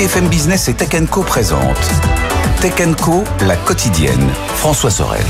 BFM 0.00 0.28
Business 0.28 0.66
et 0.68 0.72
Tech 0.72 0.88
Co 1.10 1.22
présente 1.22 1.76
Tech 2.62 2.72
Co, 3.02 3.22
la 3.46 3.54
quotidienne. 3.54 4.30
François 4.54 4.90
Sorel. 4.90 5.20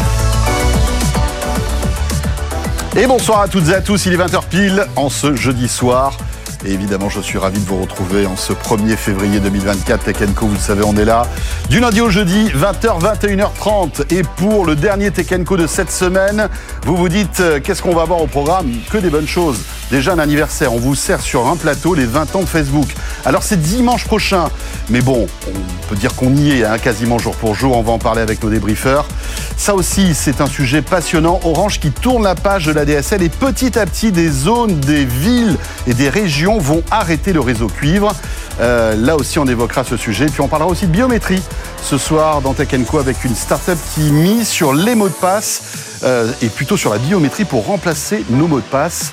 Et 2.96 3.09
bonsoir 3.09 3.41
à 3.41 3.48
toutes 3.48 3.69
et 3.70 3.75
à 3.75 3.80
tous, 3.80 4.06
il 4.06 4.12
est 4.12 4.16
20h 4.16 4.45
pile 4.48 4.87
en 4.95 5.11
ce 5.11 5.34
jeudi 5.34 5.66
soir. 5.66 6.16
Et 6.64 6.70
évidemment, 6.70 7.09
je 7.09 7.20
suis 7.20 7.37
ravi 7.37 7.59
de 7.59 7.64
vous 7.64 7.80
retrouver 7.80 8.27
en 8.27 8.37
ce 8.37 8.52
1er 8.52 8.95
février 8.95 9.41
2024. 9.41 10.05
Tech 10.05 10.16
Co, 10.37 10.46
vous 10.46 10.55
le 10.55 10.61
savez, 10.61 10.84
on 10.87 10.96
est 10.96 11.05
là. 11.05 11.27
Du 11.68 11.80
lundi 11.80 12.00
au 12.00 12.09
jeudi, 12.09 12.48
20h, 12.50 13.00
21h30. 13.00 14.14
Et 14.14 14.23
pour 14.37 14.64
le 14.64 14.77
dernier 14.77 15.11
Tech 15.11 15.32
Co 15.45 15.57
de 15.57 15.66
cette 15.66 15.91
semaine, 15.91 16.48
vous 16.84 16.95
vous 16.95 17.09
dites, 17.09 17.41
euh, 17.41 17.59
qu'est-ce 17.59 17.82
qu'on 17.82 17.95
va 17.96 18.02
avoir 18.02 18.23
au 18.23 18.29
programme? 18.29 18.71
Que 18.89 18.98
des 18.98 19.11
bonnes 19.11 19.27
choses. 19.27 19.59
Déjà 19.91 20.12
un 20.12 20.19
anniversaire, 20.21 20.73
on 20.73 20.79
vous 20.79 20.95
sert 20.95 21.21
sur 21.21 21.49
un 21.49 21.57
plateau 21.57 21.95
les 21.95 22.07
20 22.07 22.37
ans 22.37 22.41
de 22.41 22.47
Facebook. 22.47 22.89
Alors 23.25 23.43
c'est 23.43 23.61
dimanche 23.61 24.05
prochain, 24.05 24.49
mais 24.89 25.01
bon, 25.01 25.27
on 25.49 25.89
peut 25.89 25.97
dire 25.97 26.15
qu'on 26.15 26.35
y 26.37 26.53
est 26.53 26.65
hein, 26.65 26.79
quasiment 26.79 27.19
jour 27.19 27.35
pour 27.35 27.57
jour, 27.57 27.77
on 27.77 27.83
va 27.83 27.93
en 27.93 27.99
parler 27.99 28.23
avec 28.23 28.43
nos 28.43 28.51
débriefeurs. 28.51 29.09
Ça 29.57 29.75
aussi, 29.75 30.15
c'est 30.15 30.41
un 30.41 30.47
sujet 30.47 30.80
passionnant. 30.80 31.41
Orange 31.45 31.80
qui 31.80 31.91
tourne 31.91 32.23
la 32.23 32.35
page 32.35 32.66
de 32.66 32.73
la 32.73 32.85
DSL 32.85 33.23
et 33.23 33.29
petit 33.29 33.79
à 33.79 33.85
petit, 33.85 34.13
des 34.13 34.30
zones, 34.30 34.79
des 34.79 35.05
villes 35.05 35.57
et 35.87 35.93
des 35.93 36.09
régions 36.09 36.59
vont 36.59 36.83
arrêter 36.91 37.33
le 37.33 37.41
réseau 37.41 37.66
cuivre. 37.66 38.13
Euh, 38.61 38.95
là 38.95 39.16
aussi, 39.16 39.38
on 39.38 39.47
évoquera 39.47 39.85
ce 39.85 39.97
sujet. 39.97 40.27
Puis 40.27 40.41
on 40.41 40.49
parlera 40.49 40.71
aussi 40.71 40.87
de 40.87 40.93
biométrie 40.93 41.43
ce 41.83 41.99
soir 41.99 42.41
dans 42.43 42.55
Tech 42.55 42.69
Co 42.88 42.99
avec 42.99 43.25
une 43.25 43.35
start-up 43.35 43.79
qui 43.95 44.13
mise 44.13 44.49
sur 44.49 44.73
les 44.73 44.95
mots 44.95 45.09
de 45.09 45.15
passe 45.15 45.63
euh, 46.05 46.30
et 46.43 46.49
plutôt 46.49 46.77
sur 46.77 46.93
la 46.93 46.99
biométrie 46.99 47.45
pour 47.45 47.66
remplacer 47.66 48.25
nos 48.30 48.47
mots 48.47 48.61
de 48.61 48.65
passe. 48.65 49.13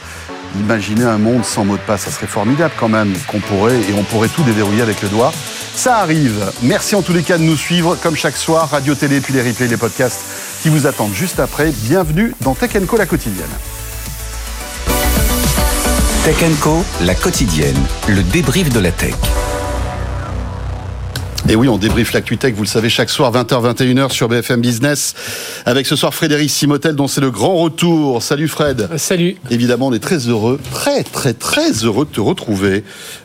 Imaginez 0.59 1.03
un 1.03 1.17
monde 1.17 1.45
sans 1.45 1.65
mot 1.65 1.75
de 1.77 1.81
passe, 1.81 2.01
ça 2.01 2.11
serait 2.11 2.27
formidable 2.27 2.73
quand 2.77 2.89
même 2.89 3.13
qu'on 3.27 3.39
pourrait 3.39 3.77
et 3.77 3.93
on 3.97 4.03
pourrait 4.03 4.29
tout 4.29 4.43
déverrouiller 4.43 4.81
avec 4.81 5.01
le 5.01 5.09
doigt. 5.09 5.31
Ça 5.75 5.97
arrive. 5.97 6.51
Merci 6.63 6.95
en 6.95 7.01
tous 7.01 7.13
les 7.13 7.23
cas 7.23 7.37
de 7.37 7.43
nous 7.43 7.55
suivre 7.55 7.95
comme 8.01 8.15
chaque 8.15 8.37
soir, 8.37 8.69
radio, 8.69 8.95
télé, 8.95 9.21
puis 9.21 9.33
les 9.33 9.41
replays, 9.41 9.67
les 9.67 9.77
podcasts 9.77 10.21
qui 10.61 10.69
vous 10.69 10.87
attendent 10.87 11.13
juste 11.13 11.39
après. 11.39 11.71
Bienvenue 11.71 12.33
dans 12.41 12.55
Tech 12.55 12.71
Co 12.87 12.97
la 12.97 13.05
quotidienne. 13.05 13.45
Tech 16.25 16.37
Co, 16.59 16.83
la 17.01 17.15
quotidienne, 17.15 17.77
le 18.07 18.23
débrief 18.23 18.69
de 18.69 18.79
la 18.79 18.91
tech. 18.91 19.13
Et 21.49 21.55
oui, 21.55 21.69
on 21.69 21.77
débriefe 21.77 22.11
l'actu-tech, 22.11 22.53
vous 22.55 22.63
le 22.63 22.67
savez, 22.67 22.89
chaque 22.89 23.09
soir, 23.09 23.31
20h, 23.31 23.73
21h 23.73 24.11
sur 24.11 24.27
BFM 24.27 24.59
Business. 24.59 25.15
Avec 25.65 25.87
ce 25.87 25.95
soir 25.95 26.13
Frédéric 26.13 26.49
Simotel, 26.49 26.93
dont 26.93 27.07
c'est 27.07 27.21
le 27.21 27.31
grand 27.31 27.55
retour. 27.55 28.21
Salut 28.21 28.49
Fred. 28.49 28.89
Salut. 28.97 29.37
Évidemment, 29.49 29.87
on 29.87 29.93
est 29.93 29.99
très 29.99 30.17
heureux, 30.27 30.59
très, 30.71 31.03
très, 31.03 31.33
très 31.33 31.71
heureux 31.85 32.03
de 32.03 32.11
te 32.11 32.19
retrouver. 32.19 32.83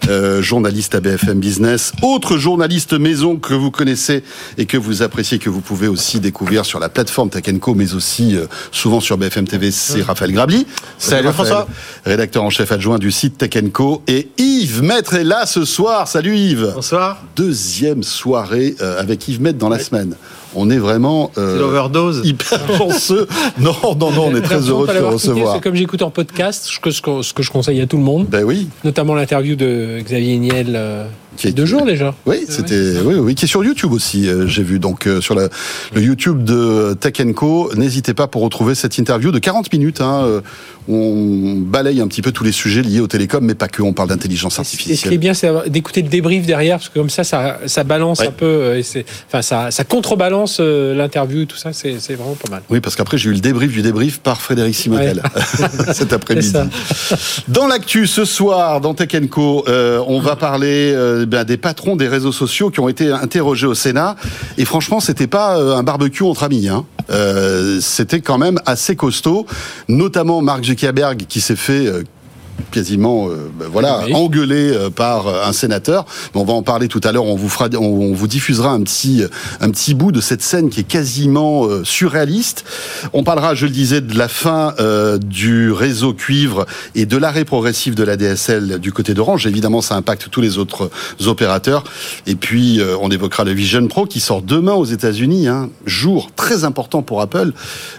Euh, 0.08 0.40
journaliste 0.40 0.94
à 0.94 1.00
BFM 1.00 1.40
Business. 1.40 1.92
Autre 2.02 2.38
journaliste 2.38 2.92
maison 2.92 3.38
que 3.38 3.54
vous 3.54 3.72
connaissez 3.72 4.22
et 4.56 4.66
que 4.66 4.76
vous 4.76 5.02
appréciez, 5.02 5.40
que 5.40 5.50
vous 5.50 5.60
pouvez 5.60 5.88
aussi 5.88 6.20
découvrir 6.20 6.64
sur 6.64 6.78
la 6.78 6.88
plateforme 6.88 7.28
Tech 7.28 7.42
Co, 7.60 7.74
mais 7.74 7.94
aussi 7.94 8.36
euh, 8.36 8.46
souvent 8.70 9.00
sur 9.00 9.18
BFM 9.18 9.48
TV, 9.48 9.72
c'est 9.72 10.02
Raphaël 10.02 10.30
Grabli. 10.30 10.64
Salut, 10.96 11.26
Raphaël, 11.26 11.48
François. 11.48 11.68
Rédacteur 12.04 12.44
en 12.44 12.50
chef 12.50 12.70
adjoint 12.70 13.00
du 13.00 13.10
site 13.10 13.36
Tech 13.38 13.50
Co. 13.72 14.04
Et 14.06 14.28
Yves 14.38 14.82
Maître 14.82 15.14
est 15.14 15.24
là 15.24 15.44
ce 15.44 15.64
soir. 15.64 16.06
Salut 16.06 16.36
Yves. 16.36 16.72
Bonsoir. 16.76 17.20
Deuxième 17.34 18.04
soirée 18.12 18.76
euh, 18.80 19.00
avec 19.00 19.26
Yves 19.28 19.40
Maître 19.40 19.58
dans 19.58 19.68
la 19.68 19.78
semaine. 19.78 20.14
On 20.54 20.70
est 20.70 20.78
vraiment 20.78 21.30
euh, 21.38 22.20
hyper 22.24 22.60
chanceux. 22.78 23.26
Non, 23.58 23.74
non, 23.98 24.10
non, 24.10 24.24
on 24.32 24.36
est 24.36 24.42
très 24.42 24.60
heureux 24.68 24.86
de 24.86 24.92
te 24.92 24.98
recevoir. 25.02 25.54
C'est 25.54 25.62
comme 25.62 25.74
j'écoute 25.74 26.02
en 26.02 26.10
podcast, 26.10 26.64
ce 26.66 26.78
que, 26.80 26.90
ce 26.90 27.00
que- 27.02 27.22
ce 27.22 27.32
que 27.32 27.42
je 27.42 27.50
conseille 27.50 27.80
à 27.80 27.86
tout 27.86 27.96
le 27.96 28.02
monde, 28.02 28.26
Ben 28.28 28.44
oui, 28.44 28.68
notamment 28.84 29.14
l'interview 29.14 29.56
de 29.56 30.00
Xavier 30.04 30.36
Niel, 30.38 30.74
euh, 30.76 31.06
Qui 31.36 31.48
est- 31.48 31.52
deux 31.52 31.64
jours 31.66 31.84
déjà. 31.84 32.14
oui, 32.26 32.44
c'était, 32.48 32.98
oui, 33.04 33.14
oui, 33.14 33.34
qui 33.34 33.46
est 33.46 33.48
sur 33.48 33.64
YouTube 33.64 33.92
aussi. 33.92 34.28
euh, 34.28 34.46
J'ai 34.46 34.62
vu 34.62 34.78
donc 34.78 35.06
euh, 35.06 35.20
sur 35.20 35.34
la- 35.34 35.48
le 35.94 36.00
YouTube 36.02 36.44
de 36.44 36.94
Tech 37.00 37.14
Co. 37.34 37.70
N'hésitez 37.74 38.12
pas 38.14 38.26
pour 38.26 38.42
retrouver 38.42 38.74
cette 38.74 38.98
interview 38.98 39.30
de 39.32 39.38
40 39.38 39.72
minutes. 39.72 40.00
Hein, 40.00 40.22
euh, 40.24 40.40
on 40.88 41.54
balaye 41.64 42.00
un 42.00 42.08
petit 42.08 42.22
peu 42.22 42.32
tous 42.32 42.42
les 42.44 42.50
sujets 42.52 42.82
liés 42.82 43.00
au 43.00 43.06
télécom, 43.06 43.44
mais 43.44 43.54
pas 43.54 43.68
que. 43.68 43.82
On 43.82 43.92
parle 43.92 44.08
d'intelligence 44.08 44.58
Et 44.58 44.64
ce 44.64 44.70
qui 44.70 44.76
est 44.90 44.92
artificielle. 44.92 45.18
bien, 45.18 45.32
c'est 45.34 45.70
d'écouter 45.70 46.02
le 46.02 46.08
débrief 46.08 46.44
derrière, 46.44 46.78
parce 46.78 46.88
que 46.88 46.98
comme 46.98 47.10
ça, 47.10 47.22
ça, 47.24 47.58
ça 47.66 47.84
balance 47.84 48.18
Ouais. 48.20 48.26
un 48.28 48.32
peu, 48.32 48.46
euh, 48.46 48.80
et 48.80 49.04
enfin, 49.28 49.42
ça, 49.42 49.70
ça 49.70 49.84
contrebalance 49.84 50.41
euh, 50.60 50.94
l'interview, 50.94 51.44
tout 51.44 51.56
ça, 51.56 51.72
c'est 51.72 51.96
vraiment 52.14 52.34
pas 52.34 52.50
mal. 52.50 52.62
Oui, 52.70 52.80
parce 52.80 52.96
qu'après 52.96 53.18
j'ai 53.18 53.30
eu 53.30 53.32
le 53.32 53.40
débrief 53.40 53.72
du 53.72 53.82
débrief 53.82 54.20
par 54.20 54.40
Frédéric 54.40 54.74
Simotel 54.74 55.22
cet 55.92 56.12
après-midi. 56.12 56.52
Dans 57.48 57.66
l'actu 57.66 58.06
ce 58.06 58.24
soir, 58.24 58.80
dans 58.80 58.94
Tech 58.94 59.12
Co, 59.30 59.64
euh, 59.68 60.02
on 60.06 60.20
va 60.20 60.36
parler 60.36 60.92
euh, 60.94 61.26
ben, 61.26 61.44
des 61.44 61.56
patrons 61.56 61.96
des 61.96 62.08
réseaux 62.08 62.32
sociaux 62.32 62.70
qui 62.70 62.80
ont 62.80 62.88
été 62.88 63.10
interrogés 63.10 63.66
au 63.66 63.74
Sénat. 63.74 64.16
Et 64.58 64.64
franchement, 64.64 65.00
c'était 65.00 65.26
pas 65.26 65.56
un 65.56 65.82
barbecue 65.82 66.24
entre 66.24 66.44
amis. 66.44 66.68
Hein. 66.68 66.84
C'était 67.80 68.20
quand 68.20 68.38
même 68.38 68.58
assez 68.66 68.96
costaud, 68.96 69.46
notamment 69.88 70.40
Mark 70.40 70.64
Zuckerberg 70.64 71.26
qui 71.28 71.40
s'est 71.40 71.56
fait 71.56 71.86
quasiment 72.70 73.28
euh, 73.28 73.50
ben 73.58 73.68
voilà 73.70 74.02
Oui. 74.06 74.14
engueulé 74.14 74.72
euh, 74.72 74.90
par 74.90 75.26
euh, 75.26 75.44
un 75.44 75.52
sénateur. 75.52 76.04
Mais 76.34 76.40
on 76.40 76.44
va 76.44 76.52
en 76.54 76.62
parler 76.62 76.88
tout 76.88 77.00
à 77.04 77.12
l'heure. 77.12 77.24
On 77.24 77.36
vous 77.36 77.48
fera, 77.48 77.68
on, 77.74 77.78
on 77.78 78.12
vous 78.14 78.26
diffusera 78.26 78.70
un 78.70 78.80
petit 78.82 79.24
un 79.60 79.70
petit 79.70 79.94
bout 79.94 80.12
de 80.12 80.20
cette 80.20 80.42
scène 80.42 80.70
qui 80.70 80.80
est 80.80 80.84
quasiment 80.84 81.66
euh, 81.66 81.84
surréaliste. 81.84 82.64
On 83.12 83.24
parlera, 83.24 83.54
je 83.54 83.66
le 83.66 83.72
disais, 83.72 84.00
de 84.00 84.16
la 84.16 84.28
fin 84.28 84.74
euh, 84.80 85.18
du 85.18 85.70
réseau 85.70 86.14
cuivre 86.14 86.66
et 86.94 87.06
de 87.06 87.16
l'arrêt 87.16 87.44
progressif 87.44 87.94
de 87.94 88.02
la 88.04 88.16
DSL 88.16 88.78
du 88.78 88.92
côté 88.92 89.14
d'Orange. 89.14 89.46
Évidemment, 89.46 89.82
ça 89.82 89.94
impacte 89.96 90.28
tous 90.30 90.40
les 90.40 90.58
autres 90.58 90.90
opérateurs. 91.26 91.84
Et 92.26 92.34
puis, 92.34 92.80
on 93.00 93.10
évoquera 93.10 93.44
le 93.44 93.52
Vision 93.52 93.86
Pro 93.86 94.06
qui 94.06 94.20
sort 94.20 94.42
demain 94.42 94.72
aux 94.74 94.84
États-Unis. 94.84 95.48
Hein, 95.48 95.70
jour 95.86 96.30
très 96.34 96.64
important 96.64 97.02
pour 97.02 97.20
Apple. 97.20 97.52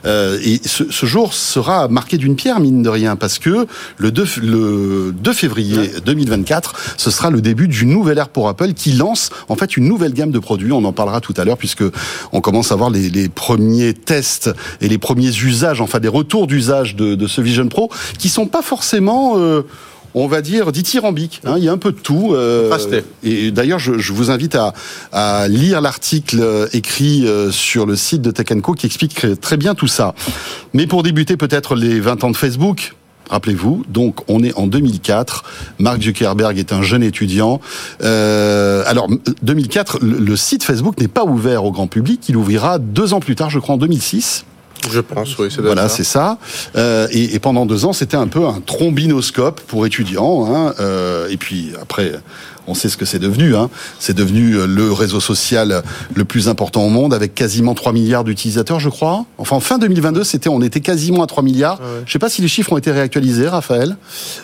Et 0.05 0.59
ce, 0.65 0.89
ce 0.89 1.05
jour 1.05 1.33
sera 1.33 1.87
marqué 1.87 2.17
d'une 2.17 2.35
pierre, 2.35 2.59
mine 2.59 2.81
de 2.83 2.89
rien, 2.89 3.15
parce 3.15 3.39
que 3.39 3.67
le 3.97 4.11
2, 4.11 4.25
le 4.43 5.11
2 5.11 5.33
février 5.33 5.91
2024, 6.05 6.73
ce 6.97 7.09
sera 7.11 7.29
le 7.29 7.41
début 7.41 7.67
d'une 7.67 7.89
nouvelle 7.89 8.17
ère 8.17 8.29
pour 8.29 8.47
Apple 8.49 8.73
qui 8.73 8.91
lance 8.93 9.29
en 9.49 9.55
fait 9.55 9.77
une 9.77 9.87
nouvelle 9.87 10.13
gamme 10.13 10.31
de 10.31 10.39
produits. 10.39 10.71
On 10.71 10.83
en 10.85 10.93
parlera 10.93 11.21
tout 11.21 11.33
à 11.37 11.45
l'heure 11.45 11.57
puisque 11.57 11.83
on 12.31 12.41
commence 12.41 12.71
à 12.71 12.75
voir 12.75 12.89
les, 12.89 13.09
les 13.09 13.29
premiers 13.29 13.93
tests 13.93 14.51
et 14.81 14.89
les 14.89 14.97
premiers 14.97 15.35
usages, 15.35 15.81
enfin 15.81 15.99
des 15.99 16.07
retours 16.07 16.47
d'usage 16.47 16.95
de, 16.95 17.15
de 17.15 17.27
ce 17.27 17.41
Vision 17.41 17.67
Pro 17.67 17.89
qui 18.19 18.29
sont 18.29 18.47
pas 18.47 18.61
forcément 18.61 19.33
euh, 19.37 19.61
on 20.15 20.27
va 20.27 20.41
dire 20.41 20.71
dithyrambique. 20.71 21.41
Hein, 21.45 21.55
il 21.57 21.63
y 21.63 21.69
a 21.69 21.71
un 21.71 21.77
peu 21.77 21.91
de 21.91 21.97
tout. 21.97 22.33
euh, 22.33 22.69
et 23.23 23.51
d'ailleurs, 23.51 23.79
je, 23.79 23.97
je 23.97 24.13
vous 24.13 24.29
invite 24.29 24.55
à, 24.55 24.73
à 25.11 25.47
lire 25.47 25.81
l'article 25.81 26.39
euh, 26.39 26.67
écrit 26.73 27.25
euh, 27.25 27.51
sur 27.51 27.85
le 27.85 27.95
site 27.95 28.21
de 28.21 28.31
Tech 28.31 28.45
Co 28.61 28.73
qui 28.73 28.85
explique 28.85 29.25
très 29.41 29.57
bien 29.57 29.73
tout 29.75 29.87
ça. 29.87 30.13
Mais 30.73 30.87
pour 30.87 31.03
débuter, 31.03 31.37
peut-être 31.37 31.75
les 31.75 31.99
20 31.99 32.23
ans 32.25 32.31
de 32.31 32.37
Facebook. 32.37 32.93
Rappelez-vous, 33.29 33.83
donc 33.87 34.29
on 34.29 34.43
est 34.43 34.53
en 34.55 34.67
2004. 34.67 35.43
Mark 35.79 36.01
Zuckerberg 36.01 36.57
est 36.57 36.73
un 36.73 36.81
jeune 36.81 37.03
étudiant. 37.03 37.61
Euh, 38.03 38.83
alors 38.85 39.07
2004, 39.41 39.99
le, 40.01 40.35
site 40.35 40.63
Facebook 40.63 40.99
n'est 40.99 41.07
pas 41.07 41.23
ouvert 41.23 41.63
au 41.65 41.71
grand 41.71 41.87
public. 41.87 42.27
Il 42.29 42.37
ouvrira 42.37 42.79
deux 42.79 43.13
ans 43.13 43.19
plus 43.19 43.35
tard, 43.35 43.49
je 43.49 43.59
crois 43.59 43.75
en 43.75 43.77
2006. 43.77 44.45
Je 44.91 44.99
pense, 44.99 45.37
oui, 45.37 45.47
c'est 45.49 45.61
Voilà, 45.61 45.87
c'est 45.87 46.03
ça. 46.03 46.37
Euh, 46.75 47.07
et, 47.11 47.35
et 47.35 47.39
pendant 47.39 47.65
deux 47.65 47.85
ans, 47.85 47.93
c'était 47.93 48.17
un 48.17 48.27
peu 48.27 48.45
un 48.45 48.59
trombinoscope 48.59 49.61
pour 49.61 49.85
étudiants. 49.85 50.45
Hein, 50.53 50.73
euh, 50.79 51.29
et 51.29 51.37
puis 51.37 51.71
après, 51.81 52.11
on 52.67 52.73
sait 52.73 52.89
ce 52.89 52.97
que 52.97 53.05
c'est 53.05 53.19
devenu. 53.19 53.55
Hein. 53.55 53.69
C'est 53.99 54.15
devenu 54.15 54.53
euh, 54.55 54.65
le 54.65 54.91
réseau 54.91 55.19
social 55.19 55.83
le 56.15 56.25
plus 56.25 56.47
important 56.49 56.83
au 56.83 56.89
monde, 56.89 57.13
avec 57.13 57.35
quasiment 57.35 57.73
3 57.73 57.91
milliards 57.93 58.23
d'utilisateurs, 58.23 58.79
je 58.79 58.89
crois. 58.89 59.25
Enfin, 59.37 59.55
en 59.55 59.59
fin 59.59 59.77
2022, 59.77 60.23
c'était, 60.23 60.49
on 60.49 60.61
était 60.61 60.79
quasiment 60.81 61.23
à 61.23 61.27
3 61.27 61.43
milliards. 61.43 61.79
Ouais. 61.79 62.03
Je 62.05 62.11
sais 62.11 62.19
pas 62.19 62.29
si 62.29 62.41
les 62.41 62.47
chiffres 62.47 62.71
ont 62.73 62.77
été 62.77 62.91
réactualisés, 62.91 63.47
Raphaël. 63.47 63.97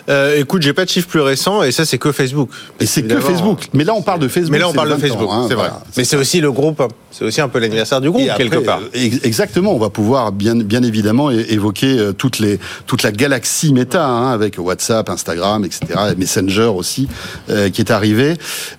Euh, 0.08 0.38
écoute, 0.38 0.62
j'ai 0.62 0.72
pas 0.72 0.84
de 0.84 0.90
chiffres 0.90 1.08
plus 1.08 1.20
récents 1.20 1.62
et 1.62 1.72
ça, 1.72 1.84
c'est 1.84 1.98
que 1.98 2.12
Facebook. 2.12 2.50
Et 2.80 2.86
c'est 2.86 3.02
que. 3.02 3.20
Facebook. 3.20 3.68
Mais 3.72 3.84
là, 3.84 3.94
on 3.94 4.02
parle 4.02 4.20
de 4.20 4.28
Facebook. 4.28 4.52
Mais 4.52 4.58
là, 4.58 4.68
on 4.68 4.72
parle 4.72 4.88
de 4.88 4.94
20 4.94 4.98
ans, 4.98 5.00
Facebook, 5.00 5.28
hein, 5.32 5.44
c'est 5.48 5.54
vrai. 5.54 5.68
voilà. 5.68 5.82
Mais 5.96 6.04
c'est 6.04 6.16
aussi 6.16 6.40
le 6.40 6.52
groupe, 6.52 6.82
c'est 7.10 7.24
aussi 7.24 7.40
un 7.40 7.48
peu 7.48 7.58
l'anniversaire 7.58 8.00
du 8.00 8.10
groupe, 8.10 8.22
après, 8.28 8.44
quelque 8.44 8.64
part. 8.64 8.80
euh, 8.80 8.88
ex- 8.92 9.20
Exactement, 9.24 9.74
on 9.74 9.78
va 9.78 9.90
pouvoir 9.90 10.32
bien, 10.32 10.54
bien 10.56 10.82
évidemment 10.82 11.30
évoquer 11.30 11.98
euh, 11.98 12.12
toutes 12.12 12.38
les, 12.38 12.58
toute 12.86 13.02
la 13.02 13.12
galaxie 13.12 13.72
méta, 13.72 14.04
hein, 14.06 14.30
avec 14.32 14.56
WhatsApp, 14.58 15.08
Instagram, 15.10 15.64
etc., 15.64 15.86
et 16.12 16.14
Messenger 16.16 16.70
aussi, 16.74 17.08
euh, 17.48 17.70
qui 17.70 17.80
est 17.80 17.90
arrivé. 17.90 18.09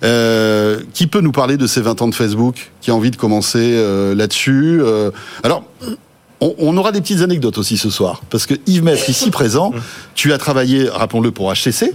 Euh, 0.02 0.80
qui 0.92 1.06
peut 1.06 1.20
nous 1.20 1.32
parler 1.32 1.56
de 1.56 1.66
ces 1.66 1.80
20 1.80 2.02
ans 2.02 2.08
de 2.08 2.14
Facebook 2.14 2.70
Qui 2.80 2.90
a 2.90 2.94
envie 2.94 3.10
de 3.10 3.16
commencer 3.16 3.72
euh, 3.74 4.14
là-dessus 4.14 4.80
Euh, 4.82 5.10
Alors, 5.42 5.64
on, 6.58 6.76
aura 6.76 6.92
des 6.92 7.00
petites 7.00 7.20
anecdotes 7.20 7.58
aussi 7.58 7.76
ce 7.78 7.90
soir, 7.90 8.22
parce 8.30 8.46
que 8.46 8.54
Yves 8.66 8.82
Maître, 8.82 9.08
ici 9.08 9.30
présent, 9.30 9.72
tu 10.14 10.32
as 10.32 10.38
travaillé, 10.38 10.88
rappelons-le, 10.88 11.30
pour 11.30 11.52
HTC, 11.52 11.92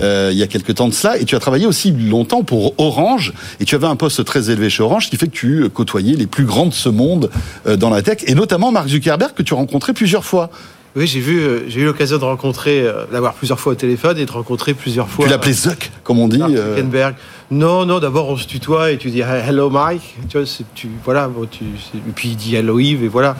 euh, 0.00 0.30
il 0.32 0.38
y 0.38 0.42
a 0.42 0.46
quelques 0.46 0.74
temps 0.74 0.88
de 0.88 0.94
cela, 0.94 1.18
et 1.18 1.24
tu 1.24 1.34
as 1.34 1.40
travaillé 1.40 1.66
aussi 1.66 1.92
longtemps 1.92 2.42
pour 2.42 2.74
Orange, 2.78 3.32
et 3.60 3.64
tu 3.64 3.74
avais 3.74 3.86
un 3.86 3.96
poste 3.96 4.24
très 4.24 4.50
élevé 4.50 4.68
chez 4.68 4.82
Orange, 4.82 5.06
ce 5.06 5.10
qui 5.10 5.16
fait 5.16 5.28
que 5.28 5.36
tu 5.36 5.68
côtoyais 5.70 6.14
les 6.14 6.26
plus 6.26 6.44
grands 6.44 6.66
de 6.66 6.74
ce 6.74 6.88
monde 6.88 7.30
euh, 7.66 7.76
dans 7.76 7.90
la 7.90 8.02
tech, 8.02 8.18
et 8.26 8.34
notamment 8.34 8.70
Mark 8.70 8.88
Zuckerberg, 8.88 9.32
que 9.34 9.42
tu 9.42 9.54
as 9.54 9.56
rencontré 9.56 9.92
plusieurs 9.92 10.24
fois. 10.24 10.50
Oui, 10.96 11.06
j'ai 11.06 11.20
vu, 11.20 11.38
euh, 11.40 11.60
j'ai 11.68 11.80
eu 11.82 11.84
l'occasion 11.84 12.16
de 12.16 12.24
rencontrer, 12.24 12.80
euh, 12.80 13.04
d'avoir 13.12 13.34
plusieurs 13.34 13.60
fois 13.60 13.72
au 13.72 13.74
téléphone 13.74 14.16
et 14.16 14.24
de 14.24 14.32
rencontrer 14.32 14.72
plusieurs 14.72 15.08
fois. 15.08 15.26
Tu 15.26 15.30
l'appelais 15.30 15.52
Zuck, 15.52 15.90
comme 16.02 16.18
on 16.18 16.26
dit. 16.26 16.40
Euh, 16.42 16.70
Zuckerberg. 16.74 17.14
Non, 17.50 17.84
non, 17.84 18.00
d'abord 18.00 18.28
on 18.30 18.36
se 18.36 18.46
tutoie 18.46 18.90
et 18.92 18.96
tu 18.96 19.10
dis 19.10 19.20
hello 19.20 19.68
Mike, 19.70 20.16
tu 20.28 20.38
vois, 20.38 20.46
tu, 20.74 20.88
voilà, 21.04 21.28
bon, 21.28 21.46
tu, 21.48 21.64
c'est- 21.92 21.98
et 21.98 22.12
puis 22.14 22.30
il 22.30 22.36
dit 22.36 22.56
hello 22.56 22.80
Yves 22.80 23.04
et 23.04 23.08
voilà, 23.08 23.36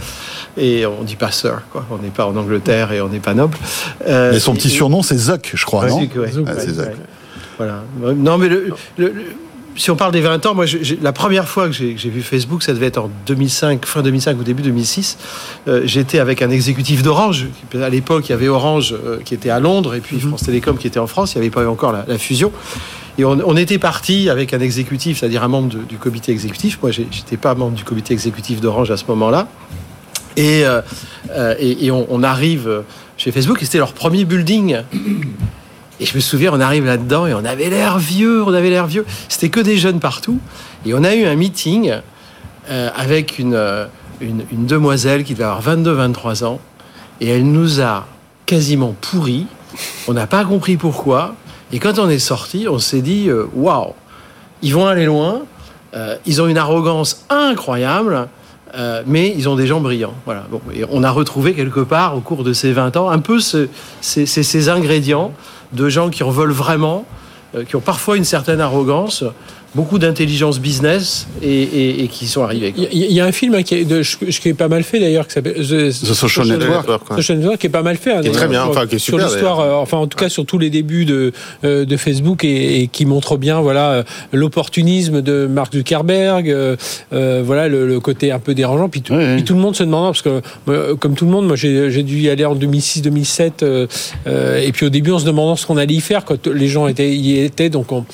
et 0.56 0.86
on 0.86 1.02
dit 1.02 1.16
pas 1.16 1.32
sir, 1.32 1.62
quoi, 1.72 1.84
on 1.90 1.96
n'est 1.98 2.10
pas 2.10 2.26
en 2.26 2.36
Angleterre 2.36 2.92
et 2.92 3.00
on 3.00 3.08
n'est 3.08 3.18
pas 3.18 3.34
noble. 3.34 3.56
Euh, 4.06 4.30
Mais 4.32 4.38
son 4.38 4.54
petit 4.54 4.68
et- 4.68 4.70
surnom, 4.70 5.02
c'est 5.02 5.16
Zuck, 5.16 5.50
je 5.54 5.64
crois, 5.64 5.84
Ouais, 5.84 5.90
non? 5.90 6.00
Zuck, 6.00 6.10
ouais. 6.16 6.30
Zuck, 6.30 6.46
Ouais. 6.46 6.92
Voilà. 7.58 7.82
Non, 8.14 8.36
mais 8.38 8.48
le, 8.48 8.66
le- 8.98 9.08
le- 9.08 9.24
si 9.76 9.90
on 9.90 9.96
parle 9.96 10.12
des 10.12 10.20
20 10.20 10.44
ans, 10.46 10.54
moi, 10.54 10.66
je- 10.66 10.94
la 11.02 11.12
première 11.12 11.48
fois 11.48 11.66
que 11.68 11.72
j'ai 11.72 11.94
vu 11.94 12.22
Facebook, 12.22 12.62
ça 12.62 12.72
devait 12.72 12.86
être 12.86 12.98
en 12.98 13.10
2005, 13.26 13.84
fin 13.86 14.02
2005 14.02 14.38
ou 14.38 14.42
début 14.44 14.62
2006. 14.62 15.18
Euh, 15.68 15.82
J'étais 15.84 16.18
avec 16.18 16.42
un 16.42 16.50
exécutif 16.50 17.02
d'Orange. 17.02 17.46
À 17.74 17.88
l'époque, 17.88 18.28
il 18.28 18.30
y 18.30 18.34
avait 18.34 18.48
Orange 18.48 18.92
euh, 18.94 19.18
qui 19.24 19.34
était 19.34 19.50
à 19.50 19.60
Londres 19.60 19.94
et 19.94 20.00
puis 20.00 20.18
France 20.20 20.42
Télécom 20.44 20.76
qui 20.78 20.86
était 20.86 20.98
en 20.98 21.06
France. 21.06 21.34
Il 21.34 21.38
n'y 21.38 21.46
avait 21.46 21.54
pas 21.54 21.62
eu 21.62 21.66
encore 21.66 21.92
la, 21.92 22.04
la 22.08 22.18
fusion. 22.18 22.52
Et 23.18 23.24
on, 23.24 23.38
on 23.46 23.56
était 23.56 23.78
parti 23.78 24.28
avec 24.28 24.52
un 24.54 24.60
exécutif, 24.60 25.18
c'est-à-dire 25.20 25.42
un 25.42 25.48
membre 25.48 25.68
de- 25.74 25.82
du 25.82 25.96
comité 25.96 26.32
exécutif. 26.32 26.78
Moi, 26.82 26.90
j'étais 26.90 27.36
pas 27.36 27.54
membre 27.54 27.76
du 27.76 27.84
comité 27.84 28.12
exécutif 28.14 28.60
d'Orange 28.60 28.90
à 28.90 28.96
ce 28.96 29.04
moment-là. 29.08 29.48
Et, 30.36 30.64
euh, 30.66 30.82
euh, 31.30 31.54
et, 31.58 31.86
et 31.86 31.90
on, 31.90 32.06
on 32.10 32.22
arrive 32.22 32.82
chez 33.16 33.32
Facebook 33.32 33.62
et 33.62 33.64
c'était 33.64 33.78
leur 33.78 33.92
premier 33.94 34.24
building. 34.26 34.76
Et 36.00 36.06
je 36.06 36.14
me 36.14 36.20
souviens, 36.20 36.52
on 36.52 36.60
arrive 36.60 36.84
là-dedans 36.84 37.26
et 37.26 37.34
on 37.34 37.44
avait 37.44 37.70
l'air 37.70 37.98
vieux, 37.98 38.42
on 38.44 38.52
avait 38.52 38.70
l'air 38.70 38.86
vieux. 38.86 39.06
C'était 39.28 39.48
que 39.48 39.60
des 39.60 39.76
jeunes 39.78 39.98
partout. 40.00 40.38
Et 40.84 40.92
on 40.94 41.02
a 41.04 41.14
eu 41.14 41.24
un 41.24 41.34
meeting 41.36 41.94
euh, 42.70 42.90
avec 42.94 43.38
une, 43.38 43.54
euh, 43.54 43.86
une, 44.20 44.44
une 44.52 44.66
demoiselle 44.66 45.24
qui 45.24 45.32
devait 45.32 45.44
avoir 45.44 45.62
22-23 45.76 46.44
ans. 46.44 46.60
Et 47.20 47.28
elle 47.28 47.50
nous 47.50 47.80
a 47.80 48.06
quasiment 48.44 48.94
pourri. 49.00 49.46
On 50.06 50.12
n'a 50.12 50.26
pas 50.26 50.44
compris 50.44 50.76
pourquoi. 50.76 51.34
Et 51.72 51.78
quand 51.78 51.98
on 51.98 52.08
est 52.10 52.18
sorti, 52.18 52.66
on 52.68 52.78
s'est 52.78 53.00
dit 53.00 53.28
euh, 53.30 53.46
waouh, 53.54 53.94
ils 54.62 54.74
vont 54.74 54.86
aller 54.86 55.06
loin. 55.06 55.42
Ils 56.26 56.42
ont 56.42 56.46
une 56.46 56.58
arrogance 56.58 57.24
incroyable. 57.30 58.28
mais 59.06 59.32
ils 59.34 59.48
ont 59.48 59.56
des 59.56 59.66
gens 59.66 59.80
brillants. 59.80 60.12
Voilà. 60.26 60.44
Bon, 60.50 60.60
et 60.74 60.84
on 60.90 61.02
a 61.02 61.10
retrouvé 61.10 61.54
quelque 61.54 61.80
part 61.80 62.14
au 62.14 62.20
cours 62.20 62.44
de 62.44 62.52
ces 62.52 62.72
20 62.72 62.98
ans 62.98 63.08
un 63.08 63.18
peu 63.18 63.40
ce- 63.40 63.68
ces, 64.02 64.26
ces- 64.26 64.42
ces 64.42 64.68
ingrédients 64.68 65.32
de 65.72 65.88
gens 65.88 66.10
qui 66.10 66.22
en 66.22 66.30
veulent 66.30 66.52
vraiment, 66.52 67.04
euh, 67.54 67.64
qui 67.64 67.76
ont 67.76 67.80
parfois 67.80 68.16
une 68.16 68.24
certaine 68.24 68.60
arrogance, 68.60 69.24
beaucoup 69.74 69.98
d'intelligence 69.98 70.58
business 70.58 71.26
et, 71.42 71.48
et- 71.62 72.04
et 72.04 72.08
qui 72.08 72.26
sont 72.26 72.42
arrivés. 72.42 72.72
Il 72.76 72.82
y, 72.84 72.86
a- 72.86 72.90
il 73.08 73.12
y 73.12 73.20
a 73.20 73.26
un 73.26 73.32
film 73.32 73.54
hein, 73.54 73.62
qui, 73.62 73.74
est, 73.74 73.84
de- 73.84 74.00
qui 74.02 74.48
est 74.48 74.54
pas 74.54 74.68
mal 74.68 74.82
fait 74.82 74.98
d'ailleurs, 75.00 75.26
qui 75.26 75.34
s'appelle 75.34 75.54
The, 75.54 75.88
The 75.88 76.14
Social 76.14 76.46
Network. 76.46 76.88
ouais. 77.10 77.16
Social 77.16 77.38
Network, 77.38 77.58
qui 77.60 77.66
est 77.66 77.70
pas 77.70 77.82
mal 77.82 77.96
fait. 77.96 78.12
hein, 78.12 78.20
Qui 78.22 78.28
est 78.28 78.30
très 78.30 78.40
sur- 78.42 78.48
bien, 78.50 78.62
sur- 78.62 78.70
enfin, 78.70 78.86
qui 78.86 78.94
est 78.96 78.98
sur 78.98 79.14
super, 79.18 79.26
l'histoire, 79.28 79.60
euh, 79.60 79.72
enfin 79.74 79.98
en 79.98 80.06
tout 80.06 80.16
cas 80.16 80.28
sur 80.30 80.46
tous 80.46 80.58
les 80.58 80.70
débuts 80.70 81.04
de, 81.04 81.32
euh, 81.64 81.84
de 81.84 81.96
Facebook 81.98 82.42
et, 82.44 82.80
et 82.82 82.86
qui 82.88 83.04
montre 83.04 83.36
bien 83.36 83.60
voilà 83.60 83.90
euh, 83.92 84.02
l'opportunisme 84.32 85.20
de 85.20 85.46
Mark 85.46 85.72
Zuckerberg, 85.74 86.48
euh, 86.48 86.76
voilà 87.44 87.68
le, 87.68 87.86
le 87.86 88.00
côté 88.00 88.32
un 88.32 88.38
peu 88.38 88.54
dérangeant. 88.54 88.88
Puis, 88.88 89.02
tout- 89.02 89.14
puis 89.14 89.44
le 89.48 89.54
monde 89.60 89.76
se 89.76 89.82
demandant 89.82 90.06
parce 90.08 90.22
que 90.22 90.40
euh, 90.68 90.94
comme 90.96 91.14
tout 91.14 91.24
le 91.26 91.30
monde, 91.30 91.46
moi 91.46 91.56
j'ai 91.56 91.90
j'ai 91.90 92.02
dû 92.02 92.18
y 92.20 92.30
aller 92.30 92.44
en 92.44 92.54
2006-2007 92.54 93.62
euh, 93.62 93.86
euh, 94.26 94.58
et 94.62 94.72
puis 94.72 94.86
au 94.86 94.90
début 94.90 95.10
en 95.12 95.18
se 95.18 95.24
demandant 95.26 95.56
ce 95.56 95.66
qu'on 95.66 95.76
allait 95.76 95.94
y 95.94 96.00
faire 96.00 96.24
quand 96.24 96.46
les 96.46 96.68
gens 96.68 96.86
étaient 96.86 97.14
y 97.14 97.40
étaient. 97.40 97.68
Donc 97.70 97.92
on- 97.92 98.04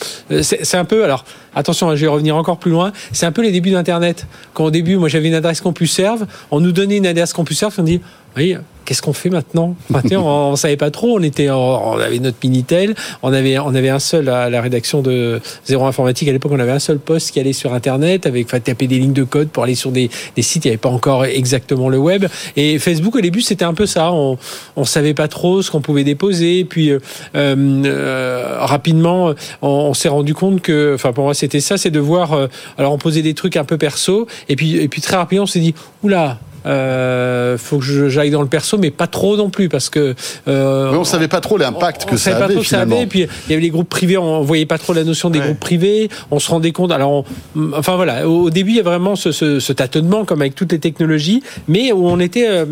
c'est 0.42 0.64
c'est 0.64 0.76
un 0.76 0.84
peu 0.84 1.04
alors 1.04 1.24
attention, 1.54 1.90
hein, 1.90 1.96
je 1.96 2.02
vais 2.02 2.08
revenir 2.08 2.36
encore 2.36 2.58
plus 2.58 2.70
loin. 2.70 2.92
C'est 3.12 3.26
un 3.26 3.32
peu 3.32 3.42
les 3.42 3.52
débuts 3.52 3.70
d'Internet. 3.70 4.26
Quand 4.54 4.64
au 4.64 4.70
début, 4.70 4.96
moi 4.96 5.08
j'avais 5.08 5.28
une 5.28 5.34
adresse 5.34 5.60
CompuServe, 5.60 6.26
on 6.50 6.60
nous 6.60 6.72
donnait 6.72 6.96
une 6.96 7.06
adresse 7.06 7.32
CompuServe, 7.32 7.74
on 7.78 7.82
dit 7.82 8.00
oui, 8.36 8.56
qu'est-ce 8.84 9.00
qu'on 9.02 9.12
fait 9.12 9.30
maintenant 9.30 9.76
on, 10.16 10.18
on 10.52 10.56
savait 10.56 10.76
pas 10.76 10.90
trop. 10.90 11.18
On 11.18 11.22
était, 11.22 11.50
en- 11.50 11.94
on 11.94 11.98
avait 11.98 12.18
notre 12.18 12.38
minitel. 12.42 12.94
On 13.22 13.32
avait, 13.32 13.58
on 13.58 13.74
avait 13.74 13.90
un 13.90 13.98
seul 14.00 14.28
à 14.28 14.50
la 14.50 14.60
rédaction 14.60 15.02
de 15.02 15.40
Zéro 15.64 15.84
Informatique 15.86 16.28
à 16.28 16.32
l'époque. 16.32 16.50
On 16.54 16.58
avait 16.58 16.72
un 16.72 16.78
seul 16.80 16.98
poste 16.98 17.30
qui 17.30 17.38
allait 17.40 17.52
sur 17.52 17.72
Internet 17.74 18.26
avec, 18.26 18.46
enfin, 18.46 18.58
taper 18.60 18.86
des 18.88 18.98
lignes 18.98 19.12
de 19.12 19.22
code 19.24 19.48
pour 19.50 19.62
aller 19.62 19.74
sur 19.76 19.92
des, 19.92 20.10
des 20.34 20.42
sites. 20.42 20.64
Il 20.64 20.68
n'y 20.68 20.72
avait 20.72 20.78
pas 20.78 20.88
encore 20.88 21.24
exactement 21.24 21.88
le 21.88 21.98
web. 21.98 22.26
Et 22.56 22.78
Facebook 22.80 23.14
au 23.14 23.20
début, 23.20 23.40
c'était 23.42 23.64
un 23.64 23.74
peu 23.74 23.86
ça. 23.86 24.12
On, 24.12 24.36
on 24.76 24.84
savait 24.84 25.14
pas 25.14 25.28
trop 25.28 25.62
ce 25.62 25.70
qu'on 25.70 25.80
pouvait 25.80 26.04
déposer. 26.04 26.64
Puis 26.64 26.90
euh, 26.90 26.98
euh, 27.36 28.56
rapidement, 28.58 29.34
on, 29.62 29.68
on 29.68 29.94
s'est 29.94 30.08
rendu 30.08 30.34
compte 30.34 30.60
que, 30.60 30.92
enfin, 30.94 31.12
pour 31.12 31.24
moi, 31.24 31.34
c'était 31.34 31.60
ça, 31.60 31.76
c'est 31.76 31.90
de 31.90 32.00
voir. 32.00 32.32
euh, 32.32 32.46
alors, 32.78 32.92
on 32.92 32.98
posait 32.98 33.22
des 33.22 33.34
trucs 33.34 33.56
un 33.56 33.64
peu 33.64 33.78
perso. 33.78 34.26
Et 34.48 34.56
puis, 34.56 34.76
et 34.76 34.88
puis 34.88 35.00
très 35.00 35.16
rapidement, 35.16 35.44
on 35.44 35.46
s'est 35.46 35.60
dit, 35.60 35.74
oula. 36.02 36.38
Euh, 36.66 37.58
faut 37.58 37.78
que 37.78 38.08
j'aille 38.08 38.30
dans 38.30 38.42
le 38.42 38.48
perso, 38.48 38.78
mais 38.78 38.90
pas 38.90 39.06
trop 39.06 39.36
non 39.36 39.50
plus 39.50 39.68
parce 39.68 39.88
que 39.90 40.14
euh, 40.48 40.90
Mais 40.92 40.96
on 40.98 41.04
savait 41.04 41.28
pas 41.28 41.40
trop 41.40 41.56
l'impact 41.58 42.02
on- 42.04 42.10
que 42.10 42.14
on 42.14 42.18
ça 42.18 42.24
savait 42.24 42.38
pas 42.38 42.44
avait 42.44 42.54
trop 42.54 42.62
que 42.62 42.68
ça 42.68 42.76
finalement. 42.76 42.96
avait. 42.96 43.04
Et 43.04 43.08
puis 43.08 43.20
il 43.20 43.50
y 43.50 43.52
avait 43.54 43.62
les 43.62 43.70
groupes 43.70 43.88
privés, 43.88 44.16
on 44.16 44.42
voyait 44.42 44.66
pas 44.66 44.78
trop 44.78 44.92
la 44.92 45.04
notion 45.04 45.30
des 45.30 45.38
Ouais. 45.40 45.44
groupes 45.46 45.60
privés. 45.60 46.08
On 46.30 46.38
se 46.38 46.50
rendait 46.50 46.72
compte. 46.72 46.92
Alors, 46.92 47.24
on- 47.56 47.72
enfin 47.74 47.96
voilà, 47.96 48.28
au, 48.28 48.50
début 48.50 48.70
il 48.70 48.76
y 48.76 48.80
a 48.80 48.84
vraiment 48.84 49.16
ce, 49.16 49.32
ce- 49.32 49.60
ce 49.60 49.72
tâtonnement 49.72 50.24
comme 50.24 50.40
avec 50.40 50.54
toutes 50.54 50.72
les 50.72 50.78
technologies, 50.78 51.42
mais 51.68 51.92
où 51.92 52.06
on 52.08 52.18
était. 52.20 52.46
euh, 52.48 52.64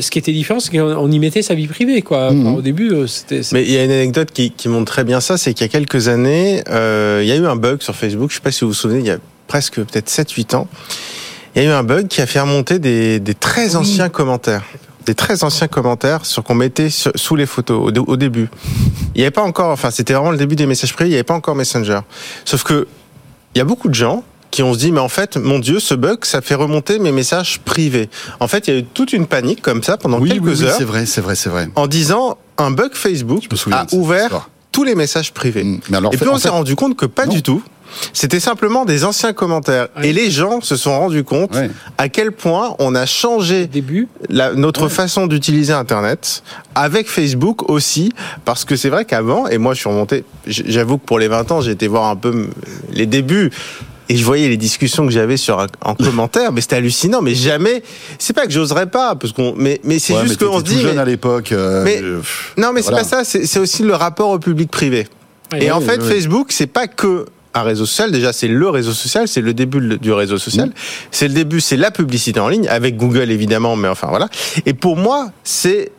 ce 0.00 0.10
qui 0.10 0.18
était 0.18 0.32
différent, 0.32 0.60
c'est 0.60 0.70
qu'on 0.70 0.82
on 0.96 1.10
y 1.10 1.18
mettait 1.18 1.42
sa 1.42 1.54
vie 1.54 1.66
privée, 1.66 2.02
quoi. 2.02 2.26
Enfin, 2.26 2.34
Mhm. 2.34 2.54
Au 2.56 2.62
début, 2.62 2.92
euh, 2.92 3.06
c'était. 3.06 3.40
Mais 3.52 3.62
il 3.62 3.70
y 3.72 3.78
a 3.78 3.84
une 3.84 3.90
anecdote 3.90 4.30
qui, 4.32 4.50
qui 4.50 4.68
montre 4.68 4.92
très 4.92 5.04
bien 5.04 5.20
ça, 5.20 5.36
c'est 5.38 5.54
qu'il 5.54 5.64
y 5.64 5.68
a 5.68 5.72
quelques 5.72 6.08
années, 6.08 6.62
euh, 6.68 7.20
il 7.22 7.28
y 7.28 7.32
a 7.32 7.36
eu 7.36 7.46
un 7.46 7.56
bug 7.56 7.82
sur 7.82 7.94
Facebook, 7.94 8.30
je 8.30 8.34
ne 8.34 8.38
sais 8.40 8.42
pas 8.42 8.50
si 8.52 8.60
vous 8.62 8.68
vous 8.68 8.74
souvenez, 8.74 9.00
il 9.00 9.06
y 9.06 9.10
a 9.10 9.18
presque 9.48 9.76
peut-être 9.76 10.08
7-8 10.08 10.54
ans, 10.54 10.66
il 11.54 11.62
y 11.62 11.66
a 11.66 11.68
eu 11.68 11.72
un 11.72 11.82
bug 11.82 12.08
qui 12.08 12.20
a 12.20 12.26
fait 12.26 12.40
remonter 12.40 12.78
des, 12.78 13.20
des 13.20 13.34
très 13.34 13.76
anciens 13.76 14.08
commentaires. 14.08 14.62
Des 15.06 15.14
très 15.14 15.42
anciens 15.42 15.66
commentaires 15.68 16.24
sur 16.24 16.44
qu'on 16.44 16.54
mettait 16.54 16.88
sur- 16.88 17.12
sous 17.16 17.34
les 17.34 17.46
photos 17.46 17.88
au, 17.88 17.90
dé- 17.90 18.00
au 18.06 18.16
début. 18.16 18.48
Il 19.14 19.18
n'y 19.18 19.22
avait 19.22 19.30
pas 19.32 19.42
encore, 19.42 19.70
enfin 19.70 19.90
c'était 19.90 20.14
vraiment 20.14 20.30
le 20.30 20.36
début 20.38 20.54
des 20.56 20.66
messages 20.66 20.94
privés, 20.94 21.08
il 21.08 21.12
n'y 21.12 21.16
avait 21.16 21.24
pas 21.24 21.34
encore 21.34 21.56
Messenger. 21.56 22.00
Sauf 22.44 22.62
que 22.62 22.86
il 23.54 23.58
y 23.58 23.60
a 23.60 23.64
beaucoup 23.64 23.88
de 23.88 23.94
gens 23.94 24.22
qui 24.52 24.62
ont 24.62 24.72
se 24.74 24.78
dit 24.78 24.92
mais 24.92 25.00
en 25.00 25.08
fait 25.08 25.36
mon 25.36 25.58
dieu 25.58 25.80
ce 25.80 25.94
bug 25.94 26.24
ça 26.24 26.40
fait 26.40 26.54
remonter 26.54 26.98
mes 27.00 27.10
messages 27.10 27.58
privés. 27.60 28.08
En 28.38 28.46
fait 28.48 28.68
il 28.68 28.74
y 28.74 28.76
a 28.76 28.80
eu 28.80 28.84
toute 28.84 29.12
une 29.12 29.26
panique 29.26 29.60
comme 29.60 29.82
ça 29.82 29.96
pendant 29.96 30.20
Oui, 30.20 30.28
quelques 30.30 30.44
oui, 30.44 30.54
oui, 30.58 30.64
heures 30.66 30.74
c'est 30.78 30.84
vrai, 30.84 31.04
c'est 31.06 31.20
vrai, 31.20 31.34
c'est 31.34 31.50
vrai. 31.50 31.68
en 31.74 31.86
disant 31.88 32.38
un 32.58 32.70
bug 32.70 32.92
Facebook 32.94 33.42
a 33.72 33.86
ouvert 33.92 34.48
tous 34.70 34.84
les 34.84 34.94
messages 34.94 35.32
privés. 35.32 35.64
Mm. 35.64 35.80
Mais 35.90 35.96
alors, 35.98 36.14
Et 36.14 36.16
fait- 36.16 36.24
puis 36.24 36.32
on 36.32 36.36
s'est 36.38 36.42
fait- 36.44 36.48
rendu 36.50 36.76
compte 36.76 36.96
que 36.96 37.06
pas 37.06 37.26
Non. 37.26 37.32
du 37.34 37.42
tout. 37.42 37.60
C'était 38.12 38.40
simplement 38.40 38.84
des 38.84 39.04
anciens 39.04 39.32
commentaires. 39.32 39.88
Ouais. 39.96 40.08
Et 40.08 40.12
les 40.12 40.30
gens 40.30 40.60
se 40.60 40.76
sont 40.76 40.98
rendus 40.98 41.24
compte 41.24 41.54
Ouais. 41.54 41.70
à 41.98 42.08
quel 42.08 42.32
point 42.32 42.74
on 42.78 42.94
a 42.94 43.06
changé 43.06 43.66
début. 43.66 44.08
la- 44.28 44.52
notre 44.54 44.88
façon 44.88 45.26
d'utiliser 45.26 45.72
Internet 45.72 46.42
avec 46.74 47.08
Facebook 47.08 47.68
aussi, 47.70 48.12
parce 48.44 48.64
que 48.64 48.76
c'est 48.76 48.88
vrai 48.88 49.04
qu'avant, 49.04 49.46
et 49.48 49.58
moi 49.58 49.74
je 49.74 49.80
suis 49.80 49.88
remonté, 49.88 50.24
j'avoue 50.46 50.98
que 50.98 51.04
pour 51.06 51.18
les 51.18 51.28
20 51.28 51.50
ans, 51.52 51.60
j'ai 51.60 51.72
été 51.72 51.88
voir 51.88 52.08
un 52.10 52.16
peu 52.16 52.48
les 52.92 53.06
débuts. 53.06 53.50
Et 54.08 54.16
je 54.16 54.24
voyais 54.24 54.48
les 54.48 54.56
discussions 54.58 55.06
que 55.06 55.12
j'avais 55.12 55.36
sur 55.38 55.60
un- 55.60 55.68
en 55.80 55.94
commentaire, 55.94 56.52
mais 56.52 56.60
c'était 56.60 56.76
hallucinant. 56.76 57.22
Mais 57.22 57.34
jamais, 57.34 57.82
c'est 58.18 58.32
pas 58.34 58.46
que 58.46 58.52
j'oserais 58.52 58.86
pas, 58.90 59.14
parce 59.14 59.32
qu'on, 59.32 59.54
mais 59.56 59.80
mais 59.84 59.98
c'est 59.98 60.12
Ouais, 60.14 60.26
juste 60.26 60.44
qu'on 60.44 60.58
se 60.58 60.64
dit, 60.64 60.80
jeune 60.80 60.96
mais- 60.96 61.00
à 61.00 61.04
l'époque. 61.04 61.52
euh, 61.52 61.82
mais- 61.84 62.00
euh, 62.02 62.20
non, 62.58 62.72
mais 62.72 62.82
c'est 62.82 62.90
Voilà. 62.90 63.04
pas 63.04 63.08
ça. 63.08 63.24
C'est 63.24 63.46
c'est 63.46 63.58
aussi 63.60 63.84
le 63.84 63.94
rapport 63.94 64.30
au 64.30 64.38
public 64.38 64.70
privé. 64.70 65.06
Ouais, 65.52 65.64
Et 65.64 65.70
en 65.70 65.80
fait, 65.80 66.00
oui. 66.02 66.08
Facebook, 66.08 66.48
c'est 66.50 66.66
pas 66.66 66.88
que 66.88 67.26
un 67.54 67.62
réseau 67.62 67.86
social. 67.86 68.10
Déjà, 68.10 68.32
c'est 68.32 68.48
le 68.48 68.68
réseau 68.68 68.92
social, 68.92 69.28
c'est 69.28 69.40
le 69.40 69.54
début 69.54 69.98
du 69.98 70.12
réseau 70.12 70.38
social. 70.38 70.68
Mmh. 70.68 70.72
C'est 71.10 71.28
le 71.28 71.34
début, 71.34 71.60
c'est 71.60 71.76
la 71.76 71.90
publicité 71.90 72.40
en 72.40 72.48
ligne 72.48 72.68
avec 72.68 72.96
Google 72.96 73.30
évidemment, 73.30 73.76
mais 73.76 73.88
enfin 73.88 74.08
voilà. 74.08 74.28
Et 74.66 74.74
pour 74.74 74.96
moi, 74.96 75.30
c'est 75.44 75.92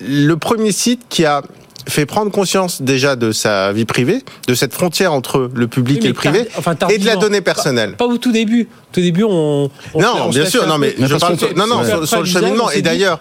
le 0.00 0.34
premier 0.36 0.72
site 0.72 1.02
qui 1.08 1.24
a 1.24 1.42
fait 1.88 2.04
prendre 2.06 2.30
conscience 2.30 2.82
déjà 2.82 3.16
de 3.16 3.32
sa 3.32 3.72
vie 3.72 3.86
privée, 3.86 4.22
de 4.46 4.54
cette 4.54 4.74
frontière 4.74 5.12
entre 5.12 5.50
le 5.54 5.68
public 5.68 5.98
Oui, 6.00 6.04
et 6.04 6.08
le 6.08 6.14
privé, 6.14 6.44
tard- 6.44 6.58
enfin, 6.58 6.76
et 6.90 6.98
de 6.98 7.06
la 7.06 7.16
donnée 7.16 7.40
personnelle. 7.40 7.94
Pas 7.96 8.06
au 8.06 8.18
tout 8.18 8.30
début. 8.30 8.62
Au 8.64 8.94
tout 8.94 9.00
début, 9.00 9.24
on. 9.24 9.70
Non, 9.94 10.08
on 10.26 10.28
bien 10.28 10.44
sûr, 10.44 10.66
non, 10.66 10.76
mais 10.76 10.94
je 10.98 11.16
parle 11.16 11.36
que 11.36 11.46
sur, 11.46 11.56
non, 11.56 11.66
non, 11.66 11.84
sur, 11.84 12.06
sur 12.06 12.20
le 12.20 12.26
cheminement. 12.26 12.68
d'ailleurs. 12.82 13.20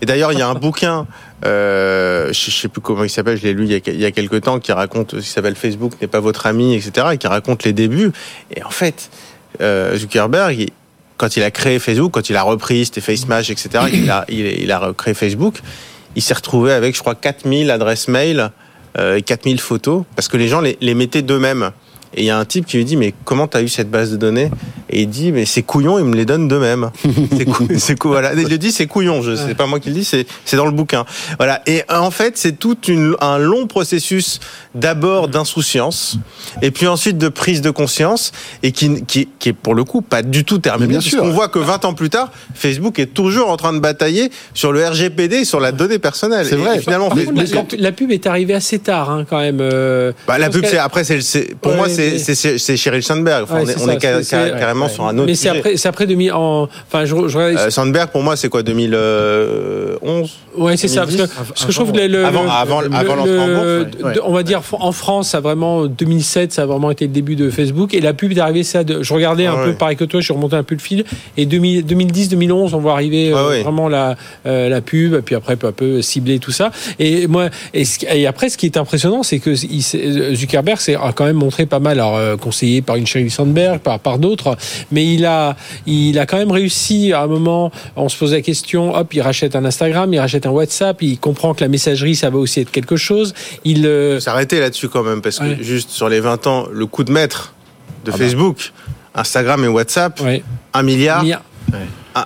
Et 0.00 0.06
d'ailleurs, 0.06 0.32
il 0.32 0.38
y 0.38 0.42
a 0.42 0.48
un 0.48 0.54
bouquin, 0.54 1.06
euh, 1.44 2.32
je 2.32 2.50
sais 2.50 2.68
plus 2.68 2.80
comment 2.80 3.04
il 3.04 3.10
s'appelle, 3.10 3.38
je 3.38 3.44
l'ai 3.44 3.54
lu 3.54 3.64
il 3.64 3.72
y, 3.72 3.74
a, 3.74 3.80
il 3.86 4.00
y 4.00 4.04
a 4.04 4.10
quelques 4.10 4.42
temps, 4.42 4.58
qui 4.58 4.72
raconte, 4.72 5.18
qui 5.18 5.26
s'appelle 5.26 5.56
Facebook 5.56 5.92
n'est 6.00 6.08
pas 6.08 6.20
votre 6.20 6.46
ami, 6.46 6.74
etc., 6.74 7.08
et 7.12 7.18
qui 7.18 7.26
raconte 7.26 7.64
les 7.64 7.72
débuts. 7.72 8.12
Et 8.54 8.62
en 8.62 8.70
fait, 8.70 9.10
euh, 9.60 9.96
Zuckerberg, 9.96 10.66
quand 11.16 11.36
il 11.36 11.42
a 11.42 11.50
créé 11.50 11.78
Facebook, 11.78 12.12
quand 12.12 12.30
il 12.30 12.36
a 12.36 12.42
repris, 12.42 12.84
c'était 12.84 13.00
FaceMash, 13.00 13.50
etc., 13.50 13.84
il 13.92 14.10
a, 14.10 14.24
il, 14.28 14.46
il 14.46 14.72
a 14.72 14.78
recréé 14.78 15.14
Facebook, 15.14 15.60
il 16.16 16.22
s'est 16.22 16.34
retrouvé 16.34 16.72
avec, 16.72 16.94
je 16.94 17.00
crois, 17.00 17.14
4000 17.14 17.70
adresses 17.70 18.08
mail 18.08 18.50
euh, 18.98 19.16
et 19.16 19.22
4000 19.22 19.60
photos, 19.60 20.04
parce 20.16 20.28
que 20.28 20.36
les 20.36 20.48
gens 20.48 20.60
les, 20.60 20.76
les 20.80 20.94
mettaient 20.94 21.22
d'eux-mêmes. 21.22 21.72
Et 22.14 22.22
il 22.22 22.24
y 22.24 22.30
a 22.30 22.38
un 22.38 22.44
type 22.44 22.66
qui 22.66 22.76
lui 22.76 22.84
dit 22.84 22.96
mais 22.96 23.14
comment 23.24 23.46
t'as 23.46 23.62
eu 23.62 23.68
cette 23.68 23.90
base 23.90 24.10
de 24.10 24.16
données? 24.16 24.50
Et 24.88 25.02
il 25.02 25.08
dit 25.08 25.30
mais 25.32 25.44
c'est 25.44 25.62
couillon, 25.62 25.98
il 25.98 26.04
me 26.04 26.16
les 26.16 26.24
donne 26.24 26.48
d'eux-mêmes. 26.48 26.90
c'est 27.78 27.96
cou 27.98 28.08
voilà. 28.08 28.32
Il 28.34 28.48
le 28.48 28.58
dit 28.58 28.72
c'est 28.72 28.86
couillon, 28.86 29.22
je 29.22 29.36
sais 29.36 29.54
pas 29.54 29.66
moi 29.66 29.78
qui 29.80 29.88
le 29.90 29.94
dis, 29.94 30.04
c'est 30.04 30.26
c'est 30.44 30.56
dans 30.56 30.66
le 30.66 30.72
bouquin. 30.72 31.04
Voilà. 31.38 31.62
Et 31.66 31.82
en 31.88 32.10
fait 32.10 32.36
c'est 32.36 32.58
tout 32.58 32.76
une, 32.88 33.14
un 33.20 33.38
long 33.38 33.66
processus 33.66 34.40
d'abord 34.74 35.28
d'insouciance 35.28 36.16
et 36.62 36.70
puis 36.70 36.86
ensuite 36.86 37.18
de 37.18 37.28
prise 37.28 37.60
de 37.60 37.70
conscience 37.70 38.32
et 38.62 38.72
qui 38.72 39.04
qui, 39.04 39.28
qui 39.38 39.50
est 39.50 39.52
pour 39.52 39.74
le 39.74 39.84
coup 39.84 40.00
pas 40.02 40.22
du 40.22 40.44
tout 40.44 40.58
terminé. 40.58 40.86
Mais 40.86 40.92
bien 40.94 41.00
sûr. 41.00 41.22
On 41.22 41.30
voit 41.30 41.48
que 41.48 41.58
20 41.60 41.84
ans 41.84 41.94
plus 41.94 42.10
tard, 42.10 42.32
Facebook 42.54 42.98
est 42.98 43.14
toujours 43.14 43.50
en 43.50 43.56
train 43.56 43.72
de 43.72 43.78
batailler 43.78 44.30
sur 44.54 44.72
le 44.72 44.84
RGPD, 44.86 45.44
sur 45.44 45.60
la 45.60 45.72
donnée 45.72 45.98
personnelle. 45.98 46.46
C'est 46.46 46.56
vrai. 46.56 46.78
et 46.78 46.80
finalement, 46.80 47.08
contre, 47.08 47.20
la, 47.76 47.82
la- 47.82 47.92
pub 47.92 48.10
est 48.10 48.26
arrivée 48.26 48.54
assez 48.54 48.78
tard, 48.78 49.10
hein, 49.10 49.24
quand 49.28 49.38
même. 49.38 49.58
euh, 49.60 50.12
bah, 50.26 50.38
la 50.38 50.50
pub, 50.50 50.64
c'est 50.64 50.78
après, 50.78 51.04
c'est, 51.04 51.54
pour 51.60 51.72
Ouais, 51.72 51.78
moi, 51.78 51.88
c'est, 51.88 51.99
c'est, 52.18 52.76
Sheryl 52.76 53.02
Sandberg. 53.02 53.44
Enfin, 53.44 53.56
Ouais, 53.56 53.62
on 53.62 53.68
est, 53.68 53.72
c'est 53.72 53.80
on 54.14 54.22
ça, 54.22 54.46
est 54.48 54.58
carrément 54.58 54.88
sur 54.88 55.04
un 55.04 55.16
autre 55.18 55.26
Mais 55.26 55.34
c'est 55.34 55.48
après, 55.48 55.76
c'est 55.76 55.88
après 55.88 56.06
2000. 56.06 56.32
En, 56.32 56.68
enfin, 56.86 57.04
je, 57.04 57.14
je 57.28 57.38
Euh, 57.38 57.70
Sandberg, 57.70 58.10
pour 58.10 58.22
moi, 58.22 58.36
c'est 58.36 58.48
quoi, 58.48 58.62
2011 58.62 60.30
Ouais, 60.60 60.76
c'est 60.76 60.88
ça. 60.88 61.00
Parce 61.02 61.12
que, 61.16 61.22
2010, 61.22 61.34
parce 61.48 61.64
que 61.64 61.72
je 61.72 61.76
trouve 61.76 61.92
que 61.92 61.98
le, 61.98 62.06
le- 62.06 62.24
Avant- 62.24 62.42
le- 62.44 62.48
avant- 62.50 62.80
le- 62.82 62.94
avant 62.94 63.14
en 63.22 63.24
ouais. 63.24 64.14
on 64.24 64.32
va 64.32 64.42
dire 64.42 64.62
en 64.72 64.92
France, 64.92 65.30
ça 65.30 65.38
a 65.38 65.40
vraiment 65.40 65.86
2007, 65.86 66.52
ça 66.52 66.62
a 66.62 66.66
vraiment 66.66 66.90
été 66.90 67.06
le 67.06 67.12
début 67.12 67.34
de 67.34 67.50
Facebook 67.50 67.94
et 67.94 68.00
la 68.00 68.12
pub 68.12 68.32
est 68.32 68.38
arrivée 68.40 68.62
ça. 68.62 68.84
De, 68.84 69.02
je 69.02 69.14
regardais 69.14 69.46
un 69.46 69.56
peu 69.64 69.72
pareil 69.74 69.96
que 69.96 70.04
toi, 70.04 70.20
je 70.20 70.24
suis 70.26 70.34
remonté 70.34 70.56
un 70.56 70.62
peu 70.62 70.74
le 70.74 70.80
fil 70.80 71.04
et 71.36 71.46
2000 71.46 71.84
2010-2011, 71.86 72.74
on 72.74 72.78
voit 72.78 72.92
arriver 72.92 73.32
euh, 73.32 73.48
ouais. 73.48 73.62
vraiment 73.62 73.88
la 73.88 74.16
euh, 74.46 74.68
la 74.68 74.80
pub, 74.80 75.16
puis 75.20 75.34
après 75.34 75.56
peu 75.56 75.68
à 75.68 75.72
peu 75.72 76.02
cibler 76.02 76.38
tout 76.38 76.50
ça. 76.52 76.70
Et 76.98 77.26
moi, 77.26 77.48
et, 77.74 77.84
ce 77.84 77.98
et 78.14 78.26
après, 78.26 78.48
ce 78.50 78.58
qui 78.58 78.66
est 78.66 78.76
impressionnant, 78.76 79.22
c'est 79.22 79.38
que 79.38 79.50
il 79.50 79.82
s'est- 79.82 80.34
Zuckerberg 80.34 80.78
s'est 80.78 80.96
quand 81.14 81.24
même 81.24 81.36
montré 81.36 81.66
pas 81.66 81.78
mal, 81.80 81.98
alors 81.98 82.16
euh, 82.16 82.36
conseillé 82.36 82.82
par 82.82 82.96
une 82.96 83.06
Sheryl 83.06 83.30
Sandberg, 83.30 83.80
par 83.80 83.98
par 83.98 84.18
d'autres, 84.18 84.56
mais 84.92 85.06
il 85.06 85.24
a 85.24 85.56
il 85.86 86.18
a 86.18 86.26
quand 86.26 86.36
même 86.36 86.50
réussi 86.52 87.12
à 87.12 87.22
un 87.22 87.26
moment. 87.26 87.70
On 87.96 88.08
se 88.08 88.16
pose 88.18 88.32
la 88.32 88.40
question, 88.42 88.94
hop, 88.94 89.12
il 89.14 89.20
rachète 89.22 89.56
un 89.56 89.64
Instagram, 89.64 90.12
il 90.12 90.18
rachète 90.18 90.46
un 90.46 90.49
WhatsApp, 90.50 91.02
il 91.02 91.18
comprend 91.18 91.54
que 91.54 91.60
la 91.62 91.68
messagerie, 91.68 92.16
ça 92.16 92.30
va 92.30 92.38
aussi 92.38 92.60
être 92.60 92.70
quelque 92.70 92.96
chose. 92.96 93.34
Il 93.64 93.86
euh, 93.86 94.20
S'arrêter 94.20 94.60
là-dessus 94.60 94.88
quand 94.88 95.02
même, 95.02 95.22
parce 95.22 95.38
que 95.38 95.44
Ouais. 95.44 95.58
juste 95.60 95.90
sur 95.90 96.08
les 96.08 96.20
20 96.20 96.46
ans, 96.46 96.66
le 96.70 96.86
coup 96.86 97.04
de 97.04 97.12
maître 97.12 97.54
de 98.04 98.10
bah. 98.10 98.16
Facebook, 98.18 98.72
Instagram 99.14 99.64
et 99.64 99.68
WhatsApp, 99.68 100.20
ouais, 100.20 100.42
un 100.72 100.82
milliard. 100.82 101.24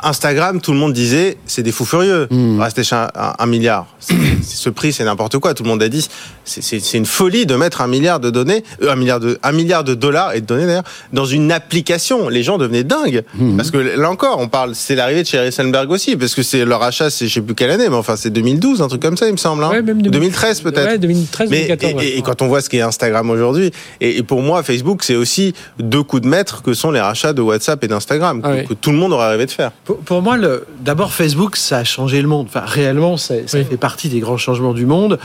Instagram, 0.02 0.60
tout 0.60 0.72
le 0.72 0.78
monde 0.78 0.92
disait, 0.92 1.36
c'est 1.46 1.62
des 1.62 1.72
fous 1.72 1.84
furieux. 1.84 2.26
Mm. 2.30 2.60
Rester 2.60 2.82
chez 2.84 2.96
un, 2.96 3.08
un- 3.14 3.34
un 3.38 3.46
milliard. 3.46 3.86
C'est- 4.00 4.14
c'est- 4.42 4.56
ce 4.56 4.70
prix, 4.70 4.92
c'est 4.92 5.04
n'importe 5.04 5.38
quoi. 5.38 5.54
Tout 5.54 5.62
le 5.62 5.68
monde 5.68 5.82
a 5.82 5.88
dit, 5.88 6.06
c'est- 6.44 6.62
c'est 6.62 6.80
c'est 6.80 6.98
une 6.98 7.06
folie 7.06 7.46
de 7.46 7.54
mettre 7.56 7.80
un 7.80 7.86
milliard 7.86 8.20
de 8.20 8.30
données, 8.30 8.64
euh, 8.82 8.90
un 8.92 8.96
milliard 8.96 9.20
de, 9.20 9.38
un 9.42 9.52
milliard 9.52 9.84
de 9.84 9.94
dollars 9.94 10.34
et 10.34 10.40
de 10.40 10.46
données 10.46 10.66
d'ailleurs, 10.66 10.82
dans 11.12 11.24
une 11.26 11.50
application. 11.52 12.28
Les 12.28 12.42
gens 12.42 12.58
devenaient 12.58 12.84
dingues. 12.84 13.22
Mm. 13.34 13.56
Parce 13.56 13.70
que 13.70 13.78
là 13.78 14.10
encore, 14.10 14.38
on 14.38 14.48
parle, 14.48 14.74
c'est 14.74 14.94
l'arrivée 14.94 15.22
de 15.22 15.26
Sheryl 15.28 15.52
Sandberg 15.52 15.90
aussi, 15.90 16.16
parce 16.16 16.34
que 16.34 16.42
c'est 16.42 16.64
leur 16.64 16.82
achat, 16.82 17.10
c'est 17.10 17.26
je 17.28 17.34
sais 17.34 17.40
plus 17.40 17.54
quelle 17.54 17.70
année, 17.70 17.88
mais 17.88 17.96
enfin 17.96 18.16
c'est 18.16 18.30
2012, 18.30 18.82
un 18.82 18.88
truc 18.88 19.02
comme 19.02 19.16
ça, 19.16 19.26
il 19.26 19.32
me 19.32 19.36
semble. 19.38 19.64
hein. 19.64 19.70
Ouais, 19.70 19.82
même 19.82 20.02
2013 20.02 20.60
peut-être. 20.60 20.86
Ouais, 20.86 20.98
2013, 20.98 21.50
Mais, 21.50 21.56
2014. 21.68 21.92
et, 21.92 21.96
ouais. 21.96 22.06
et- 22.06 22.18
et 22.18 22.22
quand 22.22 22.42
on 22.42 22.48
voit 22.48 22.60
ce 22.60 22.68
qu'est 22.68 22.80
Instagram 22.80 23.28
aujourd'hui, 23.30 23.70
et, 24.00 24.18
et 24.18 24.22
pour 24.22 24.42
moi, 24.42 24.62
Facebook, 24.62 25.02
c'est 25.02 25.16
aussi 25.16 25.54
deux 25.78 26.02
coups 26.02 26.22
de 26.22 26.28
maître 26.28 26.62
que 26.62 26.74
sont 26.74 26.90
les 26.90 27.00
rachats 27.00 27.32
de 27.32 27.42
WhatsApp 27.42 27.82
et 27.84 27.88
d'Instagram, 27.88 28.42
que, 28.42 28.46
Ah 28.46 28.50
ouais. 28.50 28.64
que 28.64 28.74
tout 28.74 28.90
le 28.90 28.96
monde 28.96 29.12
aurait 29.12 29.30
rêvé 29.30 29.46
de 29.46 29.50
faire. 29.50 29.72
Pour, 29.84 29.98
pour 29.98 30.22
moi, 30.22 30.36
d'abord 30.80 31.12
Facebook, 31.12 31.56
ça 31.56 31.78
a 31.78 31.84
changé 31.84 32.22
le 32.22 32.28
monde. 32.28 32.46
Enfin, 32.48 32.64
réellement, 32.64 33.16
ça, 33.16 33.34
ça 33.46 33.58
Oui. 33.58 33.64
fait 33.68 33.76
partie 33.76 34.08
des 34.08 34.20
grands 34.20 34.36
changements 34.38 34.72
du 34.74 34.86
monde 34.86 35.18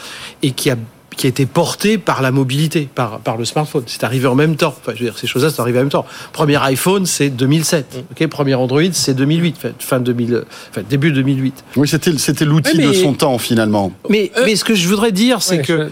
et 0.43 0.51
qui 0.51 0.69
a 0.69 0.75
qui 1.17 1.25
a 1.27 1.29
été 1.29 1.45
porté 1.45 1.97
par 1.97 2.21
la 2.21 2.31
mobilité, 2.31 2.87
par, 2.95 3.19
par 3.19 3.35
le 3.35 3.43
smartphone. 3.43 3.83
C'est 3.87 4.05
arrivé 4.05 4.25
en 4.27 4.35
même 4.35 4.55
temps. 4.55 4.73
Enfin, 4.79 4.93
je 4.95 4.99
veux 5.03 5.09
dire, 5.09 5.17
ces 5.17 5.27
choses-là 5.27 5.49
sont 5.49 5.61
arrivées 5.61 5.79
en 5.79 5.81
même 5.81 5.89
temps. 5.89 6.05
Premier 6.31 6.55
iPhone, 6.63 7.05
c'est 7.05 7.29
2007. 7.29 8.05
Ok, 8.11 8.25
premier 8.27 8.53
Android, 8.55 8.83
c'est 8.93 9.13
2008. 9.15 9.57
Fin, 9.57 9.69
fin 9.79 9.99
2000, 9.99 10.45
enfin, 10.69 10.81
début 10.89 11.11
2008. 11.11 11.65
Oui, 11.75 11.89
c'était 11.89 12.17
c'était 12.17 12.45
l'outil 12.45 12.77
de 12.77 12.93
son 12.93 13.13
temps 13.13 13.37
finalement. 13.37 13.91
Mais, 14.09 14.31
mais 14.45 14.55
ce 14.55 14.63
que 14.63 14.75
je 14.75 14.87
voudrais 14.87 15.11
dire, 15.11 15.41
c'est 15.41 15.57
Ouais, 15.57 15.63
que 15.63 15.89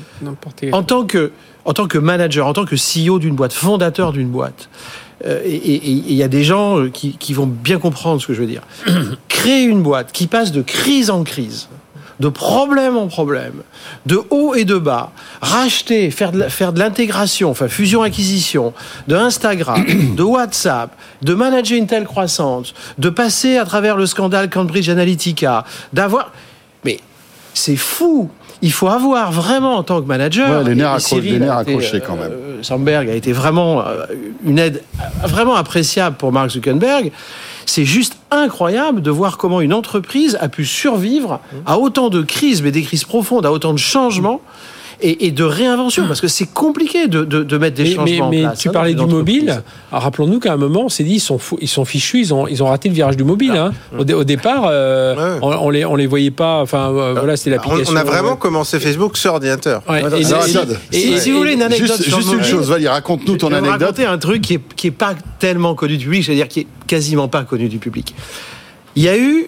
je- 0.64 0.72
en 0.72 0.84
tant 0.84 1.04
que 1.04 1.32
en 1.66 1.74
tant 1.74 1.88
que 1.88 1.98
manager, 1.98 2.48
en 2.48 2.54
tant 2.54 2.64
que 2.64 2.78
CEO 2.78 3.20
d'une 3.20 3.36
boîte, 3.36 3.52
fondateur 3.52 4.14
d'une 4.14 4.30
boîte, 4.30 4.70
euh, 4.70 5.07
et 5.26 5.56
et- 5.56 5.88
il 5.88 6.14
y 6.14 6.24
a 6.24 6.28
des 6.28 6.44
gens 6.44 6.80
euh, 6.80 6.90
qui, 6.90 7.18
qui 7.18 7.34
vont 7.34 7.48
bien 7.48 7.80
comprendre 7.80 8.22
ce 8.22 8.28
que 8.28 8.34
je 8.34 8.42
veux 8.42 8.48
dire. 8.48 8.62
Créer 9.28 9.64
une 9.64 9.82
boîte 9.82 10.12
qui 10.12 10.28
passe 10.28 10.52
de 10.52 10.62
crise 10.62 11.10
en 11.10 11.24
crise, 11.24 11.68
de 12.20 12.30
problème 12.30 12.98
en 12.98 13.08
problème, 13.08 13.62
de 14.06 14.20
haut 14.30 14.56
et 14.56 14.66
de 14.66 14.78
bas, 14.78 15.12
racheter, 15.42 16.10
faire 16.12 16.32
de, 16.32 16.44
faire 16.44 16.74
de 16.74 16.80
l'intégration, 16.80 17.50
enfin 17.52 17.68
fusion-acquisition, 17.68 18.74
de 19.08 19.16
Instagram, 19.16 19.86
de 20.16 20.24
WhatsApp, 20.24 20.96
de 21.22 21.34
manager 21.34 21.78
une 21.78 21.88
telle 21.88 22.06
croissance, 22.06 22.74
de 22.98 23.10
passer 23.10 23.58
à 23.58 23.66
travers 23.66 23.98
le 23.98 24.06
scandale 24.06 24.50
Cambridge 24.50 24.90
Analytica, 24.90 25.64
d'avoir... 25.94 26.32
Mais 26.84 27.00
c'est 27.54 27.76
fou. 27.76 28.30
Il 28.62 28.72
faut 28.72 28.88
avoir 28.88 29.32
vraiment 29.32 29.76
en 29.78 29.84
tant 29.84 30.02
que 30.02 30.08
manager. 30.08 30.64
Ouais, 30.64 30.70
les 30.70 30.76
nerfs 30.76 30.94
et 30.94 30.98
accro- 30.98 31.00
Cyril 31.08 31.34
les 31.34 31.40
nerfs 31.40 31.62
été, 31.62 31.72
accrochés 31.72 32.02
quand 32.06 32.16
même. 32.16 32.32
euh, 32.32 32.64
Sandberg 32.64 33.10
a 33.10 33.14
été 33.14 33.32
vraiment 33.32 33.82
euh, 33.86 34.06
une 34.46 34.58
aide 34.60 34.82
vraiment 35.24 35.56
appréciable 35.56 36.16
pour 36.18 36.32
Mark 36.32 36.50
Zuckerberg. 36.50 37.12
C'est 37.66 37.86
juste 37.86 38.18
incroyable 38.32 39.02
de 39.02 39.12
voir 39.12 39.38
comment 39.38 39.62
une 39.62 39.74
entreprise 39.74 40.38
a 40.42 40.48
pu 40.50 40.66
survivre 40.66 41.40
à 41.66 41.78
autant 41.78 42.10
de 42.10 42.22
crises, 42.24 42.62
mais 42.64 42.72
des 42.72 42.82
crises 42.82 43.04
profondes, 43.04 43.46
à 43.46 43.52
autant 43.52 43.74
de 43.74 43.80
changements 43.80 44.42
et, 45.02 45.28
et 45.28 45.32
de 45.32 45.44
réinvention, 45.44 46.08
parce 46.08 46.22
que 46.22 46.28
c'est 46.28 46.52
compliqué 46.52 47.08
de, 47.08 47.24
de- 47.24 47.44
de 47.44 47.58
mettre 47.58 47.76
des 47.78 47.84
mais, 47.84 47.90
mais, 47.90 47.96
changements 47.96 48.30
mais 48.30 48.46
en 48.46 48.48
place. 48.50 48.60
tu 48.60 48.70
hein, 48.70 48.72
parlais 48.72 48.94
du 48.96 49.06
mobile. 49.06 49.62
Alors, 49.92 50.04
Rappelons-nous 50.04 50.40
qu'à 50.40 50.54
un 50.54 50.58
moment, 50.58 50.86
on 50.86 50.90
s'est 50.90 51.04
dit 51.04 51.16
ils 51.16 51.20
sont 51.20 51.38
fous- 51.38 51.58
ils 51.62 51.68
sont 51.68 51.86
fichus, 51.86 52.20
ils 52.20 52.34
ont 52.34 52.48
ils 52.48 52.64
ont 52.64 52.68
raté 52.68 52.90
le 52.90 52.96
virage 52.96 53.16
du 53.18 53.24
mobile. 53.24 53.52
hein. 53.52 53.72
Au, 53.98 54.04
dé- 54.04 54.14
au 54.14 54.24
départ, 54.24 54.66
euh, 54.70 55.16
Ouais. 55.36 55.40
on, 55.44 55.50
on 55.66 55.70
les 55.70 55.86
on 55.86 55.96
les 55.96 56.08
voyait 56.08 56.32
pas. 56.32 56.62
Enfin 56.62 56.92
euh, 56.92 57.14
voilà, 57.16 57.38
c'était 57.38 57.52
On, 57.52 57.54
l'application. 57.62 57.94
on 57.94 57.96
a 57.98 58.04
vraiment 58.04 58.32
euh, 58.34 58.36
commencé 58.36 58.80
Facebook 58.80 59.18
sur 59.18 59.34
ordinateur. 59.34 59.84
ouais, 59.90 60.02
et- 60.02 60.16
et- 60.16 60.20
et- 60.22 60.24
si- 60.24 61.14
et- 61.14 61.20
si 61.20 61.32
vous 61.32 61.38
voulez 61.38 61.54
une 61.54 61.62
anecdote 61.62 61.98
Juste, 61.98 62.04
sur 62.10 62.18
juste 62.18 62.30
une 62.32 62.38
mobile. 62.38 62.52
chose, 62.52 62.70
Valérie, 62.70 62.88
raconte-nous 62.94 63.38
ton 63.38 63.50
je 63.50 63.54
vais 63.54 63.60
vous 63.60 63.66
anecdote. 63.68 63.82
raconter 63.90 64.06
un 64.06 64.18
truc 64.18 64.42
qui 64.42 64.56
est, 64.56 64.62
qui 64.76 64.88
est 64.88 64.92
pas 64.92 65.14
tellement 65.40 65.76
connu 65.76 65.98
du 65.98 66.06
public, 66.06 66.24
c'est-à-dire 66.26 66.48
qui 66.48 66.62
est 66.62 66.68
quasiment 66.88 67.28
pas 67.28 67.44
connu 67.44 67.70
du 67.70 67.78
public. 67.78 68.16
Il 68.96 69.04
y 69.04 69.10
a 69.10 69.18
eu, 69.18 69.48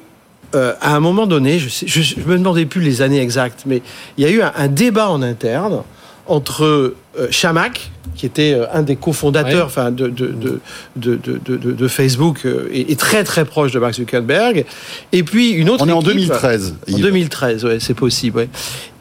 euh, 0.55 0.73
à 0.81 0.95
un 0.95 0.99
moment 0.99 1.27
donné, 1.27 1.59
je, 1.59 1.69
sais, 1.69 1.85
je, 1.87 2.01
je 2.01 2.15
me 2.25 2.37
demandais 2.37 2.65
plus 2.65 2.81
les 2.81 3.01
années 3.01 3.21
exactes, 3.21 3.63
mais 3.65 3.81
il 4.17 4.23
y 4.23 4.27
a 4.27 4.31
eu 4.31 4.41
un, 4.41 4.51
un 4.55 4.67
débat 4.67 5.09
en 5.09 5.21
interne 5.21 5.83
entre 6.27 6.63
euh, 6.63 6.95
Chamac, 7.31 7.89
qui 8.15 8.27
était 8.27 8.53
euh, 8.53 8.65
un 8.71 8.83
des 8.83 8.95
cofondateurs 8.95 9.65
enfin, 9.65 9.89
de, 9.89 10.07
de, 10.09 10.27
de, 10.27 10.59
de, 10.95 11.15
de- 11.15 11.39
de- 11.43 11.57
de- 11.57 11.71
de 11.71 11.87
Facebook 11.87 12.41
euh, 12.45 12.67
et, 12.71 12.91
et 12.91 12.95
très 12.95 13.23
très 13.23 13.45
proche 13.45 13.71
de 13.71 13.79
Mark 13.79 13.95
Zuckerberg, 13.95 14.65
et 15.11 15.23
puis 15.23 15.49
une 15.51 15.69
autre 15.71 15.85
On 15.85 15.89
est 15.89 15.91
en 15.91 16.01
équipe- 16.01 16.13
2013. 16.13 16.75
en 16.87 16.91
Yves. 16.97 17.01
2013, 17.01 17.65
ouais, 17.65 17.77
c'est 17.79 17.95
possible. 17.95 18.37
ouais. 18.37 18.49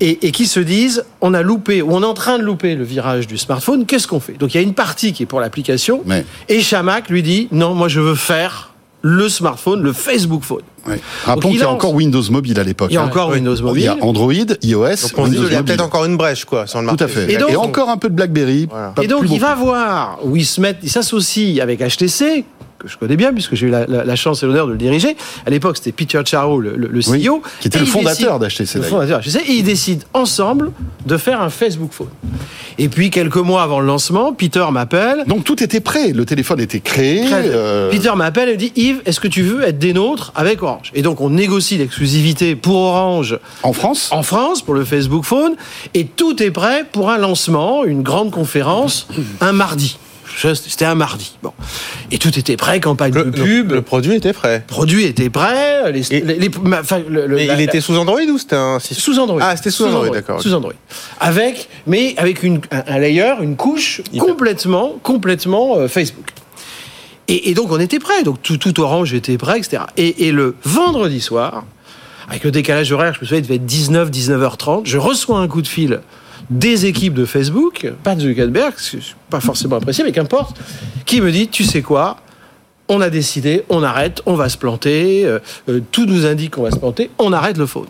Et, 0.01 0.27
et 0.27 0.31
qui 0.33 0.47
se 0.47 0.61
disent, 0.61 1.05
on 1.21 1.35
a 1.35 1.43
loupé, 1.43 1.83
ou 1.83 1.93
on 1.93 2.03
est 2.03 2.07
en 2.07 2.15
train 2.15 2.39
de 2.39 2.45
louper 2.45 2.75
le 2.75 2.85
virage 2.85 3.27
du 3.27 3.37
smartphone, 3.37 3.85
qu'est-ce 3.85 4.07
qu'on 4.09 4.21
fait? 4.21 4.35
Donc 4.35 4.55
il 4.55 4.57
y 4.57 4.61
a 4.61 4.63
une 4.63 4.75
partie 4.75 5.13
qui 5.13 5.25
est 5.25 5.27
pour 5.27 5.41
l'application, 5.41 6.03
Mais, 6.07 6.25
et 6.49 6.61
Chamac 6.63 7.11
lui 7.11 7.23
dit, 7.23 7.49
non, 7.53 7.75
moi 7.75 7.89
je 7.89 8.01
veux 8.01 8.15
faire 8.15 8.73
le 9.09 9.29
smartphone, 9.29 9.83
le 9.83 9.93
Facebook 9.93 10.43
Phone. 10.45 10.63
ouais. 10.87 11.01
Rappelons 11.25 11.49
il 11.49 11.53
qu'il 11.53 11.61
y 11.61 11.65
a 11.65 11.71
encore 11.71 11.95
Windows 11.95 12.23
Mobile 12.31 12.59
à 12.61 12.63
l'époque. 12.65 12.89
Il 12.91 12.95
y 12.95 12.97
a 12.97 13.03
hein. 13.03 13.07
encore 13.07 13.31
Windows 13.31 13.55
Il 13.57 13.63
Mobile. 13.65 13.83
y 13.85 13.89
a 13.89 13.97
Android, 14.03 14.33
iOS, 14.63 14.81
Donc 14.81 14.91
on 15.17 15.25
se 15.25 15.31
dit, 15.31 15.37
Windows 15.37 15.47
il 15.49 15.53
y 15.53 15.57
a 15.57 15.63
peut-être 15.63 15.81
encore 15.85 16.05
une 16.05 16.17
brèche 16.17 16.45
quoi 16.45 16.67
sur 16.67 16.81
le 16.83 16.89
Tout 16.89 16.97
marché. 17.01 17.05
à 17.05 17.09
fait. 17.09 17.33
Et 17.53 17.57
encore 17.57 17.89
un 17.89 17.97
peu 17.97 18.09
de 18.11 18.15
BlackBerry. 18.15 18.67
Voilà. 18.71 18.89
pas 18.91 19.03
et 19.03 19.07
donc 19.07 19.21
plus 19.21 19.29
il 19.29 19.41
beaucoup. 19.41 19.43
va 19.43 19.55
voir 19.55 20.19
où 20.25 20.37
ils 20.37 20.45
se 20.47 20.61
mettent, 20.61 20.79
ils 20.83 20.91
s'associent 20.91 21.63
avec 21.63 21.81
HTC, 21.81 22.45
que 22.79 22.89
je 22.89 22.97
connais 22.97 23.17
bien 23.17 23.33
puisque 23.33 23.55
j'ai 23.55 23.67
eu 23.67 23.71
la, 23.71 23.87
la- 23.87 24.05
la 24.05 24.17
chance 24.17 24.43
et 24.43 24.47
l'honneur 24.47 24.67
de 24.67 24.73
le 24.73 24.79
diriger. 24.79 25.17
À 25.47 25.51
l'époque, 25.51 25.77
c'était 25.79 25.93
Peter 25.93 26.21
Charo, 26.25 26.61
le, 26.61 26.77
le- 26.77 26.89
le 26.89 27.01
Oui, 27.09 27.25
CEO. 27.25 27.43
qui 27.61 27.69
était 27.69 27.79
le 27.81 27.87
fondateur 27.87 28.39
d'HTC. 28.39 28.77
le 28.77 28.83
fondateur 28.83 29.21
HTC, 29.21 29.39
et 29.49 29.53
ils 29.55 29.63
décident 29.65 30.05
ensemble 30.15 30.71
de 31.07 31.17
faire 31.17 31.41
un 31.43 31.51
Facebook 31.51 31.93
Phone. 31.93 32.09
Et 32.79 32.89
puis 32.89 33.11
quelques 33.11 33.37
mois 33.37 33.63
avant 33.65 33.81
le 33.81 33.87
lancement, 33.87 34.33
Peter 34.33 34.65
m'appelle. 34.71 35.25
Donc 35.27 35.43
tout 35.45 35.61
était 35.63 35.81
prêt, 35.81 36.13
le 36.13 36.25
téléphone 36.25 36.61
était 36.61 36.79
créé. 36.79 37.25
Euh, 37.33 37.91
Peter 37.91 38.13
m'appelle 38.15 38.49
et 38.51 38.53
me 38.53 38.59
dit 38.59 38.73
Yves, 38.77 39.03
est-ce 39.07 39.19
que 39.19 39.27
tu 39.29 39.43
veux 39.43 39.65
être 39.65 39.79
des 39.81 39.93
nôtres 39.93 40.33
avec 40.37 40.63
Orange? 40.63 40.93
Et 40.95 41.03
donc 41.03 41.21
on 41.21 41.31
négocie 41.31 41.77
l'exclusivité 41.79 42.55
pour 42.55 42.77
Orange 42.77 43.39
En 43.65 43.73
France? 43.73 44.11
En 44.13 44.23
France 44.23 44.63
pour 44.63 44.75
le 44.75 44.85
Facebook 44.85 45.25
Phone 45.25 45.55
et 45.95 46.05
tout 46.05 46.41
est 46.43 46.53
prêt 46.53 46.85
pour 46.93 47.11
un 47.11 47.19
lancement, 47.19 47.85
une 47.85 48.03
grande 48.03 48.31
conférence 48.31 49.09
un 49.41 49.53
mardi. 49.53 49.99
C'était 50.55 50.85
un 50.85 50.95
mardi. 50.95 51.37
Bon. 51.43 51.53
Et 52.11 52.19
tout 52.19 52.39
était 52.39 52.57
prêt, 52.57 52.81
campagne 52.81 53.13
Le, 53.13 53.25
de 53.25 53.37
le- 53.39 53.45
pub, 53.45 53.73
le 53.73 53.83
produit 53.83 54.15
était 54.15 54.33
prêt. 54.33 54.63
produit 54.67 55.05
était 55.05 55.31
prêt, 55.31 55.91
les, 55.93 56.13
Et- 56.13 56.21
les- 56.21 56.39
les- 56.39 56.51
ma- 56.63 56.81
enfin, 56.81 57.01
le- 57.09 57.27
le- 57.27 57.37
Mais 57.37 57.47
la- 57.47 57.55
il 57.55 57.61
était 57.61 57.81
sous 57.81 57.97
Android 57.97 58.21
ou 58.21 58.39
c'était 58.39 58.57
un 58.57 58.79
sous 58.79 59.19
Android. 59.19 59.41
Ah, 59.43 59.57
c'était 59.57 59.71
sous 59.71 59.85
Android, 59.85 60.09
d'accord. 60.11 60.41
Sous 60.41 60.55
Android. 60.55 60.73
Avec, 61.21 61.69
mais 61.87 62.15
avec 62.19 62.43
une, 62.43 62.61
un, 62.71 62.83
un 62.87 62.99
layer, 62.99 63.35
une 63.43 63.57
couche 63.57 64.01
Hyper. 64.13 64.27
complètement, 64.29 64.95
complètement 65.03 65.77
euh, 65.77 65.89
Facebook. 65.89 66.27
Et, 67.27 67.51
et 67.51 67.55
donc 67.55 67.71
on 67.73 67.81
était 67.81 67.99
prêt. 67.99 68.23
Donc 68.23 68.41
tout, 68.43 68.57
tout 68.57 68.81
Orange 68.81 69.13
était 69.15 69.37
prêt, 69.39 69.59
etc. 69.59 69.83
Et, 69.97 70.29
et 70.29 70.33
le 70.33 70.55
vendredi 70.65 71.21
soir, 71.21 71.65
avec 72.31 72.45
le 72.45 72.51
décalage 72.51 72.93
horaire, 72.93 73.15
je 73.15 73.21
me 73.21 73.25
souviens, 73.27 73.39
il 73.39 73.43
devait 73.43 73.57
être 73.57 73.67
19, 73.67 74.11
19h30, 74.11 74.83
je 74.85 74.99
reçois 74.99 75.39
un 75.41 75.49
coup 75.49 75.63
de 75.63 75.67
fil 75.69 76.01
des 76.51 76.87
équipes 76.87 77.15
de 77.15 77.25
Facebook, 77.25 77.91
pas 78.03 78.15
de 78.15 78.21
Zuckerberg, 78.21 78.75
pas 79.31 79.41
forcément 79.41 79.77
apprécié, 79.77 80.05
mais 80.05 80.13
qu'importe, 80.13 80.57
qui 81.05 81.21
me 81.21 81.31
dit, 81.31 81.49
tu 81.49 81.65
sais 81.65 81.83
quoi, 81.83 82.19
on 82.89 83.01
a 83.01 83.11
décidé, 83.11 83.65
on 83.69 83.83
arrête, 83.83 84.23
on 84.27 84.35
va 84.35 84.49
se 84.49 84.57
planter, 84.57 85.25
euh, 85.25 85.39
euh, 85.69 85.81
tout 85.93 86.07
nous 86.07 86.25
indique 86.25 86.55
qu'on 86.55 86.63
va 86.63 86.71
se 86.71 86.79
planter, 86.79 87.11
on 87.19 87.33
arrête 87.33 87.59
le 87.59 87.67
phone. 87.67 87.89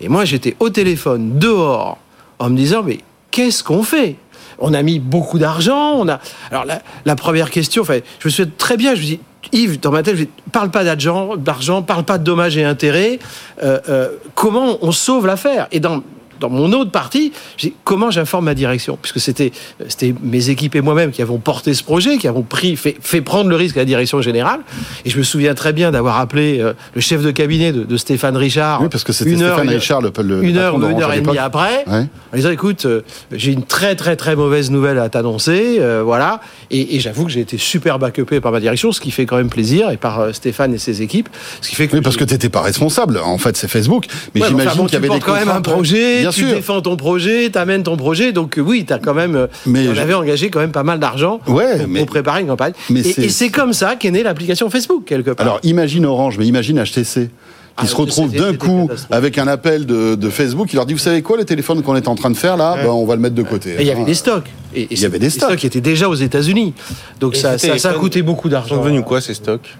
Et 0.00 0.08
moi, 0.08 0.24
j'étais 0.24 0.56
au 0.60 0.70
téléphone, 0.70 1.38
dehors, 1.38 1.98
en 2.38 2.50
me 2.50 2.56
disant, 2.56 2.82
mais 2.82 3.00
qu'est-ce 3.30 3.64
qu'on 3.64 3.82
fait? 3.82 4.16
On 4.58 4.74
a 4.74 4.82
mis 4.82 4.98
beaucoup 4.98 5.38
d'argent. 5.38 5.94
On 5.96 6.08
a. 6.08 6.20
Alors 6.50 6.64
la, 7.04 7.16
première 7.16 7.50
question, 7.50 7.82
enfin, 7.82 8.00
je 8.18 8.28
me 8.28 8.30
souviens 8.30 8.52
très 8.58 8.76
bien. 8.76 8.94
Je 8.94 9.00
me 9.00 9.06
dis, 9.06 9.20
Yves, 9.52 9.80
dans 9.80 9.90
ma 9.90 10.02
tête, 10.02 10.16
je 10.16 10.24
dis, 10.24 10.30
parle 10.52 10.70
pas 10.70 10.84
d'argent, 10.84 11.36
d'argent, 11.36 11.82
parle 11.82 12.04
pas 12.04 12.18
de 12.18 12.24
dommages 12.24 12.56
et 12.56 12.64
intérêts. 12.64 13.18
Euh, 13.62 14.10
comment 14.34 14.78
on 14.82 14.92
sauve 14.92 15.26
l'affaire? 15.26 15.66
Et 15.72 15.80
dans 15.80 16.02
dans 16.40 16.50
mon 16.50 16.72
autre 16.72 16.90
partie, 16.90 17.32
j'ai 17.56 17.74
comment 17.84 18.10
j'informe 18.10 18.46
ma 18.46 18.54
direction, 18.54 18.98
puisque 19.00 19.20
c'était 19.20 19.52
c'était 19.88 20.14
mes 20.22 20.50
équipes 20.50 20.74
et 20.74 20.80
moi-même 20.80 21.10
qui 21.10 21.22
avons 21.22 21.38
porté 21.38 21.74
ce 21.74 21.84
projet, 21.84 22.18
qui 22.18 22.26
avons 22.26 22.42
pris 22.42 22.76
fait, 22.76 22.96
fait, 23.00 23.20
prendre 23.20 23.50
le 23.50 23.56
risque 23.56 23.76
à 23.76 23.80
la 23.80 23.84
direction 23.84 24.22
générale. 24.22 24.60
Et 25.04 25.10
je 25.10 25.18
me 25.18 25.22
souviens 25.22 25.54
très 25.54 25.72
bien 25.72 25.90
d'avoir 25.90 26.18
appelé 26.18 26.60
euh, 26.60 26.72
le 26.94 27.00
chef 27.00 27.22
de 27.22 27.30
cabinet 27.30 27.72
de, 27.72 27.84
de 27.84 27.96
Stéphane 27.96 28.36
Richard. 28.36 28.82
Oui, 28.82 28.88
parce 28.90 29.04
que 29.04 29.12
c'était 29.12 29.36
Stéphane 29.36 29.68
heure, 29.68 29.74
Richard, 29.74 30.00
le, 30.00 30.10
le 30.22 30.44
une 30.44 30.56
heure 30.56 30.76
une 30.76 31.00
heure 31.00 31.12
et 31.12 31.20
demie 31.20 31.38
après, 31.38 31.84
ouais. 31.86 32.06
en 32.32 32.36
disant 32.36 32.50
écoute, 32.50 32.86
euh, 32.86 33.02
j'ai 33.32 33.52
une 33.52 33.64
très 33.64 33.94
très 33.94 34.16
très 34.16 34.36
mauvaise 34.36 34.70
nouvelle 34.70 34.98
à 34.98 35.08
t'annoncer, 35.08 35.76
euh, 35.78 36.02
voilà. 36.04 36.40
Et, 36.70 36.96
et 36.96 37.00
j'avoue 37.00 37.24
que 37.24 37.30
j'ai 37.30 37.40
été 37.40 37.58
super 37.58 37.98
backupé 37.98 38.40
par 38.40 38.52
ma 38.52 38.60
direction, 38.60 38.92
ce 38.92 39.00
qui 39.00 39.10
fait 39.10 39.26
quand 39.26 39.36
même 39.36 39.50
plaisir, 39.50 39.90
et 39.90 39.96
par 39.96 40.20
euh, 40.20 40.32
Stéphane 40.32 40.74
et 40.74 40.78
ses 40.78 41.02
équipes, 41.02 41.28
ce 41.60 41.68
qui 41.68 41.74
fait 41.74 41.88
que 41.88 41.96
oui, 41.96 42.02
parce 42.02 42.16
que 42.16 42.24
t'étais 42.24 42.48
pas 42.48 42.62
responsable. 42.62 43.18
En 43.18 43.38
fait, 43.38 43.56
c'est 43.56 43.68
Facebook, 43.68 44.06
mais 44.34 44.40
ouais, 44.40 44.48
j'imagine 44.48 44.70
enfin, 44.70 44.78
bon, 44.78 44.86
qu'il 44.86 44.94
y 44.94 44.96
avait 44.96 45.08
des 45.08 45.20
quand 45.20 45.34
même 45.34 45.48
un 45.48 45.60
projet. 45.60 46.22
Bien 46.30 46.42
tu 46.42 46.46
sûr. 46.48 46.54
défends 46.56 46.80
ton 46.80 46.96
projet, 46.96 47.50
t'amènes 47.50 47.82
ton 47.82 47.96
projet, 47.96 48.32
donc 48.32 48.58
euh, 48.58 48.62
oui, 48.62 48.84
t'as 48.86 48.98
quand 48.98 49.14
même. 49.14 49.48
Mais 49.66 49.88
on 49.88 49.94
je- 49.94 50.00
avait 50.00 50.14
engagé 50.14 50.50
quand 50.50 50.60
même 50.60 50.72
pas 50.72 50.82
mal 50.82 50.98
d'argent 50.98 51.40
Ouais, 51.46 51.78
pour, 51.78 51.88
mais- 51.88 51.98
pour 52.00 52.06
préparer 52.08 52.40
une 52.42 52.46
campagne. 52.48 52.72
mais 52.88 53.00
et 53.00 53.02
c'est- 53.12 53.22
et 53.24 53.28
c'est 53.28 53.48
comme 53.50 53.72
ça 53.72 53.96
qu'est 53.96 54.10
née 54.10 54.22
l'application 54.22 54.70
Facebook 54.70 55.04
quelque 55.04 55.30
part. 55.30 55.46
Alors 55.46 55.60
imagine 55.62 56.06
Orange, 56.06 56.36
mais 56.38 56.46
imagine 56.46 56.78
HTC. 56.78 57.30
Ah, 57.76 57.82
Qui 57.82 57.88
se 57.88 57.94
retrouve 57.96 58.30
HTC, 58.30 58.38
d'un 58.44 58.56
coup 58.56 58.90
avec 59.10 59.38
un 59.38 59.46
appel 59.46 59.86
de, 59.86 60.14
de 60.14 60.28
Facebook 60.28 60.68
qui 60.68 60.76
leur 60.76 60.84
dit 60.84 60.92
Vous 60.92 60.98
savez 60.98 61.22
quoi, 61.22 61.36
le 61.38 61.44
téléphone 61.44 61.82
qu'on 61.82 61.96
est 61.96 62.08
en 62.08 62.14
train 62.14 62.28
de 62.30 62.36
faire 62.36 62.56
là, 62.58 62.74
Ouais. 62.74 62.82
ben, 62.82 62.90
on 62.90 63.06
va 63.06 63.14
le 63.14 63.20
mettre 63.22 63.36
de 63.36 63.42
côté. 63.42 63.70
et 63.70 63.80
il 63.80 63.86
y 63.86 63.90
avait 63.90 64.04
des 64.04 64.12
stocks. 64.14 64.44
Et, 64.74 64.82
et 64.82 64.88
Il 64.90 65.00
y 65.00 65.04
avait 65.06 65.18
des 65.18 65.26
les 65.26 65.30
stocks. 65.30 65.56
qui 65.56 65.66
étaient 65.66 65.80
déjà 65.80 66.08
aux 66.08 66.14
États-Unis. 66.14 66.74
Donc 67.20 67.36
Et 67.36 67.38
ça, 67.38 67.52
ça, 67.52 67.58
ça 67.58 67.66
a 67.66 67.70
téléphones 67.78 67.94
coûté 68.00 68.22
beaucoup 68.22 68.48
Ils 68.48 68.50
d'argent. 68.50 68.74
sont 68.74 68.82
devenus 68.82 69.02
quoi 69.06 69.20
ces 69.20 69.34
stocks? 69.34 69.76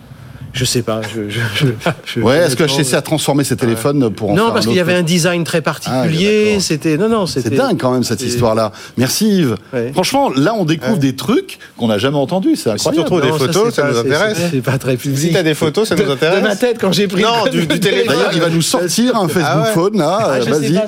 Je 0.52 0.64
sais 0.64 0.83
pas. 0.83 1.00
Je, 1.02 1.28
je, 1.30 1.40
je- 1.54 1.66
je- 2.04 2.21
Ouais, 2.21 2.38
est-ce 2.38 2.57
que 2.57 2.64
HTC 2.64 2.95
a 2.95 3.02
transformé 3.02 3.45
ses 3.45 3.57
téléphones 3.57 4.11
pour 4.11 4.30
en 4.30 4.35
Non, 4.35 4.45
faire 4.47 4.52
parce 4.54 4.66
qu'il 4.66 4.76
y 4.76 4.80
avait 4.80 4.95
un 4.95 5.02
design 5.02 5.45
très 5.45 5.59
Ah, 5.59 5.62
particulier. 5.62 6.59
c'était 6.61 6.97
non, 6.97 7.09
non, 7.09 7.26
c'était 7.26 7.50
C'est 7.50 7.54
dingue 7.57 7.78
quand 7.78 7.92
même 7.92 8.02
cette 8.04 8.23
histoire-là. 8.23 8.73
Merci 8.97 9.28
Yves. 9.40 9.57
Ouais. 9.73 9.90
Franchement, 9.92 10.30
là 10.35 10.54
on 10.57 10.64
découvre 10.64 10.99
des 10.99 11.14
trucs 11.14 11.59
qu'on 11.76 11.88
n'a 11.88 11.99
jamais 11.99 12.16
entendus. 12.16 12.57
C'est 12.57 12.76
si 12.78 12.90
tu 12.90 12.99
retrouves 13.00 13.23
des 13.23 13.28
photos, 13.28 13.73
ça 13.75 13.83
pas- 13.83 13.90
nous 13.92 13.99
intéresse. 13.99 14.38
c'est- 14.50 14.61
pas 14.61 14.78
très 14.78 14.97
public. 14.97 15.19
Si 15.19 15.33
t'as 15.33 15.42
des 15.42 15.54
photos, 15.54 15.88
ça 15.88 15.95
nous 15.95 16.02
de, 16.02 16.09
de 16.09 16.12
intéresse. 16.12 16.42
ma 16.42 16.57
tête 16.57 16.78
quand 16.80 16.92
j'ai 16.92 17.07
pris 17.09 17.23
Non, 17.23 17.47
du- 17.50 17.66
du 17.66 17.80
téléphone. 17.80 18.16
D'ailleurs, 18.16 18.30
il 18.35 18.40
va 18.40 18.49
nous 18.50 18.62
sortir 18.62 19.16
un 19.16 19.28
Facebook 19.28 19.47
Ah 19.52 19.62
ouais. 19.69 19.73
Phone 19.73 19.99
là. 19.99 20.19
Ah, 20.21 20.38
Vas-y. 20.40 20.76
Ah, 20.76 20.87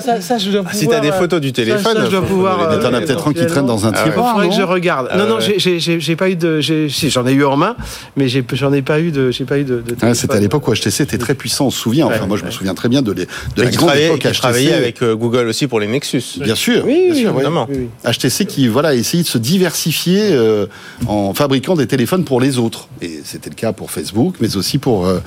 si 0.73 0.89
t'as 0.89 1.01
des 1.01 1.09
euh, 1.09 1.13
photos 1.13 1.41
du 1.41 1.53
téléphone, 1.53 1.97
ça, 1.97 2.05
je 2.05 2.11
dois 2.11 2.23
pouvoir. 2.23 2.79
t'en 2.81 2.93
as 2.93 3.01
peut-être 3.01 3.29
un 3.29 3.33
qui 3.33 3.47
traîne 3.47 3.67
dans 3.67 3.87
un 3.87 3.93
ouais. 3.93 4.03
tiroir. 4.03 4.33
faudrait 4.33 4.49
que 4.49 4.53
non 4.55 4.59
je 4.59 4.63
regarde. 4.63 5.09
Non, 5.17 5.27
non, 5.27 5.37
ouais. 5.39 5.55
j'ai- 5.59 6.17
pas 6.17 6.29
eu 6.29 6.37
de. 6.37 6.61
j'en 6.61 7.27
ai 7.27 7.33
eu 7.33 7.45
en 7.45 7.57
main, 7.57 7.77
mais 8.17 8.27
j'en 8.29 8.73
ai 8.73 8.83
pas 8.83 9.01
eu 9.01 9.11
de. 9.11 9.31
J'ai 9.57 9.65
pas 9.65 9.71
eu 9.73 9.77
de. 9.77 9.77
de 9.77 9.81
Ouais, 9.81 9.85
téléphone. 9.97 10.15
C'était 10.15 10.35
à 10.37 10.41
l'époque 10.41 10.67
où 10.69 10.73
HTC 10.75 11.03
était 11.03 11.19
très 11.19 11.35
puissant, 11.35 11.67
on 11.67 11.71
se 11.71 11.79
souvient. 11.79 12.07
Enfin, 12.07 12.21
Ouais, 12.21 12.27
moi, 12.27 12.37
je 12.37 12.45
me 12.45 12.51
souviens 12.51 12.75
très 12.75 12.89
bien 12.89 13.03
de, 13.03 13.13
les- 13.13 13.27
de 13.57 13.63
la 13.63 13.71
qui 13.71 13.77
grande 13.77 13.89
travaillait, 13.89 14.07
époque 14.09 14.21
HTC. 14.25 14.39
travaillait 14.39 14.73
avec 14.75 15.03
euh, 15.03 15.15
Google 15.15 15.49
aussi 15.49 15.67
pour 15.67 15.81
les 15.81 15.87
Nexus. 15.87 16.23
Bien 16.41 16.55
sûr, 16.55 16.85
Oui, 16.87 16.93
bien 17.07 17.15
oui, 17.15 17.21
sûr, 17.21 17.31
oui, 17.31 17.35
oui. 17.37 17.41
évidemment. 17.41 17.67
oui, 17.71 17.89
oui. 18.05 18.13
HTC 18.13 18.47
qui 18.47 18.69
voilà 18.69 18.91
a 18.91 18.95
essayé 18.95 19.23
de 19.23 19.29
se 19.29 19.39
diversifier 19.39 20.21
euh, 20.33 20.67
en 21.07 21.35
fabriquant 21.35 21.75
des 21.77 21.87
téléphones 21.87 22.25
pour 22.25 22.41
les 22.41 22.59
autres. 22.59 22.89
Et 23.01 23.21
c'était 23.25 23.51
le 23.51 23.55
cas 23.57 23.73
pour 23.73 23.91
Facebook, 23.91 24.37
mais 24.41 24.57
aussi 24.57 24.79
pour 24.79 25.07
euh, 25.07 25.19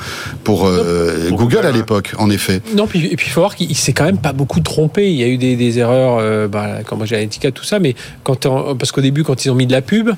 pour, 0.44 0.66
euh, 0.68 1.30
Pour 1.30 1.38
Google 1.38 1.66
à 1.66 1.72
l'époque, 1.72 2.14
en 2.18 2.30
effet. 2.30 2.62
Non, 2.76 2.88
puis, 2.88 3.06
et 3.08 3.16
puis 3.16 3.28
il 3.28 3.32
faut 3.32 3.42
voir 3.42 3.56
qu'il 3.56 3.70
il 3.70 3.76
s'est 3.76 3.94
quand 3.94 4.06
même 4.06 4.18
pas 4.20 4.34
beaucoup 4.34 4.60
trompé. 4.60 5.10
Il 5.12 5.18
y 5.18 5.24
a 5.24 5.28
eu 5.28 5.38
des, 5.38 5.56
des 5.56 5.80
erreurs, 5.80 6.18
euh, 6.20 6.48
bah, 6.48 6.80
quand 6.86 6.96
moi 6.98 7.06
j'ai 7.06 7.28
tout 7.54 7.64
ça, 7.64 7.80
mais 7.80 7.96
quand 8.24 8.48
parce 8.78 8.92
qu'au 8.92 9.02
début, 9.02 9.24
quand 9.24 9.44
ils 9.46 9.50
ont 9.50 9.56
mis 9.56 9.66
de 9.68 9.72
la 9.72 9.82
pub, 9.82 10.10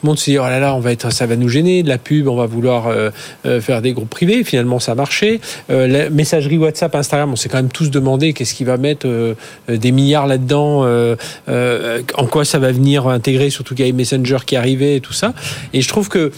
tout 0.00 0.06
le 0.06 0.10
monde 0.12 0.18
dit 0.18 0.38
oh 0.38 0.44
là 0.44 0.58
là, 0.58 0.74
on 0.74 0.80
va 0.80 0.92
être, 0.92 1.12
ça 1.12 1.26
va 1.26 1.36
nous 1.36 1.50
gêner 1.50 1.82
de 1.82 1.88
la 1.90 1.98
pub, 1.98 2.26
on 2.26 2.34
va 2.34 2.46
vouloir 2.46 2.86
euh, 2.86 3.10
euh, 3.44 3.60
faire 3.60 3.82
des 3.82 3.92
groupes 3.92 4.08
privés. 4.08 4.44
Finalement, 4.44 4.78
ça 4.78 4.92
a 4.92 4.94
marché. 4.94 5.42
Euh, 5.68 5.86
la 5.86 6.08
messagerie 6.08 6.56
WhatsApp, 6.56 6.94
Instagram, 6.94 7.32
on 7.32 7.36
s'est 7.36 7.50
quand 7.50 7.58
même 7.58 7.70
tous 7.70 7.90
demandé 7.90 8.32
qu'est-ce 8.32 8.54
qui 8.54 8.64
va 8.64 8.78
mettre 8.78 9.06
euh, 9.06 9.34
des 9.68 9.92
milliards 9.92 10.26
là-dedans, 10.26 10.84
euh, 10.84 11.16
euh, 11.50 12.00
en 12.14 12.24
quoi 12.24 12.46
ça 12.46 12.58
va 12.58 12.72
venir 12.72 13.08
intégrer, 13.08 13.50
surtout 13.50 13.74
qu'il 13.74 13.86
y 13.86 13.90
a 13.90 13.92
Messenger 13.92 14.38
qui 14.46 14.56
arrivait 14.56 14.96
et 14.96 15.00
tout 15.00 15.12
ça. 15.12 15.34
Et 15.74 15.82
je 15.82 15.88
trouve 15.88 16.08
que 16.08 16.32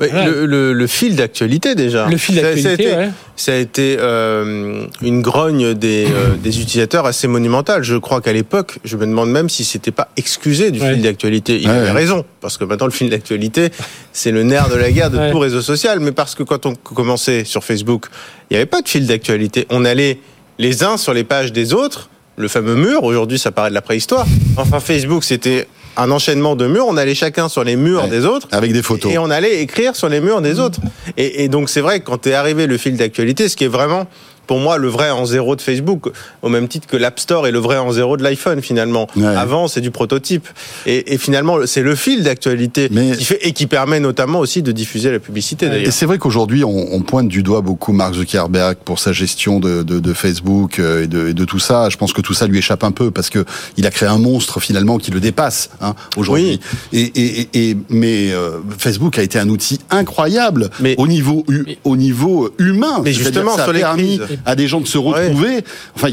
Ouais, 0.00 0.24
le, 0.26 0.46
le- 0.46 0.72
le 0.72 0.86
fil 0.86 1.14
d'actualité 1.14 1.74
déjà. 1.74 2.06
le 2.08 2.16
fil 2.16 2.36
Ça- 2.36 2.40
ça 2.40 2.46
a 2.48 2.52
d'actualité, 2.54 2.82
été- 2.84 2.96
ouais. 2.96 3.08
ça 3.36 3.52
a 3.52 3.56
été 3.56 3.96
euh, 4.00 4.84
une 5.02 5.20
grogne 5.20 5.74
des, 5.74 6.06
euh, 6.06 6.36
des 6.42 6.60
utilisateurs 6.60 7.04
assez 7.06 7.28
monumentale. 7.28 7.82
Je 7.82 7.96
crois 7.96 8.20
qu'à 8.22 8.32
l'époque, 8.32 8.78
je 8.84 8.96
me 8.96 9.04
demande 9.06 9.30
même 9.30 9.48
si 9.50 9.62
c'était 9.64 9.90
pas 9.90 10.08
excusé 10.16 10.70
du 10.70 10.80
Ouais. 10.80 10.94
fil 10.94 11.02
d'actualité. 11.02 11.58
Il 11.60 11.68
Ouais, 11.68 11.74
avait 11.74 11.86
ouais. 11.86 11.90
raison, 11.92 12.24
parce 12.40 12.56
que 12.56 12.64
maintenant 12.64 12.86
le 12.86 12.92
fil 12.92 13.10
d'actualité, 13.10 13.68
c'est 14.12 14.30
le 14.30 14.42
nerf 14.42 14.70
de 14.70 14.76
la 14.76 14.90
guerre 14.90 15.10
de 15.10 15.18
Ouais. 15.18 15.30
tout 15.30 15.38
réseau 15.38 15.60
social. 15.60 16.00
Mais 16.00 16.12
parce 16.12 16.34
que 16.34 16.42
quand 16.42 16.64
on 16.66 16.74
commençait 16.74 17.44
sur 17.44 17.62
Facebook, 17.62 18.06
il 18.50 18.54
n'y 18.54 18.56
avait 18.56 18.66
pas 18.66 18.80
de 18.82 18.88
fil 18.88 19.06
d'actualité. 19.06 19.66
On 19.70 19.84
allait 19.84 20.18
les 20.58 20.82
uns 20.82 20.96
sur 20.96 21.12
les 21.12 21.24
pages 21.24 21.52
des 21.52 21.74
autres, 21.74 22.08
le 22.36 22.48
fameux 22.48 22.74
mur. 22.74 23.04
Aujourd'hui, 23.04 23.38
ça 23.38 23.50
paraît 23.52 23.68
de 23.70 23.74
la 23.74 23.82
préhistoire. 23.82 24.26
Enfin, 24.56 24.80
Facebook, 24.80 25.24
c'était 25.24 25.66
un 25.96 26.10
enchaînement 26.10 26.56
de 26.56 26.66
murs. 26.66 26.86
On 26.88 26.96
allait 26.96 27.14
chacun 27.14 27.48
sur 27.48 27.64
les 27.64 27.76
murs 27.76 28.04
Ouais. 28.04 28.08
des 28.10 28.24
autres. 28.24 28.48
Avec 28.52 28.72
des 28.72 28.82
photos. 28.82 29.12
Et 29.12 29.18
on 29.18 29.30
allait 29.30 29.60
écrire 29.62 29.94
sur 29.96 30.08
les 30.08 30.20
murs 30.20 30.40
des 30.40 30.58
autres. 30.60 30.80
Et, 31.16 31.44
et 31.44 31.48
donc 31.48 31.68
c'est 31.70 31.80
vrai 31.80 32.00
que 32.00 32.04
quand 32.06 32.26
est 32.26 32.34
arrivé 32.34 32.66
le 32.66 32.76
fil 32.78 32.96
d'actualité, 32.96 33.48
ce 33.48 33.56
qui 33.56 33.64
est 33.64 33.68
vraiment 33.68 34.06
pour 34.50 34.58
moi 34.58 34.78
le 34.78 34.88
vrai 34.88 35.12
en 35.12 35.26
zéro 35.26 35.54
de 35.54 35.60
Facebook, 35.62 36.10
au 36.42 36.48
même 36.48 36.66
titre 36.66 36.88
que 36.88 36.96
l'App 36.96 37.20
Store 37.20 37.46
est 37.46 37.52
le 37.52 37.60
vrai 37.60 37.78
en 37.78 37.92
zéro 37.92 38.16
de 38.16 38.24
l'iPhone 38.24 38.60
finalement. 38.62 39.06
Ouais. 39.14 39.24
Avant 39.24 39.68
c'est 39.68 39.80
du 39.80 39.92
prototype. 39.92 40.48
Et, 40.86 41.14
et 41.14 41.18
finalement 41.18 41.58
c'est 41.66 41.82
le 41.82 41.94
fil 41.94 42.24
d'actualité 42.24 42.88
Mais- 42.90 43.12
qui 43.16 43.24
fait 43.24 43.38
et 43.46 43.52
qui 43.52 43.68
permet 43.68 44.00
notamment 44.00 44.40
aussi 44.40 44.60
de 44.62 44.72
diffuser 44.72 45.12
la 45.12 45.20
publicité 45.20 45.66
Et 45.66 45.68
d'ailleurs. 45.68 45.92
c'est 45.92 46.04
vrai 46.04 46.18
qu'aujourd'hui, 46.18 46.64
on, 46.64 46.92
on 46.92 47.00
pointe 47.02 47.28
du 47.28 47.44
doigt 47.44 47.60
beaucoup 47.60 47.92
Mark 47.92 48.14
Zuckerberg 48.14 48.78
pour 48.84 48.98
sa 48.98 49.12
gestion 49.12 49.60
de, 49.60 49.84
de, 49.84 50.00
de 50.00 50.12
Facebook 50.12 50.80
euh, 50.80 51.04
et 51.04 51.06
de, 51.06 51.28
et 51.28 51.32
de 51.32 51.44
tout 51.44 51.60
ça. 51.60 51.88
Je 51.88 51.96
pense 51.96 52.12
que 52.12 52.20
tout 52.20 52.34
ça 52.34 52.48
lui 52.48 52.58
échappe 52.58 52.82
un 52.82 52.90
peu 52.90 53.12
parce 53.12 53.30
que 53.30 53.44
il 53.76 53.86
a 53.86 53.90
créé 53.92 54.08
un 54.08 54.18
monstre 54.18 54.58
finalement 54.58 54.98
qui 54.98 55.12
le 55.12 55.20
dépasse 55.20 55.70
hein, 55.80 55.94
aujourd'hui. 56.16 56.58
Et, 56.92 57.02
et, 57.02 57.40
et, 57.54 57.70
et- 57.70 57.76
mais 57.88 58.32
euh, 58.32 58.58
Facebook 58.78 59.16
a 59.16 59.22
été 59.22 59.38
un 59.38 59.48
outil 59.48 59.78
incroyable 59.90 60.70
Mais- 60.80 60.96
au 60.98 61.06
niveau 61.06 61.44
Mais- 61.48 61.78
au 61.84 61.96
niveau 61.96 62.50
humain. 62.58 63.00
Mais 63.04 63.12
justement, 63.12 63.54
ça 63.56 63.62
sur 63.62 63.70
a 63.70 63.74
les 63.74 63.78
permis 63.80 64.18
crises. 64.18 64.38
À 64.46 64.56
des 64.56 64.66
gens 64.66 64.80
de 64.80 64.86
se 64.86 64.98
retrouver. 64.98 65.60
Enfin, 65.94 66.08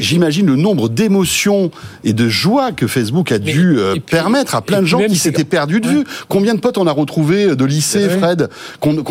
j'imagine 0.00 0.46
le 0.46 0.56
nombre 0.56 0.88
d'émotions 0.88 1.70
et 2.04 2.12
de 2.12 2.28
joie 2.28 2.72
que 2.72 2.86
Facebook 2.86 3.32
a 3.32 3.38
Mais- 3.38 3.52
dû 3.52 3.78
euh, 3.78 3.92
puis- 3.92 4.00
permettre 4.00 4.54
à 4.54 4.62
plein 4.62 4.80
de 4.80 4.86
gens 4.86 5.00
qui 5.00 5.16
s'étaient 5.16 5.44
perdus 5.44 5.80
de 5.80 5.88
Ouais. 5.88 5.94
vue. 5.94 6.04
Combien 6.28 6.54
de 6.54 6.60
potes 6.60 6.78
on 6.78 6.86
a 6.86 6.92
retrouvé 6.92 7.54
de 7.56 7.64
lycée, 7.64 8.06
Ouais. 8.06 8.18
Fred, 8.18 8.48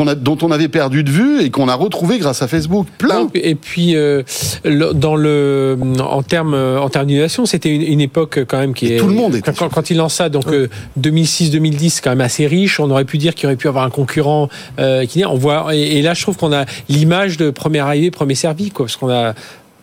a, 0.08 0.16
dont 0.16 0.38
on 0.42 0.52
avait 0.52 0.68
perdu 0.68 1.04
de 1.04 1.10
vue 1.12 1.42
et 1.42 1.50
qu'on 1.50 1.68
a 1.68 1.76
retrouvé 1.76 2.18
grâce 2.20 2.42
à 2.42 2.48
Facebook? 2.48 2.88
Plein. 2.98 3.22
Non, 3.22 3.30
et 3.34 3.56
puis 3.56 3.96
euh, 3.96 4.24
dans 4.64 5.16
le 5.16 5.78
en 6.00 6.24
termes 6.24 6.54
en 6.56 6.90
termes 6.90 7.08
d'innovation, 7.08 7.46
c'était 7.46 7.70
une, 7.74 7.82
une 7.82 8.02
époque 8.02 8.40
quand 8.48 8.58
même 8.60 8.74
qui 8.74 8.88
Et 8.88 8.96
est 8.96 9.00
tout 9.00 9.08
le 9.08 9.14
monde 9.14 9.36
était 9.36 9.52
quand, 9.54 9.70
quand 9.70 9.90
il 9.90 9.98
lance 9.98 10.16
ça 10.16 10.30
donc 10.30 10.48
euh, 10.48 10.68
2006-2010 11.00 11.90
c'est 11.90 12.04
quand 12.04 12.10
même 12.12 12.22
assez 12.22 12.48
riche. 12.48 12.80
On 12.80 12.90
aurait 12.92 13.06
pu 13.06 13.18
dire 13.18 13.36
qu'il 13.36 13.48
aurait 13.48 13.56
pu 13.56 13.68
avoir 13.68 13.84
un 13.86 13.90
concurrent 13.90 14.50
euh, 14.80 15.06
qui 15.06 15.24
on 15.26 15.36
voit 15.36 15.74
et, 15.76 15.98
et 15.98 16.02
là 16.02 16.14
je 16.14 16.22
trouve 16.22 16.38
qu'on 16.38 16.54
a 16.54 16.66
l'image 16.90 17.38
de 17.38 17.50
premier 17.50 17.80
arrivé 17.80 18.12
premier 18.12 18.36
quoi 18.74 18.86
parce 18.86 18.96
qu'on 18.98 19.10
a 19.10 19.34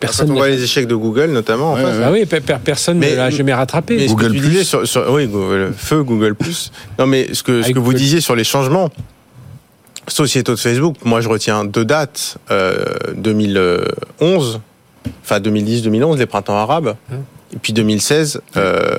personne 0.00 0.26
Quand 0.28 0.34
on 0.34 0.36
voit 0.36 0.48
les 0.48 0.62
échecs 0.62 0.86
de 0.86 0.94
Google 0.94 1.30
notamment. 1.32 1.72
en 1.72 1.76
Ouais, 1.76 1.82
face. 1.82 1.96
ouais. 1.98 2.04
ah 2.04 2.12
oui 2.12 2.26
per- 2.26 2.40
per- 2.40 2.56
personne 2.62 2.98
Mais- 2.98 3.12
ne 3.12 3.16
l'a 3.16 3.30
jamais 3.30 3.54
rattrapé. 3.54 3.96
Mais 3.96 4.06
Google 4.06 4.30
Plus. 4.30 4.40
disais 4.40 4.64
sur, 4.64 4.86
sur- 4.86 5.10
oui, 5.10 5.26
Google, 5.26 5.72
feu 5.76 6.02
Google 6.02 6.34
Plus. 6.34 6.70
Non, 6.98 7.06
mais 7.06 7.32
ce 7.32 7.42
que, 7.42 7.60
ce 7.60 7.64
Avec 7.64 7.74
que 7.74 7.78
vous 7.80 7.86
Google. 7.86 7.98
disiez 7.98 8.20
sur 8.20 8.34
les 8.36 8.44
changements 8.44 8.90
sociétaux 10.08 10.54
de 10.54 10.60
Facebook, 10.60 10.96
moi 11.04 11.20
je 11.22 11.28
retiens 11.28 11.64
deux 11.64 11.84
dates 11.84 12.36
euh, 12.50 12.84
2011, 13.16 14.60
enfin 15.22 15.40
2010-2011, 15.40 16.18
les 16.18 16.26
printemps 16.26 16.56
arabes, 16.58 16.94
Hein. 17.10 17.16
et 17.54 17.58
puis 17.60 17.72
2016, 17.72 18.40
euh, 18.56 18.98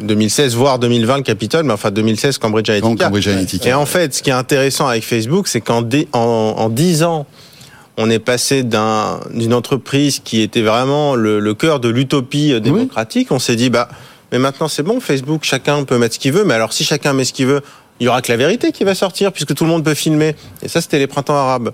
2016 0.00 0.54
voire 0.54 0.78
2020 0.78 1.16
le 1.18 1.22
Capitole, 1.24 1.64
mais 1.64 1.72
enfin 1.72 1.90
2016 1.90 2.38
Cambridge 2.38 2.70
Analytica. 2.70 3.06
Cambridge 3.06 3.26
Analytica. 3.26 3.68
Et 3.70 3.74
en 3.74 3.86
fait, 3.86 4.14
ce 4.14 4.22
qui 4.22 4.30
est 4.30 4.34
intéressant 4.34 4.86
avec 4.86 5.02
Facebook, 5.04 5.48
c'est 5.48 5.60
qu'en 5.60 5.82
dé- 5.82 6.06
en, 6.12 6.20
en 6.56 6.68
10 6.68 7.02
ans, 7.02 7.26
on 8.00 8.08
est 8.08 8.18
passé 8.20 8.62
d'un- 8.62 9.20
d'une 9.34 9.52
entreprise 9.52 10.20
qui 10.22 10.40
était 10.40 10.62
vraiment 10.62 11.14
le, 11.16 11.40
le 11.40 11.54
cœur 11.54 11.80
de 11.80 11.88
l'utopie 11.88 12.52
euh, 12.52 12.60
démocratique. 12.60 13.32
On 13.32 13.38
s'est 13.40 13.56
dit, 13.56 13.68
bah, 13.70 13.88
mais 14.32 14.38
maintenant 14.38 14.68
c'est 14.68 14.82
bon, 14.84 15.00
Facebook, 15.00 15.40
chacun 15.42 15.82
peut 15.84 15.98
mettre 15.98 16.14
ce 16.14 16.18
qu'il 16.20 16.32
veut. 16.32 16.44
Mais 16.44 16.54
alors, 16.54 16.72
si 16.72 16.84
chacun 16.84 17.12
met 17.12 17.24
ce 17.24 17.32
qu'il 17.32 17.46
veut, 17.46 17.60
il 18.00 18.04
y 18.04 18.08
aura 18.08 18.22
que 18.22 18.30
la 18.30 18.36
vérité 18.38 18.70
qui 18.70 18.84
va 18.84 18.94
sortir, 18.94 19.32
puisque 19.32 19.54
tout 19.54 19.64
le 19.64 19.70
monde 19.70 19.84
peut 19.84 19.94
filmer. 19.94 20.36
Et 20.62 20.68
ça, 20.68 20.80
c'était 20.80 21.00
les 21.00 21.08
printemps 21.08 21.34
arabes. 21.36 21.72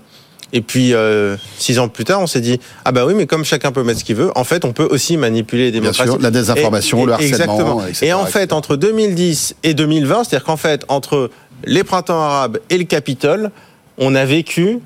Et 0.53 0.61
puis 0.61 0.93
euh, 0.93 1.35
six 1.57 1.79
ans 1.79 1.89
plus 1.89 2.05
tard, 2.05 2.21
on 2.21 2.27
s'est 2.27 2.39
dit 2.41 2.59
ah 2.85 2.91
bah 2.91 3.05
oui, 3.05 3.13
mais 3.13 3.25
comme 3.27 3.43
chacun 3.43 3.71
peut 3.71 3.83
mettre 3.83 3.99
ce 3.99 4.05
qu'il 4.05 4.15
veut, 4.15 4.31
en 4.35 4.43
fait, 4.43 4.63
on 4.65 4.73
peut 4.73 4.87
aussi 4.89 5.17
manipuler 5.17 5.65
les 5.65 5.71
Bien 5.71 5.81
démocraties. 5.81 6.11
sûr, 6.11 6.19
la 6.21 6.31
désinformation, 6.31 7.03
Et- 7.03 7.05
le 7.07 7.13
harcèlement, 7.13 7.33
Exactement. 7.35 7.85
etc., 7.87 8.05
Et 8.07 8.13
en 8.13 8.21
etc. 8.25 8.39
fait, 8.39 8.53
entre 8.53 8.75
2010 8.77 9.55
et 9.63 9.73
2020, 9.73 10.23
c'est-à-dire 10.23 10.45
qu'en 10.45 10.57
fait, 10.57 10.85
entre 10.87 11.29
les 11.65 11.83
printemps 11.83 12.19
arabes 12.21 12.59
et 12.69 12.77
le 12.77 12.85
Capitole, 12.85 13.51
on 13.97 14.15
a 14.15 14.23
vécu 14.25 14.79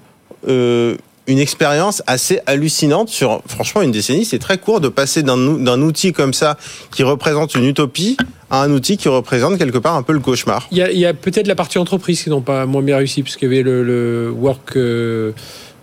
euh, 0.48 0.96
une 1.30 1.40
expérience 1.40 2.02
assez 2.08 2.40
hallucinante 2.46 3.10
sur, 3.10 3.42
franchement, 3.48 3.82
une 3.82 3.92
décennie. 3.92 4.26
C'est 4.26 4.40
très 4.40 4.58
court 4.58 4.82
de 4.82 4.90
passer 4.90 5.24
d'un 5.24 5.38
ou- 5.38 5.64
d'un 5.64 5.82
outil 5.82 6.12
comme 6.12 6.34
ça 6.34 6.58
qui 6.94 7.04
représente 7.04 7.56
une 7.56 7.66
utopie 7.66 8.18
à 8.50 8.64
un 8.64 8.72
outil 8.72 8.98
qui 8.98 9.08
représente 9.10 9.58
quelque 9.58 9.78
part 9.78 9.96
un 9.96 10.02
peu 10.04 10.14
le 10.14 10.20
cauchemar. 10.20 10.68
Il 10.72 10.78
y 10.78 10.82
a, 10.82 10.92
il 10.92 10.98
y 11.00 11.06
a 11.06 11.14
peut-être 11.14 11.48
la 11.48 11.56
partie 11.56 11.78
entreprise 11.78 12.24
qui 12.24 12.30
n'ont 12.30 12.42
pas 12.42 12.66
moins 12.66 12.82
bien 12.82 12.98
réussi, 12.98 13.22
parce 13.24 13.36
qu'il 13.38 13.48
y 13.48 13.52
avait 13.54 13.64
le, 13.64 13.84
le 13.84 14.32
work. 14.36 14.76
euh, 14.76 15.32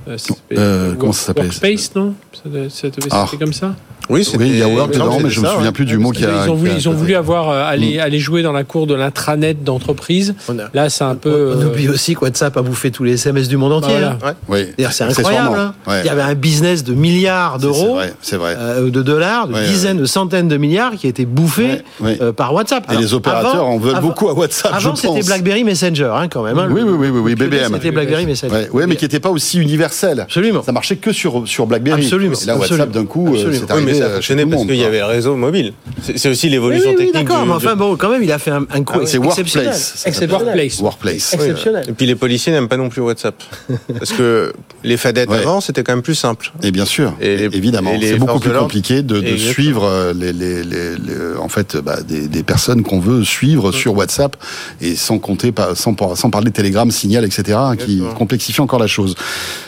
euh, 0.08 0.18
ça 0.18 0.34
s'appelle- 0.34 0.58
Euh, 0.58 0.86
work- 0.88 0.98
comment 0.98 1.12
ça 1.12 1.26
s'appelle 1.26 1.44
Workspace, 1.44 1.94
non? 1.94 2.14
Ça 2.32 2.42
devait- 2.48 2.68
ça 2.70 2.88
devait 2.90 3.08
Ah. 3.10 3.24
s'appeler 3.24 3.38
comme 3.38 3.52
ça? 3.52 3.74
Oui, 4.08 4.26
Oui, 4.38 4.46
il 4.48 4.58
y 4.58 4.62
a 4.62 4.68
Word 4.68 4.88
me 4.88 4.92
dedans, 4.94 5.06
mais 5.12 5.18
je 5.18 5.24
me 5.24 5.30
c'était 5.30 5.40
ça, 5.46 5.52
souviens 5.54 5.66
ouais. 5.66 5.72
plus 5.72 5.84
du 5.84 5.98
mot 5.98 6.10
qui 6.10 6.24
a. 6.24 6.44
Ils 6.44 6.50
ont 6.50 6.54
voulu, 6.54 6.70
ils 6.76 6.88
ont 6.88 6.92
voulu 6.92 7.14
avoir 7.14 7.50
euh, 7.50 7.64
aller, 7.64 7.98
aller 7.98 8.18
jouer 8.18 8.42
dans 8.42 8.52
la 8.52 8.64
cour 8.64 8.86
de 8.86 8.94
l'intranet 8.94 9.64
d'entreprise. 9.64 10.34
Là, 10.74 10.88
c'est 10.90 11.04
un 11.04 11.14
peu. 11.14 11.54
on 11.56 11.60
euh, 11.62 11.66
oublie 11.66 11.88
aussi 11.88 12.14
que 12.14 12.20
WhatsApp 12.20 12.56
a 12.56 12.62
bouffé 12.62 12.90
tous 12.90 13.04
les 13.04 13.14
SMS 13.14 13.48
du 13.48 13.56
monde 13.56 13.72
entier. 13.72 13.92
Voilà. 13.92 14.18
hein. 14.24 14.34
Oui, 14.48 14.66
D'ailleurs, 14.76 14.92
C'est 14.92 15.04
incroyable. 15.04 15.56
hein. 15.58 15.74
Ouais. 15.86 16.00
Il 16.02 16.06
y 16.06 16.10
avait 16.10 16.22
un 16.22 16.34
business 16.34 16.84
de 16.84 16.94
milliards 16.94 17.54
C'est- 17.56 17.62
d'euros, 17.62 17.86
C'est 17.86 17.94
vrai, 17.94 18.14
c'est 18.22 18.36
vrai. 18.36 18.54
euh, 18.58 18.90
de 18.90 19.02
dollars, 19.02 19.48
de 19.48 19.54
Ouais, 19.54 19.66
dizaines, 19.66 19.98
de 19.98 20.06
centaines 20.06 20.48
de 20.48 20.56
milliards 20.56 20.92
qui 20.94 21.06
a 21.06 21.10
été 21.10 21.24
bouffé 21.26 21.64
Ouais, 21.66 21.82
ouais. 22.00 22.18
euh, 22.20 22.32
par 22.32 22.54
WhatsApp. 22.54 22.84
Et 22.86 22.90
Alors, 22.90 23.02
les 23.02 23.14
opérateurs 23.14 23.54
avant- 23.56 23.68
en 23.74 23.78
veulent 23.78 23.96
avant- 23.96 24.08
beaucoup 24.08 24.28
à 24.28 24.34
WhatsApp, 24.34 24.72
je 24.78 24.86
Avant, 24.86 24.96
c'était. 24.96 25.22
BlackBerry 25.22 25.64
Messenger, 25.64 26.12
hein, 26.14 26.28
quand 26.28 26.42
même. 26.42 26.58
hein. 26.58 26.68
Oui, 26.70 26.82
oui, 26.84 26.92
oui, 26.96 27.08
oui, 27.08 27.20
oui, 27.20 27.34
BBM. 27.34 27.72
C'était 27.74 27.90
BlackBerry 27.90 28.26
Messenger. 28.26 28.52
Ouais, 28.54 28.68
ouais, 28.70 28.86
mais 28.86 28.96
qui 28.96 29.04
n'était 29.04 29.20
pas 29.20 29.30
aussi 29.30 29.58
universel. 29.58 30.20
Absolument. 30.20 30.62
Ça 30.62 30.72
marchait 30.72 30.96
que 30.96 31.12
sur, 31.12 31.46
sur 31.48 31.66
BlackBerry. 31.66 32.02
Absolument, 32.04 32.36
Et 32.40 32.46
là, 32.46 32.56
WhatsApp, 32.56 32.90
d'un 32.90 33.04
coup, 33.04 33.34
euh, 33.34 33.52
Ça 33.98 34.04
euh, 34.04 34.20
chez 34.20 34.34
le 34.34 34.46
parce 34.46 34.62
qu'il 34.64 34.76
y 34.76 34.84
avait 34.84 34.98
le 34.98 35.04
réseau 35.06 35.36
mobile. 35.36 35.72
C'est 36.16 36.28
aussi 36.28 36.48
l'évolution 36.48 36.90
oui, 36.90 36.96
oui, 36.98 37.04
technique. 37.06 37.26
d'accord, 37.26 37.42
du- 37.42 37.48
mais 37.48 37.54
enfin 37.54 37.76
bon, 37.76 37.96
quand 37.96 38.08
même, 38.10 38.22
il 38.22 38.30
a 38.32 38.38
fait 38.38 38.50
un, 38.50 38.66
un 38.70 38.82
coup 38.84 38.94
Ah 38.96 38.98
oui, 39.00 39.06
c'est 39.06 39.18
exceptionnel. 39.22 39.68
Workplace, 39.68 39.92
ça. 39.96 40.26
Workplace. 40.26 40.80
Workplace. 40.80 41.32
Exceptionnel. 41.34 41.84
Et 41.88 41.92
puis 41.92 42.06
les 42.06 42.14
policiers 42.14 42.52
n'aiment 42.52 42.68
pas 42.68 42.76
non 42.76 42.88
plus 42.88 43.00
WhatsApp. 43.02 43.34
Parce 43.98 44.12
que 44.12 44.52
les 44.84 44.96
fadettes 44.96 45.28
Ouais. 45.30 45.38
avant, 45.38 45.60
c'était 45.60 45.82
quand 45.82 45.92
même 45.92 46.02
plus 46.02 46.14
simple. 46.14 46.52
Et 46.62 46.70
bien 46.70 46.84
sûr, 46.84 47.14
Et 47.20 47.36
les- 47.36 47.44
évidemment, 47.56 47.92
et 47.92 47.98
les 47.98 48.08
c'est 48.12 48.18
beaucoup 48.18 48.38
plus 48.40 48.50
de 48.52 48.58
compliqué 48.58 49.02
de, 49.02 49.36
suivre 49.36 49.84
euh, 49.84 50.12
les, 50.14 50.32
les, 50.32 50.62
les- 50.64 50.90
les- 50.96 51.36
en 51.40 51.48
fait, 51.48 51.76
bah, 51.76 52.00
des, 52.02 52.28
des 52.28 52.42
personnes 52.42 52.82
qu'on 52.82 53.00
veut 53.00 53.24
suivre 53.24 53.72
sur 53.72 53.94
WhatsApp 53.96 54.36
et 54.80 54.94
sans 54.96 55.18
compter, 55.18 55.52
sans, 55.74 55.94
sans 56.14 56.30
parler 56.30 56.50
de 56.50 56.54
Telegram, 56.54 56.90
Signal, 56.90 57.24
etc., 57.24 57.58
qui 57.78 58.02
complexifie 58.16 58.60
encore 58.60 58.78
la 58.78 58.86
chose. 58.86 59.14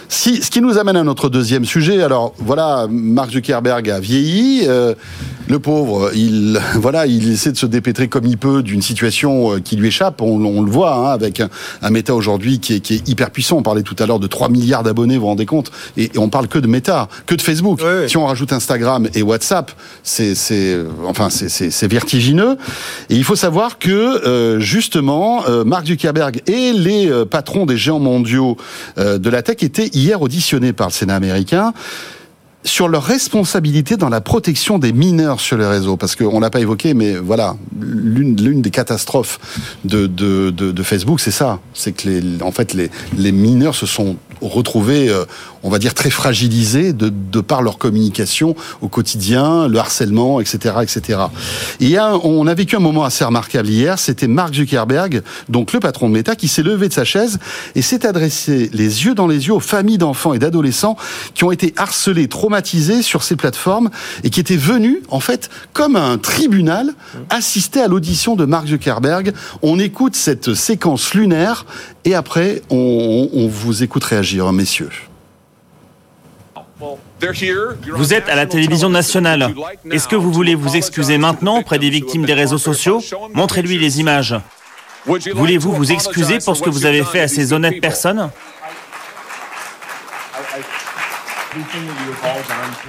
Si, 0.08 0.42
ce 0.42 0.50
qui 0.50 0.60
nous 0.60 0.78
amène 0.78 0.96
à 0.96 1.04
notre 1.04 1.28
deuxième 1.28 1.64
sujet. 1.64 2.02
Alors 2.02 2.32
voilà, 2.38 2.86
Mark 2.90 3.30
Zuckerberg 3.30 3.90
a 3.90 4.00
vieilli. 4.00 4.62
euh, 4.66 4.94
le 5.48 5.58
pauvre, 5.58 6.10
il 6.14 6.60
voilà, 6.74 7.06
il 7.06 7.30
essaie 7.32 7.52
de 7.52 7.56
se 7.56 7.66
dépêtrer 7.66 8.08
comme 8.08 8.26
il 8.26 8.36
peut 8.36 8.62
d'une 8.62 8.82
situation 8.82 9.54
euh, 9.54 9.60
qui 9.60 9.76
lui 9.76 9.88
échappe. 9.88 10.20
On, 10.20 10.44
on 10.44 10.62
le 10.62 10.70
voit 10.70 10.94
hein, 10.94 11.12
avec 11.12 11.40
un, 11.40 11.48
un 11.82 11.90
Meta 11.90 12.14
aujourd'hui 12.14 12.58
qui 12.58 12.74
est, 12.74 12.80
qui 12.80 12.94
est 12.94 13.08
hyper 13.08 13.30
puissant. 13.30 13.56
On 13.56 13.62
parlait 13.62 13.82
tout 13.82 13.96
à 13.98 14.06
l'heure 14.06 14.18
de 14.18 14.26
3 14.26 14.48
milliards 14.48 14.82
d'abonnés, 14.82 15.14
vous 15.14 15.22
vous 15.22 15.26
rendez 15.28 15.46
compte? 15.46 15.70
Et, 15.96 16.04
et 16.14 16.18
on 16.18 16.28
parle 16.28 16.48
que 16.48 16.58
de 16.58 16.66
Meta, 16.66 17.08
que 17.26 17.34
de 17.34 17.42
Facebook. 17.42 17.80
Si 18.06 18.16
on 18.16 18.26
rajoute 18.26 18.52
Instagram 18.52 19.08
et 19.14 19.22
WhatsApp, 19.22 19.72
c'est 20.02 20.34
c'est 20.34 20.78
enfin 21.06 21.28
c'est 21.30 21.88
vertigineux. 21.88 22.56
Et 23.10 23.16
il 23.16 23.24
faut 23.24 23.36
savoir 23.36 23.78
que 23.78 23.90
euh, 24.26 24.60
justement, 24.60 25.44
euh, 25.48 25.64
Mark 25.64 25.86
Zuckerberg 25.86 26.42
et 26.46 26.72
les 26.72 27.10
euh, 27.10 27.24
patrons 27.24 27.66
des 27.66 27.76
géants 27.76 27.98
mondiaux 28.00 28.56
euh, 28.98 29.18
de 29.18 29.30
la 29.30 29.42
tech 29.42 29.56
étaient 29.62 29.90
hier 29.98 30.22
auditionnés 30.22 30.72
par 30.72 30.88
le 30.88 30.92
Sénat 30.92 31.16
américain 31.16 31.72
sur 32.64 32.88
leur 32.88 33.04
responsabilité 33.04 33.96
dans 33.96 34.08
la 34.08 34.20
protection 34.20 34.78
des 34.78 34.92
mineurs 34.92 35.40
sur 35.40 35.56
les 35.56 35.66
réseaux, 35.66 35.96
parce 35.96 36.16
qu'on 36.16 36.40
l'a 36.40 36.50
pas 36.50 36.61
évoqué, 36.61 36.92
mais 36.92 37.14
voilà, 37.16 37.56
l'une 37.80 38.34
des 38.34 38.70
catastrophes 38.70 39.38
de, 39.84 40.82
Facebook, 40.82 41.20
c'est 41.20 41.30
ça, 41.30 41.61
c'est 41.72 41.92
que 41.92 42.42
en 42.42 42.52
fait 42.52 42.74
les 42.74 43.32
mineurs 43.32 43.74
se 43.74 43.87
sont 43.87 44.16
retrouvés, 44.40 45.09
euh, 45.09 45.24
on 45.62 45.70
va 45.70 45.79
dire 45.79 45.94
très 45.94 46.11
fragilisés 46.11 46.92
de, 46.92 47.11
par 47.40 47.62
leur 47.62 47.79
communication 47.79 48.55
au 48.81 48.88
quotidien, 48.88 49.68
le 49.68 49.79
harcèlement, 49.79 50.40
etc., 50.40 50.77
etc. 50.83 51.20
Et 51.81 51.96
on 51.98 52.46
a 52.46 52.55
vécu 52.55 52.77
un 52.77 52.81
moment 52.81 53.05
assez 53.05 53.24
remarquable 53.24 53.68
hier, 53.68 53.98
c'était 53.98 54.29
Mark 54.29 54.55
Zuckerberg, 54.55 55.22
donc 55.48 55.72
le 55.72 55.81
patron 55.81 56.09
de 56.09 56.14
Meta, 56.14 56.37
qui 56.37 56.48
s'est 56.48 56.62
levé 56.62 56.88
de 56.88 56.92
sa 56.92 57.05
chaise 57.05 57.38
et 57.74 57.83
s'est 57.83 58.07
adressé 58.07 58.70
les 58.72 59.05
yeux 59.05 59.14
dans 59.14 59.27
les 59.27 59.46
yeux 59.46 59.55
aux 59.55 59.61
familles 59.61 59.98
d'enfants 59.98 60.35
et 60.35 60.38
d'adolescents 60.38 60.96
qui 61.35 61.44
ont 61.44 61.51
été 61.51 61.72
harcelés, 61.77 62.29
traumatisés 62.29 63.03
sur 63.03 63.22
ces 63.22 63.37
plateformes 63.37 63.90
et 64.24 64.31
qui 64.31 64.40
étaient 64.40 64.57
venus, 64.57 64.98
en 65.09 65.20
fait, 65.20 65.51
comme 65.72 65.96
un 65.96 66.18
tribunal, 66.18 66.94
assister 67.31 67.81
à 67.81 67.88
l'audition 67.88 68.37
de 68.37 68.44
Mark 68.44 68.68
Zuckerberg. 68.68 69.33
On 69.62 69.79
écoute 69.79 70.16
cette 70.16 70.55
séquence 70.55 71.14
lunaire 71.14 71.66
et 72.05 72.14
après, 72.14 72.62
on, 72.70 73.29
on 73.33 73.48
vous 73.48 73.83
écoute 73.83 74.05
réagir, 74.05 74.27
messieurs. 74.52 74.90
Vous 77.96 78.14
êtes 78.14 78.28
à 78.28 78.36
la 78.36 78.46
télévision 78.46 78.88
nationale. 78.88 79.54
Est-ce 79.90 80.06
que 80.06 80.16
vous 80.16 80.32
voulez 80.32 80.54
vous 80.54 80.76
excuser 80.76 81.18
maintenant 81.18 81.58
auprès 81.58 81.78
des 81.78 81.90
victimes 81.90 82.24
des 82.24 82.34
réseaux 82.34 82.58
sociaux? 82.58 83.02
Montrez-lui 83.34 83.78
les 83.78 84.00
images. 84.00 84.36
Voulez-vous 85.06 85.72
vous 85.72 85.92
excuser 85.92 86.38
pour 86.38 86.56
ce 86.56 86.62
que 86.62 86.70
vous 86.70 86.86
avez 86.86 87.02
fait 87.02 87.20
à 87.20 87.28
ces 87.28 87.52
honnêtes 87.52 87.80
personnes? 87.80 88.30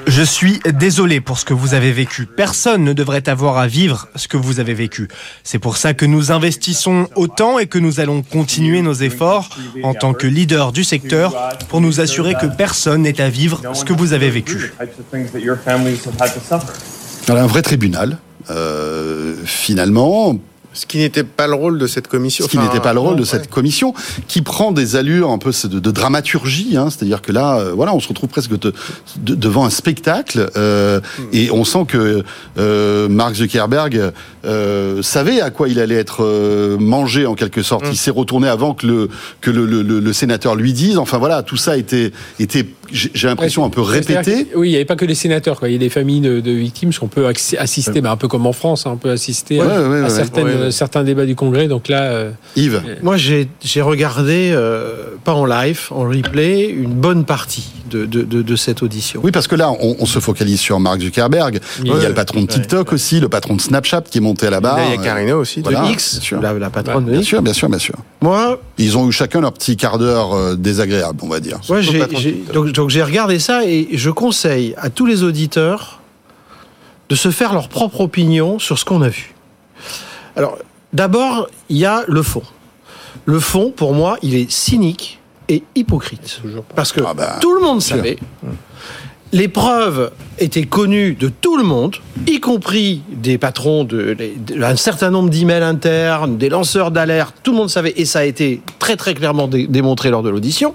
Je 0.08 0.22
suis 0.24 0.60
désolé 0.74 1.22
pour 1.22 1.40
ce 1.40 1.46
que 1.46 1.54
vous 1.54 1.74
avez 1.74 1.92
vécu. 1.92 2.26
Personne 2.26 2.84
ne 2.84 2.94
devrait 2.94 3.28
avoir 3.30 3.58
à 3.58 3.68
vivre 3.68 4.08
ce 4.16 4.28
que 4.28 4.38
vous 4.38 4.60
avez 4.60 4.74
vécu. 4.74 5.08
C'est 5.44 5.60
pour 5.60 5.78
ça 5.78 5.94
que 5.94 6.06
nous 6.06 6.32
investissons 6.32 7.08
autant 7.16 7.60
et 7.60 7.68
que 7.68 7.80
nous 7.80 8.00
allons 8.00 8.22
continuer 8.22 8.82
nos 8.82 8.94
efforts 8.94 9.50
en 9.84 9.94
tant 9.94 10.14
que 10.14 10.28
leader 10.28 10.72
du 10.72 10.84
secteur 10.84 11.36
pour 11.70 11.82
nous 11.82 12.02
assurer 12.02 12.36
que 12.36 12.48
personne 12.48 13.04
n'est 13.04 13.22
à 13.22 13.30
vivre 13.30 13.62
ce 13.74 13.86
que 13.86 13.94
vous 13.94 14.14
avez 14.14 14.30
vécu. 14.30 14.74
Un 17.30 17.48
vrai 17.48 17.62
tribunal. 17.62 18.18
Euh, 18.50 19.36
finalement, 19.46 20.40
Ce 20.72 20.86
qui 20.86 21.00
n'était 21.00 21.24
pas 21.24 21.48
le 21.48 21.56
rôle 21.56 21.80
de 21.80 21.88
cette 21.88 22.08
commission. 22.08 22.46
Ce 22.46 22.50
qui 22.50 22.58
Enfin, 22.58 22.68
n'était 22.68 22.80
pas 22.80 22.94
le 22.94 23.00
rôle 23.00 23.16
de 23.16 23.22
ouais. 23.22 23.26
cette 23.28 23.50
commission, 23.50 23.94
qui 24.28 24.42
prend 24.44 24.72
des 24.72 24.96
allures 24.96 25.32
un 25.32 25.40
peu 25.40 25.52
de, 25.64 25.80
de 25.80 25.92
dramaturgie, 25.92 26.78
hein, 26.78 26.90
c'est-à-dire 26.92 27.22
que 27.24 27.32
là, 27.32 27.58
euh, 27.60 27.74
voilà, 27.74 27.94
on 27.96 28.00
se 28.00 28.08
retrouve 28.08 28.30
presque 28.30 28.58
de- 28.58 28.74
de- 29.18 29.34
devant 29.36 29.66
un 29.66 29.72
spectacle, 29.72 30.50
euh, 30.58 31.02
et 31.34 31.50
on 31.52 31.64
sent 31.66 31.86
que 31.88 32.24
euh, 32.60 33.10
Mark 33.10 33.34
Zuckerberg 33.36 34.12
euh, 34.46 35.02
savait 35.02 35.42
à 35.42 35.50
quoi 35.50 35.70
il 35.70 35.80
allait 35.80 35.96
être 35.96 36.24
euh, 36.24 36.78
mangé 36.78 37.26
en 37.26 37.34
quelque 37.34 37.64
sorte. 37.64 37.86
Il 37.90 37.98
s'est 37.98 38.12
retourné 38.12 38.48
avant 38.48 38.74
que 38.76 38.86
le 38.86 39.10
que 39.42 39.50
le, 39.50 39.66
le- 39.66 39.82
le- 39.82 40.00
le 40.00 40.14
sénateur 40.14 40.56
lui 40.56 40.74
dise. 40.74 40.98
Enfin 41.00 41.18
voilà, 41.18 41.42
tout 41.42 41.58
ça 41.58 41.78
était 41.78 42.12
était, 42.40 42.66
j'ai 42.92 43.28
l'impression 43.28 43.66
un 43.66 43.70
peu 43.70 43.84
C'est-à-dire 43.84 44.18
répété. 44.20 44.46
que- 44.46 44.58
Oui, 44.58 44.68
il 44.68 44.72
n'y 44.72 44.76
avait 44.76 44.86
pas 44.86 44.96
que 44.96 45.06
les 45.06 45.16
sénateurs. 45.16 45.60
Quoi. 45.60 45.70
Il 45.70 45.74
y 45.74 45.76
a 45.76 45.80
des 45.80 45.90
familles 45.90 46.22
de, 46.22 46.40
de 46.40 46.52
victimes 46.52 46.94
qu'on 46.94 47.08
peut 47.08 47.26
assister, 47.28 48.02
bah, 48.02 48.12
un 48.12 48.18
peu 48.18 48.28
comme 48.28 48.46
en 48.46 48.54
France, 48.54 48.86
hein, 48.86 48.92
on 48.94 48.98
peut 48.98 49.10
assister 49.12 49.60
Ouais, 49.60 49.66
à, 49.66 49.90
ouais, 49.90 50.00
à 50.00 50.04
ouais. 50.04 50.10
certaines, 50.10 50.46
Ouais, 50.46 50.56
ouais. 50.66 50.72
certains 50.72 51.04
débats 51.04 51.26
du 51.26 51.36
Congrès. 51.36 51.68
Donc 51.68 51.88
là, 51.88 52.04
euh, 52.04 52.32
Yves, 52.56 52.82
Moi, 53.02 53.18
j'ai 53.18 53.48
j'ai 53.64 53.82
regardé, 53.82 54.52
euh, 54.54 55.16
pas 55.24 55.34
en 55.34 55.46
live, 55.46 55.82
en 55.92 56.02
replay, 56.10 56.68
une 56.70 56.94
bonne 56.94 57.26
partie 57.26 57.70
de, 57.90 58.06
de, 58.06 58.22
de, 58.24 58.42
de 58.42 58.56
cette 58.56 58.84
audition. 58.84 59.22
Oui, 59.24 59.32
parce 59.32 59.48
que 59.48 59.56
là, 59.56 59.72
on, 59.72 59.96
on 60.00 60.06
se 60.06 60.20
focalise 60.20 60.60
sur 60.60 60.80
Mark 60.80 61.02
Zuckerberg. 61.02 61.60
Il 61.84 61.88
y 61.88 61.92
a 61.92 62.08
le 62.10 62.14
patron 62.14 62.42
de 62.42 62.48
TikTok 62.48 62.94
aussi, 62.94 63.20
le 63.20 63.30
patron 63.30 63.56
de 63.56 63.62
Snapchat 63.62 64.02
qui 64.10 64.20
est 64.20 64.22
monté 64.22 64.48
à 64.48 64.50
la 64.52 64.62
barre. 64.62 64.80
Il 64.88 64.96
y 64.96 65.00
a 65.00 65.04
Karina 65.04 65.38
aussi. 65.38 65.60
De 65.62 65.70
Voilà, 65.70 65.90
X, 65.92 66.20
la, 66.42 66.54
la 66.54 66.70
patronne 66.70 67.06
de 67.06 67.12
Bien 67.12 67.22
sûr, 67.24 67.42
bien 67.42 67.54
sûr, 67.54 67.70
bien 67.70 67.80
sûr. 67.80 67.96
Moi, 68.22 68.60
Ils 68.78 68.98
ont 68.98 69.08
eu 69.08 69.12
chacun 69.12 69.42
leur 69.42 69.54
petit 69.54 69.76
quart 69.78 69.98
d'heure 69.98 70.34
euh, 70.34 70.56
désagréable, 70.56 71.20
on 71.22 71.28
va 71.28 71.40
dire. 71.40 71.60
Ouais, 71.70 71.82
j'ai- 71.82 72.44
donc, 72.54 72.72
donc 72.80 72.90
j'ai 72.90 73.04
regardé 73.04 73.40
ça 73.40 73.66
et 73.66 73.90
je 73.92 74.10
conseille 74.10 74.74
à 74.78 74.90
tous 74.90 75.06
les 75.06 75.24
auditeurs 75.24 76.00
de 77.10 77.16
se 77.16 77.30
faire 77.30 77.54
leur 77.54 77.68
propre 77.68 78.00
opinion 78.00 78.58
sur 78.58 78.80
ce 78.80 78.86
qu'on 78.86 79.02
a 79.02 79.10
vu. 79.10 79.36
Alors, 80.38 80.58
d'abord, 80.94 81.50
il 81.68 81.76
y 81.76 81.86
a 81.86 82.06
le 82.08 82.24
fond. 82.24 82.42
Le 83.26 83.42
fond, 83.42 83.74
pour 83.76 83.94
moi, 83.94 84.18
il 84.22 84.34
est 84.34 84.50
cynique 84.50 85.20
et 85.50 85.62
hypocrite. 85.76 86.42
Parce 86.74 86.94
que 86.94 87.02
Ah 87.06 87.14
bah, 87.14 87.36
tout 87.42 87.54
le 87.54 87.60
monde 87.60 87.82
sûr. 87.82 88.02
Les 89.32 89.48
preuves 89.48 90.10
étaient 90.40 90.64
connues 90.66 91.14
de 91.14 91.30
tout 91.30 91.56
le 91.56 91.64
monde, 91.64 91.96
y 92.26 92.40
compris 92.40 93.04
des 93.12 93.38
patrons 93.38 93.84
de, 93.84 94.16
de- 94.18 94.64
un 94.64 94.76
certain 94.76 95.12
nombre 95.12 95.30
d'emails 95.30 95.62
internes, 95.62 96.38
des 96.38 96.50
lanceurs 96.50 96.90
d'alerte. 96.90 97.36
Tout 97.44 97.52
le 97.52 97.58
monde 97.58 97.70
savait, 97.70 97.94
et 97.98 98.06
ça 98.06 98.20
a 98.20 98.24
été 98.24 98.62
très 98.80 98.96
très 98.96 99.14
clairement 99.14 99.48
dé- 99.48 99.68
démontré 99.68 100.10
lors 100.10 100.24
de 100.24 100.30
l'audition. 100.30 100.74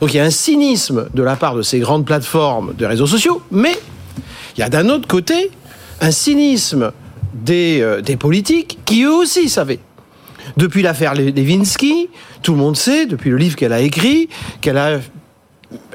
Donc 0.00 0.12
il 0.12 0.16
y 0.16 0.20
a 0.20 0.24
un 0.24 0.30
cynisme 0.30 1.08
de 1.14 1.22
la 1.22 1.36
part 1.36 1.54
de 1.54 1.62
ces 1.62 1.78
grandes 1.78 2.04
plateformes 2.04 2.74
de 2.76 2.84
réseaux 2.86 3.06
sociaux, 3.06 3.40
mais 3.52 3.76
il 4.56 4.60
y 4.60 4.64
a 4.64 4.68
d'un 4.68 4.88
autre 4.88 5.06
côté 5.06 5.50
un 6.00 6.10
cynisme 6.10 6.90
des, 7.34 7.78
euh, 7.82 8.00
des 8.00 8.16
politiques 8.16 8.80
qui 8.84 9.04
eux 9.04 9.14
aussi 9.14 9.48
savaient. 9.48 9.78
Depuis 10.56 10.82
l'affaire 10.82 11.14
Le- 11.14 11.30
Levinsky, 11.30 12.08
tout 12.42 12.50
le 12.52 12.58
monde 12.58 12.76
sait, 12.76 13.06
depuis 13.06 13.30
le 13.30 13.36
livre 13.36 13.54
qu'elle 13.54 13.72
a 13.72 13.80
écrit, 13.80 14.28
qu'elle 14.60 14.76
a 14.76 14.98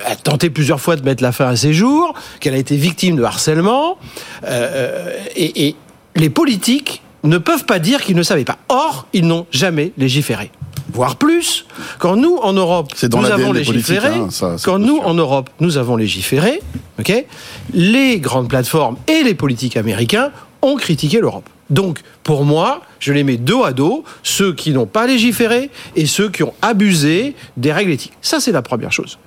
a 0.05 0.15
tenté 0.15 0.49
plusieurs 0.49 0.81
fois 0.81 0.95
de 0.95 1.03
mettre 1.03 1.23
la 1.23 1.31
fin 1.31 1.47
à 1.47 1.55
ses 1.55 1.73
jours, 1.73 2.13
qu'elle 2.39 2.53
a 2.53 2.57
été 2.57 2.75
victime 2.75 3.15
de 3.15 3.23
harcèlement, 3.23 3.97
euh, 4.45 5.11
et, 5.35 5.67
et 5.67 5.75
les 6.15 6.29
politiques 6.29 7.01
ne 7.23 7.37
peuvent 7.37 7.65
pas 7.65 7.79
dire 7.79 8.01
qu'ils 8.01 8.15
ne 8.15 8.23
savaient 8.23 8.45
pas. 8.45 8.57
Or, 8.69 9.07
ils 9.13 9.25
n'ont 9.25 9.45
jamais 9.51 9.91
légiféré. 9.97 10.51
Voire 10.93 11.17
plus, 11.17 11.65
quand 11.99 12.15
nous 12.15 12.37
en 12.37 12.53
Europe 12.53 12.93
nous 13.11 13.25
avons 13.25 13.51
légiféré, 13.51 14.15
hein, 14.15 14.27
ça, 14.31 14.55
quand 14.63 14.79
nous 14.79 14.99
en 14.99 15.13
Europe 15.13 15.49
nous 15.59 15.77
avons 15.77 15.97
légiféré, 15.97 16.61
ok, 16.99 17.25
les 17.73 18.19
grandes 18.19 18.47
plateformes 18.47 18.95
et 19.07 19.23
les 19.23 19.33
politiques 19.33 19.75
américains 19.75 20.31
ont 20.61 20.75
critiqué 20.75 21.19
l'Europe. 21.19 21.49
Donc, 21.69 21.99
pour 22.23 22.45
moi, 22.45 22.81
je 22.99 23.13
les 23.13 23.23
mets 23.23 23.37
dos 23.37 23.63
à 23.63 23.73
dos, 23.73 24.03
ceux 24.23 24.53
qui 24.53 24.71
n'ont 24.71 24.85
pas 24.85 25.05
légiféré 25.07 25.69
et 25.95 26.05
ceux 26.05 26.29
qui 26.29 26.43
ont 26.43 26.53
abusé 26.61 27.35
des 27.57 27.71
règles 27.71 27.91
éthiques. 27.91 28.17
Ça, 28.21 28.39
c'est 28.39 28.51
la 28.51 28.61
première 28.61 28.91
chose. 28.91 29.17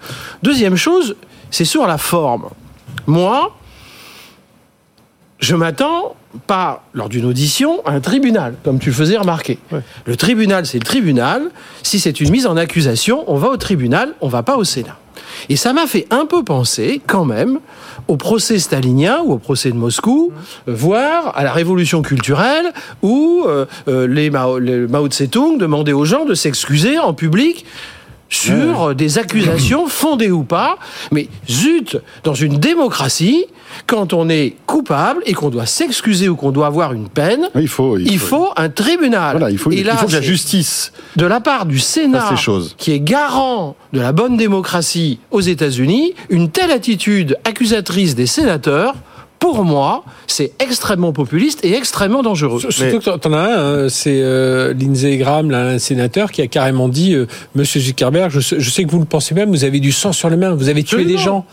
Deuxième 0.43 0.77
chose, 0.77 1.17
c'est 1.51 1.65
sur 1.65 1.87
la 1.87 1.99
forme. 1.99 2.49
Moi, 3.07 3.57
je 5.41 5.57
m'attends 5.57 6.15
pas, 6.47 6.85
lors 6.95 7.09
d'une 7.09 7.25
audition, 7.25 7.85
à 7.85 7.93
un 7.93 8.01
tribunal, 8.01 8.55
comme 8.63 8.79
tu 8.79 8.91
le 8.91 8.95
faisais 8.95 9.17
remarquer. 9.17 9.59
Le 10.05 10.17
tribunal, 10.17 10.67
c'est 10.67 10.79
le 10.79 10.85
tribunal. 10.85 11.51
Si 11.83 11.99
c'est 11.99 12.21
une 12.21 12.31
mise 12.31 12.47
en 12.47 12.57
accusation, 12.57 13.25
on 13.27 13.37
va 13.37 13.49
au 13.49 13.57
tribunal, 13.57 14.15
on 14.21 14.29
va 14.29 14.43
pas 14.43 14.57
au 14.57 14.65
Sénat. 14.65 14.97
Et 15.49 15.57
ça 15.57 15.73
m'a 15.73 15.87
fait 15.87 16.07
un 16.11 16.27
peu 16.27 16.45
penser, 16.45 17.01
quand 17.07 17.25
même, 17.25 17.59
au 18.09 18.17
procès 18.17 18.59
stalinien 18.59 19.21
ou 19.25 19.33
au 19.33 19.39
procès 19.39 19.71
de 19.71 19.77
Moscou, 19.77 20.33
voire 20.67 21.37
à 21.37 21.43
la 21.43 21.53
révolution 21.53 22.03
culturelle, 22.03 22.73
où 23.03 23.45
euh, 23.47 23.67
euh, 23.89 24.07
les, 24.07 24.31
Mao, 24.31 24.59
les 24.59 24.87
Mao 24.87 25.09
Tse-tung 25.09 25.59
demandaient 25.59 25.93
aux 25.93 26.05
gens 26.05 26.25
de 26.25 26.35
s'excuser 26.35 26.99
en 26.99 27.15
public 27.15 27.65
sur 28.31 28.95
des 28.95 29.19
accusations 29.19 29.87
fondées 29.89 30.31
ou 30.31 30.45
pas. 30.45 30.79
Mais 31.13 31.29
zut, 31.49 31.99
dans 32.25 32.35
une 32.35 32.59
démocratie, 32.59 33.45
quand 33.87 34.13
on 34.13 34.29
est 34.29 34.55
coupable 34.67 35.23
et 35.27 35.35
qu'on 35.35 35.51
doit 35.51 35.67
s'excuser 35.67 36.29
ou 36.29 36.37
qu'on 36.37 36.53
doit 36.53 36.67
avoir 36.67 36.93
une 36.93 37.09
peine, 37.09 37.49
il 37.55 37.69
faut. 37.69 37.99
il 37.99 38.19
faut 38.19 38.49
un 38.57 38.69
tribunal. 38.69 39.37
Voilà, 39.37 39.51
il 39.51 39.59
faut, 39.59 39.71
Et 39.71 39.81
il 39.81 39.91
faut 39.91 40.07
que 40.07 40.13
la 40.13 40.23
justice. 40.23 40.93
de 41.17 41.27
la 41.27 41.41
part 41.41 41.67
du 41.67 41.79
Sénat, 41.79 42.35
qui 42.79 42.93
est 42.93 43.01
garant 43.01 43.77
de 43.93 44.01
la 44.01 44.13
bonne 44.13 44.37
démocratie 44.37 45.19
aux 45.31 45.41
États-Unis, 45.41 46.15
une 46.31 46.51
telle 46.51 46.71
attitude 46.71 47.37
accusatrice 47.45 48.15
des 48.15 48.27
sénateurs, 48.27 48.95
pour 49.41 49.65
moi, 49.65 50.05
c'est 50.27 50.53
extrêmement 50.61 51.13
populiste 51.13 51.65
et 51.65 51.75
extrêmement 51.75 52.23
dangereux. 52.23 52.61
Surtout 52.61 53.01
que 53.01 53.17
t'en 53.17 53.33
as 53.33 53.39
un, 53.39 53.85
hein, 53.85 53.89
c'est 53.89 54.21
euh, 54.21 54.73
Lindsey 54.75 55.17
Graham, 55.17 55.51
là, 55.51 55.63
un 55.67 55.79
sénateur, 55.79 56.31
qui 56.31 56.43
a 56.43 56.47
carrément 56.47 56.89
dit 56.89 57.15
euh, 57.15 57.27
Monsieur 57.55 57.81
Zuckerberg, 57.81 58.31
je 58.31 58.41
sais, 58.41 58.61
je 58.61 58.71
sais 58.71 58.85
que 58.85 58.91
vous 58.91 58.99
le 59.01 59.07
pensez 59.07 59.35
même, 59.35 59.49
vous 59.51 59.65
avez 59.65 59.81
du 59.81 59.91
sang 59.93 60.13
sur 60.13 60.29
les 60.31 60.37
mains, 60.37 60.55
vous 60.55 60.69
avez 60.69 60.85
tué 60.85 60.99
Absolument. 60.99 61.19
des 61.19 61.25
gens. 61.25 61.47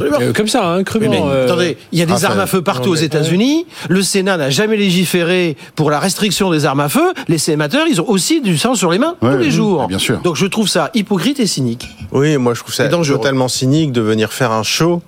Euh, 0.00 0.32
comme 0.32 0.46
ça, 0.48 0.64
hein, 0.68 0.84
crûment. 0.84 1.10
Mais 1.10 1.20
euh, 1.22 1.46
attendez, 1.46 1.76
il 1.92 1.98
y 1.98 2.02
a 2.02 2.06
des 2.06 2.12
Raphaël. 2.12 2.32
armes 2.32 2.40
à 2.40 2.46
feu 2.46 2.62
partout 2.62 2.90
aux 2.90 2.94
États-Unis. 2.96 3.66
Le 3.88 4.02
Sénat 4.02 4.36
n'a 4.36 4.50
jamais 4.50 4.76
légiféré 4.76 5.56
pour 5.74 5.90
la 5.90 5.98
restriction 5.98 6.50
des 6.50 6.66
armes 6.66 6.80
à 6.80 6.88
feu. 6.88 7.12
Les 7.28 7.38
sénateurs, 7.38 7.86
ils 7.88 8.00
ont 8.00 8.08
aussi 8.08 8.40
du 8.40 8.58
sang 8.58 8.74
sur 8.74 8.90
les 8.92 8.98
mains 8.98 9.16
Ouais, 9.22 9.32
tous 9.32 9.38
les 9.38 9.44
oui, 9.46 9.50
jours. 9.50 9.86
bien 9.88 9.98
sûr. 9.98 10.18
Donc 10.20 10.36
je 10.36 10.46
trouve 10.46 10.68
ça 10.68 10.90
hypocrite 10.94 11.40
et 11.40 11.46
cynique. 11.46 11.88
Oui, 12.12 12.36
moi 12.36 12.54
je 12.54 12.60
trouve 12.60 12.74
ça 12.74 12.88
totalement 12.88 13.48
cynique 13.48 13.92
de 13.92 14.00
venir 14.00 14.32
faire 14.32 14.52
un 14.52 14.62
show 14.62 15.02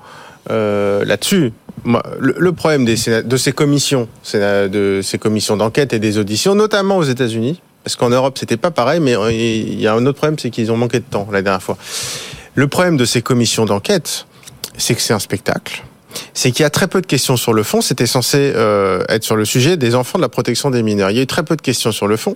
euh, 0.50 1.04
là-dessus. 1.04 1.52
Le, 2.18 2.52
problème 2.52 2.84
de 2.84 3.36
ces 3.36 3.52
commissions, 3.52 4.08
de 4.34 5.00
ces 5.02 5.18
commissions 5.18 5.56
d'enquête 5.56 5.92
et 5.92 5.98
des 5.98 6.18
auditions, 6.18 6.54
notamment 6.54 6.96
aux 6.96 7.04
États-Unis, 7.04 7.60
parce 7.84 7.96
qu'en 7.96 8.10
Europe 8.10 8.38
c'était 8.38 8.56
pas 8.56 8.70
pareil, 8.70 9.00
mais 9.00 9.16
euh, 9.16 9.32
il 9.32 9.80
y 9.80 9.86
a 9.86 9.94
un 9.94 10.04
autre 10.06 10.18
problème, 10.18 10.38
c'est 10.38 10.50
qu'ils 10.50 10.70
ont 10.70 10.76
manqué 10.76 10.98
de 10.98 11.04
temps 11.04 11.28
la 11.32 11.42
dernière 11.42 11.62
fois. 11.62 11.76
Le 12.54 12.68
problème 12.68 12.96
de 12.96 13.04
ces 13.04 13.22
commissions 13.22 13.64
d'enquête, 13.64 14.26
c'est 14.76 14.94
que 14.94 15.00
c'est 15.00 15.14
un 15.14 15.18
spectacle. 15.18 15.82
C'est 16.34 16.50
qu'il 16.50 16.62
y 16.62 16.66
a 16.66 16.70
très 16.70 16.86
peu 16.88 17.00
de 17.00 17.06
questions 17.06 17.36
sur 17.36 17.52
le 17.52 17.62
fond. 17.62 17.80
C'était 17.80 18.06
censé 18.06 18.52
euh, 18.54 19.02
être 19.08 19.24
sur 19.24 19.36
le 19.36 19.44
sujet 19.44 19.76
des 19.76 19.94
enfants 19.94 20.18
de 20.18 20.22
la 20.22 20.28
protection 20.28 20.70
des 20.70 20.82
mineurs. 20.82 21.10
Il 21.10 21.16
y 21.16 21.20
a 21.20 21.22
eu 21.22 21.26
très 21.26 21.42
peu 21.42 21.56
de 21.56 21.62
questions 21.62 21.92
sur 21.92 22.06
le 22.06 22.16
fond. 22.16 22.34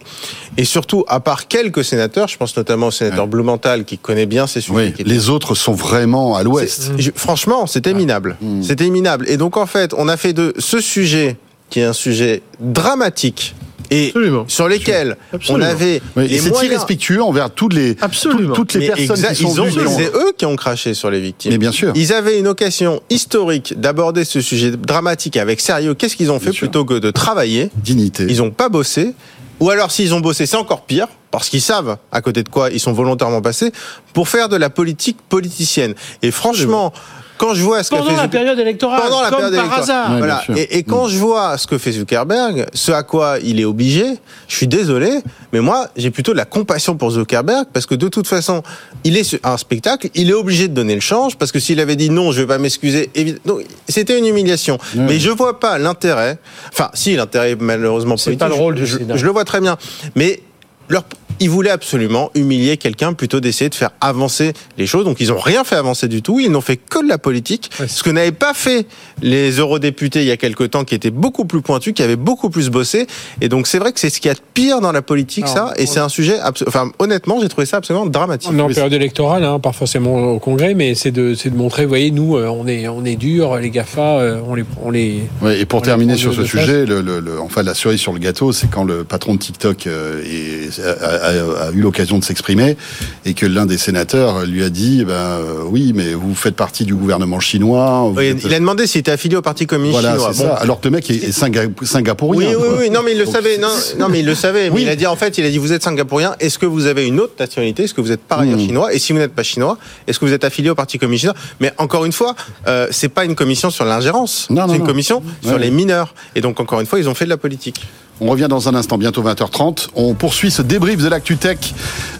Et 0.57 0.65
surtout, 0.65 1.05
à 1.09 1.21
part 1.21 1.49
quelques 1.49 1.85
sénateurs, 1.85 2.29
je 2.29 2.37
pense 2.37 2.57
notamment 2.57 2.89
au 2.89 2.91
sénateur 2.91 3.25
Ouais. 3.25 3.31
Blumenthal 3.31 3.85
qui 3.85 3.99
connaît 3.99 4.27
bien 4.27 4.47
ces 4.47 4.61
sujets. 4.61 4.95
Oui, 4.99 5.05
les 5.05 5.29
autres 5.31 5.55
sont 5.55 5.73
vraiment 5.73 6.37
à 6.37 6.43
l'ouest. 6.43 6.93
franchement, 7.17 7.67
c'était 7.67 7.95
minable. 7.95 8.37
C'était 8.63 8.91
minable. 8.91 9.27
Et 9.29 9.37
donc, 9.37 9.57
en 9.57 9.67
fait, 9.67 9.93
on 9.97 10.09
a 10.09 10.17
fait 10.17 10.33
de 10.33 10.53
ce 10.59 10.81
sujet, 10.81 11.37
qui 11.71 11.81
est 11.81 11.85
un 11.85 11.93
sujet 11.93 12.43
dramatique, 12.61 13.55
et 13.91 14.09
Absolument. 14.09 14.45
sur 14.49 14.69
lesquels 14.69 15.17
Absolument. 15.33 15.65
on 15.67 15.69
avait 15.69 16.01
Oui, 16.17 16.25
et 16.25 16.29
les 16.29 16.39
c'est 16.39 16.49
moyens- 16.51 16.73
irrespectueux 16.73 17.23
envers 17.23 17.51
toutes 17.51 17.75
les, 17.75 17.97
Absolument. 18.01 18.55
toutes, 18.55 18.75
les 18.75 18.81
Mais 18.81 18.87
personnes 19.07 19.27
qui 19.35 19.43
sont 19.43 19.55
ils 19.55 19.61
ont- 19.61 19.65
venues. 19.65 19.89
C'est 19.97 20.15
eux 20.17 20.33
qui 20.37 20.47
ont 20.47 20.57
craché 20.57 20.95
sur 20.95 21.11
les 21.11 21.21
victimes. 21.21 21.53
Mais 21.53 21.59
bien 21.59 21.73
sûr. 21.73 21.93
Ils 21.95 22.13
avaient 22.13 22.39
une 22.39 22.49
occasion 22.49 23.01
historique 23.11 23.79
d'aborder 23.79 24.25
ce 24.25 24.41
sujet 24.41 24.71
dramatique 24.73 25.37
avec 25.37 25.61
sérieux. 25.61 25.95
Qu'est-ce 25.95 26.17
qu'ils 26.17 26.31
ont 26.31 26.39
fait 26.39 26.47
Bien 26.47 26.53
sûr. 26.53 26.61
plutôt 26.69 26.85
que 26.85 26.95
de 26.95 27.11
travailler 27.11 27.71
Dignité. 27.77 28.27
Ils 28.29 28.39
n'ont 28.39 28.51
pas 28.51 28.69
bossé. 28.69 29.15
Ou 29.61 29.71
alors, 29.71 29.93
s'ils 29.93 30.13
ont 30.15 30.21
bossé, 30.21 30.47
c'est 30.47 30.57
encore 30.57 30.85
pire, 30.85 31.07
parce 31.31 31.49
qu'ils 31.49 31.61
savent 31.61 31.97
à 32.11 32.21
côté 32.21 32.43
de 32.43 32.49
quoi 32.49 32.71
ils 32.71 32.81
sont 32.81 32.93
volontairement 32.93 33.41
passés, 33.41 33.71
pour 34.13 34.29
faire 34.29 34.49
de 34.49 34.57
la 34.57 34.69
politique 34.69 35.17
politicienne. 35.29 35.95
Et 36.23 36.33
franchement, 36.33 36.93
quand 37.39 37.55
je 37.55 37.63
vois 37.63 37.83
ce 37.83 37.91
Pendant 37.91 38.05
fait 38.11 38.17
la 38.17 38.23
Zucker- 38.25 38.31
période 38.31 38.59
électorale, 38.59 39.01
pendant 39.03 39.21
la 39.23 39.29
comme 39.31 39.39
période 39.39 39.55
par 39.57 39.65
électorale. 39.65 39.83
hasard. 39.83 40.11
Ouais, 40.13 40.19
Voilà. 40.19 40.43
Et, 40.57 40.79
et 40.79 40.83
quand 40.85 41.09
je 41.09 41.19
vois 41.19 41.59
ce 41.59 41.67
que 41.67 41.79
fait 41.79 41.93
Zuckerberg, 41.93 42.67
ce 42.73 42.93
à 42.93 43.03
quoi 43.03 43.39
il 43.43 43.61
est 43.61 43.65
obligé, 43.65 44.05
je 44.49 44.57
suis 44.57 44.69
désolé, 44.69 45.21
mais 45.53 45.61
moi, 45.61 45.89
j'ai 45.97 46.11
plutôt 46.11 46.33
de 46.33 46.37
la 46.37 46.45
compassion 46.45 46.97
pour 46.97 47.11
Zuckerberg 47.11 47.67
parce 47.73 47.87
que 47.87 47.95
de 47.95 48.09
toute 48.09 48.27
façon, 48.27 48.63
il 49.05 49.17
est 49.17 49.25
sur 49.25 49.39
un 49.45 49.57
spectacle, 49.57 50.09
il 50.15 50.31
est 50.31 50.35
obligé 50.35 50.69
de 50.69 50.75
donner 50.75 50.95
le 50.95 51.01
change 51.01 51.37
parce 51.37 51.51
que 51.53 51.59
s'il 51.61 51.81
avait 51.81 51.97
dit 51.97 52.11
non, 52.11 52.31
je 52.33 52.41
vais 52.43 52.47
pas 52.47 52.59
m'excuser, 52.59 53.11
donc, 53.45 53.63
c'était 53.89 54.19
une 54.19 54.27
humiliation. 54.27 54.79
Mais 54.95 55.19
je 55.19 55.31
vois 55.31 55.59
pas 55.61 55.79
l'intérêt. 55.79 56.39
Enfin, 56.73 56.91
si 56.95 57.17
l'intérêt 57.17 57.57
malheureusement 57.59 58.17
C'est 58.17 58.37
pas 58.37 58.49
le 58.49 58.55
rôle 58.55 58.75
du 58.77 58.87
je, 58.87 58.99
Sénat. 58.99 59.17
je 59.17 59.25
le 59.25 59.31
vois 59.33 59.45
très 59.45 59.61
bien, 59.61 59.77
mais 60.15 60.41
leur 60.89 61.05
ils 61.41 61.51
voulaient 61.51 61.71
absolument 61.71 62.31
humilier 62.35 62.77
quelqu'un 62.77 63.13
plutôt 63.13 63.41
d'essayer 63.41 63.69
de 63.71 63.75
faire 63.75 63.91
avancer 64.01 64.53
les 64.79 64.87
choses. 64.87 65.05
Donc 65.05 65.21
ils 65.21 65.29
n'ont 65.29 65.39
rien 65.39 65.65
fait 65.65 65.77
avancer 65.77 66.09
du 66.09 66.23
tout. 66.23 66.41
Ils 66.41 66.51
n'ont 66.51 66.61
fait 66.61 66.77
que 66.77 67.03
de 67.03 67.09
la 67.09 67.19
politique. 67.19 67.71
Ouais. 67.81 67.89
Ce 67.89 68.03
que 68.03 68.11
n'avaient 68.11 68.33
pas 68.33 68.55
fait 68.55 68.87
les 69.23 69.51
eurodéputés 69.59 70.21
il 70.21 70.27
y 70.27 70.31
a 70.31 70.37
quelque 70.37 70.65
temps, 70.65 70.85
qui 70.85 70.95
étaient 70.95 71.11
beaucoup 71.11 71.45
plus 71.45 71.61
pointus, 71.63 71.93
qui 71.95 72.03
avaient 72.03 72.17
beaucoup 72.17 72.51
plus 72.51 72.71
bossé. 72.71 73.07
Et 73.41 73.49
donc 73.49 73.67
c'est 73.67 73.79
vrai 73.79 73.93
que 73.93 74.01
c'est 74.01 74.11
ce 74.11 74.21
qu'il 74.21 74.29
y 74.29 74.33
a 74.33 74.35
de 74.35 74.41
pire 74.55 74.81
dans 74.81 74.93
la 74.93 75.03
politique, 75.03 75.45
Alors, 75.45 75.69
ça. 75.69 75.75
Et 75.79 75.85
on- 75.85 75.87
c'est 75.87 76.01
un 76.01 76.09
sujet, 76.09 76.37
enfin 76.67 76.91
honnêtement, 76.99 77.39
j'ai 77.41 77.49
trouvé 77.49 77.67
ça 77.67 77.79
absolument 77.79 78.07
dramatique. 78.07 78.51
On 78.53 78.59
est 78.59 78.63
en 78.63 78.69
période 78.69 78.93
électorale, 78.93 79.45
hein, 79.45 79.59
pas 79.59 79.73
forcément 79.73 80.17
au 80.33 80.39
Congrès, 80.39 80.75
mais 80.75 80.95
c'est 80.95 81.11
de, 81.11 81.35
c'est 81.35 81.51
de 81.51 81.57
montrer, 81.57 81.83
vous 81.85 81.89
voyez, 81.91 82.11
nous, 82.11 82.37
euh, 82.37 82.47
on 82.49 82.67
est, 82.67 82.89
on 82.89 83.05
est 83.05 83.17
dur, 83.17 83.57
les 83.57 83.71
GAFA, 83.71 84.19
euh, 84.19 84.41
on 84.47 84.55
les, 84.55 84.65
on 84.83 84.91
les. 84.91 85.23
Ouais, 85.43 85.61
et 85.61 85.65
pour 85.67 85.83
terminer 85.83 86.17
sur 86.17 86.33
ce 86.35 86.45
sujet, 86.45 86.87
le, 86.87 87.01
le- 87.01 87.21
le- 87.21 87.41
enfin 87.41 87.63
la 87.63 87.75
cerise 87.75 88.01
sur 88.01 88.13
le 88.13 88.19
gâteau, 88.19 88.53
c'est 88.53 88.69
quand 88.71 88.85
le 88.85 89.05
patron 89.05 89.35
de 89.35 89.39
TikTok 89.41 89.87
euh, 89.87 90.23
est- 90.23 90.81
a, 91.25 91.71
eu 91.73 91.81
l'occasion 91.81 92.19
de 92.19 92.25
s'exprimer 92.25 92.77
et 93.25 93.35
que 93.35 93.47
l'un 93.47 93.67
des 93.67 93.79
sénateurs 93.79 94.45
lui 94.45 94.63
a 94.65 94.71
dit, 94.71 95.05
ben 95.05 95.13
euh, 95.13 95.63
oui, 95.67 95.93
mais 95.95 96.15
vous 96.15 96.35
faites 96.35 96.57
partie 96.57 96.85
du 96.85 96.95
gouvernement 96.95 97.41
chinois. 97.41 98.09
vous 98.11 98.17
Oui, 98.19 98.27
êtes- 98.27 98.45
il 98.45 98.55
a 98.55 98.59
demandé 98.59 98.87
s'il 98.87 99.01
était 99.01 99.11
affilié 99.13 99.37
au 99.37 99.43
Parti 99.43 99.67
communiste 99.67 100.01
voilà, 100.01 100.17
chinois. 100.17 100.31
c'est 100.33 100.43
Bon. 100.45 100.49
ça. 100.51 100.55
Alors 100.57 100.81
que 100.81 100.87
le 100.89 100.93
mec 100.93 101.11
est, 101.11 101.15
est 101.25 101.31
singa- 101.39 101.69
singapourien. 101.85 102.49
Oui, 102.51 102.55
oui, 102.61 102.69
oui, 102.81 102.91
non, 102.91 103.01
mais 103.05 103.13
il 103.13 103.19
le 103.19 103.25
Donc, 103.25 103.35
savait. 103.35 103.59
Non, 103.59 103.69
non, 103.99 104.09
mais 104.09 104.21
il 104.21 104.27
le 104.27 104.35
savait. 104.35 104.71
Mais 104.71 104.77
Oui. 104.77 104.83
il 104.83 104.89
a 104.89 104.97
dit, 104.97 105.07
en 105.07 105.17
fait, 105.17 105.39
il 105.39 105.45
a 105.45 105.51
dit, 105.51 105.59
vous 105.59 105.73
êtes 105.73 105.83
singapourien. 105.83 106.35
Est-ce 106.41 106.59
que 106.59 106.67
vous 106.67 106.87
avez 106.87 107.07
une 107.07 107.21
autre 107.21 107.35
nationalité? 107.39 107.85
Est-ce 107.85 107.95
que 107.95 108.01
vous 108.01 108.13
êtes 108.13 108.21
par 108.21 108.41
ailleurs 108.41 108.59
Hmm. 108.59 108.67
chinois? 108.67 108.95
Et 108.95 108.99
si 108.99 109.13
vous 109.13 109.19
n'êtes 109.19 109.35
pas 109.35 109.43
chinois, 109.43 109.79
est-ce 110.07 110.19
que 110.19 110.25
vous 110.25 110.33
êtes 110.33 110.45
affilié 110.45 110.71
au 110.71 110.75
Parti 110.75 110.99
communiste 110.99 111.23
chinois? 111.23 111.37
Mais 111.61 111.73
encore 111.79 112.05
une 112.05 112.13
fois, 112.13 112.35
euh, 112.67 112.89
c'est 112.91 113.09
pas 113.09 113.25
une 113.25 113.35
commission 113.35 113.71
sur 113.71 113.85
l'ingérence. 113.85 114.47
C'est 114.49 114.55
une 114.55 114.67
non. 114.67 114.79
commission 114.81 115.23
sur 115.43 115.53
Ouais. 115.55 115.59
les 115.59 115.71
mineurs. 115.71 116.15
Et 116.35 116.41
donc, 116.41 116.61
encore 116.61 116.81
une 116.81 116.87
fois, 116.87 116.99
ils 116.99 117.09
ont 117.09 117.15
fait 117.15 117.25
de 117.25 117.31
la 117.31 117.37
politique. 117.37 117.81
On 118.21 118.29
revient 118.29 118.47
dans 118.49 118.69
un 118.69 118.75
instant, 118.75 118.97
bientôt 118.97 119.23
20h30. 119.23 119.89
On 119.97 120.15
poursuit 120.15 120.51
ce 120.51 120.63
débrief 120.63 121.03
de 121.03 121.09
l'actu 121.09 121.37
tech. 121.37 121.59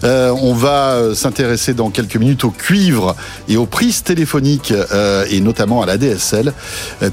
Euh, 0.03 0.35
on 0.41 0.53
va 0.53 0.91
euh, 0.91 1.15
s'intéresser 1.15 1.73
dans 1.73 1.89
quelques 1.89 2.17
minutes 2.17 2.43
au 2.43 2.49
cuivre 2.49 3.15
et 3.47 3.55
aux 3.55 3.65
prises 3.65 4.03
téléphoniques 4.03 4.71
euh, 4.71 5.25
et 5.29 5.39
notamment 5.39 5.81
à 5.81 5.85
la 5.85 5.97
DSL. 5.97 6.53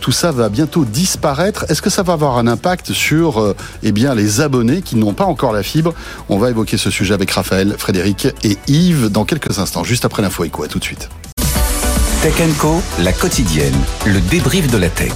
Tout 0.00 0.12
ça 0.12 0.32
va 0.32 0.48
bientôt 0.48 0.84
disparaître. 0.84 1.64
Est-ce 1.68 1.80
que 1.80 1.90
ça 1.90 2.02
va 2.02 2.14
avoir 2.14 2.38
un 2.38 2.46
impact 2.46 2.92
sur 2.92 3.54
eh 3.82 3.92
les 3.92 4.40
abonnés 4.40 4.82
qui 4.82 4.96
n'ont 4.96 5.14
pas 5.14 5.24
encore 5.24 5.52
la 5.52 5.62
fibre? 5.62 5.94
On 6.28 6.38
va 6.38 6.50
évoquer 6.50 6.76
ce 6.76 6.90
sujet 6.90 7.14
avec 7.14 7.30
Raphaël, 7.30 7.76
Frédéric 7.78 8.28
et 8.42 8.58
Yves 8.66 9.10
dans 9.10 9.24
quelques 9.24 9.58
instants, 9.58 9.84
juste 9.84 10.04
après 10.04 10.22
l'info. 10.22 10.42
À 10.42 10.68
tout 10.68 10.78
de 10.78 10.84
suite. 10.84 11.08
Tech 12.22 12.34
Co, 12.58 12.82
la 12.98 13.12
quotidienne, 13.12 13.74
le 14.06 14.20
débrief 14.20 14.70
de 14.70 14.78
la 14.78 14.88
tech. 14.88 15.12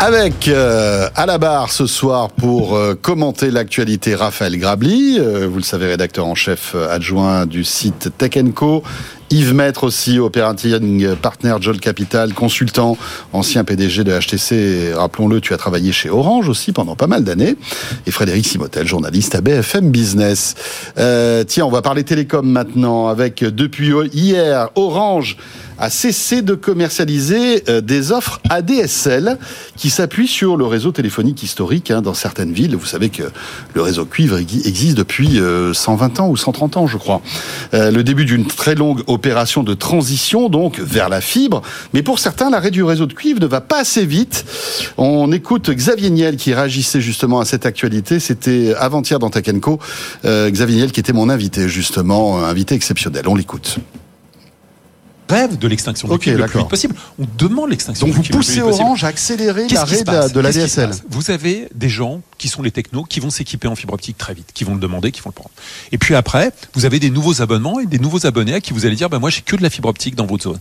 Avec 0.00 0.46
euh, 0.46 1.08
à 1.16 1.26
la 1.26 1.38
barre 1.38 1.72
ce 1.72 1.86
soir 1.86 2.30
pour 2.30 2.76
euh, 2.76 2.94
commenter 2.94 3.50
l'actualité 3.50 4.14
Raphaël 4.14 4.56
Grabli, 4.56 5.18
euh, 5.18 5.48
vous 5.50 5.56
le 5.56 5.64
savez 5.64 5.86
rédacteur 5.86 6.24
en 6.24 6.36
chef 6.36 6.74
euh, 6.76 6.88
adjoint 6.88 7.46
du 7.46 7.64
site 7.64 8.10
Tech 8.16 8.38
Co, 8.54 8.84
Yves 9.30 9.54
Maître 9.54 9.82
aussi, 9.82 10.20
operating 10.20 11.16
partner 11.16 11.56
Joel 11.60 11.80
Capital, 11.80 12.32
consultant, 12.32 12.96
ancien 13.32 13.64
PDG 13.64 14.04
de 14.04 14.16
HTC. 14.16 14.94
Rappelons-le, 14.94 15.40
tu 15.40 15.52
as 15.52 15.56
travaillé 15.56 15.90
chez 15.90 16.10
Orange 16.10 16.48
aussi 16.48 16.70
pendant 16.70 16.94
pas 16.94 17.08
mal 17.08 17.24
d'années. 17.24 17.56
Et 18.06 18.12
Frédéric 18.12 18.46
Simotel, 18.46 18.86
journaliste 18.86 19.34
à 19.34 19.40
BFM 19.40 19.90
Business. 19.90 20.54
Euh, 20.96 21.42
tiens, 21.42 21.66
on 21.66 21.70
va 21.70 21.82
parler 21.82 22.04
télécom 22.04 22.48
maintenant 22.48 23.08
avec 23.08 23.42
depuis 23.42 23.92
hier 24.14 24.70
Orange 24.76 25.36
a 25.78 25.90
cessé 25.90 26.42
de 26.42 26.54
commercialiser 26.54 27.64
euh, 27.68 27.80
des 27.80 28.12
offres 28.12 28.40
ADSL 28.50 29.38
qui 29.76 29.90
s'appuient 29.90 30.28
sur 30.28 30.56
le 30.56 30.66
réseau 30.66 30.92
téléphonique 30.92 31.42
historique 31.42 31.90
hein, 31.90 32.02
dans 32.02 32.14
certaines 32.14 32.52
villes. 32.52 32.76
Vous 32.76 32.86
savez 32.86 33.08
que 33.08 33.24
le 33.74 33.82
réseau 33.82 34.04
cuivre 34.04 34.38
existe 34.38 34.96
depuis 34.96 35.40
120 35.72 36.18
euh, 36.18 36.22
ans 36.22 36.28
ou 36.28 36.36
130 36.36 36.76
ans, 36.76 36.86
je 36.86 36.96
crois. 36.96 37.22
Euh, 37.74 37.90
le 37.90 38.02
début 38.02 38.24
d'une 38.24 38.46
très 38.46 38.74
longue 38.74 39.02
opération 39.06 39.62
de 39.62 39.74
transition 39.74 40.48
donc 40.48 40.80
vers 40.80 41.08
la 41.08 41.20
fibre. 41.20 41.62
Mais 41.94 42.02
pour 42.02 42.18
certains, 42.18 42.50
l'arrêt 42.50 42.70
du 42.70 42.82
réseau 42.82 43.06
de 43.06 43.14
cuivre 43.14 43.40
ne 43.40 43.46
va 43.46 43.60
pas 43.60 43.80
assez 43.80 44.04
vite. 44.04 44.44
On 44.96 45.30
écoute 45.32 45.70
Xavier 45.70 46.10
Niel 46.10 46.36
qui 46.36 46.54
réagissait 46.54 47.00
justement 47.00 47.40
à 47.40 47.44
cette 47.44 47.66
actualité. 47.66 48.18
C'était 48.20 48.74
avant-hier 48.78 49.18
dans 49.18 49.30
Takenko. 49.30 49.78
Xavier 50.24 50.76
Niel 50.76 50.92
qui 50.92 51.00
était 51.00 51.12
mon 51.12 51.28
invité 51.28 51.68
justement, 51.68 52.42
invité 52.44 52.74
exceptionnel. 52.74 53.28
On 53.28 53.34
l'écoute 53.34 53.78
rêve 55.28 55.58
de 55.58 55.68
l'extinction 55.68 56.08
du 56.08 56.18
cuivre 56.18 56.38
le 56.38 56.46
plus 56.46 56.58
vite 56.58 56.68
possible. 56.68 56.94
On 57.18 57.26
demande 57.36 57.70
l'extinction 57.70 58.06
du. 58.06 58.12
Donc 58.12 58.24
vous 58.24 58.32
poussez 58.32 58.60
Orange 58.60 59.04
à 59.04 59.08
accélérer 59.08 59.68
l'arrêt 59.68 60.02
de, 60.02 60.32
de 60.32 60.40
la 60.40 60.52
DSL. 60.52 60.90
Vous 61.10 61.30
avez 61.30 61.68
des 61.74 61.88
gens 61.88 62.20
qui 62.38 62.48
sont 62.48 62.62
les 62.62 62.70
technos 62.70 63.04
qui 63.04 63.20
vont 63.20 63.30
s'équiper 63.30 63.68
en 63.68 63.76
fibre 63.76 63.94
optique 63.94 64.18
très 64.18 64.34
vite, 64.34 64.50
qui 64.54 64.64
vont 64.64 64.74
le 64.74 64.80
demander, 64.80 65.12
qui 65.12 65.20
vont 65.20 65.30
le 65.30 65.34
prendre. 65.34 65.50
Et 65.92 65.98
puis 65.98 66.14
après, 66.14 66.52
vous 66.74 66.84
avez 66.84 66.98
des 66.98 67.10
nouveaux 67.10 67.42
abonnements 67.42 67.80
et 67.80 67.86
des 67.86 67.98
nouveaux 67.98 68.26
abonnés 68.26 68.54
à 68.54 68.60
qui 68.60 68.72
vous 68.72 68.86
allez 68.86 68.96
dire, 68.96 69.10
ben 69.10 69.18
moi 69.18 69.30
j'ai 69.30 69.42
que 69.42 69.56
de 69.56 69.62
la 69.62 69.70
fibre 69.70 69.88
optique 69.88 70.14
dans 70.14 70.26
votre 70.26 70.44
zone. 70.44 70.58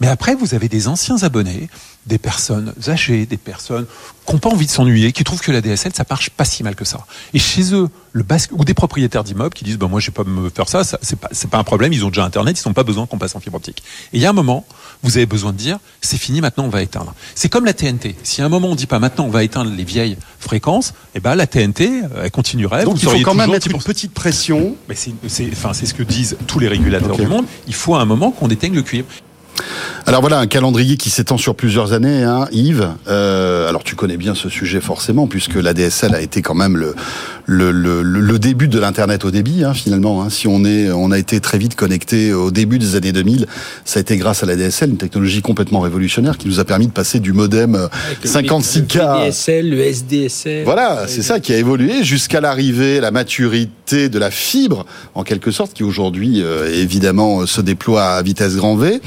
Mais 0.00 0.08
après, 0.08 0.34
vous 0.34 0.54
avez 0.54 0.68
des 0.68 0.88
anciens 0.88 1.22
abonnés, 1.22 1.68
des 2.06 2.18
personnes 2.18 2.74
âgées, 2.86 3.26
des 3.26 3.36
personnes 3.36 3.86
qui 4.26 4.32
n'ont 4.32 4.38
pas 4.38 4.50
envie 4.50 4.66
de 4.66 4.70
s'ennuyer, 4.70 5.12
qui 5.12 5.24
trouvent 5.24 5.40
que 5.40 5.52
la 5.52 5.60
DSL, 5.60 5.92
ça 5.94 6.04
marche 6.08 6.30
pas 6.30 6.44
si 6.44 6.62
mal 6.62 6.74
que 6.74 6.84
ça. 6.84 7.06
Et 7.32 7.38
chez 7.38 7.74
eux, 7.74 7.88
le 8.12 8.22
basque, 8.22 8.50
ou 8.52 8.64
des 8.64 8.74
propriétaires 8.74 9.24
d'immeubles 9.24 9.54
qui 9.54 9.64
disent, 9.64 9.78
bah, 9.78 9.86
moi, 9.88 10.00
je 10.00 10.06
vais 10.08 10.12
pas 10.12 10.24
me 10.24 10.50
faire 10.50 10.68
ça, 10.68 10.84
ça 10.84 10.98
c'est 11.00 11.18
pas, 11.18 11.28
pas 11.50 11.58
un 11.58 11.64
problème, 11.64 11.92
ils 11.92 12.04
ont 12.04 12.08
déjà 12.08 12.24
Internet, 12.24 12.60
ils 12.60 12.68
n'ont 12.68 12.74
pas 12.74 12.82
besoin 12.82 13.06
qu'on 13.06 13.18
passe 13.18 13.34
en 13.36 13.40
fibre 13.40 13.56
optique. 13.56 13.82
Et 14.12 14.18
il 14.18 14.20
y 14.20 14.26
a 14.26 14.30
un 14.30 14.34
moment, 14.34 14.66
vous 15.02 15.16
avez 15.16 15.26
besoin 15.26 15.52
de 15.52 15.56
dire, 15.56 15.78
c'est 16.00 16.18
fini, 16.18 16.40
maintenant, 16.40 16.64
on 16.64 16.68
va 16.68 16.82
éteindre. 16.82 17.14
C'est 17.34 17.48
comme 17.48 17.64
la 17.64 17.72
TNT. 17.72 18.16
Si 18.22 18.42
à 18.42 18.46
un 18.46 18.48
moment, 18.48 18.68
on 18.68 18.74
dit 18.74 18.86
pas, 18.86 18.98
maintenant, 18.98 19.24
on 19.24 19.30
va 19.30 19.44
éteindre 19.44 19.70
les 19.74 19.84
vieilles 19.84 20.16
fréquences, 20.38 20.92
eh 21.14 21.20
ben, 21.20 21.34
la 21.34 21.46
TNT, 21.46 22.02
elle 22.22 22.30
continuerait. 22.30 22.84
Donc, 22.84 23.02
il 23.02 23.08
faut 23.08 23.18
quand 23.20 23.34
même 23.34 23.50
mettre 23.50 23.68
une 23.70 23.82
petite 23.82 24.12
pression. 24.12 24.76
Mais 24.88 24.94
c'est, 24.94 25.12
c'est, 25.28 25.48
enfin, 25.52 25.72
c'est 25.72 25.86
ce 25.86 25.94
que 25.94 26.02
disent 26.02 26.36
tous 26.46 26.58
les 26.58 26.68
régulateurs 26.68 27.16
du 27.16 27.26
monde. 27.26 27.46
Il 27.66 27.74
faut 27.74 27.94
à 27.94 28.00
un 28.00 28.04
moment 28.04 28.30
qu'on 28.30 28.48
éteigne 28.48 28.74
le 28.74 28.82
cuivre. 28.82 29.06
Alors 30.08 30.20
voilà 30.20 30.38
un 30.38 30.46
calendrier 30.46 30.96
qui 30.96 31.10
s'étend 31.10 31.36
sur 31.36 31.56
plusieurs 31.56 31.92
années, 31.92 32.22
hein, 32.22 32.46
Yves. 32.52 32.88
Euh, 33.08 33.68
alors 33.68 33.82
tu 33.82 33.96
connais 33.96 34.16
bien 34.16 34.36
ce 34.36 34.48
sujet 34.48 34.80
forcément, 34.80 35.26
puisque 35.26 35.56
la 35.56 35.74
DSL 35.74 36.14
a 36.14 36.20
été 36.20 36.42
quand 36.42 36.54
même 36.54 36.76
le, 36.76 36.94
le, 37.44 37.72
le, 37.72 38.02
le 38.02 38.38
début 38.38 38.68
de 38.68 38.78
l'internet 38.78 39.24
au 39.24 39.32
débit 39.32 39.64
hein, 39.64 39.74
finalement. 39.74 40.22
Hein. 40.22 40.30
Si 40.30 40.46
on 40.46 40.64
est, 40.64 40.92
on 40.92 41.10
a 41.10 41.18
été 41.18 41.40
très 41.40 41.58
vite 41.58 41.74
connecté 41.74 42.32
au 42.32 42.52
début 42.52 42.78
des 42.78 42.94
années 42.94 43.10
2000, 43.10 43.46
ça 43.84 43.98
a 43.98 44.00
été 44.00 44.16
grâce 44.16 44.44
à 44.44 44.46
la 44.46 44.54
DSL, 44.54 44.90
une 44.90 44.96
technologie 44.96 45.42
complètement 45.42 45.80
révolutionnaire 45.80 46.38
qui 46.38 46.46
nous 46.46 46.60
a 46.60 46.64
permis 46.64 46.86
de 46.86 46.92
passer 46.92 47.18
du 47.18 47.32
modem 47.32 47.88
56K. 48.24 48.98
Euh, 48.98 49.24
le 49.24 49.26
DSL, 49.26 49.70
le 49.70 49.80
SDSL. 49.80 50.64
Voilà, 50.64 51.06
c'est 51.08 51.22
ça 51.22 51.40
qui 51.40 51.52
a 51.52 51.56
évolué 51.56 52.04
jusqu'à 52.04 52.40
l'arrivée, 52.40 53.00
la 53.00 53.10
maturité 53.10 54.08
de 54.08 54.18
la 54.18 54.30
fibre 54.30 54.86
en 55.14 55.24
quelque 55.24 55.50
sorte, 55.50 55.72
qui 55.72 55.82
aujourd'hui 55.82 56.42
euh, 56.42 56.72
évidemment 56.72 57.44
se 57.46 57.60
déploie 57.60 58.04
à 58.04 58.22
vitesse 58.22 58.54
grand 58.54 58.76
V. 58.76 59.00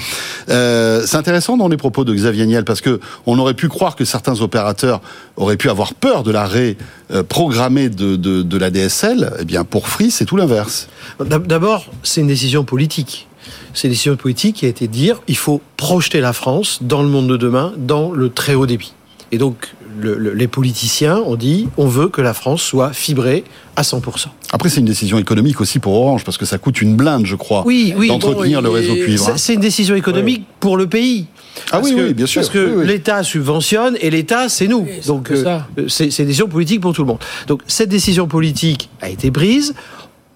Euh, 0.50 1.04
c'est 1.06 1.18
intéressant 1.18 1.58
dans 1.58 1.68
les 1.68 1.78
propos 1.78 2.06
de 2.06 2.14
Xavier 2.14 2.46
Niel 2.46 2.64
parce 2.66 2.82
que 2.82 3.00
on 3.26 3.38
aurait 3.40 3.54
pu 3.54 3.68
croire 3.68 3.96
que 3.96 4.06
certains 4.06 4.42
opérateurs 4.42 5.02
auraient 5.36 5.58
pu 5.58 5.70
avoir 5.70 5.94
peur 5.94 6.24
de 6.24 6.32
l'arrêt 6.32 6.78
euh, 7.12 7.24
programmé 7.24 7.90
de, 7.90 8.58
la 8.58 8.70
DSL. 8.70 9.34
Eh 9.40 9.46
bien, 9.46 9.64
pour 9.64 9.88
Free, 9.88 10.12
c'est 10.12 10.26
tout 10.26 10.38
l'inverse. 10.38 10.88
D'abord, 11.20 11.86
c'est 12.04 12.22
une 12.22 12.28
décision 12.28 12.64
politique. 12.64 13.28
C'est 13.74 13.88
une 13.88 13.94
décision 13.94 14.16
politique 14.16 14.58
qui 14.58 14.66
a 14.66 14.70
été 14.70 14.88
de 14.88 14.92
dire 14.92 15.22
il 15.28 15.38
faut 15.38 15.62
projeter 15.78 16.20
la 16.20 16.34
France 16.34 16.80
dans 16.82 17.02
le 17.02 17.10
monde 17.10 17.28
de 17.28 17.38
demain, 17.38 17.74
dans 17.78 18.12
le 18.12 18.30
très 18.30 18.56
haut 18.56 18.66
débit. 18.66 18.94
Et 19.32 19.38
donc, 19.38 19.74
les 20.02 20.48
politiciens 20.48 21.18
ont 21.18 21.36
dit 21.36 21.68
on 21.78 21.88
veut 21.88 22.10
que 22.10 22.22
la 22.22 22.34
France 22.34 22.62
soit 22.62 22.94
fibrée 22.94 23.44
à 23.76 23.82
100%. 23.82 24.28
Après, 24.52 24.70
c'est 24.70 24.80
une 24.80 24.86
décision 24.86 25.20
économique 25.20 25.62
aussi 25.62 25.80
pour 25.80 25.94
Orange, 25.94 26.24
parce 26.24 26.38
que 26.38 26.46
ça 26.46 26.58
coûte 26.58 26.82
une 26.82 26.96
blinde, 26.96 27.26
je 27.26 27.36
crois, 27.36 27.64
oui, 27.66 27.94
oui, 27.96 28.08
d'entretenir 28.08 28.62
le 28.62 28.70
réseau 28.70 28.96
cuivre. 28.96 29.30
Hein. 29.30 29.38
C'est 29.38 29.54
une 29.54 29.60
décision 29.60 29.96
économique 29.96 30.46
pour 30.60 30.78
le 30.78 30.88
pays. 30.88 31.28
Ah 31.72 31.80
oui, 31.84 31.94
oui, 31.96 32.14
bien 32.14 32.26
sûr. 32.26 32.42
Parce 32.42 32.52
que 32.52 32.82
l'État 32.82 33.24
subventionne 33.24 33.98
et 34.02 34.10
l'État, 34.10 34.50
c'est 34.50 34.68
nous. 34.68 34.88
Donc, 35.06 35.32
euh, 35.32 35.60
c'est 35.88 36.06
une 36.06 36.26
décision 36.26 36.48
politique 36.48 36.82
pour 36.82 36.94
tout 36.94 37.02
le 37.02 37.08
monde. 37.08 37.20
Donc, 37.48 37.62
cette 37.68 37.90
décision 37.90 38.28
politique 38.28 38.90
a 39.02 39.10
été 39.10 39.32
prise 39.32 39.74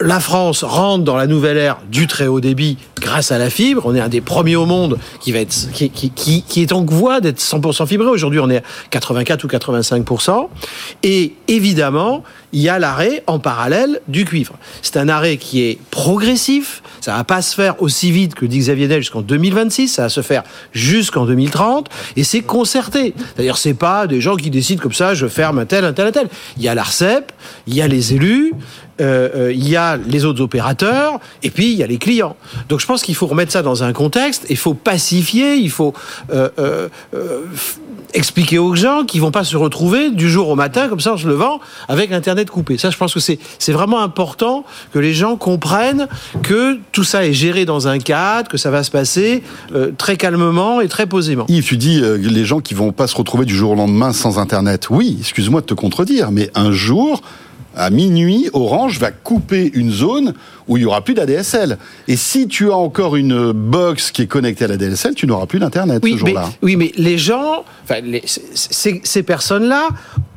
la 0.04 0.20
France 0.20 0.64
rentre 0.64 1.04
dans 1.04 1.16
la 1.16 1.28
nouvelle 1.28 1.58
ère 1.58 1.78
du 1.90 2.08
très 2.08 2.28
haut 2.28 2.42
débit 2.42 2.78
grâce 3.00 3.32
à 3.32 3.38
la 3.38 3.50
fibre. 3.50 3.84
On 3.86 3.96
est 3.96 4.00
un 4.00 4.10
des 4.10 4.22
premiers 4.22 4.56
au 4.56 4.66
monde 4.66 4.98
qui 5.22 5.32
est 5.32 6.72
en 6.72 6.86
voie 6.86 7.22
d'être 7.22 7.40
100% 7.40 7.88
fibré. 7.88 8.08
Aujourd'hui, 8.08 8.40
on 8.40 8.50
est 8.50 8.58
à 8.58 8.64
84 8.90 9.44
ou 9.44 9.48
85%. 9.48 10.48
Et 11.04 11.34
évidemment, 11.48 12.24
il 12.52 12.62
y 12.62 12.70
a 12.70 12.80
l'arrêt 12.80 13.24
en 13.28 13.40
parallèle 13.40 14.02
du 14.08 14.26
cuivre. 14.26 14.56
C'est 14.82 14.98
un 14.98 15.10
arrêt 15.10 15.38
qui 15.38 15.64
est 15.64 15.80
progressif. 15.90 16.82
Ça 17.02 17.16
va 17.16 17.24
pas 17.24 17.42
se 17.42 17.56
faire 17.56 17.82
aussi 17.82 18.12
vite 18.12 18.36
que 18.36 18.46
dit 18.46 18.60
Xavier 18.60 18.88
Del 18.88 19.02
jusqu'en 19.02 19.22
2026. 19.22 19.88
Ça 19.88 20.04
va 20.04 20.10
se 20.10 20.22
faire 20.22 20.44
jusqu'en 20.72 21.26
2030. 21.26 21.90
Et 22.16 22.24
c'est 22.24 22.42
concerté. 22.42 23.14
D'ailleurs, 23.38 23.58
c'est 23.58 23.74
pas 23.74 24.08
des 24.08 24.22
gens 24.22 24.36
qui 24.36 24.50
décident 24.50 24.82
comme 24.82 24.94
ça, 24.94 25.14
je 25.14 25.28
ferme 25.28 25.60
un 25.60 25.66
tel, 25.66 25.86
un 25.86 25.94
tel, 25.94 26.08
un 26.08 26.12
tel. 26.12 26.30
Il 26.58 26.64
y 26.64 26.68
a 26.68 26.76
l'ARCEP, 26.76 27.32
il 27.68 27.76
y 27.76 27.82
a 27.82 27.88
les 27.88 28.14
élus, 28.14 28.54
euh, 29.02 29.30
euh, 29.36 29.54
il 29.54 29.68
y 29.68 29.76
a 29.76 29.98
les 29.98 30.24
autres 30.24 30.42
opérateurs, 30.42 31.20
et 31.42 31.50
puis 31.50 31.72
il 31.72 31.78
y 31.78 31.84
a 31.84 31.88
les 31.88 31.98
clients. 31.98 32.36
Donc 32.70 32.80
je 32.80 32.86
pense 32.86 33.02
qu'il 33.02 33.16
faut 33.16 33.26
remettre 33.26 33.52
ça 33.52 33.64
dans 33.64 33.84
un 33.84 33.92
contexte, 33.92 34.46
il 34.50 34.58
faut 34.58 34.76
pacifier, 34.76 35.56
il 35.56 35.72
faut 35.72 35.94
euh, 36.32 36.90
expliquer 38.14 38.60
aux 38.60 38.76
gens 38.76 39.04
qu'ils 39.04 39.22
vont 39.22 39.32
pas 39.32 39.44
se 39.44 39.58
retrouver 39.58 40.12
du 40.12 40.30
jour 40.30 40.48
au 40.50 40.56
matin, 40.56 40.90
comme 40.90 41.00
ça 41.00 41.14
en 41.14 41.18
se 41.18 41.28
levant, 41.28 41.60
avec 41.88 42.12
Internet 42.12 42.52
coupé. 42.52 42.78
Ça, 42.78 42.92
je 42.92 42.98
pense 42.98 43.16
que 43.16 43.20
c'est, 43.20 43.40
c'est 43.58 43.72
vraiment 43.72 44.02
important 44.02 44.64
que 44.94 45.00
les 45.00 45.14
gens 45.14 45.38
comprennent 45.38 46.08
que 46.44 46.78
tout 46.92 47.04
ça 47.04 47.26
est 47.26 47.34
géré 47.34 47.66
dans 47.66 47.88
un 47.88 47.98
cadre, 47.98 48.48
que 48.48 48.58
ça 48.58 48.70
va 48.70 48.84
se 48.84 48.92
passer 48.92 49.42
très 49.98 50.18
calmement 50.18 50.82
et 50.82 50.88
très 50.88 51.08
posément. 51.08 51.46
Yves, 51.48 51.66
tu 51.66 51.78
dis 51.78 52.00
les 52.00 52.46
gens 52.46 52.60
qui 52.60 52.76
vont 52.76 52.92
pas 52.92 53.08
se 53.08 53.16
retrouver 53.16 53.46
du 53.46 53.56
jour 53.56 53.72
au 53.72 53.76
lendemain 53.76 54.14
sans 54.14 54.38
Internet. 54.38 54.90
Oui, 54.92 55.18
excuse-moi 55.20 55.62
de 55.62 55.66
te 55.66 55.74
contredire, 55.74 56.32
mais 56.32 56.52
un 56.54 56.72
jour, 56.72 57.22
à 57.76 57.90
minuit, 57.90 58.50
Orange 58.54 59.00
va 59.00 59.12
couper 59.12 59.72
une 59.74 59.92
zone 59.92 60.34
où 60.68 60.78
il 60.78 60.82
n'y 60.82 60.86
aura 60.86 61.02
plus 61.02 61.14
d'ADSL. 61.14 61.78
Et 62.08 62.16
si 62.16 62.48
tu 62.48 62.72
as 62.72 62.76
encore 62.76 63.16
une 63.16 63.52
box 63.52 64.12
qui 64.12 64.24
est 64.24 64.28
connectée 64.28 64.66
à 64.66 64.68
la 64.68 64.78
DSL, 64.78 65.16
tu 65.16 65.28
n'auras 65.28 65.46
plus 65.46 65.60
d'Internet 65.60 66.02
oui, 66.04 66.14
ce 66.14 66.18
jour-là. 66.18 66.50
Oui, 66.62 66.76
mais 66.76 66.92
les 66.98 67.18
gens, 67.18 67.64
enfin, 67.84 68.02
les, 68.02 68.24
ces, 68.26 69.02
ces 69.04 69.24
personnes-là 69.24 69.90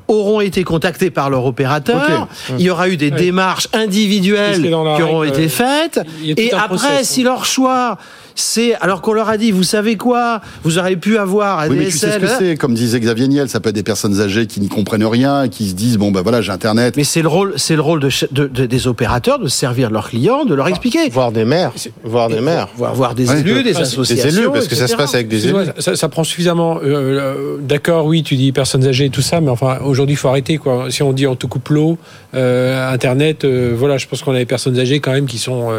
auront 0.09 0.41
été 0.41 0.65
contactés 0.65 1.11
par 1.11 1.31
leur 1.31 1.45
opérateur. 1.45 2.29
Il 2.59 2.63
y 2.63 2.71
aura 2.71 2.89
eu 2.89 2.97
des 2.97 3.11
démarches 3.11 3.69
individuelles 3.73 4.63
qui 4.63 5.03
auront 5.03 5.25
été 5.25 5.49
faites. 5.49 6.01
Et 6.25 6.53
après, 6.53 7.05
si 7.05 7.23
leur 7.23 7.45
choix 7.45 7.99
c'est 8.37 8.75
alors 8.75 9.01
qu'on 9.01 9.13
leur 9.13 9.29
a 9.29 9.39
dit, 9.39 9.51
vous 9.51 9.63
savez 9.63 9.97
quoi, 9.97 10.41
vous 10.63 10.79
aurez 10.79 10.97
pu 10.97 11.19
avoir 11.19 11.61
un 11.61 11.69
oui, 11.69 11.77
mais 11.79 11.85
tu 11.87 11.99
sais 11.99 12.13
ce 12.13 12.19
que 12.19 12.27
c'est, 12.27 12.57
comme 12.57 12.75
disait 12.75 13.01
Xavier 13.01 13.29
Niel, 13.29 13.49
ça 13.49 13.61
peut 13.61 13.71
être 13.71 13.75
des 13.75 13.83
personnes 13.83 14.21
âgées 14.21 14.47
qui 14.47 14.61
n'y 14.61 14.69
comprennent 14.69 15.05
rien, 15.05 15.45
et 15.45 15.49
qui 15.49 15.69
se 15.69 15.75
disent 15.75 15.97
bon 15.97 16.11
ben 16.11 16.23
voilà 16.23 16.43
j'ai 16.43 16.53
internet. 16.53 16.95
Mais 16.97 17.05
c'est 17.05 17.23
le 17.23 17.29
rôle, 17.29 17.55
c'est 17.57 17.75
le 17.75 17.81
rôle 17.81 18.01
de, 18.01 18.47
des 18.47 18.87
opérateurs 18.87 19.39
de 19.39 19.49
servir 19.49 19.91
leurs 19.91 20.11
clients, 20.11 20.45
de 20.45 20.55
leur 20.55 20.69
expliquer. 20.69 21.09
Voir 21.09 21.33
des 21.33 21.45
maires, 21.45 21.73
voir 22.05 22.29
des 22.29 22.41
maires, 22.41 22.69
voir, 22.77 22.95
voir 22.95 23.15
des 23.15 23.33
élus, 23.33 23.63
des 23.63 23.77
associations, 23.77 24.29
des 24.29 24.39
élus, 24.39 24.49
parce 24.53 24.69
que 24.69 24.75
ça 24.75 24.87
se 24.87 24.97
passe 24.97 25.15
avec 25.15 25.29
des 25.29 25.49
élus. 25.49 25.57
Ça, 25.79 26.09
prend 26.09 26.25
suffisamment. 26.25 26.77
Euh, 26.77 26.81
euh, 26.85 27.57
d'accord, 27.61 28.07
oui, 28.07 28.23
tu 28.23 28.37
dis 28.37 28.53
personnes 28.53 28.87
âgées 28.87 29.07
et 29.07 29.11
tout 29.11 29.23
ça, 29.23 29.41
mais 29.41 29.51
enfin 29.51 29.79
aujourd'hui 29.85 30.15
il 30.15 30.19
faut 30.19 30.29
arrêter 30.29 30.59
quoi. 30.59 30.87
Si 30.91 31.03
on 31.03 31.13
dit 31.13 31.27
on 31.27 31.37
te 31.37 31.47
coupe 31.47 31.69
l'eau, 31.71 31.99
euh, 32.35 32.93
internet, 32.93 33.47
voilà, 33.47 33.97
je 33.97 34.07
pense 34.07 34.23
qu'on 34.23 34.35
a 34.35 34.39
des 34.39 34.45
personnes 34.45 34.79
âgées 34.79 35.01
quand 35.01 35.13
même 35.13 35.27
qui 35.27 35.39
sont. 35.39 35.71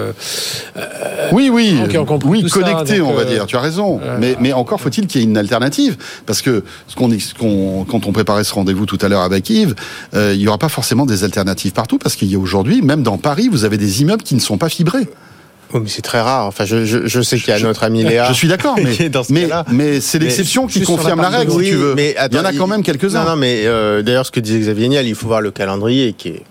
oui, 1.31 1.49
oui, 1.51 1.77
qui 1.89 1.97
ont 1.97 2.05
compris 2.05 2.29
oui 2.29 2.46
connecté, 2.49 3.01
on 3.01 3.13
va 3.13 3.21
euh, 3.21 3.25
dire. 3.25 3.45
Tu 3.45 3.55
as 3.55 3.61
raison. 3.61 3.99
mais, 4.19 4.35
mais 4.39 4.53
encore 4.53 4.81
faut-il 4.81 5.07
qu'il 5.07 5.21
y 5.21 5.23
ait 5.23 5.27
une 5.27 5.37
alternative, 5.37 5.97
parce 6.25 6.41
que 6.41 6.63
ce 6.87 6.95
qu'on, 6.95 7.85
quand 7.85 8.05
on 8.05 8.11
préparait 8.11 8.43
ce 8.43 8.53
rendez-vous 8.53 8.85
tout 8.85 8.97
à 9.01 9.07
l'heure 9.07 9.21
avec 9.21 9.49
Yves, 9.49 9.75
euh, 10.13 10.33
il 10.33 10.39
n'y 10.39 10.47
aura 10.47 10.57
pas 10.57 10.69
forcément 10.69 11.05
des 11.05 11.23
alternatives 11.23 11.71
partout, 11.71 11.97
parce 11.97 12.15
qu'il 12.15 12.31
y 12.31 12.35
a 12.35 12.39
aujourd'hui, 12.39 12.81
même 12.81 13.03
dans 13.03 13.17
Paris, 13.17 13.49
vous 13.51 13.65
avez 13.65 13.77
des 13.77 14.01
immeubles 14.01 14.23
qui 14.23 14.35
ne 14.35 14.39
sont 14.39 14.57
pas 14.57 14.69
fibrés. 14.69 15.07
Oh, 15.73 15.79
mais 15.81 15.89
c'est 15.89 16.01
très 16.01 16.21
rare. 16.21 16.45
Enfin, 16.45 16.63
je, 16.63 16.85
je, 16.85 17.21
sais 17.21 17.37
qu'il 17.37 17.49
y 17.49 17.51
a 17.51 17.59
notre 17.59 17.83
ami 17.83 18.03
Léa. 18.03 18.29
Je 18.29 18.33
suis 18.33 18.47
d'accord, 18.47 18.77
mais, 18.81 19.09
mais, 19.29 19.49
mais 19.69 20.01
c'est 20.01 20.19
l'exception 20.19 20.65
qui 20.67 20.81
confirme 20.81 21.21
la 21.21 21.29
règle, 21.29 21.51
si 21.51 21.69
tu 21.69 21.75
veux. 21.75 21.93
Mais 21.95 22.15
il 22.31 22.35
y 22.35 22.39
en 22.39 22.45
a 22.45 22.53
quand 22.53 22.67
même 22.67 22.83
quelques-uns. 22.83 23.23
Non, 23.23 23.31
non, 23.31 23.35
mais 23.35 23.63
euh, 23.65 24.01
d'ailleurs, 24.01 24.25
ce 24.25 24.31
que 24.31 24.39
disait 24.39 24.59
Xavier 24.59 24.87
Niel, 24.87 25.07
il 25.07 25.15
faut 25.15 25.27
voir 25.27 25.41
le 25.41 25.51
calendrier 25.51 26.13
qui 26.13 26.29
est 26.29 26.43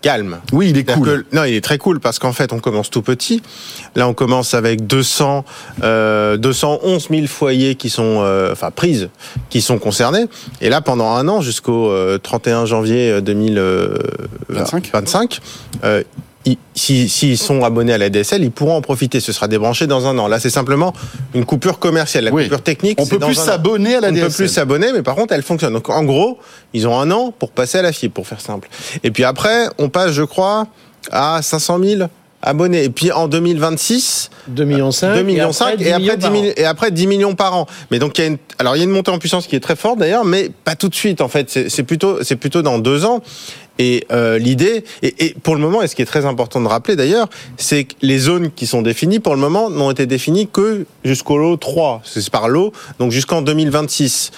calme. 0.00 0.38
Oui, 0.52 0.70
il 0.70 0.78
est 0.78 0.84
cool. 0.84 1.24
que- 1.24 1.36
non, 1.36 1.44
il 1.44 1.54
est 1.54 1.60
très 1.64 1.78
cool 1.78 1.98
parce 2.00 2.18
qu'en 2.18 2.32
fait, 2.32 2.52
on 2.52 2.58
commence 2.60 2.88
tout 2.90 3.02
petit. 3.02 3.42
Là, 3.96 4.06
on 4.08 4.14
commence 4.14 4.54
avec 4.54 4.86
200, 4.86 5.44
euh, 5.82 6.36
211 6.36 7.08
000 7.10 7.26
foyers 7.26 7.74
qui 7.74 7.90
sont, 7.90 8.20
euh, 8.22 8.52
enfin, 8.52 8.70
prises, 8.70 9.08
qui 9.50 9.60
sont 9.60 9.78
concernés. 9.78 10.26
Et 10.60 10.68
là, 10.68 10.80
pendant 10.80 11.12
un 11.14 11.26
an, 11.28 11.40
jusqu'au 11.40 11.90
euh, 11.90 12.18
31 12.18 12.64
janvier 12.66 13.20
2025, 13.20 14.90
25, 14.92 15.40
euh, 16.48 16.52
ils- 16.52 16.58
si- 16.74 17.08
s'ils 17.08 17.38
sont 17.38 17.62
abonnés 17.64 17.92
à 17.92 17.98
la 17.98 18.08
DSL, 18.10 18.42
ils 18.42 18.50
pourront 18.50 18.76
en 18.76 18.80
profiter. 18.82 19.20
Ce 19.20 19.32
sera 19.32 19.48
débranché 19.48 19.86
dans 19.86 20.06
un 20.06 20.16
an. 20.18 20.28
Là, 20.28 20.38
c'est 20.40 20.50
simplement 20.50 20.92
une 21.34 21.44
coupure 21.44 21.78
commerciale. 21.78 22.24
La 22.24 22.32
Oui. 22.32 22.44
coupure 22.44 22.62
technique, 22.62 23.00
On 23.00 23.06
peut 23.06 23.18
dans 23.18 23.26
plus 23.26 23.34
s'abonner 23.36 23.96
à 23.96 24.00
la 24.00 24.08
On 24.08 24.12
ne 24.12 24.16
peut 24.16 24.26
DSL. 24.26 24.36
plus 24.46 24.48
s'abonner, 24.48 24.92
mais 24.92 25.02
par 25.02 25.14
contre, 25.14 25.34
elle 25.34 25.42
fonctionne. 25.42 25.72
Donc, 25.72 25.88
en 25.88 26.04
gros, 26.04 26.38
ils 26.74 26.86
ont 26.88 26.98
un 26.98 27.10
an 27.10 27.32
pour 27.36 27.50
passer 27.50 27.78
à 27.78 27.82
la 27.82 27.92
fibre, 27.92 28.14
pour 28.14 28.26
faire 28.26 28.40
simple. 28.40 28.68
Et 29.04 29.10
puis 29.10 29.24
après, 29.24 29.66
on 29.78 29.88
passe, 29.88 30.12
je 30.12 30.22
crois, 30.22 30.66
à 31.10 31.40
500 31.42 31.78
000 31.82 32.02
abonnés. 32.40 32.84
Et 32.84 32.90
puis 32.90 33.10
en 33.10 33.26
2026, 33.26 34.30
2 34.46 34.64
millions 34.64 34.92
5 34.92 35.14
2 35.14 35.22
millions 35.22 35.52
5 35.52 35.80
et 35.80 35.92
après 35.92 36.16
10 36.16 36.20
par 36.22 36.30
an. 36.30 36.32
millions, 36.32 36.52
et 36.56 36.64
après 36.64 36.90
10 36.92 37.06
millions 37.08 37.34
par 37.34 37.56
an. 37.56 37.66
Mais 37.90 37.98
donc 37.98 38.16
il 38.16 38.20
y 38.20 38.24
a 38.24 38.28
une, 38.28 38.38
alors 38.60 38.76
il 38.76 38.78
y 38.78 38.82
a 38.82 38.84
une 38.84 38.90
montée 38.90 39.10
en 39.10 39.18
puissance 39.18 39.48
qui 39.48 39.56
est 39.56 39.60
très 39.60 39.74
forte 39.74 39.98
d'ailleurs, 39.98 40.24
mais 40.24 40.50
pas 40.64 40.76
tout 40.76 40.88
de 40.88 40.94
suite 40.94 41.20
en 41.20 41.26
fait. 41.28 41.50
C'est 41.50 41.68
c'est 41.68 41.82
plutôt 41.82 42.22
c'est 42.22 42.36
plutôt 42.36 42.62
dans 42.62 42.78
deux 42.78 43.04
ans. 43.04 43.22
Et 43.78 44.06
euh, 44.10 44.38
l'idée, 44.38 44.84
et, 45.02 45.34
pour 45.42 45.54
le 45.54 45.60
moment, 45.60 45.82
et 45.82 45.86
ce 45.86 45.94
qui 45.94 46.02
est 46.02 46.06
très 46.06 46.26
important 46.26 46.60
de 46.60 46.66
rappeler 46.66 46.96
d'ailleurs, 46.96 47.28
c'est 47.56 47.84
que 47.84 47.94
les 48.02 48.18
zones 48.18 48.50
qui 48.50 48.66
sont 48.66 48.82
définies 48.82 49.20
pour 49.20 49.34
le 49.34 49.40
moment 49.40 49.70
n'ont 49.70 49.90
été 49.90 50.06
définies 50.06 50.48
que 50.48 50.84
jusqu'au 51.04 51.38
lot 51.38 51.56
3, 51.56 52.02
c'est 52.04 52.28
par 52.30 52.48
lot, 52.48 52.72
donc 52.98 53.12
jusqu'en 53.12 53.42
2026. 53.42 54.32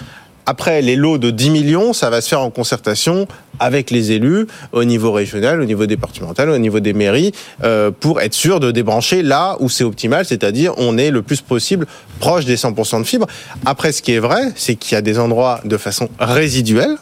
Après, 0.47 0.82
les 0.82 0.97
lots 0.97 1.18
de 1.18 1.30
10 1.30 1.51
millions, 1.51 1.93
ça 1.93 2.11
va 2.11 2.20
se 2.20 2.28
faire 2.28 2.41
en 2.41 2.51
concertation 2.51 3.28
avec 3.61 3.91
les 3.91 4.12
élus 4.12 4.47
au 4.72 4.84
niveau 4.84 5.12
régional, 5.12 5.61
au 5.61 5.64
niveau 5.64 5.86
départemental, 5.86 6.51
au 6.51 6.59
niveau 6.59 6.80
des 6.80 6.93
mairies, 6.93 7.32
euh, 7.62 7.91
pour 7.91 8.20
être 8.20 8.34
sûr 8.34 8.59
de 8.59 8.70
débrancher 8.70 9.22
là 9.22 9.57
où 9.61 9.68
c'est 9.68 9.84
optimal, 9.84 10.24
c'est-à-dire 10.24 10.72
on 10.76 10.99
est 10.99 11.11
le 11.11 11.22
plus 11.22 11.41
possible 11.41 11.86
proche 12.18 12.47
des 12.47 12.57
100% 12.57 13.01
de 13.01 13.05
fibres. 13.05 13.26
Après, 13.64 13.93
ce 13.93 14.03
qui 14.03 14.12
est 14.12 14.18
vrai, 14.18 14.53
c'est 14.57 14.74
qu'il 14.74 14.95
y 14.95 14.99
a 14.99 15.03
des 15.03 15.18
endroits 15.18 15.61
de 15.64 15.76
façon 15.76 16.09
résiduelle 16.18 16.97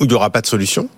où 0.00 0.04
il 0.04 0.08
n'y 0.08 0.14
aura 0.14 0.30
pas 0.30 0.40
de 0.40 0.46
solution. 0.46 0.88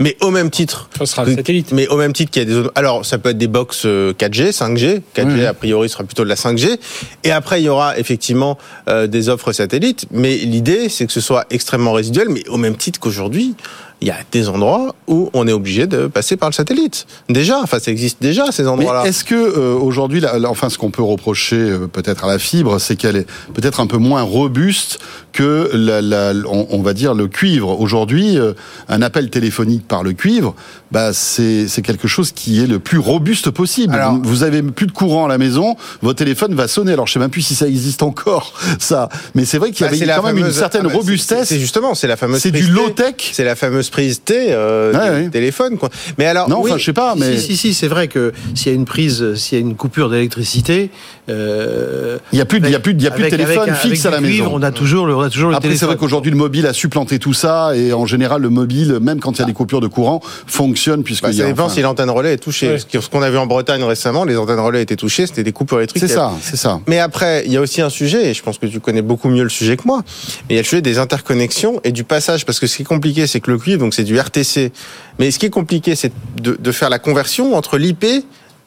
Mais 0.00 0.16
au 0.20 0.30
même 0.30 0.50
titre, 0.50 0.88
Ça 0.98 1.06
sera 1.06 1.24
le 1.24 1.34
satellite. 1.34 1.72
mais 1.72 1.86
au 1.88 1.96
même 1.96 2.12
titre 2.12 2.30
qu'il 2.30 2.42
y 2.42 2.44
a 2.44 2.48
des 2.48 2.54
zones. 2.54 2.70
Alors, 2.74 3.04
ça 3.04 3.18
peut 3.18 3.30
être 3.30 3.38
des 3.38 3.46
box 3.46 3.82
euh, 3.86 4.12
4G, 4.12 4.50
5G. 4.52 5.02
4G, 5.16 5.46
a 5.46 5.54
priori, 5.54 5.88
sera 5.88 6.04
plutôt 6.04 6.24
de 6.24 6.28
la 6.28 6.34
5G. 6.34 6.78
Et 7.24 7.30
après, 7.30 7.60
il 7.60 7.64
y 7.64 7.68
aura 7.68 7.98
effectivement 7.98 8.58
euh, 8.88 9.06
des 9.06 9.28
offres 9.28 9.52
satellites. 9.52 10.06
Mais 10.10 10.36
l'idée, 10.36 10.88
c'est 10.88 11.06
que 11.06 11.12
ce 11.12 11.20
soit 11.20 11.46
extrêmement 11.50 11.92
résiduel, 11.92 12.28
mais 12.28 12.46
au 12.48 12.56
même 12.56 12.76
titre 12.76 13.00
qu'aujourd'hui. 13.00 13.54
Il 14.02 14.08
y 14.08 14.10
a 14.10 14.16
des 14.30 14.48
endroits 14.50 14.94
où 15.06 15.30
on 15.32 15.48
est 15.48 15.52
obligé 15.52 15.86
de 15.86 16.06
passer 16.06 16.36
par 16.36 16.50
le 16.50 16.54
satellite. 16.54 17.06
Déjà, 17.30 17.60
enfin, 17.62 17.78
ça 17.78 17.90
existe 17.90 18.18
déjà 18.20 18.52
ces 18.52 18.66
endroits-là. 18.68 19.06
est-ce 19.06 19.24
que 19.24 19.34
euh, 19.34 19.74
aujourd'hui, 19.74 20.22
enfin, 20.46 20.68
ce 20.68 20.76
qu'on 20.76 20.90
peut 20.90 21.02
reprocher 21.02 21.56
euh, 21.56 21.86
peut-être 21.86 22.24
à 22.24 22.26
la 22.26 22.38
fibre, 22.38 22.78
c'est 22.78 22.96
qu'elle 22.96 23.16
est 23.16 23.26
peut-être 23.54 23.80
un 23.80 23.86
peu 23.86 23.96
moins 23.96 24.20
robuste 24.22 24.98
que 25.32 25.70
la, 25.72 26.02
la- 26.02 26.32
on, 26.46 26.66
on 26.70 26.82
va 26.82 26.92
dire 26.92 27.14
le 27.14 27.26
cuivre. 27.26 27.80
Aujourd'hui, 27.80 28.38
euh, 28.38 28.52
un 28.88 29.00
appel 29.00 29.30
téléphonique 29.30 29.88
par 29.88 30.02
le 30.02 30.12
cuivre, 30.12 30.54
bah 30.92 31.12
c'est 31.12 31.66
c'est 31.68 31.82
quelque 31.82 32.06
chose 32.08 32.32
qui 32.32 32.62
est 32.62 32.66
le 32.66 32.78
plus 32.78 32.98
robuste 32.98 33.50
possible. 33.50 33.94
Alors- 33.94 34.18
vous, 34.22 34.42
avez 34.42 34.62
plus 34.62 34.86
de 34.86 34.92
courant 34.92 35.24
à 35.24 35.28
la 35.28 35.38
maison, 35.38 35.74
votre 36.02 36.18
téléphone 36.18 36.54
va 36.54 36.68
sonner. 36.68 36.92
Alors 36.92 37.06
je 37.06 37.14
sais 37.14 37.18
même 37.18 37.30
plus 37.30 37.42
si 37.42 37.54
ça 37.54 37.66
existe 37.66 38.02
encore, 38.02 38.52
ça. 38.78 39.08
Mais 39.34 39.44
c'est 39.46 39.56
vrai 39.58 39.70
qu'il 39.72 39.86
y 39.86 39.88
Bah, 39.88 39.94
avait 39.96 40.06
quand 40.06 40.22
même 40.22 40.38
une 40.38 40.52
certaine 40.52 40.82
ah 40.84 40.88
bah, 40.88 40.94
robustesse. 40.94 41.48
C'est 41.48 41.58
justement, 41.58 41.94
c'est 41.94 42.06
la 42.08 42.16
fameuse. 42.16 42.40
C'est 42.42 42.50
du 42.50 42.66
low 42.68 42.90
tech. 42.90 43.14
C'est 43.32 43.44
la 43.44 43.56
fameuse 43.56 43.85
prise 43.90 44.22
T 44.24 44.34
euh, 44.50 44.92
Ouais, 44.92 45.18
du 45.20 45.24
ouais. 45.26 45.30
téléphone, 45.30 45.76
quoi. 45.78 45.90
Mais 46.18 46.26
alors, 46.26 46.48
Non, 46.48 46.60
oui, 46.62 46.70
enfin 46.70 46.78
je 46.78 46.84
sais 46.84 46.92
pas, 46.92 47.14
mais 47.16 47.36
Si, 47.36 47.48
si, 47.48 47.56
si, 47.56 47.74
c'est 47.74 47.88
vrai 47.88 48.08
que 48.08 48.32
s'il 48.54 48.72
y 48.72 48.74
a 48.74 48.76
une 48.76 48.84
prise, 48.84 49.34
s'il 49.34 49.58
y 49.58 49.60
a 49.60 49.64
une 49.64 49.74
coupure 49.76 50.10
d'électricité, 50.10 50.90
euh, 51.28 52.18
il 52.32 52.38
y 52.38 52.42
a 52.42 52.44
plus, 52.44 52.60
de- 52.60 52.66
il 52.66 52.72
y 52.72 52.74
a 52.74 52.80
plus, 52.80 52.94
de- 52.94 53.00
il 53.00 53.04
y 53.04 53.06
a 53.08 53.10
plus 53.10 53.22
de 53.22 53.26
avec- 53.26 53.38
téléphone 53.38 53.68
avec 53.70 53.80
fixe 53.80 54.06
avec 54.06 54.18
à 54.18 54.20
la 54.20 54.28
maison. 54.28 54.50
On 54.52 54.62
a 54.62 54.70
toujours 54.70 55.06
le, 55.06 55.16
on 55.16 55.20
a 55.22 55.30
toujours 55.30 55.50
le 55.50 55.56
Après, 55.56 55.74
c'est 55.76 55.86
vrai 55.86 55.96
qu'aujourd'hui, 55.96 56.30
le 56.30 56.36
mobile 56.36 56.66
a 56.66 56.72
supplanté 56.72 57.18
tout 57.18 57.32
ça, 57.34 57.72
et 57.76 57.92
en 57.92 58.06
général, 58.06 58.42
le 58.42 58.48
mobile, 58.50 58.98
même 59.00 59.20
quand 59.20 59.32
il 59.32 59.38
y 59.40 59.42
a 59.42 59.46
des 59.46 59.52
coupures 59.52 59.80
de 59.80 59.86
courant, 59.88 60.20
fonctionne 60.46 61.02
puisque 61.02 61.24
Bah, 61.24 61.30
il 61.30 61.34
y 61.34 61.38
ça 61.38 61.46
dépend 61.46 61.64
enfin, 61.64 61.74
si 61.74 61.82
l'antenne 61.82 62.10
relais 62.10 62.34
est 62.34 62.38
touchée. 62.38 62.68
Ouais. 62.72 62.78
Ce 63.00 63.08
qu'on 63.08 63.22
a 63.22 63.30
vu 63.30 63.38
en 63.38 63.46
Bretagne 63.46 63.82
récemment, 63.82 64.24
les 64.24 64.36
antennes 64.36 64.60
relais 64.60 64.82
étaient 64.82 64.96
touchées, 64.96 65.26
c'était 65.26 65.42
des 65.44 65.52
coupures 65.52 65.78
électriques. 65.78 66.02
C'est 66.06 66.12
ça, 66.14 66.32
c'est 66.40 66.56
ça. 66.56 66.80
Mais 66.86 66.98
après, 66.98 67.42
il 67.46 67.52
y 67.52 67.56
a 67.56 67.60
aussi 67.60 67.80
un 67.82 67.90
sujet, 67.90 68.30
et 68.30 68.34
je 68.34 68.42
pense 68.42 68.58
que 68.58 68.66
tu 68.66 68.80
connais 68.80 69.02
beaucoup 69.02 69.28
mieux 69.28 69.42
le 69.42 69.48
sujet 69.48 69.76
que 69.76 69.82
moi, 69.86 70.02
mais 70.48 70.54
il 70.54 70.56
y 70.56 70.58
a 70.58 70.62
le 70.62 70.66
sujet 70.66 70.82
des 70.82 70.98
interconnexions 70.98 71.80
et 71.84 71.92
du 71.92 72.04
passage, 72.04 72.44
parce 72.46 72.60
que 72.60 72.66
ce 72.66 72.76
qui 72.76 72.82
est 72.82 72.86
compliqué, 72.86 73.26
c'est 73.26 73.40
que 73.40 73.50
le 73.50 73.58
cuivre, 73.58 73.80
donc 73.80 73.94
c'est 73.94 74.04
du 74.04 74.18
RTC, 74.18 74.72
mais 75.18 75.30
ce 75.30 75.38
qui 75.38 75.46
est 75.46 75.50
compliqué, 75.50 75.94
c'est 75.96 76.12
de, 76.40 76.56
de 76.60 76.72
faire 76.72 76.90
la 76.90 76.98
conversion 76.98 77.54
entre 77.56 77.78
l'IP 77.78 78.04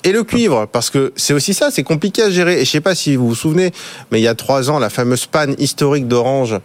et 0.04 0.12
le 0.12 0.24
cuivre, 0.24 0.66
parce 0.72 0.90
que 0.90 1.12
c'est 1.16 1.34
aussi 1.34 1.54
ça, 1.54 1.72
c'est 1.72 1.84
compliqué 1.84 2.24
à 2.24 2.30
gérer. 2.30 2.62
Et 2.62 2.66
je 2.66 2.70
sais 2.70 2.82
pas 2.82 2.96
si 2.96 3.16
vous 3.16 3.28
vous 3.28 3.36
souvenez, 3.36 3.72
mais 4.12 4.20
il 4.20 4.24
y 4.24 4.28
a 4.28 4.36
trois 4.36 4.70
ans, 4.70 4.80
la 4.80 4.90
fameuse 4.90 5.26
panne 5.26 5.56
historique 5.58 6.08
d'Orange, 6.08 6.58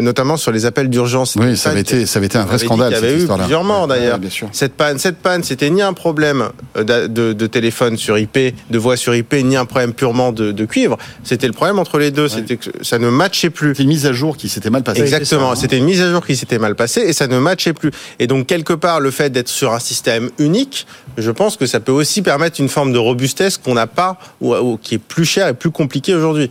notamment 0.00 0.36
sur 0.36 0.52
les 0.52 0.64
appels 0.66 0.88
d'urgence. 0.88 1.36
Oui, 1.36 1.56
ça 1.56 1.70
avait 1.70 1.80
été, 1.80 2.06
ça 2.06 2.18
avait 2.18 2.26
été 2.26 2.38
un 2.38 2.44
vrai 2.44 2.58
scandale. 2.58 2.92
y 2.92 2.96
cette 2.96 3.20
eu 3.20 3.26
plusieurs 3.26 3.64
morts 3.64 3.86
d'ailleurs. 3.86 4.18
ouais. 4.18 4.48
Cette 4.52 4.74
panne, 4.74 4.98
cette 4.98 5.18
panne, 5.18 5.42
c'était 5.42 5.70
ni 5.70 5.82
un 5.82 5.92
problème 5.92 6.48
euh, 6.76 6.84
de, 7.08 7.32
de 7.32 7.46
téléphone 7.46 7.96
sur 7.96 8.18
IP, 8.18 8.38
de 8.70 8.78
voix 8.78 8.96
sur 8.96 9.14
IP, 9.14 9.34
ni 9.44 9.56
un 9.56 9.64
problème 9.64 9.92
purement 9.92 10.32
de, 10.32 10.52
de 10.52 10.64
cuivre. 10.64 10.96
C'était 11.24 11.46
le 11.46 11.52
problème 11.52 11.78
entre 11.78 11.98
les 11.98 12.10
deux. 12.10 12.28
C'était 12.28 12.56
que 12.56 12.70
ça 12.82 12.98
ne 12.98 13.08
matchait 13.08 13.50
plus. 13.50 13.74
C'est 13.74 13.82
une 13.82 13.88
mise 13.88 14.06
à 14.06 14.12
jour 14.12 14.36
qui 14.36 14.48
s'était 14.48 14.70
mal 14.70 14.82
passée. 14.82 15.00
Exactement. 15.00 15.54
C'était 15.54 15.78
une 15.78 15.84
mise 15.84 16.00
à 16.02 16.10
jour 16.10 16.24
qui 16.24 16.36
s'était 16.36 16.58
mal 16.58 16.74
passée 16.74 17.00
et 17.00 17.12
ça 17.12 17.26
ne 17.26 17.38
matchait 17.38 17.72
plus. 17.72 17.90
Et 18.18 18.26
donc 18.26 18.46
quelque 18.46 18.72
part, 18.72 19.00
le 19.00 19.10
fait 19.10 19.30
d'être 19.30 19.48
sur 19.48 19.72
un 19.72 19.80
système 19.80 20.30
unique, 20.38 20.86
je 21.18 21.30
pense 21.30 21.56
que 21.56 21.66
ça 21.66 21.80
peut 21.80 21.92
aussi 21.92 22.22
permettre 22.22 22.60
une 22.60 22.68
forme 22.68 22.92
de 22.92 22.98
robustesse 22.98 23.58
qu'on 23.58 23.74
n'a 23.74 23.86
pas 23.86 24.18
ou, 24.40 24.54
ou 24.54 24.76
qui 24.76 24.94
est 24.94 24.98
plus 24.98 25.24
cher 25.24 25.48
et 25.48 25.54
plus 25.54 25.70
compliqué 25.70 26.14
aujourd'hui. 26.14 26.50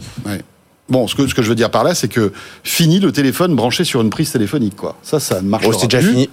Bon, 0.92 1.08
ce 1.08 1.16
que, 1.16 1.26
ce 1.26 1.34
que 1.34 1.42
je 1.42 1.48
veux 1.50 1.56
dire 1.56 1.72
par 1.72 1.84
là, 1.84 1.96
c'est 1.96 2.08
que 2.10 2.32
fini 2.64 3.00
le 3.00 3.12
téléphone 3.12 3.56
branché 3.56 3.84
sur 3.86 4.02
une 4.02 4.10
prise 4.10 4.32
téléphonique, 4.32 4.76
quoi. 4.76 4.96
Ça, 5.02 5.20
ça 5.20 5.42
ne 5.42 5.48
marche 5.48 5.64
Oh, 5.68 5.72
c'est 5.74 5.88
déjà 5.88 6.00
plus. 6.00 6.10
fini. 6.12 6.30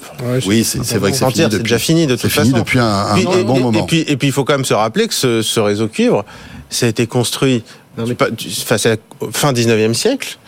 Oui, 0.47 0.65
c'est 0.65 0.79
vrai 0.99 1.13
que 1.13 1.17
c'est 1.17 1.25
fini 1.27 1.37
c'est 1.45 1.49
depuis. 1.49 1.63
déjà 1.63 1.79
fini 1.79 2.07
de 2.07 2.17
toute 2.17 2.31
fini 2.31 2.51
façon. 2.51 2.59
depuis 2.59 2.79
un, 2.81 2.85
un- 2.85 3.15
Puis- 3.15 3.27
un 3.29 3.39
et, 3.39 3.45
bon 3.45 3.57
et- 3.57 3.61
moment. 3.61 3.79
Et 3.79 3.87
puis, 3.87 4.05
et 4.07 4.17
puis, 4.17 4.29
il 4.29 4.33
faut 4.33 4.45
quand 4.45 4.55
même 4.55 4.65
se 4.65 4.75
rappeler 4.75 5.07
que 5.09 5.15
ce, 5.15 5.41
ce 5.43 5.61
réseau 5.61 5.87
cuivre, 5.89 6.25
ça 6.71 6.87
a 6.87 6.89
été 6.89 7.07
construit 7.07 7.63
pas- 8.17 8.27
enfin, 8.63 8.79
c'est 8.79 8.91
la 8.91 9.29
fin 9.33 9.53
19e 9.53 9.95
siècle. 9.95 10.39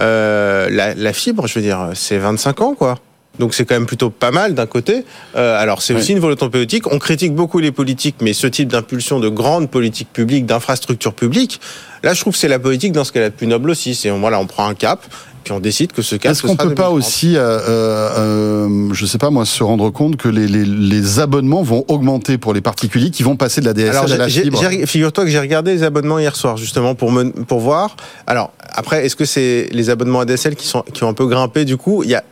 Euh, 0.00 0.68
la, 0.70 0.94
la 0.94 1.12
fibre, 1.12 1.46
je 1.46 1.54
veux 1.54 1.62
dire, 1.62 1.90
c'est 1.94 2.18
25 2.18 2.60
ans, 2.60 2.74
quoi. 2.74 2.98
Donc 3.38 3.54
c'est 3.54 3.64
quand 3.64 3.74
même 3.74 3.86
plutôt 3.86 4.10
pas 4.10 4.30
mal 4.30 4.54
d'un 4.54 4.66
côté. 4.66 5.04
Euh, 5.36 5.60
alors 5.60 5.82
c'est 5.82 5.94
aussi 5.94 6.12
une 6.12 6.18
volonté 6.18 6.48
politique. 6.48 6.92
On 6.92 6.98
critique 6.98 7.34
beaucoup 7.34 7.58
les 7.58 7.72
politiques, 7.72 8.16
mais 8.20 8.32
ce 8.32 8.46
type 8.46 8.68
d'impulsion 8.68 9.20
de 9.20 9.28
grandes 9.28 9.70
politiques 9.70 10.12
publiques, 10.12 10.46
d'infrastructures 10.46 11.14
publiques, 11.14 11.60
là 12.02 12.14
je 12.14 12.20
trouve 12.20 12.32
que 12.32 12.38
c'est 12.38 12.48
la 12.48 12.58
politique 12.58 12.92
dans 12.92 13.04
ce 13.04 13.12
qu'elle 13.12 13.22
a 13.22 13.30
de 13.30 13.34
plus 13.34 13.46
noble 13.46 13.70
aussi. 13.70 13.94
C'est 13.94 14.10
voilà, 14.10 14.40
on 14.40 14.46
prend 14.46 14.66
un 14.66 14.74
cap, 14.74 15.04
puis 15.44 15.52
on 15.52 15.60
décide 15.60 15.92
que 15.92 16.02
ce 16.02 16.16
cap. 16.16 16.32
Est-ce 16.32 16.42
ce 16.42 16.46
qu'on 16.46 16.56
peut 16.56 16.74
pas 16.74 16.90
2030. 16.90 16.98
aussi, 16.98 17.36
euh, 17.36 17.40
euh, 17.40 18.10
euh, 18.18 18.88
je 18.92 19.06
sais 19.06 19.18
pas 19.18 19.30
moi, 19.30 19.46
se 19.46 19.62
rendre 19.62 19.90
compte 19.90 20.16
que 20.16 20.28
les, 20.28 20.46
les, 20.46 20.64
les 20.64 21.20
abonnements 21.20 21.62
vont 21.62 21.84
augmenter 21.88 22.38
pour 22.38 22.52
les 22.52 22.60
particuliers 22.60 23.10
qui 23.10 23.22
vont 23.22 23.36
passer 23.36 23.60
de 23.60 23.66
la 23.66 23.72
DSL 23.72 23.90
Alors, 23.90 24.12
à 24.12 24.16
la 24.16 24.28
fibre 24.28 24.60
figure-toi 24.86 25.24
que 25.24 25.30
j'ai 25.30 25.38
regardé 25.38 25.72
les 25.72 25.82
abonnements 25.82 26.18
hier 26.18 26.36
soir, 26.36 26.56
justement, 26.56 26.94
pour, 26.94 27.12
me, 27.12 27.30
pour 27.30 27.60
voir. 27.60 27.96
Alors, 28.26 28.52
après, 28.74 29.06
est-ce 29.06 29.16
que 29.16 29.24
c'est 29.24 29.68
les 29.72 29.90
abonnements 29.90 30.20
ADSL 30.20 30.54
qui, 30.54 30.66
sont, 30.66 30.82
qui 30.92 31.04
ont 31.04 31.08
un 31.08 31.14
peu 31.14 31.26
grimpé 31.26 31.64
Du 31.64 31.76
coup, 31.76 32.02
il 32.02 32.10
y 32.10 32.14
a 32.14 32.24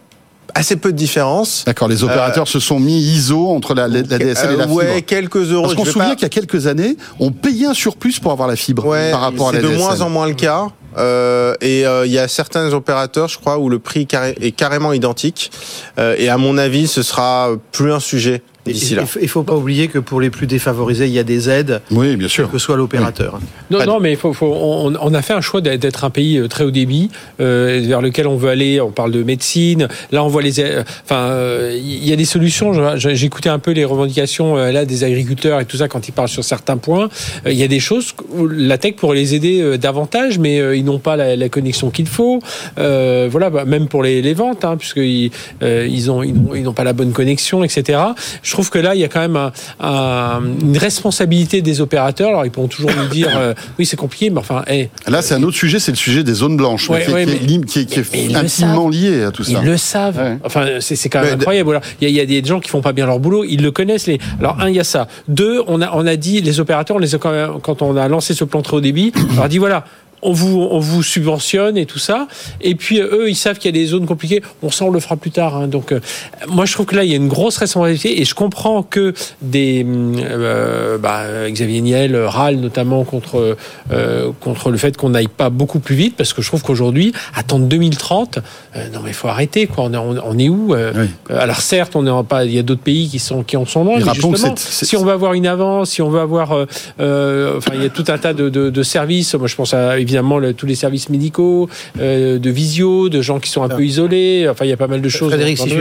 assez 0.57 0.77
peu 0.77 0.93
de 0.93 0.97
différence. 0.97 1.65
D'accord, 1.67 1.89
les 1.89 2.03
opérateurs 2.05 2.49
se 2.49 2.61
sont 2.61 2.81
mis 2.81 2.99
ISO 2.99 3.49
entre 3.51 3.75
la, 3.75 3.89
la 3.89 4.03
DSL 4.03 4.21
et 4.53 4.57
la 4.57 4.65
Euh, 4.65 4.67
fibre. 4.67 4.75
ouais, 4.75 5.03
quelques 5.03 5.37
euros. 5.37 5.63
Parce 5.63 5.75
qu'on 5.75 5.85
se 5.85 5.93
souvient 5.93 6.09
pas- 6.11 6.15
qu'il 6.15 6.23
y 6.23 6.27
a 6.27 6.31
quelques 6.31 6.67
années, 6.67 6.97
on 7.21 7.31
payait 7.31 7.67
un 7.67 7.75
surplus 7.75 8.19
pour 8.21 8.33
avoir 8.33 8.49
la 8.49 8.57
fibre 8.57 8.87
Ouais, 8.87 9.11
par 9.11 9.21
rapport 9.21 9.49
à 9.51 9.53
la 9.53 9.59
c'est 9.61 9.65
de 9.65 9.69
DSL. 9.71 9.83
moins 9.85 10.01
en 10.01 10.09
moins 10.11 10.27
le 10.27 10.35
cas. 10.35 10.69
Euh, 10.99 11.55
et 11.61 11.87
euh, 11.87 12.07
il 12.07 12.13
y 12.13 12.19
a 12.19 12.27
certains 12.27 12.73
opérateurs, 12.73 13.29
je 13.29 13.39
crois, 13.39 13.59
où 13.59 13.69
le 13.69 13.79
prix 13.79 14.07
carré- 14.07 14.35
est 14.41 14.53
carrément 14.53 14.93
identique. 14.95 15.51
Euh, 15.99 16.15
et 16.19 16.29
à 16.31 16.39
mon 16.39 16.57
avis, 16.57 16.87
ce 16.87 17.03
sera 17.03 17.51
plus 17.73 17.93
un 17.93 18.01
sujet 18.01 18.43
d'ici 18.73 18.95
là. 18.95 19.05
Il 19.17 19.23
ne 19.23 19.27
faut 19.29 19.43
pas 19.43 19.55
oublier 19.55 19.89
que 19.89 19.99
pour 19.99 20.21
les 20.21 20.31
plus 20.31 20.47
défavorisés, 20.47 21.07
il 21.07 21.13
y 21.13 21.19
a 21.19 21.25
des 21.25 21.49
aides, 21.51 21.81
Oui, 21.91 22.17
bien 22.17 22.29
sûr. 22.29 22.51
que 22.51 22.59
soit 22.59 22.77
l'opérateur. 22.77 23.39
Non, 23.71 23.85
non, 23.87 24.01
mais 24.01 24.13
il 24.13 24.17
faut, 24.17 24.33
faut- 24.33 24.53
on, 24.55 24.95
on 25.01 25.15
a 25.15 25.23
fait 25.23 25.33
un 25.35 25.41
choix 25.41 25.61
d'être- 25.61 26.05
un 26.05 26.11
pays 26.11 26.39
euh, 26.39 26.49
très 26.49 26.65
haut 26.65 26.71
débit 26.71 27.11
euh, 27.41 27.81
vers 27.85 28.01
lequel 28.03 28.27
on 28.27 28.37
veut 28.37 28.51
aller. 28.51 28.81
On 28.81 28.91
parle 28.91 29.11
de 29.13 29.23
médecine. 29.23 29.89
Là, 30.13 30.23
on 30.25 30.29
voit 30.29 30.43
les. 30.43 30.61
euh, 30.61 30.83
Enfin, 31.05 31.29
euh, 31.31 31.77
il 31.79 32.07
y 32.07 32.13
a 32.13 32.17
des 32.17 32.25
solutions. 32.25 32.97
J'écoutais 32.97 33.49
un 33.49 33.59
peu 33.59 33.71
les 33.73 33.85
revendications 33.85 34.57
euh, 34.57 34.73
là 34.73 34.85
des 34.85 35.05
agriculteurs 35.05 35.61
et 35.61 35.65
tout 35.65 35.77
ça 35.77 35.89
quand 35.89 36.09
ils 36.09 36.13
parlent 36.13 36.29
sur 36.29 36.45
certains 36.45 36.77
points. 36.77 37.09
Euh, 37.47 37.53
Il 37.53 37.59
y 37.59 37.63
a 37.63 37.69
des 37.69 37.81
choses 37.81 38.13
où 38.37 38.47
la 38.47 38.79
tech 38.79 38.95
pourrait 38.97 39.17
les 39.17 39.35
aider 39.35 39.61
euh, 39.61 39.79
davantage, 39.79 40.39
mais 40.39 40.61
euh, 40.61 40.77
ils 40.77 40.85
n'ont 40.85 40.99
pas 40.99 41.17
la, 41.17 41.37
la 41.37 41.49
connexion 41.49 41.91
qu'il 41.91 42.07
faut. 42.07 42.41
Euh, 42.79 43.29
voilà, 43.31 43.51
bah, 43.51 43.65
même 43.65 43.89
pour 43.89 44.03
les, 44.03 44.23
les 44.23 44.35
ventes, 44.35 44.65
hein, 44.65 44.77
puisqu'ils 44.77 45.31
euh, 45.63 45.87
ils 45.91 46.11
ont 46.11 46.23
ils 46.23 46.35
n'ont 46.35 46.55
ils 46.55 46.63
n'ont 46.63 46.73
pas 46.73 46.85
la 46.85 46.93
bonne 46.93 47.13
connexion, 47.13 47.65
etc. 47.65 47.99
Je 48.43 48.51
trouve 48.57 48.71
que 48.71 48.79
là, 48.79 48.95
il 48.95 49.01
y 49.01 49.05
a 49.05 49.09
quand 49.09 49.21
même 49.21 49.37
un- 49.37 49.53
un- 49.81 50.41
une 50.63 50.79
responsabilité 50.79 51.61
des 51.63 51.81
opérateurs. 51.81 52.29
Alors, 52.31 52.45
ils 52.47 52.51
pourront 52.51 52.69
toujours 52.69 52.91
nous 52.97 53.09
dire, 53.09 53.29
euh, 53.37 53.55
oui, 53.79 53.85
c'est 53.87 53.97
compliqué, 53.97 54.31
mais 54.31 54.39
enfin, 54.39 54.63
hey, 54.67 54.89
Là, 55.07 55.21
c'est 55.23 55.35
un 55.35 55.43
autre 55.43 55.57
sujet, 55.57 55.79
c'est 55.79 55.93
le 55.93 55.97
sujet 55.97 56.25
des 56.25 56.35
zones 56.35 56.57
blanches, 56.57 56.89
Ouais, 56.89 57.05
qui, 57.05 57.11
est- 57.11 57.15
ouais, 57.15 57.25
qui 57.27 57.31
est, 57.33 57.35
mais- 57.59 57.65
qui 57.67 57.79
est- 57.81 57.85
qui 57.87 58.19
est 58.33 58.35
intimement 58.35 58.89
lié 58.89 59.25
à 59.25 59.31
tout 59.31 59.45
ça. 59.45 59.53
Ils 59.63 59.67
le 59.67 59.77
savent. 59.77 60.17
Ouais. 60.19 60.39
Enfin, 60.45 60.67
c'est 60.81 61.09
quand 61.09 61.21
même 61.21 61.29
Mais 61.29 61.35
incroyable. 61.35 61.81
Il, 62.01 62.05
y 62.05 62.07
a, 62.07 62.23
il 62.25 62.33
y 62.33 62.37
a 62.39 62.41
des 62.43 62.49
gens 62.49 62.61
qui 62.61 62.69
font 62.71 62.81
pas 62.81 62.93
bien 62.93 63.07
leur 63.07 63.19
boulot. 63.21 63.45
Ils 63.45 63.63
le 63.63 63.71
connaissent. 63.71 64.07
Les... 64.07 64.19
Alors, 64.41 64.57
un, 64.61 64.69
il 64.69 64.77
y 64.77 64.81
a 64.81 64.85
ça. 64.85 65.07
Deux, 65.29 65.63
on 65.67 65.81
a, 65.83 65.91
on 65.95 66.07
a 66.07 66.17
dit, 66.17 66.41
les 66.41 66.61
opérateurs, 66.61 66.97
on 66.97 67.01
les 67.01 67.15
a 67.15 67.19
quand, 67.19 67.33
même- 67.33 67.61
quand 67.63 67.83
on 67.83 67.97
a 67.97 68.09
lancé 68.09 68.35
ce 68.35 68.45
plan 68.45 68.63
très 68.63 68.77
haut 68.77 68.81
débit, 68.81 69.13
on 69.33 69.35
leur 69.37 69.45
a 69.45 69.49
dit 69.49 69.59
voilà. 69.59 69.85
On 70.23 70.33
vous, 70.33 70.67
on 70.71 70.79
vous 70.79 71.03
subventionne 71.03 71.77
et 71.77 71.85
tout 71.87 71.99
ça. 71.99 72.27
Et 72.61 72.75
puis, 72.75 73.01
euh, 73.01 73.09
eux, 73.13 73.29
ils 73.29 73.37
savent 73.37 73.59
qu'il 73.59 73.75
y 73.75 73.79
a 73.79 73.81
des 73.81 73.87
zones 73.87 74.07
compliquées. 74.07 74.43
On 74.63 74.71
sent, 74.71 74.85
on 74.85 74.91
le 74.91 74.99
fera 74.99 75.17
plus 75.17 75.31
tard. 75.31 75.55
hein. 75.57 75.69
Donc, 75.69 75.93
euh, 75.93 76.01
moi, 76.49 76.65
je 76.65 76.73
trouve 76.73 76.87
que 76.87 76.97
là, 76.97 77.05
il 77.05 77.11
y 77.11 77.13
a 77.13 77.17
une 77.17 77.29
grosse 77.29 77.59
responsabilité. 77.59 78.21
Et 78.21 78.25
je 78.25 78.35
comprends 78.35 78.83
que 78.83 79.13
des. 79.43 79.85
euh, 79.87 80.97
bah, 80.99 81.25
Xavier 81.51 81.81
Niel 81.83 82.17
râle 82.17 82.57
notamment 82.57 83.05
contre, 83.05 83.57
euh, 83.93 84.33
contre 84.41 84.71
le 84.71 84.79
fait 84.79 84.97
qu'on 84.97 85.11
n'aille 85.11 85.29
pas 85.29 85.51
beaucoup 85.51 85.81
plus 85.81 85.95
vite. 85.95 86.17
Parce 86.17 86.33
que 86.33 86.41
je 86.43 86.49
trouve 86.49 86.63
qu'aujourd'hui, 86.63 87.13
attendre 87.35 87.67
2030, 87.67 88.39
euh, 88.75 88.89
non, 88.95 89.01
mais 89.05 89.11
il 89.11 89.15
faut 89.15 89.29
arrêter. 89.29 89.67
Quoi. 89.67 89.85
On, 89.85 89.93
est, 89.93 89.97
on, 89.99 90.17
on 90.25 90.39
est 90.39 90.49
où 90.49 90.75
Oui. 90.75 91.07
Alors 91.29 91.61
certes, 91.61 91.95
on 91.95 92.07
est 92.07 92.27
pas. 92.27 92.45
Il 92.45 92.55
y 92.55 92.59
a 92.59 92.63
d'autres 92.63 92.81
pays 92.83 93.09
qui 93.09 93.19
sont 93.19 93.43
qui 93.43 93.57
en 93.57 93.67
sont 93.67 93.85
loin. 93.85 93.99
Mais 93.99 94.05
justement, 94.15 94.55
si 94.57 94.97
on 94.97 95.05
veut 95.05 95.13
avoir 95.13 95.35
une 95.35 95.47
avance, 95.47 95.91
si 95.91 96.01
on 96.03 96.09
veut 96.09 96.21
avoir, 96.21 96.53
enfin, 96.53 97.71
il 97.75 97.83
y 97.83 97.87
a 97.87 97.91
tout 97.91 98.05
un 98.09 98.19
tas 98.19 98.33
de, 98.33 98.49
de, 98.49 98.71
de 98.71 98.83
services. 98.83 99.35
Moi, 99.35 99.47
je 99.47 99.55
pense 99.55 99.75
à 99.75 99.99
évidemment 100.07 100.39
le- 100.39 100.55
tous 100.55 100.67
les 100.67 100.75
services 100.77 101.09
médicaux, 101.11 101.69
euh, 102.01 102.39
de 102.39 102.51
visio, 102.51 103.09
de 103.09 103.21
gens 103.23 103.41
qui 103.41 103.51
sont 103.51 103.63
un 103.63 103.69
peu 103.77 103.85
isolés. 103.85 104.47
Enfin, 104.49 104.65
il 104.65 104.69
y 104.69 104.73
a 104.73 104.77
pas 104.77 104.87
mal 104.87 105.03
de 105.03 105.09
choses. 105.09 105.29
Frédéric, 105.31 105.59
dans- 105.59 105.65
si 105.65 105.71
dans 105.71 105.77
je 105.77 105.81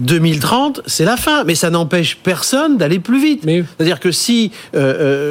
le- 0.00 0.06
puis 0.06 0.14
me 0.20 0.38
permettre, 0.38 0.40
2030, 0.40 0.82
c'est 0.86 1.04
la 1.04 1.16
fin, 1.16 1.44
mais 1.44 1.54
ça 1.54 1.70
n'empêche 1.70 2.16
personne 2.22 2.76
d'aller 2.78 2.98
plus 2.98 3.20
vite. 3.22 3.42
Mais- 3.44 3.64
C'est-à-dire 3.76 4.00
que 4.00 4.10
si 4.12 4.50
euh, 4.74 4.78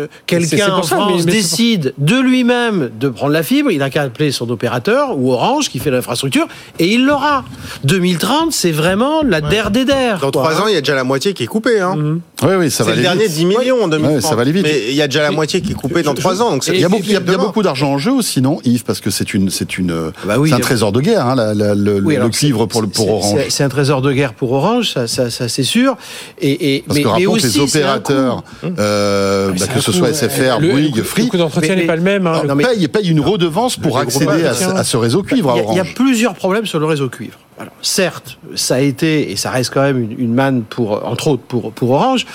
euh, 0.04 0.08
quelqu'un 0.26 0.72
en 0.74 0.84
ça, 0.84 0.96
France 0.98 1.12
mais 1.12 1.18
c'est 1.20 1.24
pour- 1.26 1.34
décide 1.34 1.94
de 1.98 2.16
lui-même 2.20 2.90
de 3.00 3.10
prendre 3.10 3.32
la 3.34 3.44
fibre, 3.44 3.72
il 3.72 3.80
n'a 3.80 3.90
qu'à 3.90 4.04
appeler 4.04 4.32
son 4.32 4.50
opérateur 4.50 5.18
ou 5.18 5.32
Orange 5.34 5.70
qui 5.70 5.80
fait 5.80 5.92
l'infrastructure 5.92 6.48
et 6.80 6.88
il 6.88 7.06
l'aura. 7.06 7.44
2030, 7.84 8.52
c'est 8.52 8.72
vraiment 8.72 9.22
la 9.24 9.42
der 9.42 9.72
des 9.72 9.86
der. 9.86 10.20
Dans 10.20 10.32
trois 10.32 10.56
ans, 10.62 10.64
hein. 10.66 10.70
il 10.70 10.74
y 10.74 10.78
a 10.78 10.82
déjà 10.82 10.96
la 10.96 11.04
moitié 11.04 11.34
qui 11.34 11.44
est 11.44 11.48
coupée. 11.48 11.80
Hein. 11.80 11.96
Oui, 12.44 12.50
oui, 12.60 12.72
ça 12.72 12.84
va 12.84 12.92
C'est 12.92 12.96
le 12.98 13.02
dernier 13.04 13.26
vite. 13.26 13.34
10 13.36 13.46
millions 13.46 13.84
en 13.84 13.88
2030. 13.88 14.16
Ouais, 14.16 14.22
ça 14.22 14.36
va 14.36 14.42
aller 14.42 14.52
vite. 14.52 14.64
Mais 14.64 14.84
il 14.90 14.96
y 14.96 15.02
a 15.02 15.08
déjà 15.08 15.22
la 15.22 15.32
moitié 15.32 15.62
qui 15.62 15.72
est 15.72 15.76
coupée 15.76 16.04
dans 16.04 16.14
trois 16.14 16.42
ans. 16.42 16.52
Donc 16.52 16.66
Il 16.68 16.80
y 16.80 16.84
a 16.86 16.90
beaucoup, 16.90 17.04
il 17.04 17.12
y 17.12 17.16
a- 17.16 17.20
il 17.20 17.26
y 17.26 17.30
a 17.30 17.32
demain. 17.34 17.44
beaucoup 17.44 17.64
d'argent 17.64 17.92
en 17.94 17.98
jeu 17.98 18.12
aussi, 18.12 18.42
non, 18.42 18.60
Yves 18.66 18.84
Parce 18.84 19.00
que 19.00 19.10
c'est 19.10 19.34
une, 19.34 19.50
c'est 19.50 19.78
une, 19.78 20.12
Bah 20.26 20.36
oui, 20.38 20.50
c'est 20.50 20.56
un 20.56 20.58
a- 20.58 20.62
trésor 20.62 20.92
de 20.92 21.00
guerre, 21.02 21.26
hein, 21.26 21.36
la- 21.36 21.54
la- 21.54 21.74
le, 21.76 22.02
Oui, 22.02 22.16
le 22.16 22.20
alors, 22.22 22.32
cuivre 22.32 22.66
pour, 22.66 22.88
pour 22.90 23.10
Orange. 23.14 23.40
c'est- 23.44 23.50
C'est 23.50 23.64
un 23.64 23.70
trésor 23.70 24.02
de 24.02 24.12
guerre 24.12 24.34
pour 24.34 24.53
Orange, 24.54 24.92
ça, 24.92 25.08
ça, 25.08 25.30
ça, 25.30 25.48
c'est 25.48 25.64
sûr. 25.64 25.96
Et, 26.42 26.76
et, 26.76 26.84
Parce 26.88 26.98
mais, 26.98 27.04
que 27.04 27.10
mais 27.18 27.26
aussi, 27.26 27.48
les 27.48 27.60
opérateurs, 27.60 28.44
coût. 28.62 28.68
euh, 28.80 29.50
bah, 29.50 29.56
C'est 29.58 29.74
que 29.74 29.80
ce 29.80 29.92
coût, 29.92 29.98
soit 29.98 30.14
SFR, 30.14 30.60
le- 30.60 30.72
Bouygues, 30.72 30.98
le 30.98 31.04
Free, 31.04 31.28
coût 31.28 31.38
d'entretien 31.38 31.76
Mais- 31.76 31.82
n'est 31.82 31.88
pas 31.88 31.96
le 31.96 32.02
même. 32.02 32.28
hein. 32.28 32.44
Non, 32.48 32.56
mais- 32.56 32.64
paye, 32.64 32.88
paye 32.88 33.10
une 33.10 33.20
redevance 33.20 33.78
pour 33.78 33.98
accéder 33.98 34.46
à, 34.46 34.54
ce- 34.54 34.66
à 34.66 34.84
ce 34.84 34.98
réseau 34.98 35.24
cuivre 35.24 35.52
à 35.52 35.58
Il 35.72 35.76
y, 35.76 35.80
a, 35.80 35.84
y 35.84 35.94
plusieurs 35.94 36.34
problèmes 36.36 36.66
sur 36.66 36.80
le 36.80 36.86
réseau 36.86 37.10
cuivre. 37.10 37.38
Alors, 37.60 37.74
certes, 37.82 38.38
ça 38.56 38.76
a 38.76 38.80
été 38.80 39.32
et 39.32 39.36
ça 39.36 39.52
reste 39.52 39.72
quand 39.74 39.82
même 39.84 40.02
une, 40.12 40.20
une 40.20 40.34
manne 40.34 40.64
pour, 40.64 41.06
entre 41.08 41.28
autres, 41.28 41.44
pour, 41.44 41.72
pour 41.72 41.92
Orange. 41.92 42.26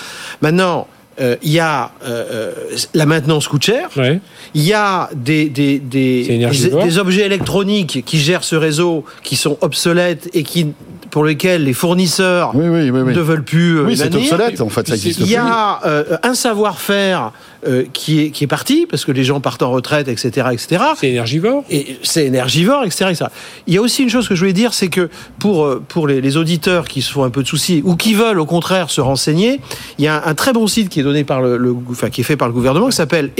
Maintenant, 0.41 0.87
euh, 1.19 1.35
il 1.43 1.51
y 1.51 1.59
a 1.59 1.91
euh, 2.07 2.53
la 2.93 3.05
maintenance 3.05 3.49
coûte 3.49 3.63
cher. 3.65 3.89
Ouais. 3.97 4.21
Il 4.53 4.61
y 4.63 4.71
a 4.71 5.09
des, 5.13 5.49
des, 5.49 5.77
des, 5.79 6.23
C'est 6.25 6.35
énergivore. 6.35 6.83
des- 6.83 6.89
des 6.89 6.97
objets 6.97 7.25
électroniques 7.25 8.03
qui 8.05 8.17
gèrent 8.17 8.45
ce 8.45 8.55
réseau, 8.55 9.03
qui 9.21 9.35
sont 9.35 9.57
obsolètes 9.59 10.29
et 10.33 10.43
qui, 10.43 10.67
pour 11.09 11.25
lesquels 11.25 11.63
les 11.63 11.73
fournisseurs 11.73 12.51
Oui, 12.53 12.67
oui, 12.67 12.89
oui. 12.89 13.01
oui. 13.01 13.13
ne 13.15 13.19
veulent 13.21 13.43
plus 13.43 13.79
euh, 13.79 13.83
Oui, 13.85 13.97
c'est 13.97 14.13
obsolète, 14.13 14.61
en 14.61 14.69
fait, 14.69 14.87
ça 14.87 14.93
existe 14.95 15.19
Il 15.19 15.27
y 15.27 15.35
a 15.35 15.79
euh, 15.85 16.17
un 16.23 16.33
savoir-faire 16.33 17.31
euh, 17.67 17.83
qui, 17.93 18.21
est, 18.21 18.29
qui 18.29 18.43
est 18.43 18.47
parti, 18.47 18.85
parce 18.89 19.05
que 19.05 19.11
les 19.11 19.23
gens 19.23 19.39
partent 19.41 19.63
en 19.63 19.71
retraite, 19.71 20.07
etc. 20.07 20.47
etc. 20.53 20.83
C'est 20.97 21.09
énergivore. 21.09 21.63
Et 21.69 21.97
c'est 22.03 22.25
énergivore, 22.25 22.83
etc., 22.85 23.05
etc. 23.09 23.25
Il 23.67 23.73
y 23.73 23.77
a 23.77 23.81
aussi 23.81 24.03
une 24.03 24.09
chose 24.09 24.27
que 24.27 24.35
je 24.35 24.39
voulais 24.39 24.53
dire, 24.53 24.73
c'est 24.73 24.87
que 24.89 25.09
pour, 25.39 25.79
pour 25.87 26.07
les, 26.07 26.21
les 26.21 26.37
auditeurs 26.37 26.87
qui 26.87 27.01
se 27.01 27.11
font 27.11 27.23
un 27.23 27.29
peu 27.29 27.43
de 27.43 27.47
soucis 27.47 27.81
ou 27.85 27.95
qui 27.95 28.13
veulent 28.13 28.39
au 28.39 28.45
contraire 28.45 28.89
se 28.89 29.01
renseigner, 29.01 29.59
il 29.97 30.05
y 30.05 30.07
a 30.07 30.23
un, 30.25 30.29
un 30.31 30.35
très 30.35 30.53
bon 30.53 30.67
site 30.67 30.89
qui 30.89 30.99
est 30.99 31.03
donné 31.03 31.23
par 31.23 31.41
le, 31.41 31.57
le- 31.57 31.75
enfin, 31.89 32.09
qui 32.09 32.21
est 32.21 32.23
fait 32.23 32.37
par 32.37 32.47
le 32.47 32.53
gouvernement 32.53 32.87
qui 32.87 32.95
s'appelle 32.95 33.31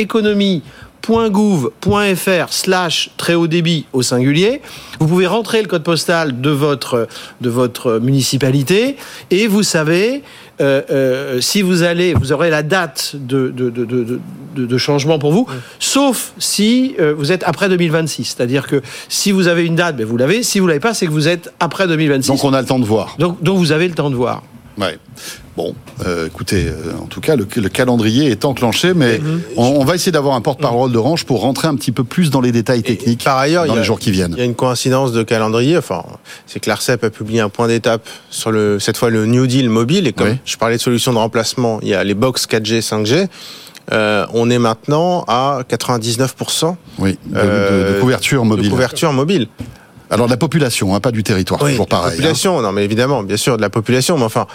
économie.gouv.fr 1.08 2.52
slash 2.54 3.10
très 3.18 3.36
haut 3.36 3.48
débit 3.48 3.86
au 3.94 4.02
singulier. 4.02 4.62
Vous 5.00 5.08
pouvez 5.08 5.28
rentrer 5.28 5.62
le 5.62 5.68
code 5.68 5.84
postal 5.84 6.42
de 6.42 6.50
votre, 6.50 7.08
de 7.42 7.50
votre 7.50 8.00
municipalité 8.00 8.96
et 9.32 9.48
vous 9.48 9.64
savez 9.64 10.24
euh, 10.62 10.82
euh, 10.92 11.42
si 11.42 11.62
vous 11.62 11.84
allez, 11.84 12.14
vous 12.14 12.32
aurez 12.34 12.50
la 12.50 12.64
date 12.64 13.12
de, 13.16 13.48
de, 13.50 13.70
de, 13.70 13.86
de, 13.86 14.04
de- 14.04 14.20
de 14.56 14.78
changement 14.78 15.20
pour 15.20 15.32
vous, 15.32 15.48
sauf 15.80 16.34
si 16.38 16.96
euh, 17.00 17.14
vous 17.18 17.32
êtes 17.32 17.44
après 17.46 17.70
2026. 17.70 18.26
C'est-à-dire 18.36 18.68
que 18.68 18.82
si 19.08 19.32
vous 19.32 19.48
avez 19.48 19.66
une 19.66 19.76
date, 19.76 19.96
ben 19.96 20.06
vous 20.06 20.18
l'avez. 20.18 20.44
Si 20.44 20.60
vous 20.60 20.68
l'avez 20.68 20.82
pas, 20.82 20.94
c'est 20.94 21.06
que 21.06 21.12
vous 21.12 21.30
êtes 21.30 21.54
après 21.62 21.88
2026. 21.88 22.28
Donc 22.28 22.44
on 22.44 22.52
a 22.54 22.60
le 22.60 22.68
temps 22.68 22.80
de 22.80 22.84
voir. 22.86 23.16
donc, 23.20 23.42
donc 23.42 23.58
vous 23.58 23.72
avez 23.72 23.88
le 23.88 23.94
temps 23.94 24.10
de 24.10 24.16
voir. 24.16 24.44
Ouais. 24.78 24.98
Bon, 25.58 25.76
euh, 26.06 26.28
écoutez, 26.28 26.68
euh, 26.68 26.94
en 27.02 27.08
tout 27.08 27.20
cas, 27.20 27.36
le, 27.36 27.46
le 27.58 27.70
calendrier 27.70 28.30
est 28.32 28.46
enclenché, 28.46 28.94
mais 28.94 29.20
on, 29.58 29.64
on 29.64 29.84
va 29.84 29.96
essayer 29.96 30.12
d'avoir 30.12 30.36
un 30.36 30.42
porte-parole 30.42 30.92
d'Orange 30.92 31.26
pour 31.26 31.42
rentrer 31.42 31.68
un 31.68 31.76
petit 31.76 31.92
peu 31.92 32.04
plus 32.06 32.30
dans 32.30 32.40
les 32.40 32.52
détails 32.54 32.82
techniques 32.84 33.24
Par 33.26 33.38
ailleurs, 33.38 33.66
dans 33.66 33.74
il 33.74 33.76
y 33.76 33.78
a- 33.78 33.82
les 33.82 33.86
jours 33.86 34.00
qui 34.00 34.12
viennent. 34.12 34.32
Il 34.34 34.40
y 34.40 34.42
a 34.42 34.46
une 34.46 34.56
coïncidence 34.56 35.12
de 35.12 35.22
calendrier. 35.24 35.78
Enfin, 35.78 36.04
c'est 36.46 36.60
que 36.62 36.70
l'ARCEP 36.70 37.04
a 37.04 37.10
publié 37.10 37.42
un 37.42 37.50
point 37.50 37.68
d'étape 37.68 38.08
sur 38.30 38.52
le, 38.52 38.80
cette 38.80 38.96
fois 38.98 39.10
le 39.10 39.26
New 39.26 39.48
Deal 39.48 39.70
mobile. 39.70 40.08
Et 40.08 40.14
comme 40.14 40.30
Oui. 40.30 40.38
je 40.46 40.56
parlais 40.56 40.78
de 40.78 40.82
solutions 40.82 41.12
de 41.12 41.18
remplacement, 41.18 41.80
il 41.82 41.90
y 41.90 41.94
a 41.94 42.04
les 42.06 42.14
box 42.14 42.46
4G, 42.48 42.80
5G. 42.82 43.28
Euh, 43.92 44.26
on 44.34 44.50
est 44.50 44.60
maintenant 44.60 45.26
à 45.28 45.62
99% 45.68 46.76
Oui, 47.00 47.18
de, 47.26 47.36
de- 47.36 47.94
de 47.96 48.00
couverture 48.00 48.44
de 48.44 48.48
mobile. 48.48 48.70
couverture 48.70 49.12
mobile. 49.12 49.48
Alors 50.12 50.26
de 50.26 50.32
la 50.32 50.38
population, 50.38 50.96
hein, 50.96 51.00
pas 51.00 51.12
du 51.12 51.22
territoire, 51.22 51.60
toujours 51.60 51.82
la 51.82 51.86
pareil. 51.86 52.08
hein. 52.08 52.16
population, 52.16 52.62
non 52.64 52.72
mais 52.72 52.84
évidemment, 52.84 53.22
bien 53.22 53.38
sûr, 53.38 53.58
de 53.58 53.62
la 53.62 53.70
population, 53.70 54.18
mais 54.18 54.24
enfin, 54.24 54.48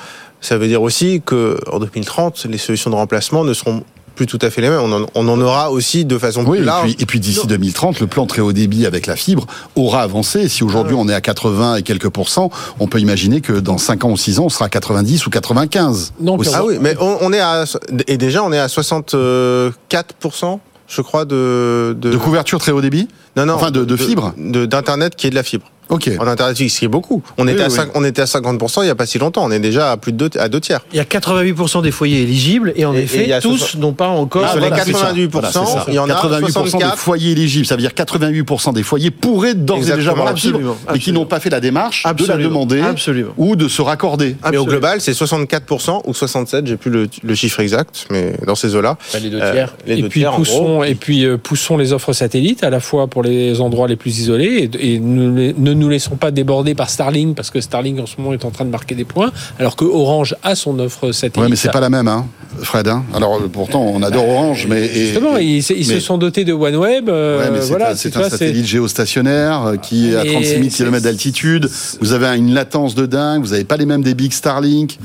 ça 0.44 0.58
veut 0.58 0.68
dire 0.68 0.82
aussi 0.82 1.22
que 1.24 1.58
en 1.70 1.78
2030, 1.78 2.46
les 2.50 2.58
solutions 2.58 2.90
de 2.90 2.96
remplacement 2.96 3.44
ne 3.44 3.52
seront 3.54 3.82
plus 4.14 4.26
tout 4.26 4.38
à 4.42 4.50
fait 4.50 4.60
les 4.60 4.68
mêmes. 4.68 4.78
On 4.80 4.92
en, 5.02 5.06
on 5.16 5.26
en 5.28 5.40
aura 5.40 5.72
aussi 5.72 6.04
de 6.04 6.18
façon 6.18 6.42
Oui, 6.44 6.58
plus 6.58 6.62
et 6.62 6.66
large. 6.66 6.82
puis, 6.94 6.96
et 7.00 7.06
puis 7.06 7.18
d'ici 7.18 7.44
2030, 7.48 7.98
le 7.98 8.06
plan 8.06 8.26
très 8.26 8.40
haut 8.42 8.52
débit 8.52 8.86
avec 8.86 9.06
la 9.08 9.16
fibre 9.16 9.44
aura 9.74 10.02
avancé. 10.02 10.48
Si 10.48 10.62
aujourd'hui 10.62 10.94
on 10.96 11.08
est 11.08 11.14
à 11.14 11.20
80 11.20 11.76
et 11.76 11.82
quelques 11.82 12.10
pourcents, 12.10 12.50
on 12.78 12.86
peut 12.86 13.00
imaginer 13.00 13.40
que 13.40 13.54
dans 13.54 13.76
5 13.76 14.04
ans 14.04 14.10
ou 14.10 14.16
6 14.16 14.38
ans, 14.38 14.44
on 14.44 14.48
sera 14.50 14.66
à 14.66 14.68
90 14.68 15.26
ou 15.26 15.30
95. 15.30 16.12
Non, 16.20 16.38
puis 16.38 16.48
Ah 16.54 16.64
oui, 16.64 16.76
mais 16.80 16.94
on, 17.00 17.16
on 17.22 17.32
est 17.32 17.40
à 17.40 17.64
et 18.06 18.16
déjà 18.16 18.44
on 18.44 18.52
est 18.52 18.58
à 18.60 18.68
64% 18.68 20.58
je 20.86 21.00
crois 21.00 21.24
de 21.24 21.96
de, 21.98 22.10
De 22.10 22.16
couverture 22.18 22.58
très 22.58 22.70
haut 22.72 22.80
débit? 22.82 23.08
Non 23.36 23.46
non 23.46 23.54
enfin, 23.54 23.70
de- 23.70 23.84
de 23.84 23.96
fibre? 23.96 24.34
de- 24.36 24.66
d'internet 24.66 25.16
qui 25.16 25.26
est 25.26 25.30
de 25.30 25.34
la 25.34 25.42
fibre. 25.42 25.66
Ok. 25.88 26.10
En 26.18 26.26
internet 26.26 26.56
fixe, 26.56 26.74
ce 26.74 26.78
qui 26.80 26.84
est 26.84 26.88
beaucoup. 26.88 27.22
On 27.38 27.46
Oui, 27.46 27.52
était 27.52 27.62
à 27.62 27.68
oui. 27.68 27.72
cinq- 27.74 27.90
on 27.94 28.04
était 28.04 28.22
à 28.22 28.26
50 28.26 28.60
il 28.82 28.86
y 28.86 28.90
a 28.90 28.94
pas 28.94 29.06
si 29.06 29.18
longtemps, 29.18 29.44
on 29.44 29.50
est 29.50 29.58
déjà 29.60 29.92
à 29.92 29.96
plus 29.96 30.12
de 30.12 30.28
deux, 30.28 30.38
à 30.40 30.48
deux 30.48 30.60
tiers. 30.60 30.80
Il 30.92 30.96
y 30.96 31.00
a 31.00 31.04
88% 31.04 31.82
des 31.82 31.90
foyers 31.90 32.22
éligibles 32.22 32.72
et 32.76 32.84
en 32.84 32.94
Et- 32.94 33.00
et 33.00 33.02
effet, 33.02 33.38
tous 33.42 33.76
n'ont 33.76 33.92
pas 33.92 34.08
encore. 34.08 34.44
Ah, 34.46 34.52
sur 34.52 34.60
les 34.60 34.68
voilà, 34.68 34.84
c'est 34.84 34.92
ça. 34.92 34.98
88%, 35.12 35.30
Voilà, 35.30 35.48
c'est 35.52 35.72
ça. 35.78 35.84
il 35.88 35.94
y 35.94 35.98
en 35.98 36.08
a 36.08 36.14
88% 36.14 36.46
des 36.64 36.70
64. 36.70 36.98
foyers 36.98 37.32
éligibles. 37.32 37.66
Ça 37.66 37.76
veut 37.76 37.82
dire 37.82 37.92
88% 37.94 38.72
des 38.72 38.82
foyers 38.82 39.10
pourraient 39.10 39.54
d'ores 39.54 39.78
et 39.78 39.94
déjà 39.96 40.10
avoir 40.12 40.26
la 40.26 40.34
fibre, 40.36 40.54
absolument, 40.56 40.76
mais 40.86 40.92
qui 40.94 40.98
absolument. 41.00 41.20
n'ont 41.20 41.26
pas 41.26 41.40
fait 41.40 41.50
la 41.50 41.60
démarche 41.60 42.02
de 42.02 42.08
la 42.08 42.10
Absolument, 42.10 42.48
demander 42.48 42.80
absolument. 42.80 43.30
ou 43.36 43.56
de 43.56 43.68
se 43.68 43.82
raccorder. 43.82 44.28
Mais 44.28 44.32
au 44.32 44.46
Absolument. 44.46 44.64
global, 44.66 45.00
c'est 45.00 45.12
64% 45.14 46.02
ou 46.06 46.14
67, 46.14 46.66
j'ai 46.66 46.76
plus 46.76 46.90
le, 46.90 47.08
le 47.22 47.34
chiffre 47.34 47.60
exact, 47.60 48.06
mais 48.10 48.32
dans 48.46 48.54
ces 48.54 48.74
eaux-là. 48.74 48.96
les 49.20 49.30
deux 49.30 49.38
euh, 49.40 49.66
les 49.86 49.98
et 49.98 50.02
deux 50.02 50.08
puis 50.08 50.20
tiers, 50.20 50.30
en 50.32 50.36
gros. 50.36 50.44
poussons 50.44 50.82
et 50.82 50.94
puis 50.94 51.26
poussons 51.42 51.76
les 51.76 51.92
offres 51.92 52.12
satellites 52.12 52.64
à 52.64 52.70
la 52.70 52.80
fois 52.80 53.06
pour 53.06 53.22
les 53.22 53.60
endroits 53.60 53.88
les 53.88 53.96
plus 53.96 54.18
isolés 54.18 54.70
et, 54.78 54.98
ne, 54.98 55.52
ne 55.74 55.80
nous 55.80 55.88
laissons 55.88 56.16
pas 56.16 56.30
déborder 56.30 56.74
par 56.74 56.88
Starlink 56.90 57.36
parce 57.36 57.50
que 57.50 57.60
Starlink 57.60 57.98
en 58.00 58.06
ce 58.06 58.14
moment 58.18 58.32
est 58.32 58.44
en 58.44 58.50
train 58.50 58.64
de 58.64 58.70
marquer 58.70 58.94
des 58.94 59.04
points 59.04 59.32
alors 59.58 59.76
que 59.76 59.84
Orange 59.84 60.34
a 60.42 60.54
son 60.54 60.78
offre 60.78 61.12
satellite. 61.12 61.36
Ouais, 61.38 61.48
mais 61.48 61.56
c'est 61.56 61.70
pas 61.70 61.80
la 61.80 61.90
même, 61.90 62.08
hein, 62.08 62.26
Fred. 62.62 62.88
hein. 62.88 63.04
Alors 63.14 63.36
euh, 63.36 63.48
pourtant, 63.52 63.82
on 63.82 64.02
adore 64.02 64.28
Orange, 64.28 64.66
mais 64.68 64.84
et- 64.86 65.06
Justement, 65.06 65.36
et- 65.38 65.44
ils, 65.44 65.62
se- 65.62 65.72
ils 65.72 65.86
mais- 65.88 65.94
se 65.94 66.00
sont 66.00 66.18
dotés 66.18 66.44
de 66.44 66.52
OneWeb. 66.52 67.08
euh, 67.08 67.38
Ouais, 67.40 67.50
mais 67.50 67.60
c'est 67.60 67.68
voilà, 67.68 67.88
un, 67.90 67.92
un 67.92 68.28
satellite 68.30 68.66
géostationnaire 68.66 69.62
euh, 69.66 69.76
qui 69.76 70.10
est 70.12 70.16
à 70.16 70.24
Mais 70.24 70.32
36 70.32 70.48
000 70.50 70.62
c'est- 70.64 70.68
km 70.84 71.02
d'altitude. 71.04 71.68
Vous 72.00 72.12
avez 72.12 72.26
une 72.36 72.54
latence 72.54 72.94
de 72.94 73.06
dingue. 73.06 73.42
Vous 73.42 73.50
n'avez 73.50 73.64
pas 73.64 73.76
les 73.76 73.86
mêmes 73.86 74.02
débits 74.02 74.28
que 74.28 74.34
Starlink. 74.34 74.98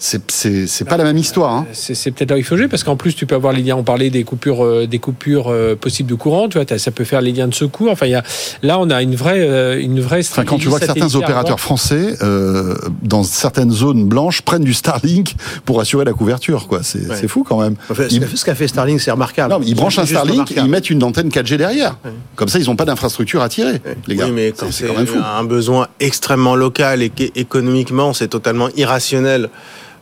C'est 0.00 0.30
c'est 0.30 0.68
c'est 0.68 0.84
pas 0.84 0.96
la 0.96 1.02
même 1.02 1.16
histoire. 1.18 1.52
Hein. 1.52 1.66
C'est 1.72 1.94
c'est 1.96 2.12
peut-être 2.12 2.30
là 2.30 2.36
où 2.36 2.38
il 2.38 2.44
faut 2.44 2.56
jouer 2.56 2.68
parce 2.68 2.84
qu'en 2.84 2.94
plus 2.94 3.14
tu 3.16 3.26
peux 3.26 3.34
avoir 3.34 3.52
les 3.52 3.62
liens. 3.62 3.74
On 3.74 3.82
parlait 3.82 4.10
des 4.10 4.22
coupures, 4.22 4.64
euh, 4.64 4.86
des 4.86 5.00
coupures 5.00 5.48
euh, 5.48 5.74
possibles 5.74 6.08
de 6.08 6.14
courant. 6.14 6.48
Tu 6.48 6.56
vois, 6.58 6.78
ça 6.78 6.90
peut 6.92 7.02
faire 7.02 7.20
les 7.20 7.32
liens 7.32 7.48
de 7.48 7.54
secours. 7.54 7.90
Enfin, 7.90 8.06
il 8.06 8.10
y 8.12 8.14
a 8.14 8.22
là 8.62 8.78
on 8.78 8.90
a 8.90 9.02
une 9.02 9.16
vraie, 9.16 9.40
euh, 9.40 9.80
une 9.80 10.00
vraie 10.00 10.18
Enfin, 10.20 10.22
stratégie. 10.22 10.50
quand 10.54 10.58
tu 10.62 10.68
vois 10.68 10.78
que 10.78 10.86
certains 10.86 11.12
opérateurs 11.16 11.58
français, 11.58 12.14
euh, 12.22 12.76
dans 13.02 13.24
certaines 13.24 13.72
zones 13.72 14.04
blanches, 14.04 14.42
prennent 14.42 14.62
du 14.62 14.72
Starlink 14.74 15.34
pour 15.64 15.80
assurer 15.80 16.04
la 16.04 16.12
couverture, 16.12 16.68
quoi. 16.68 16.84
C'est 16.84 17.12
c'est 17.16 17.26
fou 17.26 17.42
quand 17.42 17.60
même. 17.60 17.74
Enfin, 17.90 18.04
ce 18.08 18.14
Ils- 18.14 18.20
qu'a 18.20 18.26
fait- 18.28 18.36
ce 18.36 18.44
qu'a 18.44 18.54
fait 18.54 18.68
Starlink, 18.68 19.00
c'est 19.00 19.10
remarquable. 19.10 19.52
Non, 19.52 19.58
mais 19.58 19.66
ils 19.66 19.74
branchent 19.74 19.98
un 19.98 20.06
Starlink, 20.06 20.34
remarquable. 20.36 20.66
ils 20.66 20.70
mettent 20.70 20.90
une 20.90 21.02
antenne 21.02 21.28
4G 21.30 21.56
derrière. 21.56 21.96
Comme 22.36 22.46
ça, 22.48 22.60
ils 22.60 22.66
n'ont 22.66 22.76
pas 22.76 22.84
d'infrastructure 22.84 23.42
à 23.42 23.48
tirer, 23.48 23.80
les 24.06 24.14
gars. 24.14 24.26
Oui, 24.26 24.32
mais 24.32 24.52
quand 24.56 24.66
c'est 24.70 24.84
c'est 24.84 24.86
quand 24.86 24.96
même 24.96 25.06
fou. 25.08 25.18
un 25.18 25.42
besoin 25.42 25.88
extrêmement 25.98 26.54
local 26.54 27.02
et 27.02 27.10
qu'économiquement 27.10 28.12
c'est 28.12 28.28
totalement 28.28 28.68
irrationnel 28.76 29.48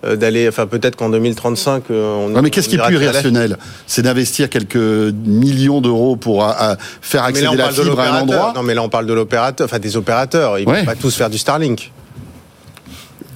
d'aller, 0.04 0.48
enfin 0.48 0.66
peut-être 0.66 0.96
qu'en 0.96 1.08
2035, 1.10 1.84
euh, 1.90 2.14
on. 2.14 2.34
Ouais, 2.34 2.42
mais 2.42 2.50
qu'est-ce 2.50 2.68
qui 2.68 2.76
est 2.76 2.78
plus 2.78 3.02
irrationnel? 3.02 3.56
C'est 3.86 4.02
d'investir 4.02 4.50
quelques 4.50 4.76
millions 4.76 5.80
d'euros 5.80 6.16
pour 6.16 6.44
euh, 6.44 6.52
euh, 6.60 6.76
faire 7.00 7.22
là, 7.22 7.28
accéder 7.28 7.48
on 7.48 7.54
la 7.54 7.70
fibre 7.70 8.00
à 8.00 8.06
un 8.18 8.20
endroit? 8.22 8.52
Non, 8.54 8.62
mais 8.62 8.74
là, 8.74 8.82
on 8.82 8.88
parle 8.88 9.06
de 9.06 9.12
l'opérateur, 9.14 9.64
enfin 9.64 9.78
des 9.78 9.96
opérateurs. 9.96 10.58
Ils 10.58 10.66
ne 10.66 10.72
Ouais. 10.72 10.80
vont 10.80 10.86
pas 10.86 10.94
tous 10.96 11.14
faire 11.16 11.30
du 11.30 11.38
Starlink. 11.38 11.92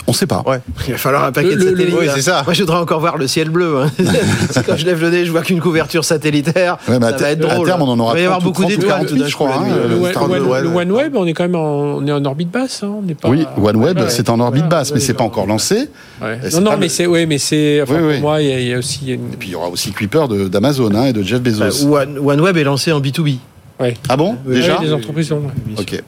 On 0.06 0.12
sait 0.12 0.26
pas. 0.26 0.42
Ouais. 0.46 0.60
Il 0.86 0.92
va 0.92 0.98
falloir 0.98 1.24
un 1.24 1.32
paquet 1.32 1.48
Le- 1.48 1.56
de 1.56 1.64
le- 1.64 1.70
satellites. 1.70 1.96
oui, 2.00 2.06
c'est 2.14 2.22
ça. 2.22 2.42
Moi, 2.44 2.54
je 2.54 2.62
voudrais 2.62 2.78
encore 2.78 3.00
voir 3.00 3.16
le 3.16 3.26
ciel 3.28 3.50
bleu. 3.50 3.78
hein. 3.80 3.90
Parce 3.98 4.60
que 4.66 4.66
quand 4.70 4.76
je 4.76 4.86
lève 4.86 5.00
le 5.00 5.10
nez, 5.10 5.24
je 5.24 5.30
vois 5.30 5.42
qu'une 5.42 5.60
couverture 5.60 6.04
satellitaire. 6.04 6.78
Ouais, 6.88 6.98
mais 6.98 7.06
à 7.06 7.10
ça 7.10 7.16
va 7.18 7.30
être 7.32 7.44
à 7.48 7.54
drôle. 7.54 7.66
terme, 7.66 7.82
on 7.82 7.88
en 7.88 7.98
aura 8.00 8.12
Il 8.12 8.16
va 8.16 8.20
y 8.20 8.24
avoir 8.24 8.38
30 8.40 8.48
ou 8.48 8.50
beaucoup 8.52 8.62
30 8.62 8.72
ou 8.72 8.76
d'étoiles. 8.76 8.90
48, 9.06 9.14
tout 9.16 9.22
d'un 9.22 9.28
je 9.28 9.34
crois, 9.34 9.54
hein, 9.54 9.64
euh, 9.70 9.88
Le, 9.88 10.68
ouais. 10.68 10.82
OneWeb, 10.82 11.16
on 11.16 11.26
est 11.26 11.32
quand 11.32 11.44
même 11.44 11.54
en, 11.54 11.96
on 11.96 12.06
est 12.06 12.12
en 12.12 12.24
orbite 12.24 12.50
basse. 12.50 12.82
Hein, 12.82 12.92
on 12.98 13.02
n'est 13.02 13.14
pas, 13.14 13.28
Oui, 13.28 13.46
OneWeb, 13.56 13.98
Ouais, 13.98 14.04
c'est 14.08 14.28
en 14.30 14.40
orbite 14.40 14.68
basse, 14.68 14.92
mais 14.92 15.00
c'est 15.00 15.14
pas 15.14 15.24
encore 15.24 15.46
lancé. 15.46 15.88
Non, 16.20 16.72
mais 16.78 16.86
le- 16.86 16.88
c'est, 16.88 17.06
ouais, 17.06 17.26
mais 17.26 17.38
c'est, 17.38 17.80
enfin, 17.82 17.94
Oui, 17.94 18.00
pour 18.00 18.08
oui. 18.10 18.20
moi, 18.20 18.42
il 18.42 18.48
y, 18.48 18.52
a- 18.52 18.60
il 18.60 18.68
y 18.68 18.74
a 18.74 18.78
aussi 18.78 19.06
une. 19.12 19.32
Et 19.32 19.36
puis 19.38 19.48
il 19.48 19.52
y 19.52 19.54
aura 19.54 19.68
aussi 19.68 19.92
Kuiper 19.92 20.26
d'Amazon 20.50 20.90
hein, 20.94 21.04
et 21.06 21.12
de 21.12 21.22
Jeff 21.22 21.40
Bah, 21.40 21.50
Bezos. 21.50 21.86
One- 21.86 22.18
OneWeb 22.18 22.56
est 22.56 22.64
lancé 22.64 22.92
en 22.92 23.00
B2B. 23.00 23.36
Ouais. 23.78 23.96
Ah 24.10 24.16
bon 24.16 24.36
Oui, 24.46 24.56
Déjà 24.56 24.78
les 24.82 24.92
entreprises, 24.92 25.32
Ok. 25.78 26.02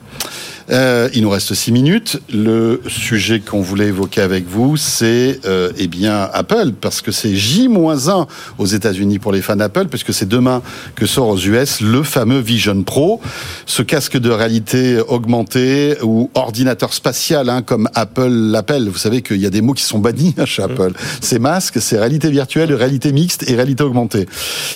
Euh, 0.69 1.09
il 1.13 1.21
nous 1.21 1.29
reste 1.29 1.53
six 1.53 1.71
minutes. 1.71 2.21
Le 2.33 2.81
sujet 2.87 3.39
qu'on 3.39 3.61
voulait 3.61 3.87
évoquer 3.87 4.21
avec 4.21 4.47
vous, 4.47 4.77
c'est 4.77 5.39
euh, 5.45 5.71
eh 5.77 5.87
bien 5.87 6.29
Apple, 6.33 6.71
parce 6.79 7.01
que 7.01 7.11
c'est 7.11 7.35
J-1 7.35 8.27
aux 8.57 8.65
États-Unis 8.65 9.19
pour 9.19 9.31
les 9.31 9.41
fans 9.41 9.55
d'Apple, 9.55 9.87
puisque 9.87 10.13
c'est 10.13 10.27
demain 10.27 10.61
que 10.95 11.05
sort 11.05 11.27
aux 11.27 11.37
US 11.37 11.81
le 11.81 12.03
fameux 12.03 12.39
Vision 12.39 12.83
Pro, 12.83 13.19
ce 13.65 13.81
casque 13.81 14.17
de 14.17 14.29
réalité 14.29 14.99
augmentée 15.07 15.97
ou 16.01 16.29
ordinateur 16.33 16.93
spatial, 16.93 17.49
hein, 17.49 17.61
comme 17.61 17.89
Apple 17.93 18.29
l'appelle. 18.29 18.89
Vous 18.89 18.97
savez 18.97 19.21
qu'il 19.21 19.37
y 19.37 19.45
a 19.45 19.49
des 19.49 19.61
mots 19.61 19.73
qui 19.73 19.83
sont 19.83 19.99
bannis 19.99 20.33
hein, 20.37 20.45
chez 20.45 20.63
Apple. 20.63 20.93
C'est 21.21 21.39
masque, 21.39 21.81
c'est 21.81 21.97
réalité 21.97 22.29
virtuelle, 22.29 22.73
réalité 22.73 23.11
mixte 23.11 23.49
et 23.49 23.55
réalité 23.55 23.83
augmentée. 23.83 24.27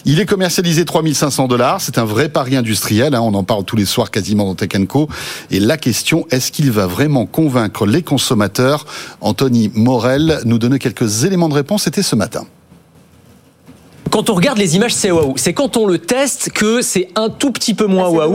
Il 0.05 0.19
est 0.19 0.25
commercialisé 0.25 0.85
3500 0.85 1.47
dollars. 1.47 1.81
C'est 1.81 1.97
un 1.97 2.05
vrai 2.05 2.29
pari 2.29 2.55
industriel. 2.55 3.15
hein, 3.15 3.21
on 3.21 3.33
en 3.33 3.43
parle 3.43 3.63
tous 3.63 3.75
les 3.75 3.85
soirs 3.85 4.11
quasiment 4.11 4.45
dans 4.45 4.55
Tech 4.55 4.69
Co. 4.87 5.07
Et 5.51 5.59
question, 5.77 6.27
est-ce 6.31 6.51
qu'il 6.51 6.71
va 6.71 6.87
vraiment 6.87 7.25
convaincre 7.25 7.85
les 7.85 8.01
consommateurs? 8.01 8.85
Anthony 9.21 9.71
Morel 9.73 10.41
nous 10.45 10.59
donnait 10.59 10.79
quelques 10.79 11.23
éléments 11.23 11.49
de 11.49 11.53
réponse. 11.53 11.83
C'était 11.83 12.03
ce 12.03 12.15
matin. 12.15 12.45
Quand 14.11 14.29
on 14.29 14.33
regarde 14.33 14.57
les 14.57 14.75
images, 14.75 14.93
c'est 14.93 15.11
waouh. 15.11 15.33
C'est 15.37 15.53
quand 15.53 15.77
on 15.77 15.85
le 15.85 15.97
teste 15.99 16.51
que 16.51 16.81
c'est 16.81 17.09
un 17.15 17.29
tout 17.29 17.51
petit 17.51 17.73
peu 17.73 17.85
moins 17.85 18.05
Ah, 18.07 18.11
waouh. 18.11 18.33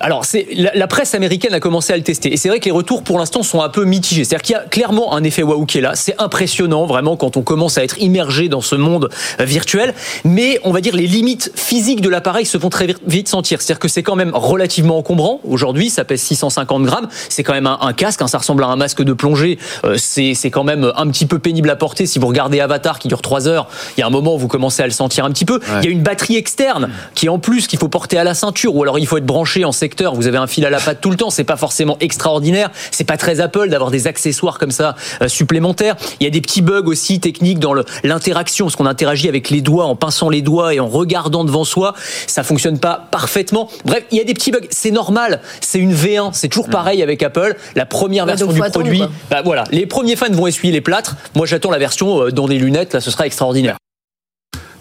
Alors, 0.00 0.24
c'est 0.24 0.46
la, 0.54 0.70
la 0.74 0.86
presse 0.86 1.14
américaine 1.14 1.54
a 1.54 1.60
commencé 1.60 1.92
à 1.92 1.96
le 1.96 2.02
tester. 2.02 2.32
Et 2.32 2.36
c'est 2.36 2.48
vrai 2.48 2.60
que 2.60 2.64
les 2.66 2.70
retours 2.70 3.02
pour 3.02 3.18
l'instant 3.18 3.42
sont 3.42 3.60
un 3.62 3.68
peu 3.68 3.84
mitigés. 3.84 4.24
C'est-à-dire 4.24 4.42
qu'il 4.42 4.52
y 4.54 4.58
a 4.58 4.62
clairement 4.62 5.14
un 5.14 5.22
effet 5.24 5.42
waouh 5.42 5.66
qui 5.66 5.78
est 5.78 5.80
là. 5.80 5.92
C'est 5.94 6.20
impressionnant 6.20 6.86
vraiment 6.86 7.16
quand 7.16 7.36
on 7.36 7.42
commence 7.42 7.78
à 7.78 7.84
être 7.84 7.98
immergé 8.00 8.48
dans 8.48 8.60
ce 8.60 8.74
monde 8.74 9.08
euh, 9.40 9.44
virtuel. 9.44 9.94
Mais 10.24 10.58
on 10.64 10.72
va 10.72 10.80
dire 10.80 10.96
les 10.96 11.06
limites 11.06 11.52
physiques 11.54 12.00
de 12.00 12.08
l'appareil 12.08 12.44
se 12.46 12.58
font 12.58 12.70
très 12.70 12.88
vite- 13.06 13.28
sentir. 13.28 13.62
C'est-à-dire 13.62 13.78
que 13.80 13.88
c'est 13.88 14.02
quand 14.02 14.16
même 14.16 14.32
relativement 14.34 14.98
encombrant. 14.98 15.40
Aujourd'hui, 15.48 15.90
ça 15.90 16.04
pèse 16.04 16.20
650 16.22 16.82
grammes. 16.82 17.08
C'est 17.28 17.42
quand 17.42 17.54
même 17.54 17.66
un, 17.66 17.78
un 17.80 17.92
casque. 17.92 18.20
hein, 18.22 18.26
ça 18.26 18.38
ressemble 18.38 18.64
à 18.64 18.66
un 18.66 18.76
masque 18.76 19.02
de 19.02 19.12
plongée. 19.12 19.58
Euh, 19.84 19.94
c'est 19.96 20.34
c'est 20.34 20.50
quand 20.50 20.64
même 20.64 20.92
un 20.96 21.06
petit 21.08 21.26
peu 21.26 21.38
pénible 21.38 21.70
à 21.70 21.76
porter. 21.76 22.06
Si 22.06 22.18
vous 22.18 22.26
regardez 22.26 22.60
Avatar 22.60 22.98
qui 22.98 23.08
dure 23.08 23.22
3 23.22 23.48
heures, 23.48 23.68
il 23.96 24.00
y 24.00 24.02
a 24.02 24.06
un 24.06 24.10
moment 24.10 24.34
où 24.34 24.38
vous 24.38 24.48
commencez 24.48 24.82
à 24.82 24.86
le 24.86 24.92
sentir 24.92 25.03
un 25.24 25.30
petit 25.30 25.44
peu. 25.44 25.60
Il 25.80 25.84
y 25.84 25.88
a 25.88 25.90
une 25.90 26.02
batterie 26.02 26.36
externe 26.36 26.90
qui 27.14 27.26
est 27.26 27.28
en 27.28 27.38
plus 27.38 27.66
qu'il 27.66 27.78
faut 27.78 27.88
porter 27.88 28.18
à 28.18 28.24
la 28.24 28.34
ceinture 28.34 28.74
ou 28.74 28.82
alors 28.82 28.98
il 28.98 29.06
faut 29.06 29.16
être 29.16 29.26
branché 29.26 29.64
en 29.64 29.72
secteur. 29.72 30.14
Vous 30.14 30.26
avez 30.26 30.38
un 30.38 30.46
fil 30.46 30.64
à 30.66 30.70
la 30.70 30.80
patte 30.80 31.00
tout 31.00 31.10
le 31.10 31.16
temps. 31.16 31.30
C'est 31.30 31.44
pas 31.44 31.56
forcément 31.56 31.96
extraordinaire. 32.00 32.70
C'est 32.90 33.04
pas 33.04 33.16
très 33.16 33.40
Apple 33.40 33.68
d'avoir 33.68 33.90
des 33.90 34.06
accessoires 34.06 34.58
comme 34.58 34.70
ça 34.70 34.96
euh, 35.22 35.28
supplémentaires. 35.28 35.96
Il 36.20 36.24
y 36.24 36.26
a 36.26 36.30
des 36.30 36.40
petits 36.40 36.62
bugs 36.62 36.86
aussi 36.86 37.20
techniques 37.20 37.58
dans 37.58 37.74
l'interaction 38.02 38.66
parce 38.66 38.76
qu'on 38.76 38.86
interagit 38.86 39.28
avec 39.28 39.50
les 39.50 39.60
doigts 39.60 39.86
en 39.86 39.96
pinçant 39.96 40.28
les 40.28 40.42
doigts 40.42 40.74
et 40.74 40.80
en 40.80 40.88
regardant 40.88 41.44
devant 41.44 41.64
soi. 41.64 41.94
Ça 42.26 42.42
fonctionne 42.42 42.78
pas 42.78 43.06
parfaitement. 43.10 43.68
Bref, 43.84 44.04
il 44.10 44.18
y 44.18 44.20
a 44.20 44.24
des 44.24 44.34
petits 44.34 44.50
bugs. 44.50 44.66
C'est 44.70 44.90
normal. 44.90 45.40
C'est 45.60 45.78
une 45.78 45.94
V1. 45.94 46.30
C'est 46.32 46.48
toujours 46.48 46.68
pareil 46.68 47.02
avec 47.02 47.22
Apple. 47.22 47.56
La 47.74 47.86
première 47.86 48.24
Ouais, 48.24 48.30
version 48.30 48.52
du 48.52 48.60
produit. 48.60 49.02
Bah 49.30 49.42
voilà, 49.44 49.64
les 49.70 49.86
premiers 49.86 50.16
fans 50.16 50.30
vont 50.30 50.46
essuyer 50.46 50.72
les 50.72 50.80
plâtres. 50.80 51.16
Moi, 51.34 51.46
j'attends 51.46 51.70
la 51.70 51.78
version 51.78 52.22
euh, 52.22 52.30
dans 52.30 52.48
des 52.48 52.58
lunettes. 52.58 52.94
Là, 52.94 53.00
ce 53.00 53.10
sera 53.10 53.26
extraordinaire. 53.26 53.76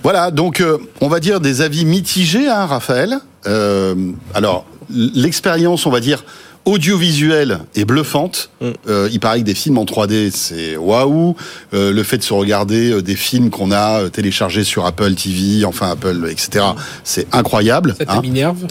Voilà, 0.03 0.31
donc 0.31 0.59
euh, 0.59 0.77
on 1.01 1.07
va 1.07 1.19
dire 1.19 1.39
des 1.39 1.61
avis 1.61 1.85
mitigés, 1.85 2.47
hein, 2.47 2.65
Raphaël. 2.65 3.19
Euh, 3.47 3.95
alors, 4.33 4.65
l'expérience, 4.89 5.85
on 5.85 5.91
va 5.91 6.01
dire, 6.01 6.23
audiovisuelle 6.65 7.59
est 7.75 7.85
bluffante. 7.85 8.49
Euh, 8.87 9.09
il 9.11 9.19
paraît 9.19 9.39
que 9.39 9.45
des 9.45 9.53
films 9.53 9.77
en 9.77 9.85
3D, 9.85 10.31
c'est 10.31 10.77
waouh. 10.77 11.35
Euh, 11.73 11.91
le 11.91 12.03
fait 12.03 12.17
de 12.17 12.23
se 12.23 12.33
regarder 12.33 12.91
euh, 12.91 13.01
des 13.01 13.15
films 13.15 13.49
qu'on 13.49 13.71
a 13.71 14.09
téléchargés 14.09 14.63
sur 14.63 14.85
Apple 14.85 15.13
TV, 15.15 15.65
enfin 15.65 15.91
Apple, 15.91 16.27
etc., 16.29 16.65
c'est 17.03 17.27
incroyable. 17.33 17.95
Ça 17.97 18.05
hein. 18.07 18.21
t'éminerve. 18.21 18.65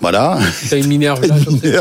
Voilà. 0.00 0.38
T'as 0.70 0.78
une 0.78 0.86
minerve 0.86 1.26
là, 1.26 1.34
c'est 1.60 1.72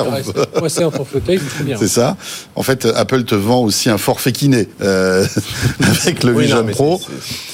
très 1.50 1.64
bien. 1.64 1.78
C'est 1.78 1.88
ça. 1.88 2.18
En 2.56 2.64
fait, 2.64 2.86
Apple 2.86 3.24
te 3.24 3.36
vend 3.36 3.62
aussi 3.62 3.90
un 3.90 3.98
forfait 3.98 4.32
kiné 4.32 4.68
euh, 4.82 5.26
avec 5.84 6.24
le 6.24 6.34
Oui, 6.34 6.44
Vision 6.44 6.64
non, 6.64 6.72
Pro. 6.72 7.02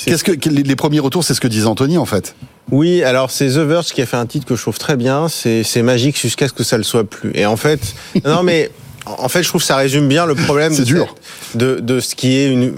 Qu'est-ce 0.05 0.23
que 0.23 0.49
les 0.49 0.75
premiers 0.75 0.99
retours, 0.99 1.23
c'est 1.23 1.33
ce 1.33 1.41
que 1.41 1.47
disait 1.47 1.65
Anthony 1.65 1.97
en 1.97 2.05
fait? 2.05 2.35
Oui, 2.71 3.03
alors 3.03 3.29
c'est 3.29 3.47
The 3.47 3.57
Verge 3.57 3.87
qui 3.87 4.01
a 4.01 4.05
fait 4.05 4.17
un 4.17 4.25
titre 4.25 4.45
que 4.45 4.55
je 4.55 4.61
trouve 4.61 4.77
très 4.77 4.95
bien. 4.95 5.27
C'est 5.27 5.63
c'est 5.63 5.81
magique 5.81 6.19
jusqu'à 6.19 6.47
ce 6.47 6.53
que 6.53 6.63
ça 6.63 6.77
le 6.77 6.83
soit 6.83 7.03
plus. 7.03 7.31
Et 7.35 7.45
en 7.45 7.57
fait, 7.57 7.93
non 8.25 8.43
mais 8.43 8.71
en 9.05 9.27
fait, 9.27 9.43
je 9.43 9.49
trouve 9.49 9.61
que 9.61 9.67
ça 9.67 9.75
résume 9.75 10.07
bien 10.07 10.25
le 10.25 10.35
problème. 10.35 10.75
De 10.77 10.83
dur. 10.83 11.15
De, 11.55 11.79
de 11.79 11.99
ce 11.99 12.15
qui 12.15 12.37
est 12.37 12.51
une. 12.51 12.73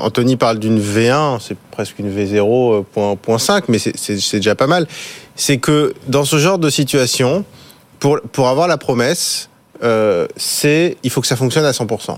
Anthony 0.00 0.36
parle 0.36 0.58
d'une 0.58 0.80
V1, 0.80 1.38
c'est 1.40 1.56
presque 1.70 1.98
une 1.98 2.10
V0 2.14 2.38
euh, 2.40 2.82
point, 2.82 3.16
point 3.16 3.38
5, 3.38 3.68
mais 3.68 3.78
c'est 3.78 4.36
déjà 4.36 4.54
pas 4.54 4.66
mal. 4.66 4.86
C'est 5.36 5.58
que 5.58 5.94
dans 6.08 6.24
ce 6.24 6.38
genre 6.38 6.58
de 6.58 6.70
situation, 6.70 7.44
pour 7.98 8.20
pour 8.32 8.48
avoir 8.48 8.68
la 8.68 8.78
promesse, 8.78 9.48
euh, 9.82 10.26
c'est 10.36 10.96
il 11.02 11.10
faut 11.10 11.20
que 11.20 11.26
ça 11.26 11.36
fonctionne 11.36 11.64
à 11.64 11.72
100%. 11.72 12.16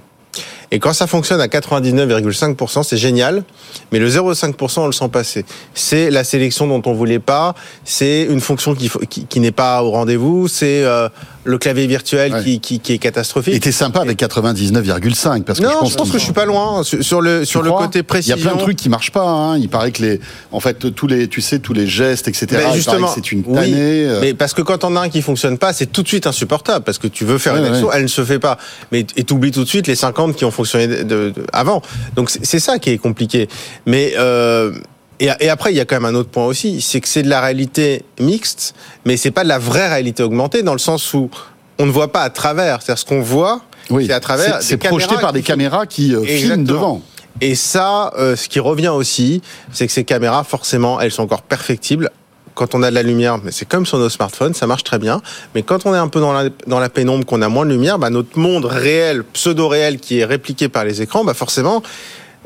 Et 0.73 0.79
quand 0.81 0.93
ça 0.93 1.07
fonctionne 1.07 1.41
à 1.41 1.47
99,5%, 1.49 2.83
c'est 2.83 2.97
génial, 2.97 3.45
mais 3.93 3.99
le 3.99 4.09
0,5%, 4.09 4.81
on 4.81 4.87
le 4.87 4.93
sent 4.93 5.09
passer. 5.13 5.45
C'est 5.75 6.11
la 6.11 6.25
sélection 6.25 6.67
dont 6.67 6.83
on 6.87 6.95
voulait 6.95 7.19
pas, 7.19 7.55
c'est 7.85 8.23
une 8.23 8.41
fonction 8.41 8.75
qui, 8.75 8.89
faut- 8.89 8.99
qui, 9.01 9.27
qui 9.27 9.39
n'est 9.41 9.51
pas 9.53 9.83
au 9.83 9.91
rendez-vous, 9.91 10.49
c'est 10.49 10.83
euh, 10.85 11.09
le 11.45 11.59
clavier 11.59 11.87
virtuel 11.87 12.33
Ouais. 12.33 12.43
qui, 12.43 12.61
qui, 12.61 12.81
qui 12.81 12.93
est 12.95 12.99
catastrophique. 12.99 13.55
Et 13.55 13.61
t'es 13.61 13.73
sympa 13.73 14.01
avec 14.01 14.19
99,5 14.19 15.43
parce 15.43 15.59
que 15.59 15.65
non, 15.65 15.71
je 15.71 15.79
pense, 15.79 15.91
je 15.93 15.97
pense 15.97 16.05
qu'il- 16.07 16.13
que 16.15 16.19
je 16.19 16.25
suis 16.25 16.33
pas 16.33 16.45
loin 16.47 16.83
sur, 16.85 17.03
sur 17.05 17.21
le 17.21 17.41
Tu 17.41 17.47
sur 17.47 17.63
le 17.63 17.71
côté 17.71 17.99
Il 17.99 18.01
y 18.01 18.05
précision. 18.05 18.37
a 18.37 18.41
plein 18.41 18.55
de 18.55 18.61
trucs 18.61 18.77
qui 18.77 18.89
marchent 18.89 19.11
pas. 19.13 19.25
Hein. 19.29 19.59
Il 19.59 19.69
paraît 19.69 19.91
que 19.93 20.03
les, 20.03 20.21
en 20.53 20.61
fait, 20.61 20.95
tous 20.95 21.07
les, 21.07 21.29
tu 21.29 21.41
sais, 21.43 21.59
tous 21.59 21.73
les 21.75 21.87
gestes, 21.87 22.29
etc. 22.29 22.47
Ben, 22.53 22.73
justement, 22.75 23.09
c'est 23.15 23.31
une 23.33 23.43
tannée. 23.43 23.75
euh. 24.07 24.21
Mais 24.23 24.33
parce 24.35 24.55
que 24.55 24.63
quand 24.63 24.85
on 24.85 24.97
a 24.97 25.01
un 25.01 25.09
qui 25.11 25.21
fonctionne 25.21 25.59
pas, 25.59 25.73
c'est 25.73 25.87
tout 25.93 26.03
de 26.03 26.09
suite 26.09 26.27
insupportable 26.27 26.85
parce 26.85 26.99
que 26.99 27.09
tu 27.09 27.25
veux 27.25 27.37
faire 27.39 27.55
Ouais, 27.55 27.59
une 27.61 27.67
action, 27.67 27.89
ouais. 27.89 27.95
elle 27.97 28.03
ne 28.05 28.07
se 28.09 28.25
fait 28.25 28.39
pas. 28.39 28.57
Mais 28.91 29.05
et 29.17 29.25
t'oublies 29.25 29.51
tout 29.51 29.65
de 29.65 29.69
suite 29.69 29.87
les 29.87 29.95
50 29.97 30.35
qui 30.37 30.45
ont 30.45 30.51
fonctionné 30.51 30.62
de- 30.65 31.03
de- 31.03 31.31
de- 31.31 31.47
avant. 31.53 31.83
Donc 32.17 32.31
c'est 32.31 32.59
ça 32.61 32.79
qui 32.79 32.91
est 32.91 32.99
compliqué. 32.99 33.49
Mais 33.87 34.15
euh, 34.19 34.73
et, 35.21 35.29
et 35.41 35.49
après 35.49 35.73
il 35.73 35.77
y 35.77 35.81
a 35.81 35.85
quand 35.85 35.97
même 36.01 36.15
un 36.15 36.19
autre 36.19 36.31
point 36.31 36.47
aussi, 36.47 36.81
c'est 36.81 37.01
que 37.01 37.09
c'est 37.09 37.23
de 37.23 37.29
la 37.29 37.41
réalité 37.41 38.05
mixte, 38.21 38.75
mais 39.05 39.17
c'est 39.17 39.31
pas 39.31 39.45
de 39.45 39.49
la 39.49 39.59
vraie 39.59 39.89
réalité 39.89 40.23
augmentée 40.23 40.63
dans 40.63 40.73
le 40.73 40.79
sens 40.79 41.13
où 41.15 41.31
on 41.79 41.87
ne 41.87 41.91
voit 41.93 42.13
pas 42.13 42.23
à 42.23 42.31
travers. 42.31 42.83
C'est-à-dire 42.83 43.01
ce 43.01 43.05
qu'on 43.07 43.23
voit, 43.23 43.61
Oui. 43.91 44.07
c'est 44.07 44.13
à 44.13 44.21
travers. 44.21 44.63
C'est- 44.63 44.77
projeté 44.77 45.17
par 45.21 45.33
des 45.33 45.43
caméras 45.43 45.87
qui 45.87 46.15
euh, 46.15 46.23
filment 46.25 46.65
devant. 46.65 47.03
et 47.41 47.55
ça, 47.55 48.13
euh, 48.19 48.37
ce 48.37 48.49
qui 48.49 48.61
revient 48.61 48.89
aussi, 48.89 49.43
c'est 49.73 49.87
que 49.87 49.93
ces 49.93 50.05
caméras, 50.05 50.45
forcément, 50.45 51.01
elles 51.01 51.11
sont 51.13 51.23
encore 51.23 51.43
perfectibles. 51.43 52.11
Quand 52.55 52.75
on 52.75 52.83
a 52.83 52.91
de 52.91 52.95
la 52.95 53.03
lumière, 53.03 53.39
mais 53.43 53.51
c'est 53.51 53.67
comme 53.67 53.87
sur 53.87 53.99
nos 53.99 54.09
smartphones, 54.09 54.53
ça 54.55 54.67
marche 54.67 54.85
très 54.85 54.99
bien. 54.99 55.23
Mais 55.55 55.63
quand 55.63 55.87
on 55.87 55.95
est 55.95 55.99
un 55.99 56.09
peu 56.09 56.21
dans 56.21 56.33
la, 56.33 56.51
dans 56.67 56.81
la 56.81 56.89
pénombre, 56.89 57.25
qu'on 57.25 57.41
a 57.43 57.49
moins 57.49 57.65
de 57.65 57.71
lumière, 57.71 57.99
bah, 57.99 58.11
notre 58.11 58.39
monde 58.39 58.67
réel, 58.67 59.25
pseudo-réel, 59.25 59.99
qui 59.99 60.19
est 60.19 60.25
répliqué 60.25 60.69
par 60.69 60.85
les 60.85 61.01
écrans, 61.01 61.25
bah, 61.25 61.35
forcément, 61.35 61.83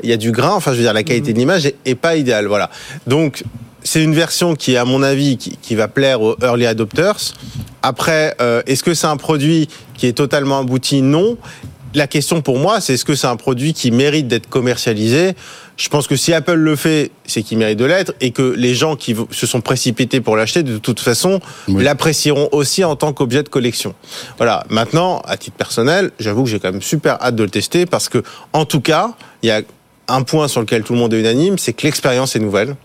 il 0.03 0.09
y 0.09 0.13
a 0.13 0.17
du 0.17 0.31
grain. 0.31 0.53
Enfin, 0.53 0.71
je 0.71 0.77
veux 0.77 0.83
dire, 0.83 0.93
la 0.93 1.03
qualité 1.03 1.33
de 1.33 1.37
l'image 1.39 1.65
est, 1.65 1.75
est 1.85 1.95
pas 1.95 2.15
idéale. 2.15 2.47
Voilà. 2.47 2.69
Donc, 3.05 3.43
c'est 3.83 4.03
une 4.03 4.13
version 4.13 4.55
qui, 4.55 4.77
à 4.77 4.85
mon 4.85 5.03
avis, 5.03 5.37
qui, 5.37 5.57
qui 5.61 5.75
va 5.75 5.87
plaire 5.87 6.21
aux 6.21 6.35
early 6.41 6.65
adopters. 6.65 7.33
Après, 7.81 8.35
euh, 8.41 8.61
est-ce 8.65 8.83
que 8.83 8.93
c'est 8.93 9.07
un 9.07 9.17
produit 9.17 9.67
qui 9.93 10.07
est 10.07 10.13
totalement 10.13 10.59
abouti? 10.59 11.01
Non. 11.01 11.37
La 11.93 12.05
question 12.07 12.41
pour 12.41 12.59
moi, 12.59 12.81
c'est 12.81 12.93
est-ce 12.93 13.05
que 13.05 13.15
c'est 13.15 13.27
un 13.27 13.37
produit 13.37 13.73
qui 13.73 13.91
mérite 13.91 14.27
d'être 14.27 14.49
commercialisé? 14.49 15.33
Je 15.77 15.89
pense 15.89 16.07
que 16.07 16.15
si 16.15 16.33
Apple 16.33 16.53
le 16.53 16.75
fait, 16.75 17.11
c'est 17.25 17.43
qu'il 17.43 17.57
mérite 17.57 17.77
de 17.79 17.85
l'être 17.85 18.13
et 18.19 18.31
que 18.31 18.41
les 18.41 18.75
gens 18.75 18.95
qui 18.95 19.15
se 19.31 19.47
sont 19.47 19.61
précipités 19.61 20.21
pour 20.21 20.35
l'acheter, 20.35 20.63
de 20.63 20.77
toute 20.79 20.99
façon, 20.99 21.39
Oui. 21.67 21.83
l'apprécieront 21.83 22.49
aussi 22.51 22.83
en 22.83 22.95
tant 22.95 23.13
qu'objet 23.13 23.41
de 23.43 23.49
collection. 23.49 23.95
Voilà. 24.37 24.65
Maintenant, 24.69 25.21
à 25.25 25.37
titre 25.37 25.55
personnel, 25.55 26.11
j'avoue 26.19 26.43
que 26.43 26.49
j'ai 26.49 26.59
quand 26.59 26.71
même 26.71 26.81
super 26.81 27.21
hâte 27.21 27.35
de 27.35 27.43
le 27.43 27.49
tester 27.49 27.85
parce 27.85 28.09
que, 28.09 28.21
en 28.53 28.65
tout 28.65 28.81
cas, 28.81 29.13
il 29.43 29.47
y 29.49 29.51
a 29.51 29.61
un 30.07 30.21
point 30.23 30.47
sur 30.47 30.61
lequel 30.61 30.83
tout 30.83 30.93
le 30.93 30.99
monde 30.99 31.13
est 31.13 31.19
unanime, 31.19 31.57
c'est 31.57 31.73
que 31.73 31.83
l'expérience 31.83 32.35
est 32.35 32.39
nouvelle 32.39 32.75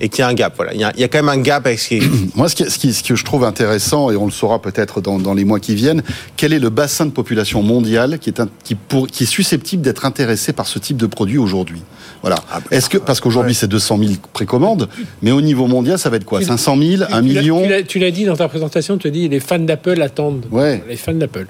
et 0.00 0.08
qu'il 0.08 0.20
y 0.20 0.22
a 0.22 0.28
un 0.28 0.34
gap. 0.34 0.54
Voilà, 0.56 0.74
il 0.74 0.80
y 0.80 0.84
a, 0.84 0.92
il 0.94 1.00
y 1.00 1.04
a 1.04 1.08
quand 1.08 1.18
même 1.18 1.28
un 1.28 1.40
gap 1.40 1.66
avec 1.66 1.78
ce 1.78 1.88
qui. 1.88 2.02
Moi, 2.34 2.48
ce, 2.48 2.56
qui, 2.56 2.70
ce, 2.70 2.78
qui, 2.78 2.92
ce 2.92 3.02
que 3.02 3.14
je 3.14 3.24
trouve 3.24 3.44
intéressant, 3.44 4.10
et 4.10 4.16
on 4.16 4.24
le 4.24 4.32
saura 4.32 4.60
peut-être 4.60 5.00
dans, 5.00 5.18
dans, 5.18 5.34
les 5.34 5.44
mois 5.44 5.60
qui 5.60 5.74
viennent, 5.74 6.02
quel 6.36 6.52
est 6.52 6.58
le 6.58 6.70
bassin 6.70 7.06
de 7.06 7.10
population 7.10 7.62
mondial 7.62 8.18
qui 8.18 8.30
est, 8.30 8.40
un, 8.40 8.48
qui, 8.64 8.74
pour, 8.74 9.06
qui 9.06 9.24
est 9.24 9.26
susceptible 9.26 9.82
d'être 9.82 10.04
intéressé 10.04 10.52
par 10.52 10.66
ce 10.66 10.78
type 10.78 10.96
de 10.96 11.06
produit 11.06 11.38
aujourd'hui? 11.38 11.82
Voilà. 12.20 12.36
Ah, 12.50 12.60
bah, 12.60 12.66
Est-ce 12.70 12.90
que 12.90 12.98
parce 12.98 13.20
qu'aujourd'hui 13.20 13.52
ouais. 13.52 13.58
c'est 13.58 13.68
200 13.68 13.98
000 13.98 14.12
précommandes, 14.32 14.88
mais 15.22 15.30
au 15.30 15.40
niveau 15.40 15.66
mondial, 15.66 15.98
ça 15.98 16.10
va 16.10 16.16
être 16.16 16.24
quoi? 16.24 16.42
500 16.42 16.76
000, 16.78 17.02
1 17.10 17.22
million? 17.22 17.62
Tu 17.86 17.98
l'as 17.98 18.10
dit 18.10 18.24
dans 18.24 18.36
ta 18.36 18.48
présentation, 18.48 18.98
tu 18.98 19.06
as 19.06 19.10
dit 19.10 19.28
les 19.28 19.40
fans 19.40 19.58
d'Apple 19.58 20.00
attendent. 20.02 20.46
Ouais. 20.50 20.82
Les 20.88 20.96
fans 20.96 21.14
d'Apple. 21.14 21.46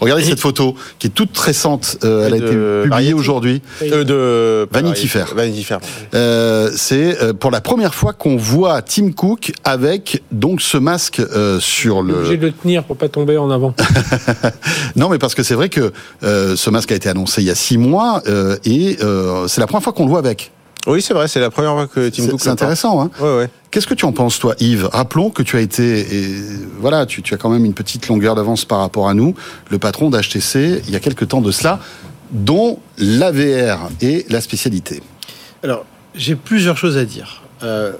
Regardez 0.00 0.24
cette 0.24 0.40
photo 0.40 0.74
qui 0.98 1.08
est 1.08 1.10
toute 1.10 1.36
récente. 1.38 1.98
Euh, 2.04 2.26
elle 2.26 2.34
a 2.34 2.36
été 2.36 2.88
publiée 2.88 3.14
aujourd'hui. 3.14 3.62
Euh, 3.82 4.04
de 4.04 4.68
Vanity 4.72 5.08
Fair. 5.08 5.32
Vanity 5.34 5.64
Fair. 5.64 5.78
Euh, 6.14 6.70
c'est 6.74 7.22
euh, 7.22 7.32
pour 7.32 7.50
la 7.50 7.60
première 7.60 7.94
fois 7.94 8.12
qu'on 8.12 8.36
voit 8.36 8.82
Tim 8.82 9.12
Cook 9.12 9.52
avec 9.64 10.22
donc 10.32 10.60
ce 10.60 10.76
masque 10.76 11.20
euh, 11.20 11.60
sur 11.60 12.02
le. 12.02 12.14
Obligé 12.14 12.36
de 12.36 12.46
le 12.46 12.52
tenir 12.52 12.84
pour 12.84 12.96
pas 12.96 13.08
tomber 13.08 13.36
en 13.38 13.50
avant. 13.50 13.74
non, 14.96 15.08
mais 15.08 15.18
parce 15.18 15.34
que 15.34 15.42
c'est 15.42 15.54
vrai 15.54 15.68
que 15.68 15.92
euh, 16.22 16.56
ce 16.56 16.70
masque 16.70 16.92
a 16.92 16.94
été 16.94 17.08
annoncé 17.08 17.42
il 17.42 17.46
y 17.46 17.50
a 17.50 17.54
six 17.54 17.78
mois 17.78 18.22
euh, 18.26 18.56
et 18.64 18.98
euh, 19.02 19.48
c'est 19.48 19.60
la 19.60 19.66
première 19.66 19.82
fois 19.82 19.92
qu'on 19.92 20.04
le 20.04 20.10
voit 20.10 20.18
avec. 20.18 20.52
Oui, 20.86 21.02
c'est 21.02 21.14
vrai, 21.14 21.28
c'est 21.28 21.40
la 21.40 21.50
première 21.50 21.72
fois 21.72 21.86
que 21.86 22.08
Tim 22.08 22.28
Cook. 22.28 22.40
c'est 22.40 22.48
intéressant. 22.48 23.02
Hein 23.02 23.10
Ouais, 23.20 23.36
ouais. 23.36 23.50
Qu'est-ce 23.70 23.86
que 23.86 23.94
tu 23.94 24.04
en 24.04 24.12
penses, 24.12 24.38
toi, 24.38 24.54
Yves? 24.60 24.88
Rappelons 24.92 25.30
que 25.30 25.42
tu 25.42 25.56
as 25.56 25.60
été, 25.60 26.00
et 26.00 26.34
voilà, 26.78 27.06
tu, 27.06 27.22
tu 27.22 27.34
as 27.34 27.36
quand 27.36 27.50
même 27.50 27.64
une 27.64 27.74
petite 27.74 28.08
longueur 28.08 28.34
d'avance 28.34 28.64
par 28.64 28.78
rapport 28.78 29.08
à 29.08 29.14
nous, 29.14 29.34
le 29.70 29.78
patron 29.78 30.10
d'HTC, 30.10 30.82
il 30.86 30.90
y 30.90 30.96
a 30.96 31.00
quelques 31.00 31.28
temps 31.28 31.40
de 31.40 31.50
cela, 31.50 31.80
dont 32.30 32.78
l'AVR 32.98 33.90
est 34.00 34.30
la 34.30 34.40
spécialité. 34.40 35.02
Alors, 35.62 35.84
j'ai 36.14 36.36
plusieurs 36.36 36.76
choses 36.76 36.96
à 36.96 37.04
dire. 37.04 37.42
Euh, 37.62 37.92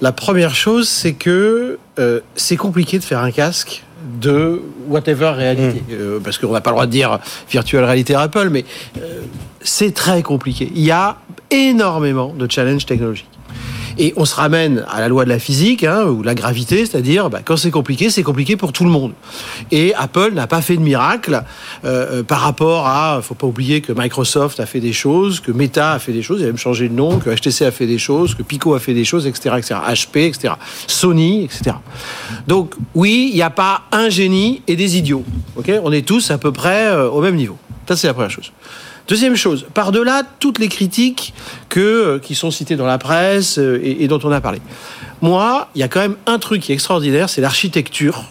la 0.00 0.12
première 0.12 0.54
chose, 0.54 0.88
c'est 0.88 1.14
que 1.14 1.78
euh, 1.98 2.20
c'est 2.34 2.56
compliqué 2.56 2.98
de 2.98 3.04
faire 3.04 3.20
un 3.20 3.30
casque 3.30 3.84
de 4.20 4.62
whatever 4.88 5.30
réalité. 5.30 5.82
Euh, 5.90 6.20
parce 6.22 6.38
qu'on 6.38 6.52
n'a 6.52 6.60
pas 6.60 6.70
le 6.70 6.74
droit 6.74 6.86
de 6.86 6.90
dire 6.90 7.18
virtual 7.50 7.84
réalité 7.84 8.14
Apple, 8.14 8.50
mais 8.50 8.64
euh, 8.98 9.22
c'est 9.62 9.94
très 9.94 10.22
compliqué. 10.22 10.70
Il 10.74 10.82
y 10.82 10.90
a 10.90 11.16
énormément 11.50 12.32
de 12.32 12.50
challenges 12.50 12.86
technologiques. 12.86 13.28
Et 13.98 14.12
on 14.16 14.24
se 14.24 14.34
ramène 14.34 14.84
à 14.90 15.00
la 15.00 15.08
loi 15.08 15.24
de 15.24 15.30
la 15.30 15.38
physique, 15.38 15.82
hein, 15.82 16.04
ou 16.04 16.22
la 16.22 16.34
gravité, 16.34 16.84
c'est-à-dire 16.84 17.30
bah, 17.30 17.40
quand 17.44 17.56
c'est 17.56 17.70
compliqué, 17.70 18.10
c'est 18.10 18.22
compliqué 18.22 18.56
pour 18.56 18.72
tout 18.72 18.84
le 18.84 18.90
monde. 18.90 19.12
Et 19.70 19.94
Apple 19.94 20.32
n'a 20.34 20.46
pas 20.46 20.60
fait 20.60 20.76
de 20.76 20.82
miracle 20.82 21.42
euh, 21.84 22.18
euh, 22.18 22.22
par 22.22 22.40
rapport 22.40 22.86
à, 22.86 23.20
faut 23.22 23.34
pas 23.34 23.46
oublier 23.46 23.80
que 23.80 23.92
Microsoft 23.92 24.60
a 24.60 24.66
fait 24.66 24.80
des 24.80 24.92
choses, 24.92 25.40
que 25.40 25.50
Meta 25.50 25.92
a 25.92 25.98
fait 25.98 26.12
des 26.12 26.22
choses, 26.22 26.40
il 26.40 26.44
a 26.44 26.48
même 26.48 26.58
changé 26.58 26.88
de 26.88 26.94
nom, 26.94 27.18
que 27.18 27.30
HTC 27.30 27.64
a 27.64 27.70
fait 27.70 27.86
des 27.86 27.98
choses, 27.98 28.34
que 28.34 28.42
Pico 28.42 28.74
a 28.74 28.80
fait 28.80 28.94
des 28.94 29.04
choses, 29.04 29.26
etc., 29.26 29.54
etc., 29.58 29.80
HP, 29.88 30.18
etc., 30.28 30.54
Sony, 30.86 31.44
etc. 31.44 31.76
Donc 32.46 32.74
oui, 32.94 33.30
il 33.32 33.36
n'y 33.36 33.42
a 33.42 33.50
pas 33.50 33.82
un 33.92 34.10
génie 34.10 34.62
et 34.66 34.76
des 34.76 34.98
idiots. 34.98 35.24
Ok, 35.56 35.72
on 35.82 35.92
est 35.92 36.06
tous 36.06 36.30
à 36.30 36.38
peu 36.38 36.52
près 36.52 36.88
euh, 36.88 37.08
au 37.08 37.22
même 37.22 37.36
niveau. 37.36 37.56
Ça 37.88 37.96
c'est 37.96 38.08
la 38.08 38.14
première 38.14 38.30
chose. 38.30 38.52
Deuxième 39.08 39.36
chose, 39.36 39.66
par-delà 39.72 40.22
toutes 40.40 40.58
les 40.58 40.68
critiques 40.68 41.32
que, 41.68 41.80
euh, 41.80 42.18
qui 42.18 42.34
sont 42.34 42.50
citées 42.50 42.74
dans 42.76 42.86
la 42.86 42.98
presse 42.98 43.58
euh, 43.58 43.78
et, 43.82 44.02
et 44.04 44.08
dont 44.08 44.18
on 44.24 44.32
a 44.32 44.40
parlé, 44.40 44.60
moi, 45.22 45.68
il 45.74 45.80
y 45.80 45.84
a 45.84 45.88
quand 45.88 46.00
même 46.00 46.16
un 46.26 46.38
truc 46.38 46.62
qui 46.62 46.72
est 46.72 46.74
extraordinaire, 46.74 47.28
c'est 47.30 47.40
l'architecture 47.40 48.24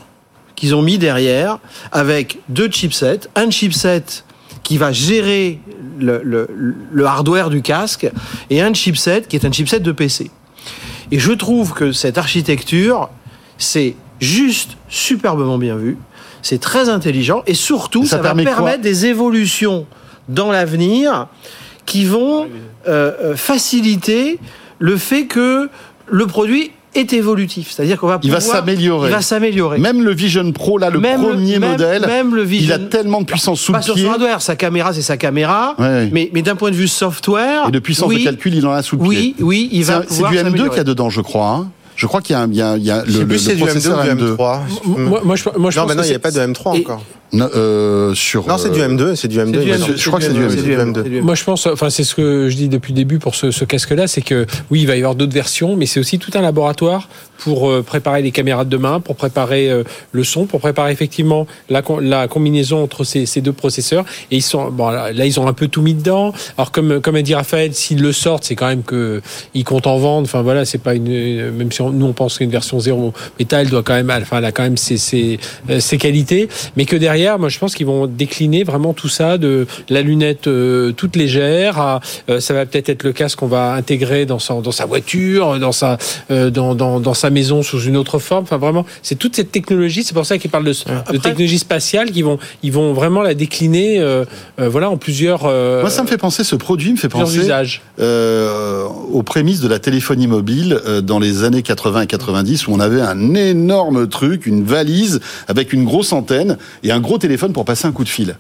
qu'ils 0.55 0.75
ont 0.75 0.81
mis 0.81 0.97
derrière 0.97 1.59
avec 1.91 2.39
deux 2.49 2.69
chipsets, 2.69 3.21
un 3.35 3.49
chipset 3.49 4.03
qui 4.63 4.77
va 4.77 4.91
gérer 4.91 5.59
le, 5.99 6.21
le- 6.23 6.47
le 6.91 7.05
hardware 7.05 7.49
du 7.49 7.61
casque 7.61 8.09
et 8.49 8.61
un 8.61 8.73
chipset 8.73 9.23
qui 9.29 9.35
est 9.37 9.45
un 9.45 9.51
chipset 9.51 9.79
de 9.79 9.91
PC. 9.91 10.29
Et 11.11 11.19
je 11.19 11.31
trouve 11.31 11.73
que 11.73 11.91
cette 11.91 12.17
architecture, 12.17 13.09
c'est 13.57 13.95
juste 14.19 14.71
superbement 14.89 15.57
bien 15.57 15.75
vu, 15.77 15.97
c'est 16.41 16.59
très 16.59 16.89
intelligent 16.89 17.43
et 17.47 17.53
surtout, 17.53 18.03
ça 18.05 18.17
ça, 18.17 18.21
va 18.21 18.33
permettre 18.35 18.81
des 18.81 19.05
évolutions 19.05 19.85
dans 20.29 20.51
l'avenir 20.51 21.27
qui 21.85 22.05
vont 22.05 22.47
euh, 22.87 23.11
euh, 23.23 23.35
faciliter 23.35 24.39
le 24.79 24.97
fait 24.97 25.25
que 25.25 25.69
le 26.07 26.27
produit 26.27 26.71
est 26.93 27.11
évolutif. 27.11 27.71
C'est-à-dire 27.71 27.99
qu'on 27.99 28.07
va 28.07 28.19
Il 28.23 28.31
va 28.31 28.37
pouvoir- 28.37 28.55
s'améliorer. 28.57 29.09
Il 29.09 29.11
va 29.11 29.21
s'améliorer. 29.21 29.79
Même 29.79 30.01
le 30.01 30.13
Vision 30.13 30.49
Pro, 30.53 30.77
là, 30.77 30.89
le 30.89 30.99
Même- 30.99 31.21
premier 31.21 31.59
même- 31.59 31.71
modèle, 31.71 32.05
même 32.05 32.33
le 32.35 32.49
il 32.51 32.71
a 32.71 32.79
tellement 32.79 33.19
de 33.21 33.25
puissance 33.25 33.59
sous 33.59 33.73
Pas 33.73 33.79
le 33.79 33.83
sur 33.83 33.95
pied. 33.95 34.05
son 34.05 34.11
hardware, 34.11 34.41
sa 34.41 34.55
caméra 34.55 34.93
c'est 34.93 35.01
sa 35.01 35.17
caméra, 35.17 35.75
Ouais. 35.77 36.09
mais, 36.13 36.29
mais 36.33 36.41
d'un 36.41 36.55
point 36.55 36.71
de 36.71 36.75
vue 36.75 36.87
software, 36.87 37.65
Et 37.67 37.71
de 37.71 37.79
puissance 37.79 38.07
oui, 38.07 38.19
de 38.19 38.23
calcul, 38.23 38.53
il 38.55 38.65
en 38.65 38.71
a 38.71 38.81
sous 38.81 38.95
le 38.95 39.01
pied. 39.01 39.09
oui, 39.09 39.35
oui, 39.41 39.69
il 39.73 39.83
va 39.83 40.01
C'est 40.03 40.07
pouvoir 40.07 40.31
du 40.31 40.37
M2 40.37 40.43
s'améliorer. 40.45 40.69
qu'il 40.69 40.77
y 40.77 40.81
a 40.81 40.83
dedans, 40.85 41.09
je 41.09 41.21
crois. 41.21 41.49
hein. 41.49 41.67
Je 41.97 42.07
crois 42.07 42.21
qu'il 42.21 42.33
y 42.33 42.37
a, 42.37 42.41
un- 42.41 42.47
il 42.49 42.55
y 42.55 42.61
a, 42.61 42.75
il 42.77 42.83
y 42.83 42.91
a 42.91 43.03
le, 43.05 43.23
le, 43.23 43.37
si 43.37 43.45
c'est 43.45 43.51
le 43.51 43.57
du 43.57 43.63
M2 43.63 43.65
processeur 43.67 43.99
ou 43.99 44.03
du 44.03 44.09
M2. 44.09 44.35
M3. 44.35 44.59
Moi, 44.97 45.21
moi, 45.23 45.35
je, 45.35 45.43
moi, 45.57 45.71
je 45.71 45.79
non, 45.79 45.83
pense 45.83 45.87
maintenant, 45.89 46.01
que 46.03 46.07
il 46.07 46.11
n'y 46.11 46.15
a 46.15 46.19
pas 46.19 46.31
de 46.31 46.39
M3 46.39 46.75
Et- 46.75 46.79
encore. 46.81 47.03
Non, 47.35 47.49
euh, 47.55 48.13
sur, 48.13 48.47
Non, 48.47 48.57
c'est 48.57 48.71
du 48.71 48.81
euh, 48.81 48.87
M2, 48.87 49.15
c'est 49.15 49.27
du 49.27 49.37
M2. 49.37 49.45
C'est 49.45 49.51
du 49.51 49.61
il 49.61 49.67
me 49.67 49.73
M2, 49.75 49.79
semble. 49.79 49.97
je 49.97 50.07
crois 50.07 50.19
que 50.19 50.25
c'est 50.25 50.33
du 50.33 50.39
M2. 50.39 50.49
C'est 50.49 50.63
du 50.63 51.19
M2. 51.19 51.21
Moi, 51.21 51.35
je 51.35 51.43
pense, 51.43 51.65
enfin, 51.67 51.89
c'est 51.89 52.03
ce 52.03 52.15
que 52.15 52.49
je 52.49 52.55
dis 52.55 52.69
depuis 52.69 52.93
le 52.93 52.97
début 52.97 53.19
pour 53.19 53.35
ce, 53.35 53.51
ce 53.51 53.65
casque-là, 53.65 54.07
c'est 54.07 54.21
que 54.21 54.45
oui, 54.71 54.81
il 54.81 54.87
va 54.87 54.95
y 54.95 54.99
avoir 54.99 55.15
d'autres 55.15 55.33
versions, 55.33 55.75
mais 55.75 55.85
c'est 55.85 55.99
aussi 55.99 56.17
tout 56.19 56.31
un 56.35 56.41
laboratoire 56.41 57.09
pour 57.37 57.69
euh, 57.69 57.81
préparer 57.83 58.21
les 58.21 58.31
caméras 58.31 58.63
de 58.63 58.69
demain, 58.69 59.01
pour 59.01 59.17
préparer 59.17 59.69
euh, 59.69 59.83
le 60.13 60.23
son, 60.23 60.45
pour 60.45 60.61
préparer 60.61 60.93
effectivement 60.93 61.47
la, 61.69 61.81
com- 61.81 61.99
la 61.99 62.29
combinaison 62.29 62.81
entre 62.81 63.03
ces, 63.03 63.25
ces 63.25 63.41
deux 63.41 63.51
processeurs. 63.51 64.05
Et 64.31 64.37
ils 64.37 64.41
sont, 64.41 64.71
bon, 64.71 64.89
là, 64.89 65.11
là, 65.11 65.25
ils 65.25 65.37
ont 65.39 65.47
un 65.47 65.53
peu 65.53 65.67
tout 65.67 65.81
mis 65.81 65.93
dedans. 65.93 66.31
Alors, 66.57 66.71
comme, 66.71 67.01
comme 67.01 67.15
a 67.17 67.21
dit 67.21 67.35
Raphaël, 67.35 67.73
s'ils 67.73 68.01
le 68.01 68.13
sortent, 68.13 68.45
c'est 68.45 68.55
quand 68.55 68.67
même 68.67 68.83
que 68.83 69.21
ils 69.53 69.65
comptent 69.65 69.87
en 69.87 69.97
vendre. 69.97 70.25
Enfin, 70.27 70.41
voilà, 70.43 70.63
c'est 70.63 70.77
pas 70.77 70.95
une, 70.95 71.51
même 71.51 71.71
si 71.73 71.81
on- 71.81 71.89
nous 71.89 72.05
on 72.05 72.13
pense 72.13 72.37
qu'une 72.37 72.49
version 72.49 72.79
zéro 72.79 73.13
méta, 73.37 73.61
elle 73.61 73.69
doit 73.69 73.83
quand 73.83 73.93
même, 73.95 74.09
enfin, 74.21 74.37
elle 74.37 74.45
a 74.45 74.51
quand 74.53 74.63
même 74.63 74.77
ses, 74.77 74.95
ses, 74.97 75.37
ses 75.79 75.97
qualités, 75.97 76.47
mais 76.77 76.85
que 76.85 76.95
derrière, 76.95 77.24
moi, 77.37 77.49
je 77.49 77.59
pense 77.59 77.75
qu'ils 77.75 77.85
vont 77.85 78.07
décliner 78.07 78.63
vraiment 78.63 78.93
tout 78.93 79.09
ça 79.09 79.37
de 79.37 79.67
la 79.89 80.01
lunette 80.01 80.47
euh, 80.47 80.91
toute 80.91 81.15
légère. 81.15 81.79
à, 81.79 81.99
euh, 82.29 82.39
ça 82.39 82.53
va 82.53 82.65
peut-être 82.65 82.89
être 82.89 83.03
le 83.03 83.13
casque 83.13 83.39
qu'on 83.39 83.47
va 83.47 83.73
intégrer 83.73 84.25
dans 84.25 84.39
sa, 84.39 84.55
dans 84.55 84.71
sa 84.71 84.85
voiture, 84.85 85.59
dans 85.59 85.71
sa, 85.71 85.97
euh, 86.31 86.49
dans, 86.49 86.75
dans, 86.75 86.99
dans 86.99 87.13
sa 87.13 87.29
maison 87.29 87.63
sous 87.63 87.81
une 87.81 87.97
autre 87.97 88.19
forme. 88.19 88.43
Enfin, 88.43 88.57
vraiment, 88.57 88.85
c'est 89.01 89.15
toute 89.15 89.35
cette 89.35 89.51
technologie. 89.51 90.03
C'est 90.03 90.13
pour 90.13 90.25
ça 90.25 90.37
qu'ils 90.37 90.51
parlent 90.51 90.65
de, 90.65 90.73
technologie 91.17 91.59
spatiale, 91.59 92.11
qui 92.11 92.21
vont, 92.21 92.39
ils 92.63 92.71
vont 92.71 92.93
vraiment 92.93 93.21
la 93.21 93.33
décliner, 93.33 93.99
euh, 93.99 94.25
voilà, 94.57 94.89
en 94.89 94.97
plusieurs, 94.97 95.43
Moi, 95.43 95.89
ça 95.89 96.03
me 96.03 96.07
fait 96.07 96.17
penser, 96.17 96.43
ce 96.43 96.55
produit 96.55 96.91
me 96.91 96.97
fait 96.97 97.09
penser 97.09 97.39
usages. 97.39 97.81
aux 97.99 99.23
prémices 99.23 99.61
de 99.61 99.67
la 99.67 99.79
téléphonie 99.79 100.27
mobile 100.27 100.79
dans 101.03 101.19
les 101.19 101.43
années 101.43 101.61
80 101.61 102.01
et 102.01 102.07
90 102.07 102.67
où 102.67 102.71
on 102.73 102.79
avait 102.79 103.01
un 103.01 103.33
énorme 103.33 104.07
truc, 104.07 104.45
une 104.45 104.63
valise 104.63 105.19
avec 105.47 105.73
une 105.73 105.85
grosse 105.85 106.13
antenne 106.13 106.57
et 106.83 106.91
un 106.91 106.99
gros 107.05 107.17
téléphone 107.17 107.53
pour 107.53 107.63
passer 107.63 107.87
un 107.87 107.91
coup 107.91 108.03
de 108.03 108.09
fil. 108.09 108.35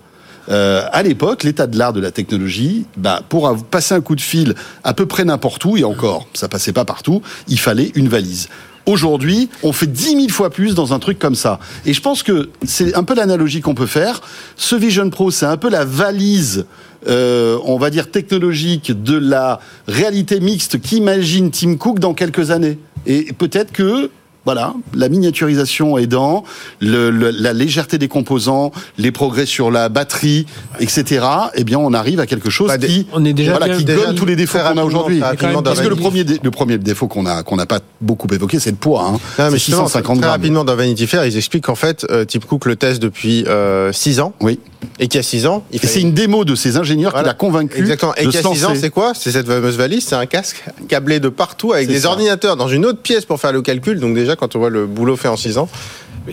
Euh, 0.49 0.83
à 0.91 1.01
l'époque, 1.01 1.43
l'état 1.43 1.67
de 1.67 1.77
l'art 1.77 1.93
de 1.93 1.99
la 1.99 2.11
technologie, 2.11 2.85
bah, 2.97 3.21
pour 3.27 3.55
passer 3.65 3.95
un 3.95 4.01
coup 4.01 4.15
de 4.15 4.21
fil 4.21 4.53
à 4.83 4.93
peu 4.93 5.05
près 5.05 5.23
n'importe 5.23 5.63
où, 5.65 5.77
et 5.77 5.83
encore, 5.83 6.27
ça 6.33 6.47
passait 6.47 6.73
pas 6.73 6.85
partout, 6.85 7.21
il 7.47 7.59
fallait 7.59 7.91
une 7.95 8.09
valise. 8.09 8.49
Aujourd'hui, 8.85 9.49
on 9.63 9.73
fait 9.73 9.87
10 9.87 10.11
000 10.11 10.29
fois 10.29 10.51
plus 10.51 10.75
dans 10.75 10.93
un 10.93 10.99
truc 10.99 11.17
comme 11.17 11.33
ça. 11.33 11.59
Et 11.87 11.93
je 11.93 12.01
pense 12.01 12.21
que 12.21 12.49
c'est 12.63 12.95
un 12.95 13.03
peu 13.03 13.15
l'analogie 13.15 13.61
qu'on 13.61 13.73
peut 13.73 13.87
faire. 13.87 14.21
Ce 14.57 14.75
Vision 14.75 15.09
Pro, 15.09 15.31
c'est 15.31 15.47
un 15.47 15.57
peu 15.57 15.69
la 15.69 15.85
valise, 15.85 16.67
euh, 17.07 17.57
on 17.63 17.79
va 17.79 17.89
dire 17.89 18.11
technologique, 18.11 18.91
de 19.03 19.17
la 19.17 19.59
réalité 19.87 20.39
mixte 20.39 20.79
qu'imagine 20.79 21.49
Tim 21.49 21.77
Cook 21.77 21.97
dans 21.97 22.13
quelques 22.13 22.51
années. 22.51 22.77
Et 23.07 23.33
peut-être 23.33 23.71
que 23.71 24.11
voilà, 24.45 24.73
la 24.93 25.09
miniaturisation 25.09 25.97
aidant, 25.97 26.43
le, 26.79 27.09
le- 27.09 27.31
la 27.31 27.51
légèreté 27.53 27.97
des 27.97 28.07
composants, 28.07 28.71
les 28.97 29.11
progrès 29.11 29.45
sur 29.45 29.71
la 29.71 29.89
batterie, 29.89 30.45
etc. 30.79 31.25
Eh 31.55 31.63
bien, 31.63 31.79
on 31.79 31.93
arrive 31.93 32.19
à 32.19 32.25
quelque 32.27 32.49
chose 32.49 32.67
Bah, 32.67 32.77
qui, 32.77 33.07
On 33.13 33.25
est 33.25 33.33
déjà 33.33 33.51
voilà, 33.51 33.67
bien- 33.67 33.77
qui 33.77 33.85
déjà 33.85 34.05
gomme 34.05 34.15
tous 34.15 34.25
les 34.25 34.35
défauts 34.35 34.59
qu'on 34.59 34.77
a 34.77 34.83
aujourd'hui. 34.83 35.19
Parce 35.19 35.79
que 35.81 35.87
le 35.87 35.95
premier, 35.95 36.23
dé- 36.23 36.39
le 36.43 36.51
premier 36.51 36.77
défaut 36.77 37.07
qu'on 37.07 37.25
a 37.25 37.43
qu'on 37.43 37.55
n'a 37.55 37.65
pas 37.65 37.79
beaucoup 38.01 38.27
évoqué, 38.33 38.59
c'est 38.59 38.71
le 38.71 38.77
poids. 38.77 39.03
Hein. 39.07 39.11
Non, 39.13 39.19
c'est 39.37 39.43
mais 39.45 39.57
justement, 39.57 39.85
650 39.87 40.17
très 40.17 40.21
grammes. 40.21 40.31
rapidement 40.31 40.63
dans 40.63 40.75
Vanity 40.75 41.07
Fair, 41.07 41.25
ils 41.25 41.35
expliquent 41.37 41.65
qu'en 41.65 41.75
fait, 41.75 42.05
euh, 42.09 42.25
Tim 42.25 42.39
Cook 42.39 42.65
le 42.65 42.75
teste 42.75 43.01
depuis 43.01 43.45
6 43.91 44.19
ans, 44.19 44.33
Oui. 44.41 44.59
et 44.99 45.07
qu'il 45.07 45.17
y 45.17 45.19
a 45.19 45.23
6 45.23 45.45
ans, 45.47 45.63
il 45.71 45.79
fait 45.79 45.87
c'est 45.87 46.01
une 46.01 46.13
démo 46.13 46.45
de 46.45 46.55
ces 46.55 46.77
ingénieurs 46.77 47.11
qui 47.11 47.15
Voilà. 47.15 47.29
l'a 47.29 47.33
convaincu 47.33 47.79
Exactement. 47.79 48.13
Et 48.15 48.25
de 48.25 48.29
qu'il 48.29 48.39
y 48.39 48.43
se 48.43 48.47
a 48.47 48.51
6 48.53 48.65
ans, 48.65 48.73
c'est 48.75 48.89
quoi? 48.89 49.13
C'est 49.15 49.31
cette 49.31 49.47
fameuse 49.47 49.77
valise, 49.77 50.05
c'est 50.05 50.15
un 50.15 50.25
casque 50.25 50.63
câblé 50.87 51.19
de 51.19 51.29
partout 51.29 51.73
avec 51.73 51.87
des 51.87 52.01
ça. 52.01 52.09
ordinateurs 52.09 52.55
dans 52.57 52.67
une 52.67 52.85
autre 52.85 52.99
pièce 53.01 53.25
pour 53.25 53.39
faire 53.39 53.51
le 53.53 53.61
calcul. 53.61 53.99
Donc 53.99 54.13
déjà, 54.15 54.34
quand 54.35 54.55
on 54.55 54.59
voit 54.59 54.69
le 54.69 54.85
boulot 54.85 55.15
fait 55.15 55.27
en 55.27 55.37
6 55.37 55.57
ans, 55.57 55.69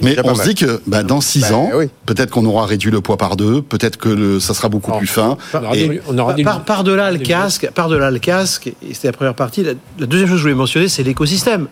Mais 0.00 0.16
on 0.24 0.34
se 0.34 0.44
dit 0.48 0.54
que 0.54 0.80
bah, 0.86 1.02
dans 1.02 1.20
6 1.20 1.40
Bah, 1.50 1.56
ans, 1.56 1.70
oui. 1.74 1.86
peut-être 2.06 2.30
qu'on 2.30 2.46
aura 2.46 2.64
réduit 2.66 2.90
le 2.90 3.00
poids 3.00 3.16
par 3.18 3.36
deux, 3.36 3.60
peut-être 3.60 3.96
que 3.96 4.08
le- 4.08 4.40
ça 4.40 4.54
sera 4.54 4.68
beaucoup 4.68 4.90
Alors, 4.90 4.98
plus 5.00 5.06
fin. 5.08 5.36
On 5.52 5.58
aura 5.64 5.76
Et- 5.76 5.88
des- 5.88 6.00
on 6.08 6.18
aura 6.18 6.32
des- 6.34 6.44
Par, 6.44 6.64
par 6.64 6.84
delà 6.84 7.10
le 7.10 7.18
casque, 7.18 7.68
par 7.74 7.88
delà 7.88 8.10
le 8.10 8.18
casque, 8.18 8.68
et 8.68 8.94
c'était 8.94 9.08
la 9.08 9.12
première 9.12 9.34
partie. 9.34 9.62
La, 9.62 9.72
la 9.98 10.06
deuxième 10.06 10.28
chose 10.28 10.36
que 10.36 10.38
je 10.38 10.42
voulais 10.44 10.54
mentionner, 10.54 10.88
c'est 10.88 11.02
l'écosystème, 11.02 11.66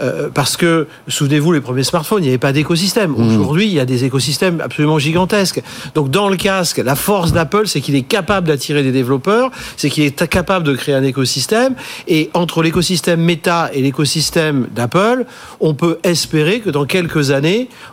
Euh, 0.00 0.28
parce 0.34 0.56
que 0.56 0.88
souvenez-vous, 1.06 1.52
les 1.52 1.60
premiers 1.60 1.84
smartphones, 1.84 2.20
il 2.22 2.26
n'y 2.26 2.28
avait 2.30 2.38
pas 2.38 2.52
d'écosystème. 2.52 3.12
Mmh. 3.12 3.22
Aujourd'hui, 3.40 3.66
il 3.66 3.72
y 3.72 3.78
a 3.78 3.84
des 3.84 4.02
écosystèmes 4.04 4.60
absolument 4.60 4.98
gigantesques. 4.98 5.62
Donc, 5.94 6.10
dans 6.10 6.28
le 6.28 6.36
casque, 6.36 6.78
la 6.78 6.96
force 6.96 7.30
d'Apple, 7.32 7.68
c'est 7.68 7.80
qu'il 7.80 7.94
est 7.94 8.02
capable 8.02 8.48
d'attirer 8.48 8.82
des 8.82 8.90
développeurs, 8.90 9.50
c'est 9.76 9.88
qu'il 9.88 10.02
est 10.02 10.26
capable 10.28 10.66
de 10.66 10.74
créer 10.74 10.94
un 10.96 11.04
écosystème. 11.04 11.74
Et 12.08 12.30
entre 12.34 12.62
l'écosystème 12.64 13.20
Meta 13.20 13.70
et 13.72 13.80
l'écosystème 13.82 14.66
d'Apple, 14.74 15.24
on 15.60 15.74
peut 15.74 15.98
espérer 16.02 16.58
que 16.60 16.70
dans 16.70 16.84
quelques 16.84 17.30
années, 17.30 17.39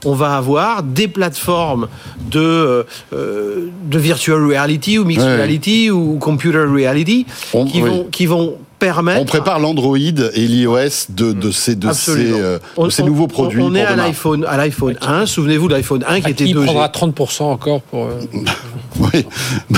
on 0.06 0.14
va 0.14 0.36
avoir 0.38 0.84
des 0.84 1.08
plateformes 1.08 1.88
de, 2.32 2.40
euh, 2.40 2.84
euh, 3.14 3.68
de 3.84 3.98
virtual 4.00 4.44
reality 4.46 4.98
ou 5.00 5.06
mixed 5.06 5.26
Ouais. 5.26 5.36
reality 5.36 5.90
ou 5.92 6.18
computer 6.20 6.66
reality 6.66 7.26
On- 7.54 7.66
qui, 7.66 7.82
oui. 7.82 7.90
vont, 7.90 8.04
qui 8.12 8.26
vont 8.26 8.58
permettre. 8.80 9.22
On 9.22 9.26
prépare 9.26 9.60
l'Android 9.60 9.98
et 9.98 10.48
l'iOS 10.48 11.08
de, 11.10 11.32
de 11.34 11.52
ces, 11.52 11.76
de 11.76 11.92
ces, 11.92 12.12
Absolument. 12.12 12.38
euh, 12.40 12.60
de 12.86 12.90
ces 12.90 13.04
on- 13.04 13.06
nouveaux 13.08 13.28
produits. 13.28 13.62
On, 13.62 13.74
est 13.76 13.84
pour 13.84 13.92
à 13.92 13.96
l'iPhone, 13.96 14.46
à 14.48 14.58
l'iPhone 14.58 14.96
1. 15.02 15.26
Souvenez-vous 15.26 15.68
de 15.68 15.74
l'iPhone 15.74 16.04
1 16.08 16.22
qui 16.22 16.28
à 16.28 16.30
était 16.30 16.46
qui 16.46 16.54
2G. 16.54 16.66
prendra 16.66 16.88
30% 16.88 17.44
encore 17.44 17.82
pour. 17.82 18.06
euh, 18.06 18.20
Oui. 19.00 19.26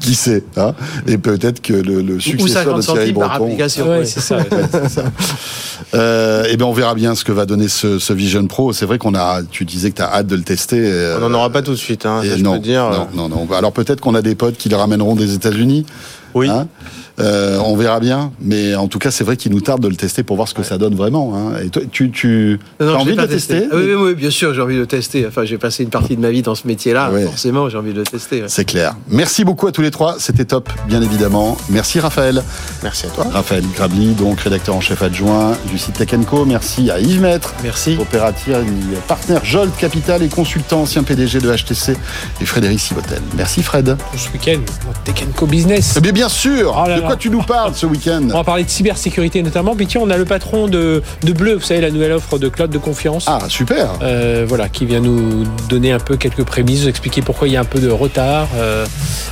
Qui 0.00 0.14
sait 0.14 0.44
hein 0.56 0.74
Et 1.08 1.18
peut-être 1.18 1.60
que 1.60 1.72
le, 1.72 2.00
le 2.02 2.14
ou 2.14 2.20
successeur 2.20 2.64
50 2.64 2.76
de 2.76 2.82
Thierry 2.82 3.12
Breton. 3.12 3.44
application. 3.46 3.88
Ouais, 3.88 3.98
ouais. 3.98 4.04
c'est 4.06 4.20
ça. 4.20 4.38
Ça. 4.88 5.02
Euh, 5.94 6.44
eh 6.48 6.56
ben 6.56 6.64
on 6.66 6.72
verra 6.72 6.94
bien 6.94 7.14
ce 7.14 7.24
que 7.24 7.32
va 7.32 7.46
donner 7.46 7.68
ce, 7.68 7.98
ce 7.98 8.12
Vision 8.12 8.46
Pro. 8.46 8.72
C'est 8.72 8.86
vrai 8.86 8.98
qu'on 8.98 9.14
a. 9.14 9.40
Tu 9.50 9.64
disais 9.64 9.90
que 9.90 9.96
tu 9.96 10.02
as 10.02 10.10
hâte 10.12 10.26
de 10.28 10.36
le 10.36 10.42
tester. 10.42 10.78
euh, 10.80 11.18
On 11.20 11.28
n'en 11.28 11.38
aura 11.38 11.50
pas 11.50 11.62
tout 11.62 11.72
de 11.72 11.76
suite, 11.76 12.06
hein, 12.06 12.22
et 12.22 12.28
ça, 12.30 12.36
je 12.36 12.42
non, 12.42 12.54
peux 12.54 12.58
dire. 12.60 12.88
non, 13.14 13.28
non, 13.28 13.28
non. 13.28 13.48
Alors 13.54 13.72
peut-être 13.72 14.00
qu'on 14.00 14.14
a 14.14 14.22
des 14.22 14.34
potes 14.36 14.56
qui 14.56 14.68
le 14.68 14.76
ramèneront 14.76 15.16
des 15.16 15.34
États-Unis. 15.34 15.84
Oui. 16.34 16.48
Hein 16.48 16.68
Euh, 17.20 17.58
on 17.64 17.76
verra 17.76 18.00
bien, 18.00 18.32
mais 18.40 18.74
en 18.74 18.86
tout 18.88 18.98
cas, 18.98 19.10
c'est 19.10 19.24
vrai 19.24 19.36
qu'il 19.36 19.52
nous 19.52 19.60
tarde 19.60 19.80
de 19.82 19.88
le 19.88 19.96
tester 19.96 20.22
pour 20.22 20.36
voir 20.36 20.48
ce 20.48 20.54
que 20.54 20.62
ça 20.62 20.78
donne 20.78 20.94
vraiment. 20.94 21.34
Hein. 21.36 21.60
Et 21.64 21.68
toi, 21.68 21.82
tu, 21.90 22.10
tu 22.10 22.58
Non, 22.80 22.94
as 22.94 22.98
envie 22.98 23.16
de 23.16 23.20
le 23.20 23.28
tester 23.28 23.64
Ah 23.70 23.74
oui, 23.76 23.82
oui, 23.88 23.94
oui, 23.94 24.14
bien 24.14 24.30
sûr, 24.30 24.54
j'ai 24.54 24.60
envie 24.60 24.74
de 24.76 24.80
le 24.80 24.86
tester. 24.86 25.26
Enfin, 25.26 25.44
j'ai 25.44 25.58
passé 25.58 25.82
une 25.82 25.90
partie 25.90 26.16
de 26.16 26.20
ma 26.20 26.30
vie 26.30 26.42
dans 26.42 26.54
ce 26.54 26.66
métier-là. 26.66 27.10
Ouais. 27.10 27.24
Forcément, 27.24 27.68
j'ai 27.68 27.76
envie 27.78 27.92
de 27.92 27.98
le 27.98 28.04
tester. 28.04 28.42
ouais. 28.42 28.48
C'est 28.48 28.64
clair. 28.64 28.94
Merci 29.08 29.44
beaucoup 29.44 29.66
à 29.66 29.72
tous 29.72 29.82
les 29.82 29.90
trois. 29.90 30.16
C'était 30.18 30.44
top, 30.44 30.68
bien 30.86 31.02
évidemment. 31.02 31.56
Merci 31.70 32.00
Raphaël. 32.00 32.42
Merci 32.82 33.06
à 33.06 33.10
toi. 33.10 33.26
Raphaël 33.32 33.64
Grabli, 33.74 34.12
donc 34.14 34.40
rédacteur 34.40 34.74
en 34.76 34.80
chef 34.80 35.02
adjoint 35.02 35.56
du 35.70 35.78
site 35.78 35.94
Tech 35.94 36.10
Co. 36.28 36.44
Merci 36.44 36.90
à 36.90 37.00
Yves 37.00 37.20
Maître. 37.20 37.52
Merci. 37.62 37.96
Opérateur, 38.00 38.60
partenaire 39.06 39.44
Jolt 39.44 39.76
Capital 39.76 40.22
et 40.22 40.28
consultant, 40.28 40.82
ancien 40.82 41.02
PDG 41.02 41.40
de 41.40 41.50
HTC 41.54 41.96
et 42.40 42.44
Frédéric 42.44 42.80
Sibotel. 42.80 43.20
Merci 43.36 43.62
Fred. 43.62 43.96
ce 44.16 44.28
week-end, 44.32 44.60
Tech 45.04 45.24
Co 45.36 45.46
Business. 45.46 45.94
Eh 45.96 46.00
bien, 46.00 46.12
bien 46.12 46.28
sûr. 46.28 46.74
Oh 46.76 46.88
là 46.88 46.96
de 46.96 47.02
là. 47.02 47.07
Quoi 47.08 47.16
tu 47.16 47.30
nous 47.30 47.42
parles 47.42 47.74
ce 47.74 47.86
week-end? 47.86 48.22
On 48.30 48.38
va 48.38 48.44
parler 48.44 48.64
de 48.64 48.70
cybersécurité 48.70 49.42
notamment. 49.42 49.74
Puis 49.74 49.86
tiens, 49.86 50.00
on 50.02 50.10
a 50.10 50.16
le 50.16 50.24
patron 50.24 50.68
de, 50.68 51.02
de 51.22 51.32
Bleu, 51.32 51.54
vous 51.54 51.62
savez, 51.62 51.80
la 51.80 51.90
nouvelle 51.90 52.12
offre 52.12 52.38
de 52.38 52.48
cloud 52.48 52.70
de 52.70 52.78
confiance. 52.78 53.24
Ah 53.26 53.40
super. 53.48 53.90
Euh, 54.02 54.44
voilà, 54.48 54.68
qui 54.68 54.86
vient 54.86 55.00
nous 55.00 55.44
donner 55.68 55.92
un 55.92 55.98
peu 55.98 56.16
quelques 56.16 56.44
prémices, 56.44 56.82
nous 56.82 56.88
expliquer 56.88 57.22
pourquoi 57.22 57.48
il 57.48 57.54
y 57.54 57.56
a 57.56 57.60
un 57.60 57.64
peu 57.64 57.80
de 57.80 57.90
retard. 57.90 58.48
Euh, 58.56 58.86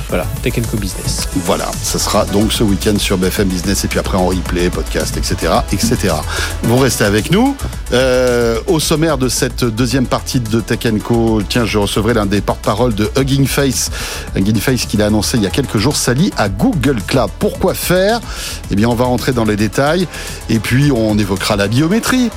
voilà, 0.09 0.25
Tech 0.41 0.53
Co 0.69 0.77
Business. 0.77 1.27
Voilà, 1.45 1.65
ce 1.83 1.99
sera 1.99 2.25
donc 2.25 2.51
ce 2.51 2.63
week-end 2.63 2.97
sur 2.97 3.17
BFM 3.17 3.47
Business 3.47 3.85
et 3.85 3.87
puis 3.87 3.99
après 3.99 4.17
en 4.17 4.27
replay, 4.27 4.69
podcast, 4.69 5.17
etc., 5.17 5.53
etc. 5.71 6.13
Vous 6.63 6.77
restez 6.77 7.03
avec 7.03 7.31
nous. 7.31 7.55
Euh, 7.93 8.59
au 8.67 8.79
sommaire 8.79 9.17
de 9.17 9.29
cette 9.29 9.63
deuxième 9.63 10.07
partie 10.07 10.39
de 10.39 10.59
Tech 10.61 10.79
Co, 11.03 11.41
tiens, 11.47 11.65
je 11.65 11.77
recevrai 11.77 12.13
l'un 12.13 12.25
des 12.25 12.41
porte-parole 12.41 12.95
de 12.95 13.09
Hugging 13.17 13.47
Face. 13.47 13.91
Hugging 14.35 14.59
Face 14.59 14.85
qu'il 14.85 15.01
a 15.01 15.07
annoncé 15.07 15.37
il 15.37 15.43
y 15.43 15.47
a 15.47 15.49
quelques 15.49 15.77
jours 15.77 15.95
s'allie 15.95 16.31
à 16.37 16.49
Google 16.49 17.01
Cloud. 17.05 17.29
Pourquoi 17.39 17.66
faire 17.73 18.19
Eh 18.71 18.75
bien, 18.75 18.87
on 18.89 18.95
va 18.95 19.05
rentrer 19.05 19.33
dans 19.33 19.45
les 19.45 19.55
détails 19.55 20.07
et 20.49 20.59
puis 20.59 20.91
on 20.91 21.17
évoquera 21.17 21.55
la 21.55 21.67
biométrie. 21.67 22.29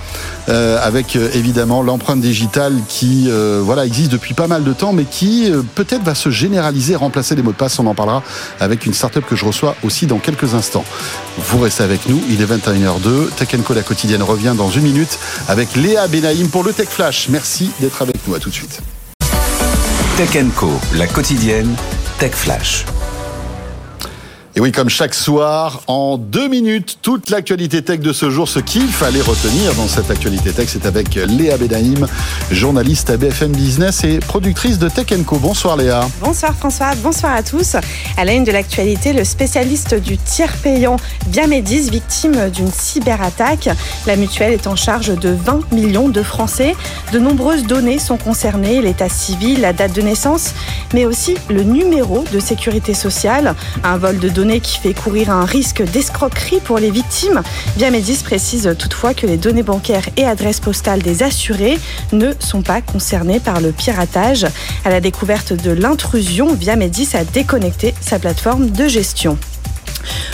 euh, 0.49 0.79
avec 0.83 1.17
euh, 1.17 1.31
évidemment 1.35 1.83
l'empreinte 1.83 2.21
digitale 2.21 2.75
qui 2.89 3.27
euh, 3.29 3.61
voilà 3.63 3.87
existe 3.87 4.11
depuis 4.11 4.35
pas 4.35 4.47
mal 4.47 4.65
de 4.65 4.73
temps, 4.73 4.93
mais 4.93 5.05
qui 5.05 5.51
peut-être 5.75 6.03
va 6.03 6.15
se 6.15 6.31
généraliser, 6.31 6.97
remplacer 6.97 7.35
les 7.35 7.43
mots 7.43 7.53
de 7.53 7.57
passe. 7.57 7.79
On 7.79 7.87
en 7.87 7.95
parlera 7.95 8.23
avec 8.59 8.87
une 8.87 8.95
startup 8.95 9.25
que 9.27 9.37
je 9.37 9.45
reçois 9.45 9.77
aussi 9.83 10.07
dans 10.07 10.19
quelques 10.19 10.55
instants. 10.55 10.85
Vous 11.39 11.59
restez 11.59 11.83
avec 11.83 12.09
nous, 12.09 12.21
il 12.29 12.41
est 12.43 12.47
21h02. 12.47 13.31
Tech 13.37 13.49
Co 13.65 13.75
la 13.75 13.83
quotidienne 13.83 14.23
revient 14.23 14.55
dans 14.57 14.71
une 14.71 14.83
minute 14.83 15.19
avec 15.49 15.77
Léa 15.77 16.09
Benaïm 16.09 16.49
pour 16.49 16.65
le 16.65 16.73
Tech 16.73 16.89
Flash. 16.89 17.29
Merci 17.29 17.71
d'être 17.81 18.03
avec 18.03 18.17
nous. 18.27 18.35
À 18.35 18.39
tout 18.39 18.51
de 18.51 18.55
suite. 18.55 18.81
Tech 20.17 20.37
Co, 20.57 20.71
la 20.95 21.07
quotidienne, 21.07 21.75
Tech 22.19 22.33
Flash. 22.33 22.85
Et 24.61 24.63
oui, 24.63 24.73
comme 24.73 24.91
chaque 24.91 25.15
soir, 25.15 25.81
en 25.87 26.19
deux 26.19 26.47
minutes, 26.47 26.99
toute 27.01 27.31
l'actualité 27.31 27.81
tech 27.81 28.01
de 28.01 28.13
ce 28.13 28.29
jour, 28.29 28.47
ce 28.47 28.59
qu'il 28.59 28.89
fallait 28.89 29.23
retenir 29.23 29.75
dans 29.75 29.89
cette 29.89 30.11
actualité 30.11 30.53
tech, 30.53 30.69
c'est 30.69 30.85
avec 30.85 31.15
Léa 31.15 31.57
Benaïm, 31.57 32.07
journaliste 32.51 33.09
à 33.09 33.17
BFM 33.17 33.53
Business 33.53 34.05
et 34.05 34.19
productrice 34.19 34.79
de 34.79 34.91
Tech 34.91 35.07
Co. 35.25 35.39
Bonsoir 35.39 35.79
Léa. 35.79 36.07
Bonsoir 36.21 36.55
François, 36.55 36.95
bonsoir 37.03 37.33
à 37.33 37.43
tous. 37.43 37.77
À 38.19 38.25
la 38.27 38.35
une 38.35 38.45
de 38.45 38.53
l'actualité, 38.53 39.15
le 39.15 39.25
spécialiste 39.25 39.95
du 39.95 40.19
tiers 40.19 40.55
payant 40.59 40.97
Biamedis, 41.29 41.89
victime 41.89 42.51
d'une 42.51 42.71
cyberattaque. 42.71 43.71
La 44.07 44.17
mutuelle 44.17 44.53
est 44.53 44.67
en 44.67 44.77
charge 44.77 45.19
de 45.19 45.31
20 45.31 45.73
millions 45.73 46.11
de 46.11 46.23
Français. 46.23 46.77
De 47.15 47.19
nombreuses 47.19 47.65
données 47.65 47.99
sont 47.99 48.19
concernées, 48.19 48.83
l'état 48.83 49.09
civil, 49.09 49.63
la 49.63 49.73
date 49.73 49.95
de 49.95 50.03
naissance, 50.03 50.53
mais 50.93 51.07
aussi 51.07 51.37
le 51.49 51.63
numéro 51.63 52.27
de 52.31 52.41
sécurité 52.41 52.93
sociale. 52.93 53.55
Un 53.85 53.97
vol 53.97 54.19
de 54.19 54.29
données 54.29 54.50
qui 54.59 54.79
fait 54.79 54.95
courir 54.95 55.31
un 55.31 55.45
risque 55.45 55.83
d'escroquerie 55.83 56.61
pour 56.65 56.79
les 56.79 56.91
victimes. 56.91 57.43
Biamedis 57.77 58.23
précise 58.25 58.75
toutefois 58.79 59.15
que 59.15 59.27
les 59.27 59.37
données 59.37 59.63
bancaires 59.63 60.09
et 60.17 60.25
adresses 60.25 60.59
postales 60.59 61.03
des 61.03 61.23
assurés 61.23 61.79
ne 62.13 62.33
sont 62.41 62.63
pas 62.63 62.81
concernées 62.81 63.39
par 63.39 63.61
le 63.61 63.71
piratage. 63.71 64.47
À 64.85 64.91
la 64.91 65.01
découverte 65.01 65.53
de 65.53 65.71
l'intrusion, 65.71 66.55
Biamedis 66.55 67.11
a 67.15 67.25
déconnecté 67.25 67.95
sa 68.01 68.19
plateforme 68.19 68.71
de 68.71 68.89
gestion. 68.89 69.39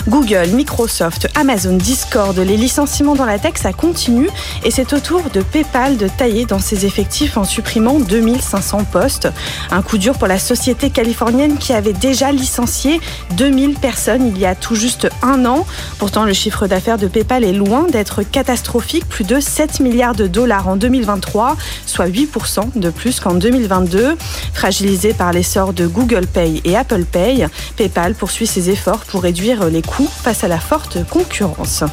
Google, 0.07 0.49
Microsoft, 0.53 1.27
Amazon, 1.35 1.73
Discord, 1.75 2.37
les 2.37 2.57
licenciements 2.57 3.15
dans 3.15 3.25
la 3.25 3.39
tech, 3.39 3.53
ça 3.55 3.73
continue 3.73 4.29
et 4.63 4.71
c'est 4.71 4.93
au 4.93 4.99
tour 4.99 5.23
de 5.33 5.41
PayPal 5.41 5.97
de 5.97 6.07
tailler 6.07 6.45
dans 6.45 6.59
ses 6.59 6.85
effectifs 6.85 7.37
en 7.37 7.43
supprimant 7.43 7.99
2500 7.99 8.85
postes. 8.91 9.27
Un 9.71 9.81
coup 9.81 9.97
dur 9.97 10.17
pour 10.17 10.27
la 10.27 10.39
société 10.39 10.89
californienne 10.89 11.57
qui 11.57 11.73
avait 11.73 11.93
déjà 11.93 12.31
licencié 12.31 12.99
2000 13.35 13.75
personnes 13.75 14.27
il 14.27 14.37
y 14.37 14.45
a 14.45 14.55
tout 14.55 14.75
juste 14.75 15.09
un 15.21 15.45
an. 15.45 15.65
Pourtant, 15.99 16.23
le 16.23 16.33
chiffre 16.33 16.67
d'affaires 16.67 16.97
de 16.97 17.07
PayPal 17.07 17.43
est 17.43 17.53
loin 17.53 17.83
d'être 17.83 18.23
catastrophique, 18.23 19.07
plus 19.07 19.23
de 19.23 19.39
7 19.39 19.79
milliards 19.79 20.15
de 20.15 20.27
dollars 20.27 20.67
en 20.67 20.75
2023, 20.75 21.57
soit 21.85 22.07
8% 22.07 22.79
de 22.79 22.89
plus 22.89 23.19
qu'en 23.19 23.33
2022. 23.33 24.17
Fragilisé 24.53 25.13
par 25.13 25.31
l'essor 25.31 25.73
de 25.73 25.87
Google 25.87 26.27
Pay 26.27 26.61
et 26.63 26.75
Apple 26.75 27.03
Pay, 27.03 27.47
PayPal 27.75 28.13
poursuit 28.15 28.47
ses 28.47 28.69
efforts 28.69 29.05
pour 29.05 29.25
les 29.65 29.81
coûts 29.81 30.07
face 30.07 30.43
à 30.43 30.47
la 30.47 30.59
forte 30.59 31.03
concurrence. 31.09 31.83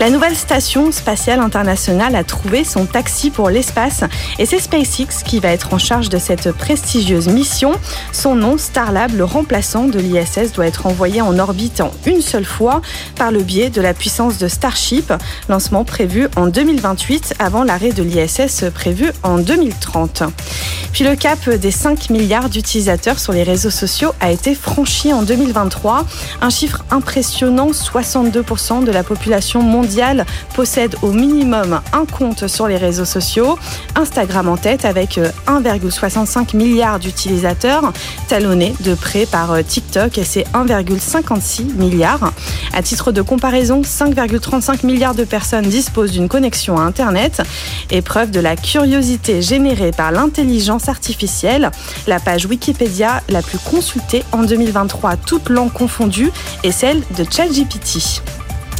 La 0.00 0.10
nouvelle 0.10 0.34
station 0.34 0.92
spatiale 0.92 1.40
internationale 1.40 2.16
a 2.16 2.24
trouvé 2.24 2.64
son 2.64 2.86
taxi 2.86 3.30
pour 3.30 3.48
l'espace 3.48 4.02
et 4.38 4.46
c'est 4.46 4.58
SpaceX 4.58 5.22
qui 5.24 5.38
va 5.38 5.48
être 5.48 5.72
en 5.72 5.78
charge 5.78 6.08
de 6.08 6.18
cette 6.18 6.52
prestigieuse 6.52 7.28
mission. 7.28 7.72
Son 8.12 8.34
nom, 8.34 8.58
Starlab, 8.58 9.14
le 9.14 9.24
remplaçant 9.24 9.84
de 9.84 9.98
l'ISS, 9.98 10.52
doit 10.52 10.66
être 10.66 10.86
envoyé 10.86 11.20
en 11.20 11.38
orbite 11.38 11.80
en 11.80 11.90
une 12.06 12.22
seule 12.22 12.44
fois 12.44 12.82
par 13.16 13.30
le 13.30 13.42
biais 13.42 13.70
de 13.70 13.80
la 13.80 13.94
puissance 13.94 14.38
de 14.38 14.48
Starship. 14.48 15.12
Lancement 15.48 15.84
prévu 15.84 16.28
en 16.36 16.48
2028 16.48 17.34
avant 17.38 17.64
l'arrêt 17.64 17.92
de 17.92 18.02
l'ISS 18.02 18.64
prévu 18.74 19.10
en 19.22 19.38
2030. 19.38 20.24
Puis 20.92 21.04
le 21.04 21.16
cap 21.16 21.48
des 21.48 21.70
5 21.70 22.10
milliards 22.10 22.48
d'utilisateurs 22.48 23.18
sur 23.18 23.32
les 23.32 23.42
réseaux 23.42 23.70
sociaux 23.70 24.12
a 24.20 24.30
été 24.30 24.54
franchi 24.54 25.12
en 25.12 25.22
2023. 25.22 26.04
Un 26.40 26.50
chiffre 26.50 26.84
impressionnant, 26.90 27.70
62% 27.70 28.84
de 28.84 28.92
la 28.92 29.02
population 29.02 29.53
mondiale 29.62 30.26
possède 30.54 30.96
au 31.02 31.12
minimum 31.12 31.80
un 31.92 32.04
compte 32.04 32.46
sur 32.46 32.68
les 32.68 32.76
réseaux 32.76 33.04
sociaux. 33.04 33.58
Instagram 33.96 34.48
en 34.48 34.56
tête 34.56 34.84
avec 34.84 35.18
1,65 35.46 36.56
milliard 36.56 36.98
d'utilisateurs, 36.98 37.92
talonné 38.28 38.74
de 38.80 38.94
près 38.94 39.26
par 39.26 39.52
TikTok 39.64 40.18
et 40.18 40.24
ses 40.24 40.42
1,56 40.54 41.74
milliards. 41.74 42.32
À 42.72 42.82
titre 42.82 43.12
de 43.12 43.22
comparaison, 43.22 43.82
5,35 43.82 44.84
milliards 44.86 45.14
de 45.14 45.24
personnes 45.24 45.66
disposent 45.66 46.12
d'une 46.12 46.28
connexion 46.28 46.78
à 46.78 46.82
Internet. 46.82 47.42
Épreuve 47.90 48.30
de 48.30 48.40
la 48.40 48.56
curiosité 48.56 49.42
générée 49.42 49.90
par 49.90 50.12
l'intelligence 50.12 50.88
artificielle, 50.88 51.70
la 52.06 52.20
page 52.20 52.46
Wikipédia 52.46 53.22
la 53.28 53.42
plus 53.42 53.58
consultée 53.58 54.24
en 54.32 54.42
2023, 54.42 55.16
toutes 55.16 55.48
langues 55.48 55.72
confondues, 55.72 56.30
est 56.62 56.72
celle 56.72 57.02
de 57.16 57.24
ChatGPT. 57.30 58.22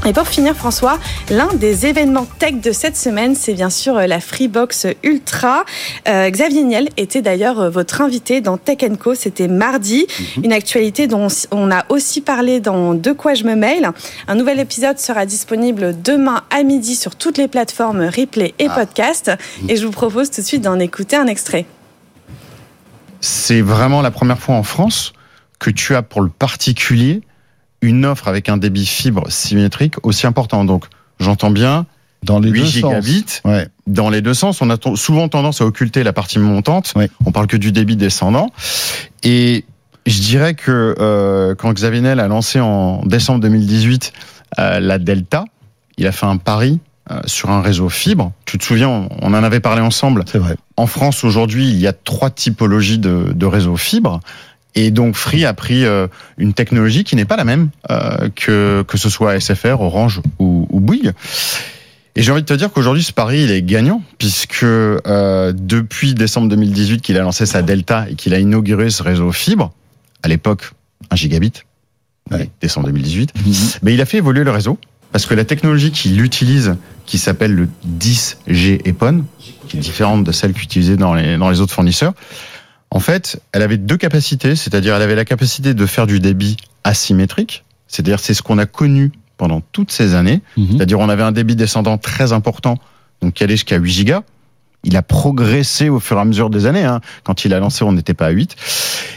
Et 0.06 0.12
pour 0.12 0.28
finir, 0.28 0.54
François, 0.54 0.98
l'un 1.30 1.48
des 1.54 1.86
événements 1.86 2.26
tech 2.38 2.56
de 2.56 2.72
cette 2.72 2.96
semaine, 2.96 3.34
c'est 3.34 3.54
bien 3.54 3.70
sûr 3.70 3.96
euh, 3.96 4.06
la 4.06 4.20
Freebox 4.20 4.86
Ultra. 5.02 5.64
Euh, 6.06 6.28
Xavier 6.28 6.62
Niel 6.62 6.90
était 6.98 7.22
d'ailleurs 7.22 7.58
euh, 7.58 7.70
votre 7.70 8.02
invité 8.02 8.42
dans 8.42 8.58
Tech 8.58 8.80
Co. 9.00 9.14
C'était 9.14 9.48
mardi. 9.48 10.06
Mhm. 10.36 10.44
Une 10.44 10.52
actualité 10.52 11.06
dont 11.06 11.28
on 11.50 11.70
a 11.70 11.86
aussi 11.88 12.20
parlé 12.20 12.60
dans 12.60 12.92
De 12.92 13.12
quoi 13.12 13.32
je 13.32 13.44
me 13.44 13.54
mail. 13.54 13.88
Un 14.28 14.34
nouvel 14.34 14.60
épisode 14.60 14.98
sera 14.98 15.24
disponible 15.24 15.94
demain 16.02 16.42
à 16.50 16.62
midi 16.64 16.96
sur 16.96 17.16
toutes 17.16 17.38
les 17.38 17.48
plateformes 17.48 18.02
replay 18.04 18.52
et 18.58 18.66
ah. 18.68 18.74
podcast. 18.74 19.30
Mhm. 19.62 19.70
Et 19.70 19.76
je 19.76 19.86
vous 19.86 19.92
propose 19.92 20.30
tout 20.30 20.42
de 20.42 20.46
suite 20.46 20.62
d'en 20.62 20.78
écouter 20.80 21.16
un 21.16 21.28
extrait. 21.28 21.64
C'est 23.22 23.62
vraiment 23.62 24.02
la 24.02 24.10
première 24.10 24.38
fois 24.38 24.56
en 24.56 24.64
France 24.64 25.14
que 25.58 25.70
tu 25.70 25.94
as 25.94 26.02
pour 26.02 26.20
le 26.20 26.28
particulier 26.28 27.22
une 27.84 28.04
offre 28.04 28.28
avec 28.28 28.48
un 28.48 28.56
débit 28.56 28.86
fibre 28.86 29.30
symétrique 29.30 29.94
aussi 30.02 30.26
important. 30.26 30.64
Donc, 30.64 30.86
j'entends 31.20 31.50
bien. 31.50 31.86
Dans 32.22 32.40
les 32.40 32.48
8 32.50 32.60
deux 32.60 32.66
gigabits, 32.66 33.24
sens. 33.26 33.40
Ouais. 33.44 33.68
dans 33.86 34.08
les 34.08 34.22
deux 34.22 34.32
sens, 34.32 34.62
on 34.62 34.70
a 34.70 34.76
souvent 34.96 35.28
tendance 35.28 35.60
à 35.60 35.66
occulter 35.66 36.02
la 36.02 36.14
partie 36.14 36.38
montante. 36.38 36.94
Ouais. 36.96 37.10
On 37.26 37.32
parle 37.32 37.46
que 37.46 37.58
du 37.58 37.70
débit 37.70 37.96
descendant. 37.96 38.50
Et 39.22 39.66
je 40.06 40.20
dirais 40.20 40.54
que 40.54 40.94
euh, 40.98 41.54
quand 41.54 41.70
Xavier 41.72 42.00
Niel 42.00 42.20
a 42.20 42.28
lancé 42.28 42.60
en 42.60 43.02
décembre 43.04 43.40
2018 43.40 44.12
euh, 44.58 44.80
la 44.80 44.98
Delta, 44.98 45.44
il 45.98 46.06
a 46.06 46.12
fait 46.12 46.24
un 46.24 46.38
pari 46.38 46.80
euh, 47.10 47.20
sur 47.26 47.50
un 47.50 47.60
réseau 47.60 47.90
fibre. 47.90 48.32
Tu 48.46 48.56
te 48.56 48.64
souviens, 48.64 48.88
on, 48.88 49.08
on 49.20 49.34
en 49.34 49.44
avait 49.44 49.60
parlé 49.60 49.82
ensemble. 49.82 50.24
C'est 50.26 50.38
vrai. 50.38 50.56
En 50.78 50.86
France, 50.86 51.24
aujourd'hui, 51.24 51.68
il 51.68 51.76
y 51.76 51.86
a 51.86 51.92
trois 51.92 52.30
typologies 52.30 52.98
de, 52.98 53.32
de 53.34 53.46
réseaux 53.46 53.76
fibres. 53.76 54.20
Et 54.74 54.90
donc 54.90 55.14
Free 55.14 55.44
a 55.44 55.54
pris 55.54 55.84
euh, 55.84 56.08
une 56.36 56.52
technologie 56.52 57.04
qui 57.04 57.16
n'est 57.16 57.24
pas 57.24 57.36
la 57.36 57.44
même 57.44 57.70
euh, 57.90 58.28
que 58.34 58.84
que 58.86 58.98
ce 58.98 59.08
soit 59.08 59.38
SFR, 59.38 59.80
Orange 59.80 60.20
ou, 60.38 60.66
ou 60.70 60.80
Bouygues. 60.80 61.12
Et 62.16 62.22
j'ai 62.22 62.30
envie 62.30 62.42
de 62.42 62.46
te 62.46 62.54
dire 62.54 62.70
qu'aujourd'hui 62.72 63.02
ce 63.02 63.12
pari 63.12 63.42
il 63.44 63.50
est 63.50 63.62
gagnant 63.62 64.02
puisque 64.18 64.62
euh, 64.62 65.52
depuis 65.54 66.14
décembre 66.14 66.48
2018 66.48 67.00
qu'il 67.00 67.16
a 67.18 67.22
lancé 67.22 67.46
sa 67.46 67.62
Delta 67.62 68.06
et 68.08 68.14
qu'il 68.14 68.34
a 68.34 68.38
inauguré 68.38 68.90
ce 68.90 69.02
réseau 69.02 69.32
fibre, 69.32 69.72
à 70.22 70.28
l'époque 70.28 70.72
1 71.10 71.16
gigabit, 71.16 71.52
ouais. 72.30 72.50
décembre 72.60 72.86
2018, 72.86 73.32
mm 73.34 73.50
-hmm. 73.50 73.78
mais 73.82 73.94
il 73.94 74.00
a 74.00 74.06
fait 74.06 74.18
évoluer 74.18 74.44
le 74.44 74.50
réseau 74.50 74.78
parce 75.12 75.26
que 75.26 75.34
la 75.34 75.44
technologie 75.44 75.92
qu'il 75.92 76.20
utilise, 76.20 76.74
qui 77.06 77.18
s'appelle 77.18 77.52
le 77.54 77.68
10G 77.86 78.80
EPON, 78.84 79.24
qui 79.68 79.76
est 79.76 79.80
différente 79.80 80.24
de 80.24 80.32
celle 80.32 80.52
qu'utilisait 80.52 80.96
dans 80.96 81.14
les 81.14 81.36
dans 81.38 81.50
les 81.50 81.60
autres 81.60 81.72
fournisseurs, 81.72 82.14
en 82.94 83.00
fait, 83.00 83.42
elle 83.52 83.60
avait 83.62 83.76
deux 83.76 83.96
capacités, 83.98 84.54
c'est-à-dire 84.56 84.94
elle 84.94 85.02
avait 85.02 85.14
la 85.16 85.24
capacité 85.26 85.74
de 85.74 85.84
faire 85.86 86.06
du 86.06 86.20
débit 86.20 86.56
asymétrique, 86.84 87.64
c'est-à-dire 87.88 88.20
c'est 88.20 88.34
ce 88.34 88.42
qu'on 88.42 88.56
a 88.58 88.66
connu 88.66 89.10
pendant 89.36 89.60
toutes 89.72 89.90
ces 89.90 90.14
années, 90.14 90.40
mmh. 90.56 90.64
c'est-à-dire 90.76 91.00
on 91.00 91.08
avait 91.08 91.24
un 91.24 91.32
débit 91.32 91.56
descendant 91.56 91.98
très 91.98 92.32
important, 92.32 92.78
donc 93.20 93.34
qui 93.34 93.42
allait 93.44 93.54
jusqu'à 93.54 93.76
8 93.76 93.90
gigas. 93.92 94.22
Il 94.86 94.96
a 94.98 95.02
progressé 95.02 95.88
au 95.88 95.98
fur 95.98 96.18
et 96.18 96.20
à 96.20 96.24
mesure 96.26 96.50
des 96.50 96.66
années. 96.66 96.84
Hein. 96.84 97.00
Quand 97.24 97.46
il 97.46 97.54
a 97.54 97.58
lancé, 97.58 97.84
on 97.84 97.92
n'était 97.92 98.12
pas 98.12 98.26
à 98.26 98.30
8. 98.30 98.54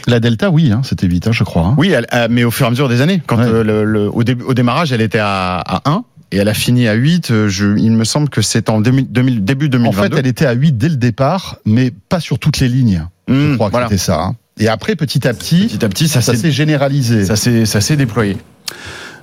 La 0.06 0.18
Delta, 0.18 0.50
oui, 0.50 0.72
hein, 0.72 0.80
c'était 0.82 1.06
8, 1.06 1.26
hein, 1.28 1.32
je 1.32 1.44
crois. 1.44 1.74
Oui, 1.76 1.90
elle, 1.90 2.06
mais 2.30 2.42
au 2.44 2.50
fur 2.50 2.64
et 2.64 2.68
à 2.68 2.70
mesure 2.70 2.88
des 2.88 3.02
années. 3.02 3.22
Quand 3.26 3.36
Ouais. 3.36 3.44
euh, 3.44 3.62
le, 3.62 3.84
le- 3.84 4.08
au, 4.10 4.24
dé- 4.24 4.34
au 4.46 4.54
démarrage, 4.54 4.92
elle 4.92 5.02
était 5.02 5.18
à, 5.20 5.56
à 5.58 5.82
1 5.90 6.04
et 6.32 6.36
elle 6.38 6.48
a 6.48 6.54
fini 6.54 6.88
à 6.88 6.94
8. 6.94 7.30
euh, 7.30 7.48
Je, 7.48 7.76
il 7.78 7.92
me 7.92 8.04
semble 8.04 8.28
que 8.28 8.42
c'est 8.42 8.68
en 8.70 8.80
2000 8.80 9.10
2000 9.10 9.44
début 9.44 9.66
En 9.66 9.68
2022. 9.70 10.02
fait, 10.14 10.20
elle 10.20 10.26
était 10.26 10.46
à 10.46 10.52
8 10.52 10.72
dès 10.76 10.88
le 10.88 10.96
départ, 10.96 11.56
mais 11.64 11.90
pas 12.08 12.20
sur 12.20 12.38
toutes 12.38 12.58
les 12.60 12.68
lignes. 12.68 13.06
je 13.28 13.34
Mmh, 13.34 13.54
crois 13.56 13.68
voilà. 13.70 13.86
que 13.88 13.92
c'était 13.94 14.04
ça. 14.04 14.20
hein. 14.22 14.36
Et 14.60 14.68
après, 14.68 14.96
petit 14.96 15.26
à 15.28 15.34
petit, 15.34 15.66
Petit 15.68 15.84
à 15.84 15.88
petit, 15.88 16.08
ça, 16.08 16.20
ça 16.20 16.34
s'est 16.34 16.50
généralisé. 16.50 17.24
ça 17.24 17.36
s'est 17.36 17.64
ça 17.64 17.80
s'est 17.80 17.96
déployé. 17.96 18.36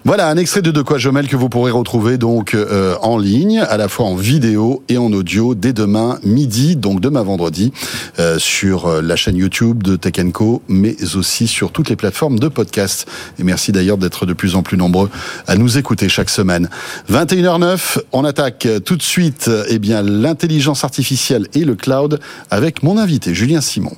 Voilà 0.06 0.28
un 0.28 0.38
extrait 0.38 0.62
de 0.62 0.70
De 0.70 0.84
quoi 0.84 1.00
je 1.00 1.10
que 1.10 1.36
vous 1.36 1.50
pourrez 1.50 1.72
retrouver 1.72 2.20
donc 2.20 2.54
euh, 2.54 2.96
en 3.02 3.18
ligne, 3.18 3.58
à 3.60 3.76
la 3.76 3.88
fois 3.88 4.06
en 4.06 4.16
vidéo 4.16 4.84
et 4.88 5.00
en 5.00 5.12
audio 5.12 5.56
dès 5.56 5.74
demain 5.74 6.20
midi, 6.24 6.76
donc 6.76 7.00
demain 7.00 7.24
vendredi, 7.24 7.74
euh, 8.20 8.38
sur 8.38 8.86
euh, 8.86 9.02
la 9.02 9.16
chaîne 9.16 9.36
YouTube 9.36 9.82
de 9.82 9.96
Tech 9.96 10.14
Co, 10.32 10.62
mais 10.68 10.96
aussi 11.16 11.48
sur 11.48 11.72
toutes 11.72 11.90
les 11.90 11.96
plateformes 11.96 12.38
de 12.38 12.50
podcast. 12.50 13.08
Et 13.40 13.44
merci 13.44 13.72
d'ailleurs 13.72 13.98
d'être 13.98 14.28
de 14.28 14.34
plus 14.34 14.56
en 14.56 14.62
plus 14.62 14.78
nombreux 14.78 15.10
à 15.48 15.56
nous 15.56 15.80
écouter 15.80 16.08
chaque 16.08 16.30
semaine. 16.30 16.70
21h09, 17.12 17.98
on 18.12 18.26
attaque 18.26 18.68
tout 18.86 18.98
de 18.98 19.04
suite 19.04 19.50
eh 19.70 19.80
bien 19.80 20.04
l'intelligence 20.04 20.84
artificielle 20.84 21.48
et 21.56 21.66
le 21.66 21.74
cloud 21.74 22.20
avec 22.52 22.84
mon 22.84 23.00
invité 23.00 23.34
Julien 23.34 23.60
Simon. 23.60 23.98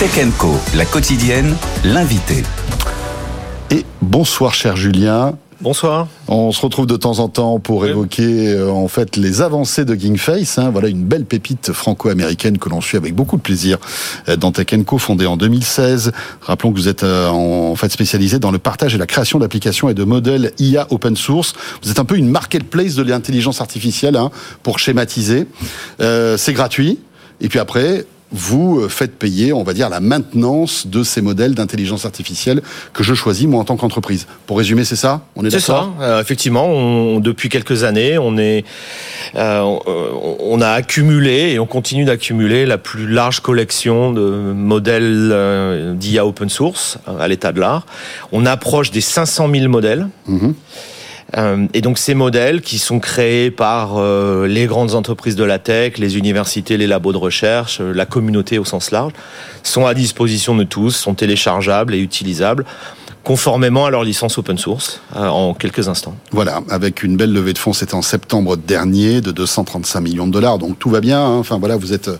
Tech 0.00 0.26
Co, 0.36 0.56
la 0.74 0.84
quotidienne, 0.84 1.54
l'invité. 1.84 2.42
Et 3.70 3.84
bonsoir 4.02 4.54
cher 4.54 4.76
Julien. 4.76 5.36
Bonsoir. 5.60 6.08
On 6.26 6.52
se 6.52 6.60
retrouve 6.62 6.86
de 6.86 6.96
temps 6.96 7.18
en 7.18 7.28
temps 7.28 7.58
pour 7.60 7.80
Oui. 7.82 7.90
évoquer 7.90 8.48
euh, 8.48 8.70
en 8.70 8.88
fait 8.88 9.16
les 9.16 9.42
avancées 9.42 9.84
de 9.84 9.94
Gingface. 9.94 10.56
Hein. 10.58 10.70
Voilà 10.70 10.88
une 10.88 11.04
belle 11.04 11.26
pépite 11.26 11.72
franco-américaine 11.72 12.56
que 12.56 12.70
l'on 12.70 12.80
suit 12.80 12.96
avec 12.96 13.14
beaucoup 13.14 13.36
de 13.36 13.42
plaisir 13.42 13.76
euh, 14.30 14.36
dans 14.36 14.52
Tech 14.52 14.68
Co, 14.86 14.96
fondée 14.96 15.26
en 15.26 15.36
2016. 15.36 16.12
Rappelons 16.40 16.72
que 16.72 16.78
vous 16.78 16.88
êtes 16.88 17.04
euh, 17.04 17.28
en, 17.28 17.72
en 17.72 17.76
fait 17.76 17.92
spécialisé 17.92 18.38
dans 18.38 18.50
le 18.50 18.58
partage 18.58 18.94
et 18.94 18.98
la 18.98 19.06
création 19.06 19.38
d'applications 19.38 19.90
et 19.90 19.94
de 19.94 20.02
modèles 20.04 20.52
IA 20.58 20.86
open 20.90 21.14
source. 21.14 21.52
Vous 21.82 21.90
êtes 21.90 21.98
un 21.98 22.06
peu 22.06 22.16
une 22.16 22.30
marketplace 22.30 22.94
de 22.94 23.02
l'intelligence 23.02 23.60
artificielle 23.60 24.16
hein, 24.16 24.30
pour 24.62 24.78
schématiser. 24.78 25.46
Euh, 26.00 26.38
C'est 26.38 26.54
gratuit. 26.54 26.98
Et 27.42 27.48
puis 27.50 27.58
après, 27.58 28.06
vous 28.32 28.80
euh, 28.80 28.88
faites 28.88 29.18
payer, 29.18 29.52
on 29.52 29.62
va 29.64 29.72
dire, 29.72 29.88
la 29.88 30.00
maintenance 30.00 30.86
de 30.86 31.02
ces 31.02 31.20
modèles 31.20 31.54
d'intelligence 31.54 32.04
artificielle 32.04 32.62
que 32.92 33.02
je 33.02 33.14
choisis 33.14 33.46
moi 33.46 33.60
en 33.60 33.64
tant 33.64 33.76
qu'entreprise. 33.76 34.26
Pour 34.46 34.58
résumer, 34.58 34.84
c'est 34.84 34.96
ça? 34.96 35.22
On 35.36 35.44
est 35.44 35.50
C'est 35.50 35.58
d'accord? 35.68 35.94
Ça. 35.98 36.04
Euh, 36.04 36.20
effectivement, 36.20 36.66
on- 36.66 37.20
depuis 37.20 37.48
quelques 37.48 37.84
années, 37.84 38.18
on 38.18 38.38
est, 38.38 38.64
euh, 39.34 39.60
on, 40.40 40.60
a 40.60 40.68
accumulé 40.70 41.52
et 41.52 41.58
on 41.58 41.66
continue 41.66 42.04
d'accumuler 42.04 42.66
la 42.66 42.78
plus 42.78 43.08
large 43.08 43.40
collection 43.40 44.12
de 44.12 44.22
modèles 44.54 45.30
euh, 45.32 45.94
d'IA 45.94 46.24
open 46.26 46.48
source 46.48 46.98
euh, 47.08 47.18
à 47.18 47.28
l'état 47.28 47.52
de 47.52 47.60
l'art. 47.60 47.86
On 48.32 48.46
approche 48.46 48.90
des 48.90 49.00
500 49.00 49.48
000 49.52 49.68
modèles. 49.68 50.08
Mhm. 50.26 50.54
Euh, 51.36 51.66
et 51.74 51.80
donc 51.80 51.98
ces 51.98 52.14
modèles 52.14 52.60
qui 52.60 52.78
sont 52.78 52.98
créés 52.98 53.50
par 53.50 53.98
euh, 53.98 54.46
les 54.46 54.66
grandes 54.66 54.94
entreprises 54.94 55.36
de 55.36 55.44
la 55.44 55.58
tech, 55.58 55.98
les 55.98 56.18
universités, 56.18 56.76
les 56.76 56.86
labos 56.86 57.12
de 57.12 57.18
recherche, 57.18 57.80
euh, 57.80 57.92
la 57.92 58.06
communauté 58.06 58.58
au 58.58 58.64
sens 58.64 58.90
large, 58.90 59.12
sont 59.62 59.86
à 59.86 59.94
disposition 59.94 60.56
de 60.56 60.64
tous, 60.64 60.90
sont 60.90 61.14
téléchargeables 61.14 61.94
et 61.94 62.00
utilisables 62.00 62.64
conformément 63.24 63.84
à 63.86 63.90
leur 63.90 64.02
licence 64.02 64.38
open 64.38 64.56
source 64.58 65.00
euh, 65.14 65.26
en 65.28 65.52
quelques 65.54 65.88
instants. 65.88 66.14
Voilà, 66.32 66.60
avec 66.70 67.02
une 67.02 67.16
belle 67.16 67.32
levée 67.32 67.52
de 67.52 67.58
fonds, 67.58 67.72
c'était 67.72 67.94
en 67.94 68.02
septembre 68.02 68.56
dernier, 68.56 69.20
de 69.20 69.30
235 69.30 70.00
millions 70.00 70.26
de 70.26 70.32
dollars. 70.32 70.58
Donc 70.58 70.78
tout 70.78 70.88
va 70.90 71.00
bien. 71.00 71.20
hein. 71.20 71.36
Enfin 71.36 71.58
voilà, 71.58 71.76
vous 71.76 71.92
êtes 71.92 72.08
euh, 72.08 72.16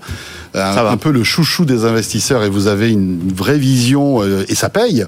un, 0.55 0.97
peu 0.99 1.11
le 1.11 1.25
chouchou 1.25 1.65
des 1.65 1.85
investisseurs 1.85 2.43
et 2.45 2.51
vous 2.51 2.67
avez 2.67 2.91
une 2.91 3.33
vraie 3.33 3.59
vision 3.59 4.23
euh, 4.23 4.45
et 4.49 4.55
ça 4.55 4.69
paye. 4.69 5.05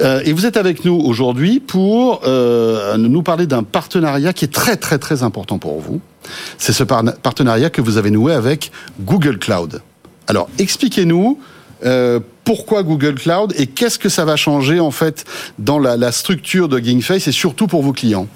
Euh, 0.00 0.20
et 0.24 0.32
vous 0.32 0.46
êtes 0.46 0.56
avec 0.56 0.84
nous 0.84 0.94
aujourd'hui 0.94 1.58
pour 1.60 2.20
euh, 2.26 2.96
nous 2.96 3.22
parler 3.22 3.46
d'un 3.46 3.62
partenariat 3.62 4.32
qui 4.32 4.44
est 4.44 4.52
très 4.52 4.76
très 4.76 4.98
très 4.98 5.22
important 5.22 5.58
pour 5.58 5.80
vous. 5.80 6.00
C'est 6.58 6.72
ce 6.72 6.84
par- 6.84 7.02
partenariat 7.22 7.70
que 7.70 7.80
vous 7.80 7.96
avez 7.96 8.10
noué 8.10 8.32
avec 8.32 8.70
Google 9.00 9.38
Cloud. 9.38 9.80
Alors 10.28 10.48
expliquez-nous. 10.58 11.38
Euh, 11.84 12.20
pourquoi 12.44 12.82
Google 12.82 13.14
Cloud 13.16 13.52
et 13.58 13.66
qu'est-ce 13.66 13.98
que 13.98 14.08
ça 14.08 14.24
va 14.24 14.36
changer 14.36 14.80
en 14.80 14.90
fait 14.90 15.24
dans 15.58 15.78
la, 15.78 15.96
la 15.96 16.12
structure 16.12 16.68
de 16.68 16.78
Gingface 16.78 17.26
et 17.28 17.32
surtout 17.32 17.66
pour 17.66 17.82
vos 17.82 17.92
clients 17.92 18.28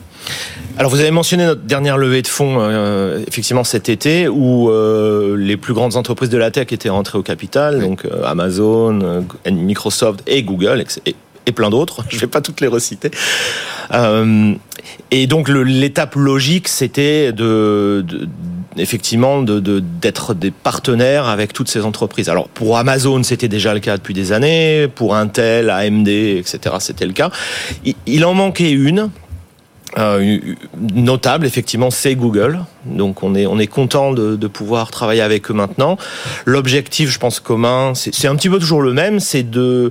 Alors 0.78 0.91
vous 0.91 1.01
avez 1.01 1.11
mentionné 1.11 1.47
notre 1.47 1.62
dernière 1.62 1.97
levée 1.97 2.20
de 2.22 2.26
fonds 2.28 2.57
euh, 2.59 3.22
effectivement 3.26 3.64
cet 3.64 3.88
été 3.88 4.28
où 4.28 4.68
euh, 4.70 5.36
les 5.36 5.57
plus 5.57 5.72
grandes 5.74 5.97
entreprises 5.97 6.28
de 6.30 6.38
la 6.38 6.51
tech 6.51 6.66
étaient 6.72 6.88
rentrées 6.91 7.18
au 7.18 7.22
capital, 7.22 7.80
donc 7.80 8.05
euh, 8.05 8.24
Amazon, 8.24 9.24
Microsoft 9.51 10.20
et 10.26 10.43
Google 10.43 10.84
et, 11.07 11.14
et 11.47 11.53
plein 11.53 11.70
d'autres. 11.70 12.05
Je 12.11 12.18
vais 12.18 12.26
pas 12.26 12.41
toutes 12.43 12.61
les 12.61 12.68
reciter. 12.68 13.11
Et 15.11 15.26
donc 15.26 15.49
l'étape 15.49 16.14
logique 16.16 16.68
c'était 16.68 17.32
de, 17.32 18.05
de- 18.07 18.28
effectivement 18.81 19.43
de- 19.43 19.61
de- 19.61 19.81
d'être 20.01 20.35
des 20.35 20.51
partenaires 20.51 21.26
avec 21.26 21.53
toutes 21.53 21.68
ces 21.68 21.85
entreprises. 21.85 22.28
Alors 22.28 22.49
pour 22.49 22.78
Amazon 22.78 23.22
c'était 23.22 23.49
déjà 23.49 23.74
le 23.74 23.81
cas 23.81 23.97
depuis 23.97 24.14
des 24.14 24.33
années, 24.33 24.89
pour 24.95 25.14
Intel, 25.14 25.70
AMD, 25.70 26.09
etc. 26.09 26.76
c'était 26.81 27.07
le 27.07 27.12
cas. 27.12 27.31
Il 28.07 28.24
en 28.24 28.35
manquait 28.35 28.70
une. 28.72 29.11
Euh, 29.99 30.38
notable 30.95 31.47
effectivement 31.47 31.91
c'est 31.91 32.14
Google. 32.14 32.61
Donc 32.86 33.24
on 33.24 33.34
est 33.34 33.47
on 33.47 33.59
est 33.59 33.66
content 33.66 34.12
de, 34.12 34.36
de 34.36 34.47
pouvoir 34.47 34.93
travailler 34.93 35.20
avec 35.20 35.51
eux 35.51 35.55
maintenant. 35.55 35.97
L'objectif 36.45 37.11
je 37.11 37.18
pense 37.18 37.41
commun 37.41 37.95
c'est 37.95 38.28
un 38.28 38.36
petit 38.36 38.49
peu 38.49 38.61
toujours 38.61 38.82
le 38.82 38.93
même 38.93 39.18
c'est 39.18 39.43
de 39.43 39.91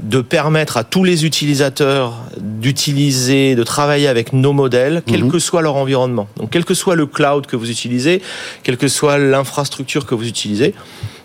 de 0.00 0.20
permettre 0.20 0.76
à 0.76 0.84
tous 0.84 1.02
les 1.02 1.24
utilisateurs 1.24 2.14
d'utiliser 2.38 3.54
de 3.54 3.62
travailler 3.62 4.06
avec 4.08 4.34
nos 4.34 4.52
modèles 4.52 5.02
quel 5.06 5.24
Mhm. 5.24 5.30
que 5.32 5.38
soit 5.38 5.62
leur 5.62 5.76
environnement. 5.76 6.28
Donc 6.36 6.50
quel 6.50 6.66
que 6.66 6.74
soit 6.74 6.94
le 6.94 7.06
cloud 7.06 7.46
que 7.46 7.56
vous 7.56 7.70
utilisez 7.70 8.20
quelle 8.62 8.76
que 8.76 8.88
soit 8.88 9.16
l'infrastructure 9.16 10.04
que 10.04 10.14
vous 10.14 10.28
utilisez 10.28 10.74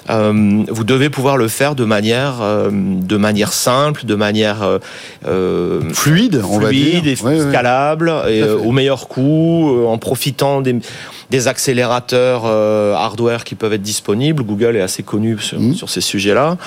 euh, 0.09 0.63
vous 0.69 0.83
devez 0.83 1.09
pouvoir 1.09 1.37
le 1.37 1.47
faire 1.47 1.75
de 1.75 1.85
manière, 1.85 2.41
euh, 2.41 2.69
de 2.71 3.17
manière 3.17 3.53
simple, 3.53 4.05
de 4.05 4.15
manière 4.15 4.63
euh, 4.63 4.79
euh, 5.27 5.81
Fluide, 5.93 6.41
on 6.43 6.59
va 6.59 6.71
dire. 6.71 6.99
fluide 7.01 7.07
et 7.07 7.21
Ouais, 7.23 7.39
ouais. 7.41 7.49
scalable, 7.49 8.13
et, 8.29 8.43
au 8.43 8.71
meilleur 8.71 9.07
coût, 9.07 9.69
euh, 9.77 9.85
en 9.85 9.97
profitant 9.97 10.61
des, 10.61 10.75
des 11.29 11.47
accélérateurs 11.47 12.43
euh, 12.45 12.93
hardware 12.93 13.43
qui 13.43 13.55
peuvent 13.55 13.73
être 13.73 13.81
disponibles. 13.81 14.43
Google 14.43 14.75
est 14.75 14.81
assez 14.81 15.03
connu 15.03 15.37
sur, 15.39 15.59
Mhm. 15.59 15.73
sur 15.75 15.89
ces 15.89 16.01
sujets-là. 16.01 16.57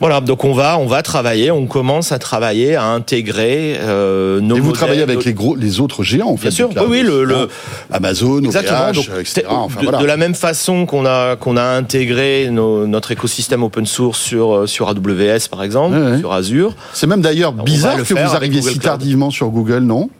Voilà, 0.00 0.20
donc 0.20 0.44
on 0.44 0.52
va, 0.52 0.78
on 0.78 0.86
va 0.86 1.02
travailler, 1.02 1.50
on 1.50 1.66
commence 1.66 2.12
à 2.12 2.18
travailler 2.18 2.76
à 2.76 2.84
intégrer 2.86 3.76
euh, 3.80 4.40
nos 4.40 4.56
Et 4.56 4.60
vous 4.60 4.72
travaillez 4.72 5.02
avec 5.02 5.24
les 5.24 5.34
gros, 5.34 5.54
les 5.56 5.80
autres 5.80 6.02
géants, 6.02 6.28
en 6.30 6.36
fait. 6.36 6.48
Bien 6.48 6.50
sûr, 6.56 6.68
cloud. 6.70 6.86
oui, 6.88 7.02
le- 7.02 7.24
le- 7.24 7.48
Amazon, 7.92 8.42
Exactement. 8.42 8.88
OVH, 8.88 8.92
Donc, 8.94 9.06
etc. 9.20 9.42
Enfin, 9.48 9.80
de, 9.80 9.84
voilà. 9.84 9.98
de 9.98 10.04
la 10.06 10.16
même 10.16 10.34
façon 10.34 10.86
qu'on 10.86 11.06
a 11.06 11.36
qu'on 11.36 11.56
a 11.56 11.62
intégré 11.64 12.48
nos- 12.50 12.86
notre 12.86 13.12
écosystème 13.12 13.62
open 13.62 13.86
source 13.86 14.18
sur 14.20 14.54
euh, 14.54 14.66
sur 14.66 14.88
AWS 14.88 15.48
par 15.50 15.62
exemple, 15.62 15.96
Ouais, 15.96 16.10
ouais. 16.12 16.18
sur 16.18 16.32
Azure. 16.32 16.74
C'est 16.92 17.06
même 17.06 17.20
d'ailleurs 17.20 17.52
bizarre 17.52 17.96
que 17.96 18.14
vous 18.14 18.34
arriviez 18.34 18.62
si 18.62 18.78
tardivement 18.78 19.30
sur 19.30 19.48
Google, 19.48 19.80
non? 19.80 20.10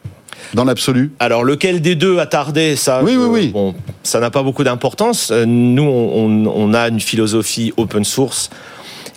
Dans 0.55 0.65
l'absolu 0.65 1.13
Alors 1.19 1.45
lequel 1.45 1.81
des 1.81 1.95
deux 1.95 2.19
a 2.19 2.27
tardé 2.27 2.77
ça 2.77 3.01
Oui, 3.03 3.13
je- 3.15 3.19
oui, 3.19 3.27
oui. 3.31 3.49
Bon, 3.49 3.75
ça 4.03 4.21
n'a 4.21 4.31
pas 4.31 4.43
beaucoup 4.43 4.65
d'importance. 4.65 5.31
Euh, 5.31 5.45
Nous, 5.47 5.83
on, 5.83 6.25
on- 6.47 6.53
on 6.55 6.75
a 6.75 6.89
une 6.89 7.01
philosophie 7.01 7.73
open 7.77 8.05
source 8.05 8.51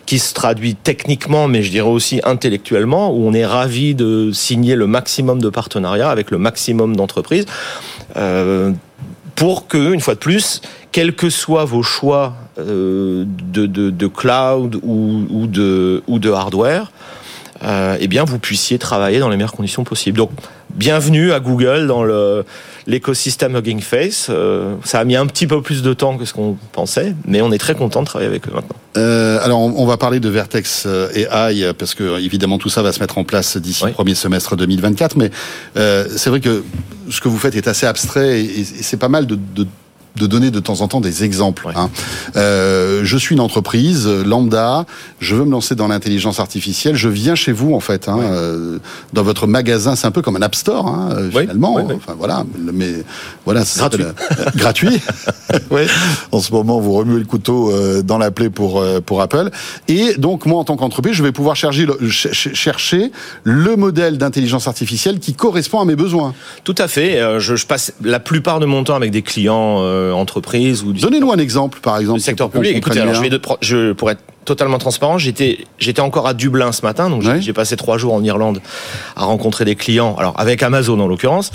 qui 0.06 0.18
se 0.18 0.34
traduit 0.34 0.74
techniquement, 0.76 1.48
mais 1.48 1.62
je 1.62 1.70
dirais 1.70 1.88
aussi 1.88 2.20
intellectuellement, 2.24 3.12
où 3.14 3.28
on 3.28 3.34
est 3.34 3.46
ravi 3.46 3.94
de 3.94 4.32
signer 4.34 4.76
le 4.76 4.88
maximum 4.88 5.40
de 5.40 5.50
partenariats 5.50 6.10
avec 6.10 6.32
le 6.32 6.40
maximum 6.40 6.96
d'entreprises, 6.96 7.46
euh, 8.18 8.72
pour 9.36 9.68
que, 9.68 9.94
une 9.94 10.02
fois 10.02 10.16
de 10.16 10.20
plus, 10.20 10.62
quels 10.92 11.14
que 11.14 11.30
soient 11.30 11.64
vos 11.66 11.84
choix 11.84 12.34
euh, 12.58 13.24
de, 13.28 13.68
de, 13.68 13.92
de 13.92 14.08
cloud 14.08 14.80
ou, 14.84 15.22
ou 15.30 15.46
de, 15.48 16.02
ou 16.08 16.18
de 16.20 16.32
hardware, 16.32 16.92
euh, 17.64 17.98
eh 18.00 18.08
bien, 18.08 18.24
vous 18.24 18.40
puissiez 18.40 18.80
travailler 18.80 19.20
dans 19.20 19.30
les 19.30 19.36
meilleures 19.36 19.54
conditions 19.54 19.84
possibles. 19.84 20.18
Donc, 20.18 20.32
bienvenue 20.76 21.34
à 21.34 21.40
Google 21.40 21.88
dans 21.88 22.04
le 22.04 22.46
l'écosystème 22.88 23.56
Hugging 23.56 23.82
Face. 23.82 24.28
Euh, 24.30 24.76
ça 24.84 25.00
a 25.00 25.04
mis 25.04 25.16
un 25.16 25.28
petit 25.28 25.46
peu 25.46 25.62
plus 25.62 25.82
de 25.84 25.94
temps 25.94 26.18
que 26.18 26.26
ce 26.26 26.34
qu'on 26.34 26.58
pensait, 26.72 27.14
mais 27.26 27.42
on 27.42 27.52
est 27.52 27.58
très 27.58 27.76
content 27.76 28.02
de 28.02 28.06
travailler 28.06 28.30
avec 28.30 28.48
eux 28.48 28.52
maintenant. 28.54 28.76
Euh, 28.98 29.40
alors, 29.44 29.60
on, 29.60 29.74
on 29.78 29.86
va 29.86 29.98
parler 29.98 30.20
de 30.20 30.30
Vertex 30.30 30.88
et 31.14 31.28
AI 31.32 31.74
parce 31.78 31.94
que 31.94 32.20
évidemment 32.20 32.58
tout 32.58 32.70
ça 32.70 32.82
va 32.82 32.92
se 32.92 33.00
mettre 33.00 33.18
en 33.18 33.24
place 33.24 33.58
d'ici 33.58 33.86
le 33.86 33.92
premier 33.92 34.16
semestre 34.16 34.56
2024. 34.56 35.18
Mais 35.18 35.30
c'est 35.76 36.30
vrai 36.30 36.40
que 36.40 36.64
ce 37.10 37.22
que 37.22 37.28
vous 37.28 37.38
faites 37.38 37.56
est 37.56 37.68
assez 37.68 37.86
abstrait 37.86 38.42
et, 38.42 38.60
et 38.60 38.64
c'est 38.64 38.98
pas 38.98 39.10
mal 39.10 39.28
de, 39.28 39.36
de 39.36 39.68
de 40.16 40.28
donner 40.28 40.52
de 40.52 40.60
temps 40.60 40.82
en 40.82 40.88
temps 40.88 41.02
des 41.02 41.24
exemples. 41.24 41.68
hein. 41.76 41.90
Euh, 42.36 43.02
je 43.04 43.18
suis 43.18 43.36
une 43.36 43.42
entreprise 43.42 44.06
euh, 44.08 44.24
lambda, 44.24 44.86
je 45.20 45.36
veux 45.36 45.46
me 45.46 45.52
lancer 45.52 45.76
dans 45.76 45.88
l'intelligence 45.88 46.40
artificielle, 46.40 46.96
je 46.96 47.10
viens 47.10 47.36
chez 47.36 47.52
vous 47.52 47.74
en 47.74 47.80
fait, 47.80 48.08
hein, 48.10 48.20
euh, 48.22 48.80
dans 49.14 49.24
votre 49.24 49.48
magasin, 49.48 49.96
c'est 49.96 50.08
un 50.08 50.12
peu 50.12 50.22
comme 50.22 50.36
un 50.36 50.42
app 50.42 50.56
store 50.56 50.88
hein, 50.88 51.10
euh, 51.14 51.30
finalement. 51.32 51.76
Enfin 51.96 52.16
voilà, 52.18 52.44
mais 52.74 53.04
voilà, 53.46 53.64
s'appelle, 53.66 54.02
euh, 54.02 54.46
gratuit. 54.56 55.00
ouais. 55.72 55.88
En 56.32 56.40
ce 56.40 56.52
moment, 56.52 56.80
vous 56.80 56.94
remuez 56.94 57.20
le 57.20 57.26
couteau 57.26 57.72
euh, 57.72 58.02
dans 58.02 58.18
la 58.18 58.32
plaie 58.32 58.50
pour 58.50 58.80
euh, 58.82 59.00
pour 59.02 59.22
Apple. 59.22 59.50
Et 59.88 60.16
donc 60.18 60.46
moi, 60.46 60.60
en 60.60 60.64
tant 60.64 60.76
qu'entreprise, 60.76 61.14
je 61.14 61.24
vais 61.24 61.32
pouvoir 61.32 61.56
chercher 61.56 61.86
le, 61.86 61.98
ch- 62.10 62.34
ch- 62.34 62.54
chercher 62.54 63.12
le 63.44 63.76
modèle 63.76 64.18
d'intelligence 64.18 64.68
artificielle 64.68 65.20
qui 65.20 65.34
correspond 65.34 65.80
à 65.80 65.86
mes 65.86 65.96
besoins. 65.96 66.34
Tout 66.64 66.76
à 66.78 66.88
fait. 66.88 67.20
Euh, 67.20 67.40
Je, 67.40 67.56
je 67.56 67.66
passe 67.66 67.94
la 68.04 68.20
plupart 68.20 68.60
de 68.60 68.66
mon 68.66 68.84
temps 68.84 68.96
avec 68.96 69.12
des 69.12 69.22
clients 69.22 69.78
euh, 70.00 70.14
entreprises 70.14 70.84
ou 70.84 70.94
du 70.94 71.02
Donnez-nous 71.02 71.32
un 71.32 71.38
exemple, 71.38 71.80
par 71.82 71.98
exemple. 71.98 72.20
du 72.20 72.24
secteur 72.24 72.50
public. 72.50 72.76
Écoutez, 72.76 73.00
alors 73.00 73.14
je 73.14 73.20
bien. 73.22 73.30
vais 73.30 73.36
de, 73.38 73.38
pro- 73.38 73.58
je, 73.62 73.92
pour 73.94 74.10
être 74.12 74.22
totalement 74.46 74.80
transparent, 74.80 75.18
j'étais 75.20 75.60
j'étais 75.78 76.02
encore 76.02 76.26
à 76.28 76.34
Dublin 76.34 76.72
ce 76.72 76.82
matin, 76.82 77.10
donc 77.12 77.22
j'ai- 77.22 77.40
j'ai 77.42 77.54
passé 77.54 77.76
trois 77.76 77.98
jours 78.00 78.14
en 78.16 78.24
Irlande 78.24 78.62
à 79.16 79.26
rencontrer 79.26 79.64
des 79.66 79.76
clients. 79.76 80.16
Alors 80.18 80.34
avec 80.40 80.64
Amazon 80.64 81.00
en 81.00 81.08
l'occurrence, 81.08 81.52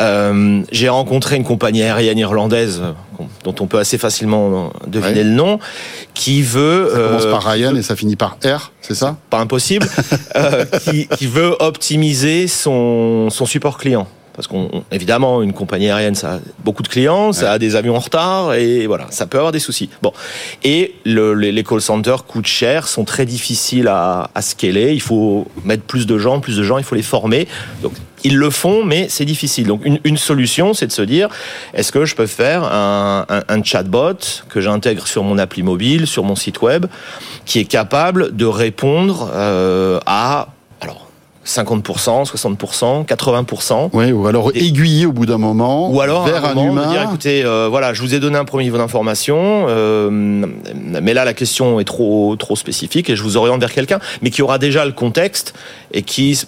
Euh, 0.00 0.62
j'ai 0.72 0.88
rencontré 0.88 1.36
une 1.36 1.44
compagnie 1.44 1.82
aérienne 1.82 2.18
irlandaise 2.18 2.82
euh, 2.82 3.24
dont 3.44 3.54
on 3.60 3.66
peut 3.66 3.78
assez 3.78 3.98
facilement 3.98 4.72
deviner 4.88 5.22
le 5.22 5.30
nom, 5.30 5.60
qui 6.14 6.42
veut 6.42 6.88
Ça 6.92 6.98
commence 6.98 7.24
euh, 7.26 7.30
par 7.30 7.44
Ryan 7.44 7.76
et 7.76 7.82
ça 7.82 7.94
finit 7.94 8.16
par 8.16 8.36
R, 8.44 8.72
c'est 8.80 8.94
ça? 8.94 9.16
Pas 9.30 9.38
impossible, 9.38 9.86
euh, 10.36 10.64
qui, 10.84 11.06
qui 11.08 11.26
veut 11.28 11.54
optimiser 11.60 12.48
son, 12.48 13.28
son 13.30 13.46
support 13.46 13.78
client. 13.78 14.08
Parce 14.34 14.48
qu'on, 14.48 14.82
évidemment, 14.90 15.42
une 15.42 15.52
compagnie 15.52 15.88
aérienne, 15.90 16.16
ça 16.16 16.34
a 16.34 16.38
beaucoup 16.64 16.82
de 16.82 16.88
clients, 16.88 17.32
ça 17.32 17.52
a 17.52 17.58
des 17.58 17.76
avions 17.76 17.94
en 17.94 18.00
retard, 18.00 18.54
et 18.54 18.86
voilà, 18.88 19.06
ça 19.10 19.26
peut 19.26 19.38
avoir 19.38 19.52
des 19.52 19.60
soucis. 19.60 19.88
Bon. 20.02 20.12
Et 20.64 20.96
le- 21.04 21.34
les, 21.34 21.52
les 21.52 21.62
call 21.62 21.80
centers 21.80 22.24
coûtent 22.24 22.46
cher, 22.46 22.88
sont 22.88 23.04
très 23.04 23.26
difficiles 23.26 23.86
à, 23.86 24.30
à 24.34 24.42
scaler. 24.42 24.92
Il 24.92 25.00
faut 25.00 25.46
mettre 25.64 25.84
plus 25.84 26.06
de 26.06 26.18
gens, 26.18 26.40
plus 26.40 26.56
de 26.56 26.62
gens, 26.64 26.78
il 26.78 26.84
faut 26.84 26.96
les 26.96 27.02
former. 27.02 27.46
Donc, 27.82 27.92
ils 28.24 28.36
le 28.36 28.50
font, 28.50 28.84
mais 28.84 29.06
c'est 29.08 29.26
difficile. 29.26 29.66
Donc, 29.66 29.82
une, 29.84 30.00
une 30.02 30.16
solution, 30.16 30.74
c'est 30.74 30.86
de 30.86 30.92
se 30.92 31.02
dire, 31.02 31.28
est-ce 31.74 31.92
que 31.92 32.04
je 32.04 32.16
peux 32.16 32.26
faire 32.26 32.64
un, 32.64 33.26
un, 33.28 33.42
un 33.48 33.62
chatbot 33.62 34.14
que 34.48 34.60
j'intègre 34.60 35.06
sur 35.06 35.22
mon 35.22 35.38
appli 35.38 35.62
mobile, 35.62 36.06
sur 36.06 36.24
mon 36.24 36.34
site 36.34 36.60
web, 36.62 36.86
qui 37.44 37.60
est 37.60 37.66
capable 37.66 38.34
de 38.34 38.46
répondre 38.46 39.30
euh, 39.32 40.00
à 40.06 40.48
50%, 41.46 42.24
60%, 42.26 43.04
80%. 43.06 43.90
Oui, 43.92 44.12
ou 44.12 44.26
alors 44.26 44.50
aiguiller 44.54 45.06
au 45.06 45.12
bout 45.12 45.26
d'un 45.26 45.38
moment 45.38 45.90
Ou 45.92 46.00
alors 46.00 46.24
vers 46.26 46.44
un, 46.44 46.54
moment, 46.54 46.72
humain. 46.72 46.90
dire 46.90 47.02
écoutez, 47.02 47.42
euh, 47.44 47.68
voilà, 47.70 47.92
je 47.92 48.00
vous 48.02 48.14
ai 48.14 48.20
donné 48.20 48.36
un 48.38 48.44
premier 48.44 48.64
niveau 48.64 48.78
d'information, 48.78 49.66
euh, 49.68 50.08
mais 50.10 51.12
là 51.14 51.24
la 51.24 51.34
question 51.34 51.80
est 51.80 51.84
trop 51.84 52.34
trop 52.36 52.56
spécifique 52.56 53.10
et 53.10 53.16
je 53.16 53.22
vous 53.22 53.36
oriente 53.36 53.60
vers 53.60 53.72
quelqu'un, 53.72 53.98
mais 54.22 54.30
qui 54.30 54.40
aura 54.42 54.58
déjà 54.58 54.84
le 54.86 54.92
contexte 54.92 55.54
et 55.92 56.02
qui 56.02 56.40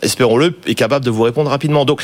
espérons-le, 0.00 0.54
est 0.66 0.74
capable 0.76 1.04
de 1.04 1.10
vous 1.10 1.22
répondre 1.24 1.50
rapidement. 1.50 1.84
Donc, 1.84 2.00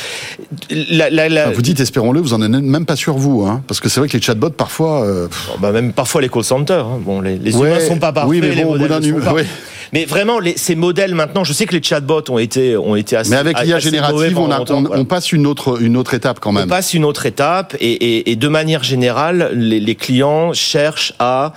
la, 0.69 1.09
la, 1.09 1.29
la- 1.29 1.47
Ah, 1.47 1.51
Vous 1.51 1.61
dites, 1.61 1.79
espérons-le, 1.79 2.19
vous 2.19 2.33
en 2.33 2.41
êtes 2.41 2.49
même 2.49 2.85
pas 2.85 2.97
sûr 2.97 3.15
vous, 3.15 3.43
hein, 3.45 3.63
parce 3.69 3.79
que 3.79 3.87
c'est 3.87 4.01
vrai 4.01 4.09
que 4.09 4.17
les 4.17 4.21
chatbots 4.21 4.49
parfois. 4.49 5.03
euh, 5.05 5.29
bah, 5.61 5.71
même 5.71 5.93
parfois 5.93 6.21
les 6.21 6.27
call 6.29 6.43
centers. 6.43 6.85
hein. 6.85 6.99
Bon, 7.01 7.21
les, 7.21 7.37
les 7.37 7.55
Ouais, 7.55 7.69
humains 7.69 7.79
sont 7.79 7.97
pas 7.97 8.11
parfaits, 8.11 8.29
oui, 8.29 8.39
mais 8.41 8.53
bon, 8.53 8.63
au 8.63 8.65
bout 8.73 8.79
modèles 8.79 8.89
d'un 8.89 8.99
ne 8.99 9.19
sont 9.19 9.25
pas. 9.25 9.33
ouais. 9.33 9.45
Mais 9.93 10.05
vraiment, 10.05 10.39
les, 10.39 10.57
ces 10.57 10.75
modèles 10.75 11.15
maintenant, 11.15 11.43
je 11.43 11.53
sais 11.53 11.65
que 11.65 11.73
les 11.75 11.83
chatbots 11.83 12.23
ont 12.29 12.37
été 12.37 12.77
ont 12.77 12.95
été 12.95 13.15
assez. 13.15 13.29
Mais 13.31 13.37
avec 13.37 13.59
l'IA 13.61 13.79
générative, 13.79 14.37
on, 14.37 14.51
a- 14.51 14.61
on- 14.61 14.81
voilà. 14.83 15.01
on 15.01 15.05
passe 15.05 15.31
une 15.31 15.45
autre, 15.47 15.81
une 15.81 15.97
autre 15.97 16.13
étape 16.13 16.39
quand 16.39 16.49
On 16.51 16.53
même. 16.53 16.67
passe 16.69 16.93
une 16.93 17.05
autre 17.05 17.25
étape 17.25 17.75
et, 17.79 17.91
et- 17.91 18.31
et 18.31 18.35
de 18.35 18.47
manière 18.47 18.83
générale, 18.83 19.51
les, 19.53 19.79
les 19.79 19.95
clients 19.95 20.53
cherchent 20.53 21.13
à 21.19 21.53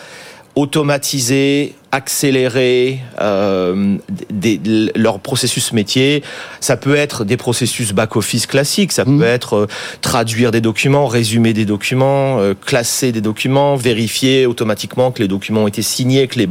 automatiser, 0.54 1.74
accélérer 1.92 2.98
euh, 3.20 3.96
des, 4.30 4.58
des- 4.58 4.92
leur 4.96 5.20
processus 5.20 5.72
métier. 5.72 6.22
Ça 6.60 6.76
peut 6.76 6.96
être 6.96 7.24
des 7.24 7.36
processus 7.36 7.92
back-office 7.92 8.46
classiques, 8.46 8.92
ça 8.92 9.04
Mmh. 9.04 9.18
peut 9.18 9.24
être 9.24 9.54
euh, 9.54 9.66
traduire 10.02 10.50
des 10.50 10.60
documents, 10.60 11.06
résumer 11.06 11.52
des 11.52 11.64
documents, 11.64 12.40
euh, 12.40 12.54
classer 12.54 13.12
des 13.12 13.20
documents, 13.20 13.76
vérifier 13.76 14.46
automatiquement 14.46 15.12
que 15.12 15.22
les 15.22 15.28
documents 15.28 15.62
ont 15.62 15.68
été 15.68 15.82
signés, 15.82 16.26
que 16.26 16.40
les 16.40 16.48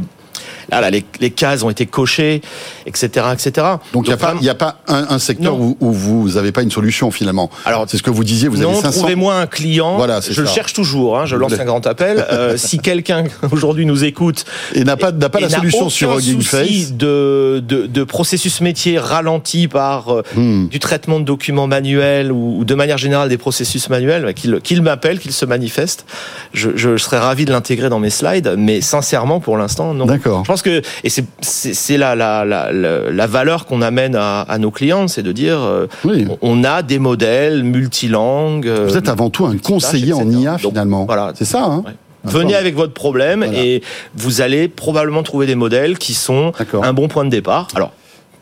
là, 0.70 0.80
là, 0.80 0.90
les, 0.90 1.04
les 1.20 1.30
cases 1.30 1.62
ont 1.62 1.70
été 1.70 1.86
cochées, 1.86 2.42
etc., 2.86 3.26
etc. 3.32 3.66
Donc 3.92 4.06
il 4.06 4.08
n'y 4.08 4.14
a, 4.14 4.16
pas- 4.16 4.34
il 4.40 4.44
y 4.46 4.50
a 4.50 4.54
pas 4.54 4.80
un, 4.88 5.06
un 5.10 5.18
secteur 5.18 5.58
où, 5.58 5.76
où 5.80 5.92
vous 5.92 6.28
n'avez 6.30 6.52
pas 6.52 6.62
une 6.62 6.70
solution 6.70 7.10
finalement. 7.10 7.50
Alors, 7.64 7.86
c'est 7.88 7.96
ce 7.96 8.02
que 8.02 8.10
vous 8.10 8.24
disiez, 8.24 8.48
vous 8.48 8.58
non, 8.58 8.70
avez 8.72 8.80
500. 8.82 8.98
trouvez-moi 9.00 9.34
un 9.34 9.46
client. 9.46 9.96
Voilà, 9.96 10.20
c'est 10.22 10.32
je 10.32 10.40
le 10.40 10.46
ça. 10.46 10.54
cherche 10.54 10.72
toujours. 10.72 11.18
hein, 11.18 11.26
je 11.26 11.36
lance 11.36 11.52
un 11.58 11.64
grand 11.64 11.86
appel. 11.86 12.24
Euh, 12.30 12.56
si 12.56 12.78
quelqu'un 12.80 13.24
aujourd'hui 13.50 13.86
nous 13.86 14.04
écoute 14.04 14.44
et 14.74 14.84
n'a 14.84 14.96
pas, 14.96 15.12
n'a 15.12 15.28
pas 15.28 15.38
et 15.38 15.42
la 15.42 15.48
solution 15.50 15.80
aucun 15.82 15.90
sur 15.90 16.16
Hugging 16.18 16.42
Face. 16.42 16.92
de, 16.92 17.62
de, 17.66 17.86
de 17.86 18.04
processus 18.04 18.60
métier 18.60 18.98
ralenti 18.98 19.68
par 19.68 20.12
euh, 20.14 20.22
Hmm. 20.34 20.68
du 20.68 20.78
traitement 20.78 21.20
de 21.20 21.24
documents 21.24 21.66
manuels 21.66 22.30
ou, 22.32 22.58
ou 22.58 22.64
de 22.64 22.74
manière 22.74 22.98
générale 22.98 23.28
des 23.28 23.38
processus 23.38 23.88
manuels, 23.88 24.22
bah, 24.24 24.32
qu'il 24.34 24.60
qu'il 24.60 24.82
m'appelle, 24.82 25.18
qu'il 25.18 25.32
se 25.32 25.44
manifeste. 25.46 26.04
Je, 26.52 26.70
je 26.76 26.96
serais 26.96 27.18
ravi 27.18 27.44
de 27.44 27.52
l'intégrer 27.52 27.88
dans 27.88 27.98
mes 27.98 28.10
slides, 28.10 28.54
mais 28.58 28.80
sincèrement, 28.80 29.40
pour 29.40 29.56
l'instant, 29.56 29.94
non. 29.94 30.06
D'accord. 30.06 30.42
Pense 30.58 30.62
que 30.62 30.82
et 31.04 31.08
c'est 31.08 31.24
c'est 31.40 31.96
la, 31.98 32.16
la, 32.16 32.44
la, 32.44 32.72
la, 32.72 33.26
valeur 33.28 33.66
qu'on 33.66 33.80
amène 33.80 34.16
à, 34.16 34.40
à 34.42 34.58
nos 34.58 34.70
clients, 34.72 35.06
c'est 35.06 35.22
de 35.22 35.30
dire 35.30 35.58
euh, 35.60 35.86
on- 36.04 36.38
on 36.42 36.64
a 36.64 36.82
des 36.82 36.98
modèles 36.98 37.62
multilangues. 37.62 38.66
euh, 38.66 38.86
Vous 38.88 38.96
êtes 38.96 39.08
avant 39.08 39.30
tout 39.30 39.46
un 39.46 39.56
conseiller 39.58 40.12
en 40.12 40.28
IA 40.28 40.58
finalement. 40.58 41.04
voilà. 41.04 41.32
C'est 41.36 41.44
ça, 41.44 41.62
hein 41.64 41.84
Venez 42.24 42.56
avec 42.56 42.74
votre 42.74 42.92
problème 42.92 43.44
Voilà. 43.44 43.62
et 43.62 43.82
vous 44.16 44.40
allez 44.40 44.66
probablement 44.68 45.22
trouver 45.22 45.46
des 45.46 45.54
modèles 45.54 45.96
qui 45.98 46.12
sont 46.14 46.52
un 46.82 46.92
bon 46.92 47.06
point 47.06 47.24
de 47.24 47.30
départ. 47.30 47.68
Alors, 47.76 47.92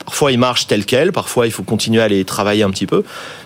parfois 0.07 0.33
ils 0.33 0.39
marchent 0.39 0.67
tels 0.67 0.87
quels, 0.87 1.13
parfois 1.13 1.47
il 1.47 1.53
faut 1.53 1.63
continuer 1.65 2.01
à 2.01 2.09
les 2.09 2.25
travailler 2.25 2.63
un 2.63 2.71
petit 2.71 2.87
peu, 2.87 3.03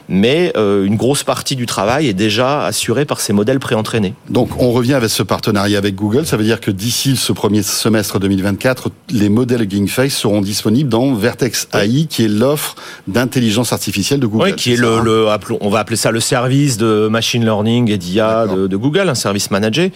mais 0.09 0.53
euh, 0.57 0.85
une 0.85 0.97
grosse 0.97 1.25
partie 1.25 1.57
du 1.57 1.67
travail 1.67 2.07
est 2.07 2.13
déjà 2.15 2.65
assurée 2.67 3.05
par 3.07 3.21
ces 3.21 3.33
modèles 3.33 3.59
préentraînés. 3.59 4.15
Donc 4.29 4.51
on 4.61 4.71
revient 4.71 4.95
avec 4.95 5.11
ce 5.11 5.23
partenariat 5.23 5.79
avec 5.79 5.95
Google. 5.95 6.27
Ça 6.27 6.37
veut 6.37 6.45
dire 6.45 6.61
que 6.61 6.71
d'ici 6.71 7.17
ce 7.17 7.33
premier 7.33 7.63
semestre 7.63 8.19
2024, 8.21 8.91
les 9.11 9.29
modèles 9.29 9.67
Face 9.89 10.13
seront 10.15 10.41
disponibles 10.43 10.89
dans 10.91 11.15
Vertex 11.15 11.69
AI, 11.75 12.07
qui 12.07 12.25
est 12.25 12.29
l'offre 12.29 12.75
d'intelligence 13.09 13.73
artificielle 13.73 14.21
de 14.21 14.27
Google. 14.27 14.45
Oui, 14.51 14.55
qui 14.55 14.75
est 14.75 14.77
le, 14.77 14.99
hein 14.99 15.03
le- 15.03 15.27
on 15.61 15.71
va 15.71 15.79
appeler 15.81 15.97
ça 15.97 16.11
le 16.11 16.21
service 16.21 16.77
de 16.77 17.09
machine 17.09 17.45
learning 17.45 17.91
et 17.91 17.97
d'IA 17.99 18.47
de, 18.47 18.67
de 18.67 18.77
Google, 18.77 19.09
un 19.09 19.15
service 19.15 19.51
managé. 19.51 19.93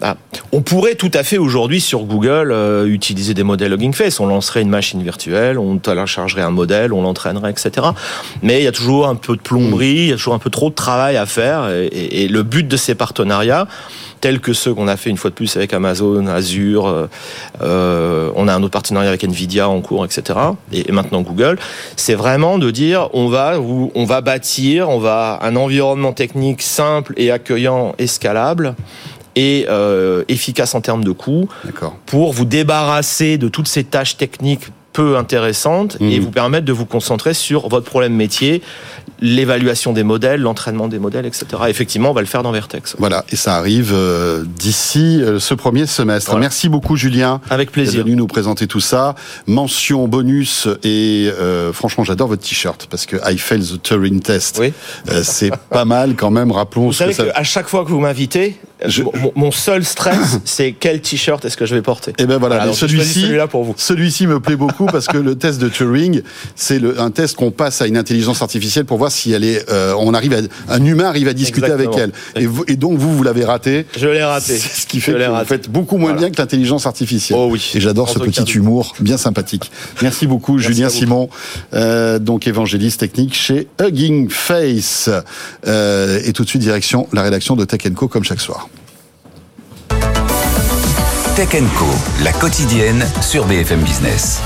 Ah, 0.00 0.16
on 0.52 0.62
pourrait 0.62 0.96
tout 0.96 1.10
à 1.14 1.22
fait 1.22 1.38
aujourd'hui 1.38 1.80
sur 1.80 2.04
Google 2.04 2.50
euh, 2.52 2.86
utiliser 2.86 3.34
des 3.34 3.42
modèles 3.42 3.72
Hugging 3.72 3.92
Face. 3.92 4.20
On 4.20 4.26
lancerait 4.26 4.62
une 4.62 4.68
machine 4.68 5.02
virtuelle, 5.02 5.58
on 5.58 5.78
téléchargerait 5.78 6.42
un 6.42 6.50
modèle, 6.50 6.92
on 6.92 7.02
l'entraînerait, 7.02 7.50
etc. 7.50 7.86
Mais 8.42 8.60
il 8.60 8.64
y 8.64 8.68
a 8.68 8.72
toujours 8.72 9.06
un 9.06 9.14
peu 9.14 9.36
de 9.36 9.40
plomberie, 9.40 9.86
il 9.86 10.08
y 10.08 10.12
a 10.12 10.16
toujours 10.16 10.34
un 10.34 10.38
peu 10.38 10.50
trop 10.50 10.70
de 10.70 10.74
travail 10.74 11.16
à 11.16 11.26
faire. 11.26 11.68
Et, 11.70 12.28
le 12.28 12.42
but 12.42 12.66
de 12.66 12.76
ces 12.76 12.94
partenariats, 12.94 13.68
tels 14.20 14.40
que 14.40 14.52
ceux 14.52 14.74
qu'on 14.74 14.88
a 14.88 14.96
fait 14.96 15.10
une 15.10 15.16
fois 15.16 15.30
de 15.30 15.34
plus 15.34 15.56
avec 15.56 15.74
Amazon, 15.74 16.26
Azure, 16.26 16.86
euh, 16.86 17.06
euh, 17.62 18.30
on 18.34 18.48
a 18.48 18.54
un 18.54 18.62
autre 18.62 18.72
partenariat 18.72 19.10
avec 19.10 19.22
Nvidia 19.24 19.68
en 19.68 19.80
cours, 19.80 20.04
etc. 20.04 20.38
Et, 20.72 20.88
et 20.88 20.92
maintenant 20.92 21.20
Google, 21.20 21.58
c'est 21.96 22.14
vraiment 22.14 22.58
de 22.58 22.70
dire 22.70 23.08
on 23.12 23.28
va 23.28 24.20
bâtir, 24.20 24.88
on 24.88 24.98
va 24.98 25.38
un 25.42 25.56
environnement 25.56 26.12
technique 26.12 26.62
simple 26.62 27.12
et 27.16 27.30
accueillant, 27.30 27.94
et 27.98 28.06
scalable 28.06 28.74
et 29.36 29.66
euh, 29.68 30.24
efficace 30.28 30.74
en 30.74 30.80
termes 30.80 31.04
de 31.04 31.12
coûts 31.12 31.48
D'accord. 31.64 31.96
pour 32.06 32.32
vous 32.32 32.44
débarrasser 32.44 33.38
de 33.38 33.48
toutes 33.48 33.68
ces 33.68 33.84
tâches 33.84 34.16
techniques 34.16 34.68
peu 34.92 35.16
intéressantes 35.16 35.96
et 36.00 36.18
Mhm. 36.18 36.24
vous 36.24 36.30
permettre 36.30 36.64
de 36.66 36.72
vous 36.72 36.86
concentrer 36.86 37.34
sur 37.34 37.68
votre 37.68 37.84
problème 37.84 38.14
métier, 38.14 38.62
l'évaluation 39.20 39.92
des 39.92 40.04
modèles, 40.04 40.40
l'entraînement 40.40 40.86
des 40.86 41.00
modèles, 41.00 41.26
etc. 41.26 41.46
Effectivement, 41.68 42.10
on 42.10 42.14
va 42.14 42.20
le 42.20 42.28
faire 42.28 42.44
dans 42.44 42.52
Vertex. 42.52 42.94
Voilà, 42.98 43.24
et 43.32 43.36
ça 43.36 43.56
arrive 43.56 43.92
euh, 43.92 44.44
d'ici 44.46 45.20
euh, 45.20 45.40
ce 45.40 45.54
premier 45.54 45.86
semestre. 45.86 46.30
Voilà. 46.30 46.42
Merci 46.44 46.68
beaucoup 46.68 46.94
Julien. 46.96 47.40
Avec 47.50 47.72
plaisir. 47.72 48.04
venu 48.04 48.14
nous 48.14 48.28
présenter 48.28 48.68
tout 48.68 48.78
ça. 48.80 49.16
Mention 49.48 50.06
bonus 50.06 50.68
et 50.84 51.28
euh, 51.40 51.72
franchement 51.72 52.04
j'adore 52.04 52.28
votre 52.28 52.42
t-shirt 52.42 52.86
parce 52.90 53.06
que 53.06 53.16
I 53.28 53.36
failed 53.38 53.64
the 53.66 53.82
Turing 53.82 54.20
test. 54.20 54.58
Oui. 54.60 54.72
C'est 55.22 55.50
pas 55.70 55.84
mal 55.84 56.14
quand 56.14 56.30
même. 56.30 56.52
Rappelons 56.52 56.86
Vous 56.86 56.92
ce 56.92 57.04
que 57.04 57.12
savez 57.12 57.30
ça. 57.30 57.34
qu'à 57.34 57.42
chaque 57.44 57.68
fois 57.68 57.84
que 57.84 57.90
vous 57.90 58.00
m'invitez, 58.00 58.58
Je- 58.86 59.02
mon, 59.02 59.32
mon 59.34 59.50
seul 59.52 59.84
stress, 59.84 60.38
c'est 60.44 60.72
quel 60.78 61.00
t-shirt 61.00 61.44
est-ce 61.44 61.56
que 61.56 61.64
je 61.66 61.74
vais 61.74 61.82
porter. 61.82 62.12
Et 62.18 62.26
ben 62.26 62.38
voilà, 62.38 62.72
celui-ci, 62.72 63.22
celui-là 63.22 63.46
pour 63.46 63.64
vous. 63.64 63.74
celui-ci 63.76 64.26
me 64.26 64.40
plaît 64.40 64.56
beaucoup 64.56 64.86
parce 64.86 65.06
que 65.06 65.16
le 65.16 65.34
test 65.38 65.60
de 65.60 65.68
Turing, 65.68 66.22
c'est 66.56 66.78
le- 66.78 67.00
un 67.00 67.10
test 67.10 67.36
qu'on 67.36 67.50
passe 67.50 67.80
à 67.82 67.86
une 67.86 67.96
intelligence 67.96 68.42
artificielle 68.42 68.84
pour 68.84 68.98
voir 68.98 69.10
si 69.12 69.32
elle 69.32 69.44
est, 69.44 69.68
euh, 69.70 69.94
on 69.98 70.12
arrive 70.12 70.34
à, 70.34 70.74
un 70.74 70.84
humain 70.84 71.04
arrive 71.04 71.28
à 71.28 71.32
discuter 71.32 71.66
Exactement. 71.66 71.94
avec 71.96 72.12
elle. 72.36 72.42
Et, 72.42 72.46
vous- 72.46 72.64
et 72.68 72.76
donc 72.76 72.98
vous, 72.98 73.14
vous 73.16 73.22
l'avez 73.22 73.44
raté. 73.44 73.86
Je 73.96 74.08
l'ai 74.08 74.22
raté. 74.24 74.56
C'est 74.58 74.80
ce 74.82 74.86
qui 74.86 74.98
Je 75.00 75.04
fait 75.04 75.12
que 75.12 75.30
vous 75.30 75.44
faites 75.46 75.70
beaucoup 75.70 75.96
moins 75.96 76.10
Voilà. 76.12 76.26
bien 76.26 76.30
que 76.30 76.40
l'intelligence 76.42 76.86
artificielle. 76.86 77.38
Oh 77.40 77.48
oui. 77.50 77.70
Et 77.74 77.80
j'adore 77.80 78.08
ce 78.08 78.18
petit 78.18 78.42
humour 78.52 78.94
bien 79.00 79.16
sympathique. 79.16 79.70
Merci 80.02 80.26
beaucoup, 80.26 80.54
Merci 80.56 80.68
Julien. 80.74 80.88
Simon, 80.88 81.28
euh, 81.74 82.18
donc 82.18 82.46
évangéliste 82.46 83.00
technique 83.00 83.34
chez 83.34 83.68
Hugging 83.80 84.28
Face. 84.30 85.08
Euh, 85.66 86.20
et 86.24 86.32
tout 86.32 86.44
de 86.44 86.48
suite, 86.48 86.62
direction 86.62 87.06
la 87.12 87.22
rédaction 87.22 87.56
de 87.56 87.64
Tech 87.64 87.80
Co 87.94 88.08
comme 88.08 88.24
chaque 88.24 88.40
soir. 88.40 88.68
Tech 91.36 91.50
Co, 91.50 91.86
la 92.22 92.32
quotidienne 92.32 93.04
sur 93.20 93.44
BFM 93.46 93.80
Business. 93.80 94.40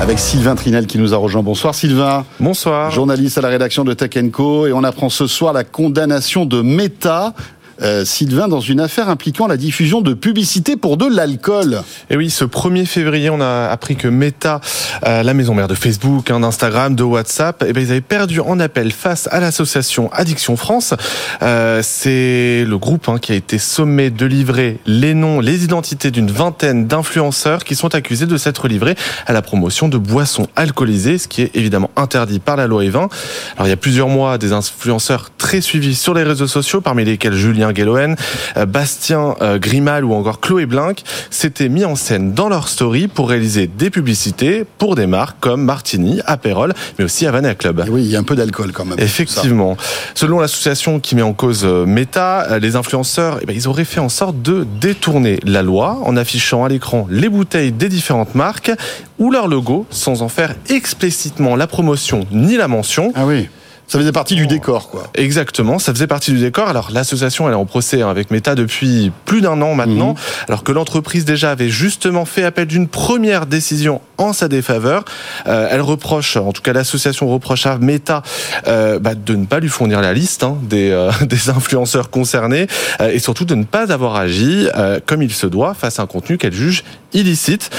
Avec 0.00 0.18
Sylvain 0.18 0.54
Trinel 0.54 0.86
qui 0.86 0.98
nous 0.98 1.12
a 1.12 1.18
rejoint. 1.18 1.42
Bonsoir 1.42 1.74
Sylvain. 1.74 2.24
Bonsoir. 2.40 2.90
journaliste 2.90 3.36
à 3.36 3.42
la 3.42 3.48
rédaction 3.48 3.84
de 3.84 3.92
Tech 3.92 4.12
Co. 4.32 4.66
Et 4.66 4.72
on 4.72 4.82
apprend 4.82 5.10
ce 5.10 5.26
soir 5.26 5.52
la 5.52 5.62
condamnation 5.62 6.46
de 6.46 6.62
Meta. 6.62 7.34
Euh, 7.82 8.04
Sylvain, 8.04 8.48
dans 8.48 8.60
une 8.60 8.80
affaire 8.80 9.08
impliquant 9.08 9.46
la 9.46 9.56
diffusion 9.56 10.00
de 10.00 10.14
publicité 10.14 10.76
pour 10.76 10.96
de 10.96 11.06
l'alcool. 11.06 11.82
Et 12.10 12.16
oui, 12.16 12.30
ce 12.30 12.44
1er 12.44 12.86
février, 12.86 13.30
on 13.30 13.40
a 13.40 13.68
appris 13.68 13.96
que 13.96 14.08
Meta, 14.08 14.60
euh, 15.06 15.22
la 15.22 15.34
maison 15.34 15.54
mère 15.54 15.68
de 15.68 15.74
Facebook, 15.74 16.30
hein, 16.30 16.40
d'Instagram, 16.40 16.94
de 16.94 17.02
WhatsApp, 17.02 17.64
eh 17.66 17.72
ben, 17.72 17.82
ils 17.82 17.90
avaient 17.90 18.00
perdu 18.00 18.40
en 18.40 18.60
appel 18.60 18.92
face 18.92 19.28
à 19.30 19.40
l'association 19.40 20.10
Addiction 20.12 20.56
France. 20.56 20.94
Euh, 21.42 21.80
c'est 21.82 22.64
le 22.66 22.78
groupe 22.78 23.08
hein, 23.08 23.18
qui 23.18 23.32
a 23.32 23.34
été 23.34 23.58
sommé 23.58 24.10
de 24.10 24.26
livrer 24.26 24.78
les 24.86 25.14
noms, 25.14 25.40
les 25.40 25.64
identités 25.64 26.10
d'une 26.10 26.30
vingtaine 26.30 26.86
d'influenceurs 26.86 27.64
qui 27.64 27.74
sont 27.74 27.94
accusés 27.94 28.26
de 28.26 28.36
s'être 28.36 28.68
livrés 28.68 28.94
à 29.26 29.32
la 29.32 29.42
promotion 29.42 29.88
de 29.88 29.98
boissons 29.98 30.48
alcoolisées, 30.56 31.18
ce 31.18 31.28
qui 31.28 31.42
est 31.42 31.50
évidemment 31.54 31.90
interdit 31.96 32.38
par 32.38 32.56
la 32.56 32.66
loi 32.66 32.82
E20. 32.84 33.10
Alors 33.56 33.66
il 33.66 33.68
y 33.68 33.72
a 33.72 33.76
plusieurs 33.76 34.08
mois, 34.08 34.38
des 34.38 34.52
influenceurs 34.52 35.30
très 35.36 35.60
suivis 35.60 35.94
sur 35.94 36.14
les 36.14 36.22
réseaux 36.22 36.46
sociaux, 36.46 36.80
parmi 36.80 37.04
lesquels 37.04 37.34
Julien 37.34 37.65
Guéloen, 37.72 38.16
euh, 38.56 38.66
Bastien 38.66 39.34
euh, 39.42 39.58
Grimal 39.58 40.04
ou 40.04 40.14
encore 40.14 40.40
Chloé 40.40 40.66
Blink, 40.66 41.02
s'étaient 41.30 41.68
mis 41.68 41.84
en 41.84 41.96
scène 41.96 42.32
dans 42.32 42.48
leur 42.48 42.68
story 42.68 43.08
pour 43.08 43.28
réaliser 43.28 43.66
des 43.66 43.90
publicités 43.90 44.64
pour 44.78 44.94
des 44.94 45.06
marques 45.06 45.38
comme 45.40 45.64
Martini, 45.64 46.20
Aperol, 46.26 46.74
mais 46.98 47.04
aussi 47.04 47.26
Havana 47.26 47.54
Club. 47.54 47.84
Et 47.86 47.90
oui, 47.90 48.02
il 48.04 48.10
y 48.10 48.16
a 48.16 48.18
un 48.18 48.24
peu 48.24 48.36
d'alcool 48.36 48.72
quand 48.72 48.84
même. 48.84 48.98
Effectivement. 48.98 49.76
Selon 50.14 50.40
l'association 50.40 51.00
qui 51.00 51.14
met 51.14 51.22
en 51.22 51.32
cause 51.32 51.62
euh, 51.64 51.86
Meta, 51.86 52.58
les 52.58 52.76
influenceurs, 52.76 53.38
eh 53.42 53.46
ben, 53.46 53.54
ils 53.54 53.68
auraient 53.68 53.84
fait 53.84 54.00
en 54.00 54.08
sorte 54.08 54.40
de 54.42 54.66
détourner 54.80 55.40
la 55.44 55.62
loi 55.62 55.98
en 56.04 56.16
affichant 56.16 56.64
à 56.64 56.68
l'écran 56.68 57.06
les 57.10 57.28
bouteilles 57.28 57.72
des 57.72 57.88
différentes 57.88 58.34
marques 58.34 58.70
ou 59.18 59.30
leur 59.30 59.48
logo 59.48 59.86
sans 59.90 60.22
en 60.22 60.28
faire 60.28 60.54
explicitement 60.68 61.56
la 61.56 61.66
promotion 61.66 62.26
ni 62.30 62.56
la 62.56 62.68
mention. 62.68 63.12
Ah 63.14 63.26
oui. 63.26 63.48
Ça 63.88 63.98
faisait 63.98 64.10
partie 64.12 64.34
du 64.34 64.46
décor, 64.48 64.90
quoi. 64.90 65.04
Exactement, 65.14 65.78
ça 65.78 65.92
faisait 65.94 66.08
partie 66.08 66.32
du 66.32 66.38
décor. 66.38 66.68
Alors 66.68 66.90
l'association 66.92 67.46
elle 67.46 67.54
est 67.54 67.56
en 67.56 67.66
procès 67.66 68.02
hein, 68.02 68.10
avec 68.10 68.30
Meta 68.32 68.54
depuis 68.56 69.12
plus 69.24 69.40
d'un 69.40 69.60
an 69.62 69.74
maintenant, 69.74 70.14
Mhm. 70.14 70.46
alors 70.48 70.64
que 70.64 70.72
l'entreprise 70.72 71.24
déjà 71.24 71.52
avait 71.52 71.68
justement 71.68 72.24
fait 72.24 72.42
appel 72.42 72.66
d'une 72.66 72.88
première 72.88 73.46
décision 73.46 74.00
en 74.18 74.32
sa 74.32 74.48
défaveur. 74.48 75.04
Euh, 75.46 75.68
elle 75.70 75.82
reproche, 75.82 76.36
en 76.36 76.52
tout 76.52 76.62
cas 76.62 76.72
l'association 76.72 77.28
reproche 77.28 77.66
à 77.66 77.78
Meta 77.78 78.22
euh, 78.66 78.98
bah, 78.98 79.14
de 79.14 79.34
ne 79.36 79.46
pas 79.46 79.60
lui 79.60 79.68
fournir 79.68 80.00
la 80.00 80.12
liste 80.12 80.42
hein, 80.42 80.56
des, 80.62 80.90
euh, 80.90 81.10
des 81.22 81.48
influenceurs 81.50 82.10
concernés 82.10 82.66
et 83.00 83.18
surtout 83.20 83.44
de 83.44 83.54
ne 83.54 83.64
pas 83.64 83.92
avoir 83.92 84.16
agi 84.16 84.68
comme 85.06 85.22
il 85.22 85.32
se 85.32 85.46
doit 85.46 85.74
face 85.74 86.00
à 86.00 86.02
un 86.02 86.06
contenu 86.06 86.38
qu'elle 86.38 86.52
juge 86.54 86.82
illicite. 87.16 87.70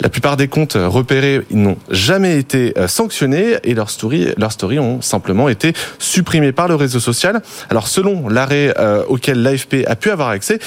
La 0.00 0.08
plupart 0.08 0.36
des 0.36 0.48
comptes 0.48 0.76
repérés 0.76 1.42
n'ont 1.50 1.76
jamais 1.90 2.36
été 2.38 2.74
euh, 2.76 2.88
sanctionnés 2.88 3.56
et 3.62 3.74
leurs 3.74 3.90
stories, 3.90 4.28
leurs 4.36 4.50
stories 4.52 4.78
ont 4.80 5.00
simplement 5.00 5.48
été 5.48 5.74
supprimées 5.98 6.52
par 6.52 6.66
le 6.68 6.74
réseau 6.74 6.98
social. 7.00 7.40
Alors 7.70 7.86
selon 7.88 8.28
l'arrêt 8.28 8.74
euh, 8.78 9.04
auquel 9.08 9.42
l'AFP 9.42 9.84
a 9.86 9.94
pu 9.96 10.10
avoir 10.10 10.28
accès, 10.30 10.58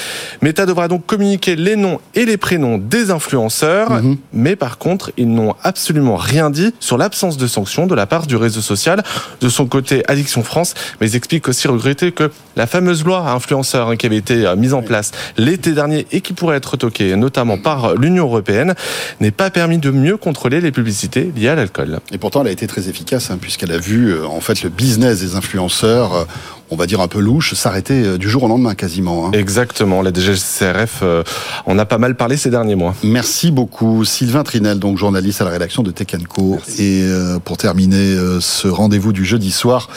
Meta 0.42 0.64
devra 0.64 0.88
donc 0.88 1.04
communiquer 1.06 1.54
les 1.54 1.76
noms 1.76 2.00
et 2.14 2.24
les 2.24 2.36
prénoms 2.38 2.78
des 2.78 3.10
influenceurs, 3.10 3.90
Mhm. 3.90 4.16
mais 4.32 4.56
par 4.56 4.78
contre 4.78 5.12
ils 5.16 5.28
n'ont 5.32 5.54
absolument 5.62 6.16
rien 6.16 6.50
dit 6.50 6.72
sur 6.80 6.96
l'absence 6.98 7.36
de 7.36 7.46
sanctions 7.46 7.86
de 7.86 7.94
la 7.94 8.06
part 8.06 8.26
du 8.26 8.36
réseau 8.36 8.60
social. 8.62 9.02
De 9.40 9.48
son 9.48 9.66
côté, 9.66 10.02
Addiction 10.08 10.42
France, 10.42 10.74
mais 11.00 11.10
ils 11.10 11.16
expliquent 11.16 11.48
aussi 11.48 11.68
regretter 11.68 12.10
que 12.12 12.30
la 12.56 12.66
fameuse 12.66 13.04
loi 13.04 13.30
influenceur 13.30 13.90
hein, 13.90 13.96
qui 13.96 14.06
avait 14.06 14.16
été 14.16 14.46
euh, 14.46 14.56
mise 14.56 14.72
en 14.72 14.82
place 14.82 15.12
l'été 15.36 15.72
dernier 15.72 16.06
et 16.10 16.22
qui 16.22 16.32
pourrait 16.32 16.56
être 16.56 16.70
retoquée 16.72 17.14
notamment 17.16 17.58
par 17.58 17.94
l'Union 17.94 18.15
européenne 18.24 18.74
n'ait 19.20 19.30
pas 19.30 19.50
permis 19.50 19.78
de 19.78 19.90
mieux 19.90 20.16
contrôler 20.16 20.60
les 20.60 20.72
publicités 20.72 21.32
liées 21.36 21.48
à 21.48 21.54
l'alcool. 21.54 22.00
Et 22.12 22.18
pourtant, 22.18 22.40
elle 22.42 22.48
a 22.48 22.52
été 22.52 22.66
très 22.66 22.88
efficace, 22.88 23.30
hein, 23.30 23.38
puisqu'elle 23.40 23.72
a 23.72 23.78
vu, 23.78 24.08
euh, 24.12 24.26
en 24.26 24.40
fait, 24.40 24.62
le 24.62 24.68
business 24.70 25.20
des 25.20 25.34
influenceurs, 25.36 26.14
euh, 26.14 26.24
on 26.70 26.76
va 26.76 26.86
dire 26.86 27.00
un 27.00 27.08
peu 27.08 27.20
louche, 27.20 27.54
s'arrêter 27.54 28.02
euh, 28.04 28.18
du 28.18 28.28
jour 28.28 28.42
au 28.44 28.48
lendemain, 28.48 28.74
quasiment. 28.74 29.26
hein. 29.26 29.30
Exactement, 29.32 30.02
la 30.02 30.12
DGCRF 30.12 31.00
euh, 31.02 31.22
en 31.66 31.78
a 31.78 31.84
pas 31.84 31.98
mal 31.98 32.16
parlé 32.16 32.36
ces 32.36 32.50
derniers 32.50 32.74
mois. 32.74 32.94
Merci 33.04 33.50
beaucoup. 33.50 34.04
Sylvain 34.04 34.42
Trinel, 34.42 34.78
donc 34.78 34.98
journaliste 34.98 35.40
à 35.40 35.44
la 35.44 35.50
rédaction 35.50 35.82
de 35.82 35.90
Tech 35.90 36.06
Co. 36.28 36.58
Et 36.78 37.02
euh, 37.02 37.38
pour 37.38 37.56
terminer 37.56 37.96
euh, 38.14 38.40
ce 38.40 38.68
rendez-vous 38.68 39.12
du 39.12 39.24
jeudi 39.24 39.50
soir, 39.52 39.88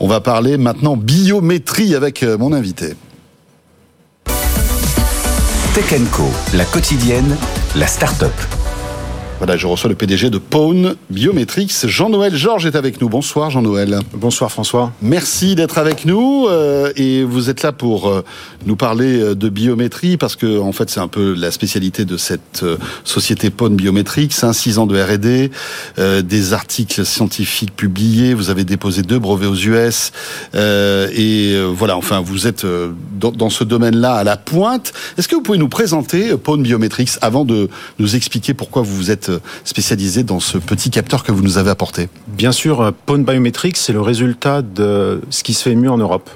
on 0.00 0.06
va 0.08 0.20
parler 0.20 0.58
maintenant 0.58 0.96
biométrie 0.96 1.94
avec 1.94 2.22
mon 2.22 2.52
invité. 2.52 2.94
Tech 5.74 6.00
Co, 6.12 6.24
la 6.54 6.64
quotidienne, 6.64 7.36
la 7.74 7.86
start-up. 7.86 8.61
Voilà, 9.42 9.56
je 9.56 9.66
reçois 9.66 9.90
le 9.90 9.96
PDG 9.96 10.30
de 10.30 10.38
Pone 10.38 10.94
Biometrics. 11.10 11.88
Jean-Noël 11.88 12.36
Georges 12.36 12.64
est 12.64 12.76
avec 12.76 13.00
nous. 13.00 13.08
Bonsoir 13.08 13.50
Jean-Noël. 13.50 13.98
Bonsoir 14.14 14.52
François. 14.52 14.92
Merci 15.02 15.56
d'être 15.56 15.78
avec 15.78 16.04
nous 16.04 16.46
euh, 16.48 16.92
et 16.94 17.24
vous 17.24 17.50
êtes 17.50 17.64
là 17.64 17.72
pour 17.72 18.08
euh, 18.08 18.22
nous 18.66 18.76
parler 18.76 19.18
euh, 19.18 19.34
de 19.34 19.48
biométrie 19.48 20.16
parce 20.16 20.36
que 20.36 20.60
en 20.60 20.70
fait 20.70 20.90
c'est 20.90 21.00
un 21.00 21.08
peu 21.08 21.34
la 21.34 21.50
spécialité 21.50 22.04
de 22.04 22.16
cette 22.16 22.62
euh, 22.62 22.76
société 23.02 23.50
Pone 23.50 23.74
Biometrics. 23.74 24.32
Hein, 24.44 24.52
six 24.52 24.78
ans 24.78 24.86
de 24.86 24.96
R&D, 24.96 25.50
des 26.22 26.52
articles 26.52 27.04
scientifiques 27.04 27.74
publiés. 27.74 28.34
Vous 28.34 28.48
avez 28.48 28.62
déposé 28.62 29.02
deux 29.02 29.18
brevets 29.18 29.48
aux 29.48 29.56
US 29.56 30.12
et 30.54 31.60
voilà. 31.74 31.96
Enfin, 31.96 32.20
vous 32.20 32.46
êtes 32.46 32.64
dans, 33.18 33.32
dans 33.32 33.50
ce 33.50 33.64
domaine-là 33.64 34.14
à 34.14 34.24
la 34.24 34.36
pointe. 34.36 34.92
Est-ce 35.18 35.26
que 35.26 35.34
vous 35.34 35.42
pouvez 35.42 35.58
nous 35.58 35.68
présenter 35.68 36.36
Pone 36.36 36.62
Biometrics 36.62 37.10
avant 37.22 37.44
de 37.44 37.68
nous 37.98 38.14
expliquer 38.14 38.54
pourquoi 38.54 38.82
vous 38.82 38.94
vous 38.94 39.10
êtes 39.10 39.31
euh, 39.32 39.38
spécialisé 39.64 40.22
dans 40.22 40.40
ce 40.40 40.58
petit 40.58 40.90
capteur 40.90 41.22
que 41.24 41.32
vous 41.32 41.42
nous 41.42 41.58
avez 41.58 41.70
apporté 41.70 42.08
Bien 42.28 42.52
sûr, 42.52 42.80
euh, 42.80 42.90
Pone 43.06 43.24
Biometrics, 43.24 43.76
c'est 43.76 43.92
le 43.92 44.00
résultat 44.00 44.62
de 44.62 45.20
ce 45.30 45.42
qui 45.42 45.54
se 45.54 45.62
fait 45.64 45.74
mieux 45.74 45.90
en 45.90 45.98
Europe. 45.98 46.30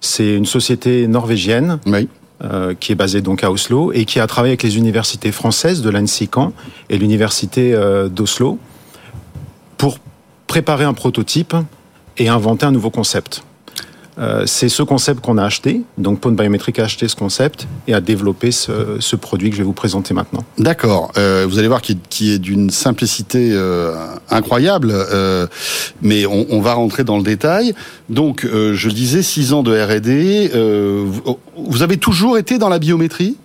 C'est 0.00 0.34
une 0.34 0.46
société 0.46 1.06
norvégienne 1.08 1.78
Oui. 1.86 2.08
euh, 2.44 2.74
qui 2.78 2.92
est 2.92 2.94
basée 2.96 3.22
donc 3.22 3.42
à 3.42 3.50
Oslo 3.50 3.92
et 3.92 4.04
qui 4.04 4.20
a 4.20 4.26
travaillé 4.26 4.52
avec 4.52 4.62
les 4.62 4.76
universités 4.76 5.32
françaises 5.32 5.80
de 5.82 5.90
l'ANSSI 5.90 6.28
Caen 6.32 6.52
et 6.90 6.98
l'université 6.98 7.74
euh, 7.74 8.08
d'Oslo 8.08 8.58
pour 9.78 9.98
préparer 10.46 10.84
un 10.84 10.94
prototype 10.94 11.54
et 12.18 12.28
inventer 12.28 12.66
un 12.66 12.72
nouveau 12.72 12.90
concept. 12.90 13.42
Euh, 14.18 14.44
c'est 14.46 14.68
ce 14.68 14.82
concept 14.82 15.20
qu'on 15.20 15.36
a 15.36 15.44
acheté. 15.44 15.82
Donc 15.98 16.20
Pone 16.20 16.36
Biometric 16.36 16.78
a 16.78 16.84
acheté 16.84 17.06
ce 17.06 17.16
concept 17.16 17.66
et 17.86 17.94
a 17.94 18.00
développé 18.00 18.50
ce, 18.50 18.96
ce 18.98 19.16
produit 19.16 19.50
que 19.50 19.56
je 19.56 19.60
vais 19.60 19.66
vous 19.66 19.72
présenter 19.72 20.14
maintenant. 20.14 20.44
D'accord. 20.58 21.12
Euh, 21.18 21.46
vous 21.48 21.58
allez 21.58 21.68
voir 21.68 21.82
qu'il 21.82 21.98
qui 22.08 22.32
est 22.32 22.38
d'une 22.38 22.70
simplicité 22.70 23.50
euh, 23.52 23.94
incroyable, 24.30 24.90
euh, 24.92 25.46
mais 26.00 26.24
on, 26.26 26.46
on, 26.50 26.60
va 26.60 26.74
rentrer 26.74 27.04
dans 27.04 27.18
le 27.18 27.22
détail. 27.22 27.74
Donc, 28.08 28.44
euh, 28.44 28.74
je 28.74 28.88
disais 28.88 29.22
six 29.22 29.52
ans 29.52 29.62
de 29.62 29.72
R&D. 29.72 30.50
Vous 31.56 31.82
avez 31.82 31.96
toujours 31.96 32.38
été 32.38 32.58
dans 32.58 32.68
la 32.68 32.78
biométrie? 32.78 33.36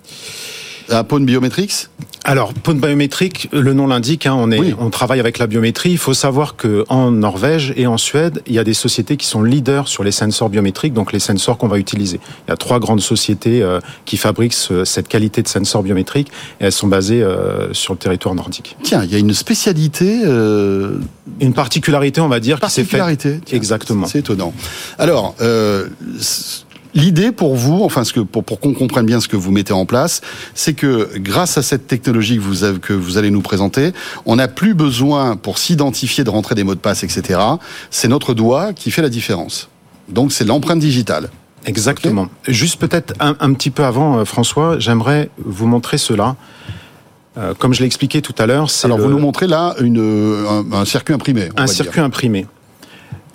À 0.92 1.04
Pone 1.04 1.26
Biometrics 1.26 1.88
alors, 2.24 2.54
Pone 2.54 2.80
Biométrique, 2.80 3.50
le 3.52 3.74
nom 3.74 3.88
l'indique, 3.88 4.28
hein, 4.28 4.36
on, 4.38 4.52
est, 4.52 4.60
Oui. 4.60 4.76
on 4.78 4.92
travaille 4.92 5.20
avec 5.20 5.40
la 5.40 5.48
biométrie. 5.48 5.90
Il 5.90 5.98
faut 5.98 6.14
savoir 6.14 6.56
que 6.56 6.86
en 6.88 7.10
Norvège 7.10 7.74
et 7.78 7.88
en 7.88 7.98
Suède, 7.98 8.44
il 8.46 8.54
y 8.54 8.60
a 8.60 8.64
des 8.64 8.76
sociétés 8.76 9.18
qui 9.18 9.26
sont 9.26 9.42
leaders 9.42 9.88
sur 9.88 10.04
les 10.04 10.12
sensors 10.12 10.50
biométriques, 10.52 10.94
donc 10.94 11.14
les 11.14 11.20
sensors 11.20 11.58
qu'on 11.58 11.68
va 11.68 11.80
utiliser. 11.80 12.20
Il 12.48 12.52
y 12.52 12.54
a 12.54 12.58
trois 12.58 12.80
grandes 12.80 13.02
sociétés 13.02 13.64
euh, 13.64 13.80
qui 14.06 14.18
fabriquent 14.18 14.54
ce- 14.54 14.86
cette 14.86 15.08
qualité 15.08 15.42
de 15.42 15.48
sensors 15.48 15.82
biométriques 15.82 16.28
et 16.60 16.66
elles 16.66 16.72
sont 16.72 16.88
basées 16.88 17.24
euh, 17.24 17.74
sur 17.74 17.94
le 17.94 17.98
territoire 17.98 18.36
nordique. 18.36 18.78
Tiens, 18.84 19.04
il 19.04 19.12
y 19.12 19.16
a 19.16 19.18
une 19.18 19.34
spécialité. 19.34 20.22
euh, 20.24 21.00
Une 21.40 21.54
particularité, 21.54 22.22
on 22.22 22.28
va 22.30 22.40
dire, 22.40 22.60
qui 22.60 22.70
s'est 22.70 22.84
faite. 22.84 23.00
particularité. 23.00 23.56
Exactement. 23.56 24.06
C'est 24.06 24.20
étonnant. 24.20 24.54
Alors, 25.00 25.34
euh, 25.42 25.88
l'idée 26.94 27.32
pour 27.32 27.56
vous, 27.56 27.82
enfin, 27.84 28.04
ce 28.04 28.14
que, 28.14 28.20
pour, 28.20 28.44
pour 28.44 28.60
qu'on 28.60 28.74
comprenne 28.74 29.06
bien 29.06 29.20
ce 29.20 29.28
que 29.28 29.36
vous 29.38 29.52
mettez 29.52 29.74
en 29.74 29.86
place, 29.86 30.22
c'est 30.54 30.74
que 30.74 31.10
grâce 31.18 31.58
à 31.58 31.62
cette 31.62 31.88
technologie 31.88 32.36
que 32.38 32.42
vous, 32.42 32.64
avez, 32.64 32.80
que 32.80 32.94
vous 32.94 33.18
allez 33.18 33.32
nous 33.32 33.42
présenter, 33.42 33.94
on 34.26 34.36
n'a 34.36 34.48
plus 34.48 34.74
besoin 34.74 35.36
pour 35.36 35.58
s'identifier 35.58 36.24
de 36.24 36.30
rentrer 36.30 36.56
des 36.56 36.64
mots 36.64 36.76
de 36.76 36.80
passe, 36.80 37.04
etc. 37.04 37.40
C'est 37.90 38.08
notre 38.08 38.34
doigt 38.34 38.74
qui 38.74 38.92
fait 38.92 39.02
la 39.02 39.10
différence. 39.10 39.70
Donc, 40.10 40.32
c'est 40.32 40.46
l'empreinte 40.46 40.80
digitale. 40.80 41.30
Exactement. 41.66 42.28
Juste 42.48 42.80
peut-être 42.80 43.14
un, 43.20 43.36
un 43.40 43.54
petit 43.54 43.70
peu 43.70 43.84
avant, 43.86 44.18
euh, 44.20 44.26
François, 44.26 44.80
j'aimerais 44.80 45.30
vous 45.46 45.68
montrer 45.68 45.98
cela. 46.00 46.36
Euh, 47.38 47.54
comme 47.58 47.74
je 47.74 47.80
l'ai 47.80 47.86
expliqué 47.86 48.22
tout 48.22 48.34
à 48.40 48.46
l'heure, 48.46 48.70
c'est 48.70 48.86
Alors, 48.88 48.98
le- 48.98 49.04
vous 49.06 49.10
nous 49.12 49.20
montrez 49.20 49.48
là 49.48 49.76
une, 49.80 50.00
un, 50.00 50.74
un 50.80 50.86
circuit 50.86 51.14
imprimé. 51.14 51.50
on 51.56 51.62
un 51.62 51.66
va 51.66 51.68
circuit 51.68 51.94
dire. 52.00 52.04
imprimé. 52.04 52.46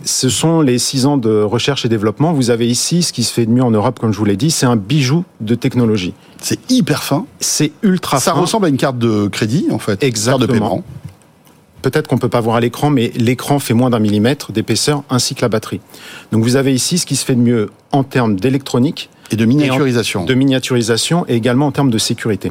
Ce 0.04 0.28
sont 0.28 0.60
les 0.60 0.78
six 0.78 1.06
ans 1.06 1.16
de 1.16 1.42
recherche 1.42 1.84
et 1.84 1.88
développement. 1.88 2.32
Vous 2.32 2.50
avez 2.50 2.68
ici 2.68 3.02
ce 3.02 3.12
qui 3.12 3.24
se 3.24 3.32
fait 3.32 3.46
de 3.46 3.50
mieux 3.50 3.62
en 3.62 3.70
Europe, 3.70 3.98
comme 3.98 4.12
je 4.12 4.18
vous 4.18 4.24
l'ai 4.24 4.36
dit, 4.36 4.50
c'est 4.50 4.66
un 4.66 4.76
bijou 4.76 5.24
de 5.40 5.54
technologie. 5.54 6.12
C'est 6.40 6.70
hyper 6.70 7.02
fin. 7.02 7.26
C'est 7.40 7.72
ultra 7.82 8.20
Ça 8.20 8.34
fin. 8.34 8.40
ressemble 8.40 8.66
à 8.66 8.68
une 8.68 8.76
carte 8.76 8.98
de 8.98 9.26
crédit, 9.28 9.66
en 9.72 9.78
fait. 9.78 10.02
Exactement. 10.04 10.38
Carte 10.38 10.50
de 10.52 10.58
paiement. 10.58 10.84
Peut-être 11.82 12.08
qu'on 12.08 12.18
peut 12.18 12.28
pas 12.28 12.40
voir 12.40 12.56
à 12.56 12.60
l'écran, 12.60 12.90
mais 12.90 13.12
l'écran 13.16 13.58
fait 13.58 13.74
moins 13.74 13.90
d'un 13.90 13.98
millimètre 14.00 14.52
d'épaisseur, 14.52 15.02
ainsi 15.08 15.34
que 15.34 15.42
la 15.42 15.48
batterie. 15.48 15.80
Donc 16.32 16.42
vous 16.42 16.56
avez 16.56 16.74
ici 16.74 16.98
ce 16.98 17.06
qui 17.06 17.16
se 17.16 17.24
fait 17.24 17.34
de 17.36 17.40
mieux 17.40 17.70
en 17.92 18.02
termes 18.02 18.36
d'électronique 18.36 19.08
Et 19.30 19.36
de 19.36 19.44
miniaturisation. 19.44 20.24
de 20.24 20.34
miniaturisation 20.34 21.24
et 21.28 21.34
également 21.36 21.66
en 21.66 21.72
termes 21.72 21.90
de 21.90 21.98
sécurité. 21.98 22.50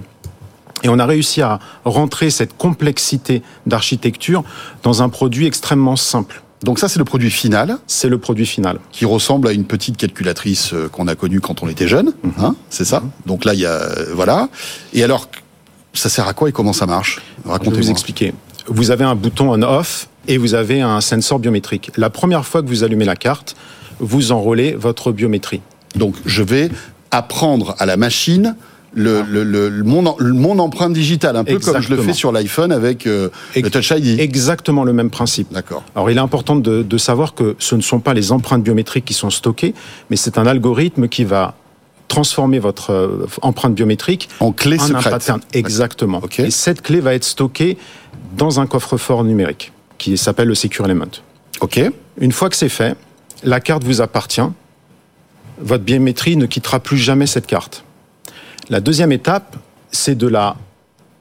Et 0.83 0.89
on 0.89 0.99
a 0.99 1.05
réussi 1.05 1.41
à 1.41 1.59
rentrer 1.83 2.29
cette 2.29 2.55
complexité 2.57 3.41
d'architecture 3.65 4.43
dans 4.83 5.01
un 5.03 5.09
produit 5.09 5.47
extrêmement 5.47 5.95
simple. 5.97 6.41
Donc 6.65 6.79
ça, 6.79 6.89
c'est 6.89 6.99
le 6.99 7.05
produit 7.05 7.29
final. 7.29 7.77
C'est 7.87 8.09
le 8.09 8.17
produit 8.17 8.45
final. 8.45 8.79
Qui 8.91 9.05
ressemble 9.05 9.47
à 9.47 9.51
une 9.51 9.65
petite 9.65 9.97
calculatrice 9.97 10.73
euh, 10.73 10.89
qu'on 10.89 11.07
a 11.07 11.15
connue 11.15 11.39
quand 11.39 11.61
on 11.63 11.67
était 11.69 11.87
jeune. 11.87 12.13
Mhm. 12.23 12.33
Hein, 12.39 12.55
c'est 12.69 12.85
ça. 12.85 13.03
Donc 13.25 13.45
là, 13.45 13.53
il 13.53 13.59
y 13.59 13.65
a... 13.65 13.69
euh, 13.69 14.13
Voilà. 14.15 14.49
Et 14.93 15.03
alors, 15.03 15.29
ça 15.93 16.09
sert 16.09 16.27
à 16.27 16.33
quoi 16.33 16.49
et 16.49 16.51
comment 16.51 16.73
ça 16.73 16.87
marche? 16.87 17.21
Je 17.37 17.43
vais 17.47 17.51
Racontez-moi. 17.51 17.81
vous 17.81 17.91
expliquer. 17.91 18.33
Vous 18.67 18.89
avez 18.89 19.05
un 19.05 19.13
bouton 19.15 19.51
on-off 19.53 20.09
et 20.27 20.37
vous 20.39 20.55
avez 20.55 20.81
un 20.81 21.01
sensor 21.01 21.37
biométrique. 21.37 21.91
La 21.97 22.09
première 22.09 22.43
fois 22.45 22.63
que 22.63 22.67
vous 22.67 22.83
allumez 22.83 23.05
la 23.05 23.15
carte, 23.15 23.55
vous 23.99 24.31
enrôlez 24.31 24.73
votre 24.73 25.11
biométrie. 25.11 25.61
Donc, 25.95 26.15
je 26.25 26.41
vais 26.41 26.69
apprendre 27.11 27.75
à 27.77 27.85
la 27.85 27.95
machine 27.95 28.55
le, 28.95 29.21
le, 29.23 29.43
le- 29.43 29.69
le- 29.69 29.83
mon, 29.83 30.05
en- 30.05 30.17
mon 30.19 30.57
empreinte 30.59 30.93
digitale, 30.93 31.35
un 31.35 31.43
peu 31.43 31.59
comme 31.59 31.81
je 31.81 31.89
le 31.93 32.01
fais 32.01 32.13
sur 32.13 32.31
l'iPhone 32.31 32.71
avec 32.71 33.05
euh, 33.07 33.29
le 33.55 33.69
Touch 33.69 33.91
ID. 33.91 34.19
Exactement 34.19 34.83
le 34.83 34.93
même 34.93 35.09
principe. 35.09 35.51
D'accord. 35.51 35.83
Alors 35.95 36.09
il 36.09 36.17
est 36.17 36.21
important 36.21 36.55
de, 36.55 36.81
de 36.81 36.97
savoir 36.97 37.33
que 37.35 37.55
ce 37.59 37.75
ne 37.75 37.81
sont 37.81 37.99
pas 37.99 38.13
les 38.13 38.31
empreintes 38.31 38.63
biométriques 38.63 39.05
qui 39.05 39.13
sont 39.13 39.29
stockées, 39.29 39.73
mais 40.09 40.15
c'est 40.15 40.37
un 40.37 40.45
algorithme 40.47 41.07
qui 41.07 41.23
va 41.25 41.55
transformer 42.07 42.59
votre 42.59 42.91
euh, 42.91 43.25
empreinte 43.41 43.73
biométrique 43.75 44.29
en 44.39 44.51
clé 44.51 44.77
un 44.79 44.87
secrète. 44.87 45.11
pattern. 45.11 45.41
Exactement. 45.53 46.21
Et 46.37 46.51
cette 46.51 46.81
clé 46.81 46.99
va 47.01 47.13
être 47.13 47.23
stockée 47.23 47.77
dans 48.37 48.59
un 48.59 48.67
coffre-fort 48.67 49.23
numérique 49.23 49.71
qui 49.97 50.17
s'appelle 50.17 50.47
le 50.47 50.55
Secure 50.55 50.85
Element. 50.85 51.05
Ok. 51.61 51.81
Une 52.19 52.31
fois 52.31 52.49
que 52.49 52.55
c'est 52.55 52.69
fait, 52.69 52.95
la 53.43 53.59
carte 53.59 53.83
vous 53.83 54.01
appartient. 54.01 54.41
Votre 55.59 55.83
biométrie 55.83 56.35
ne 56.37 56.45
quittera 56.45 56.79
plus 56.79 56.97
jamais 56.97 57.27
cette 57.27 57.47
carte. 57.47 57.83
La 58.69 58.79
deuxième 58.79 59.11
étape, 59.11 59.57
c'est 59.91 60.15
de 60.15 60.27
la 60.27 60.55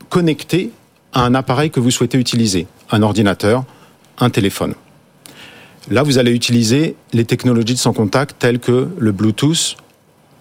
connecter 0.08 0.70
à 1.12 1.22
un 1.22 1.34
appareil 1.34 1.70
que 1.70 1.78
vous 1.78 1.90
souhaitez 1.90 2.18
utiliser, 2.18 2.66
un 2.90 3.02
ordinateur, 3.02 3.64
un 4.18 4.30
téléphone. 4.30 4.74
Là, 5.90 6.02
vous 6.02 6.16
allez 6.16 6.32
utiliser 6.32 6.96
les 7.12 7.26
technologies 7.26 7.74
de 7.74 7.78
sans 7.78 7.92
contact 7.92 8.36
telles 8.38 8.58
que 8.58 8.88
le 8.98 9.12
Bluetooth 9.12 9.76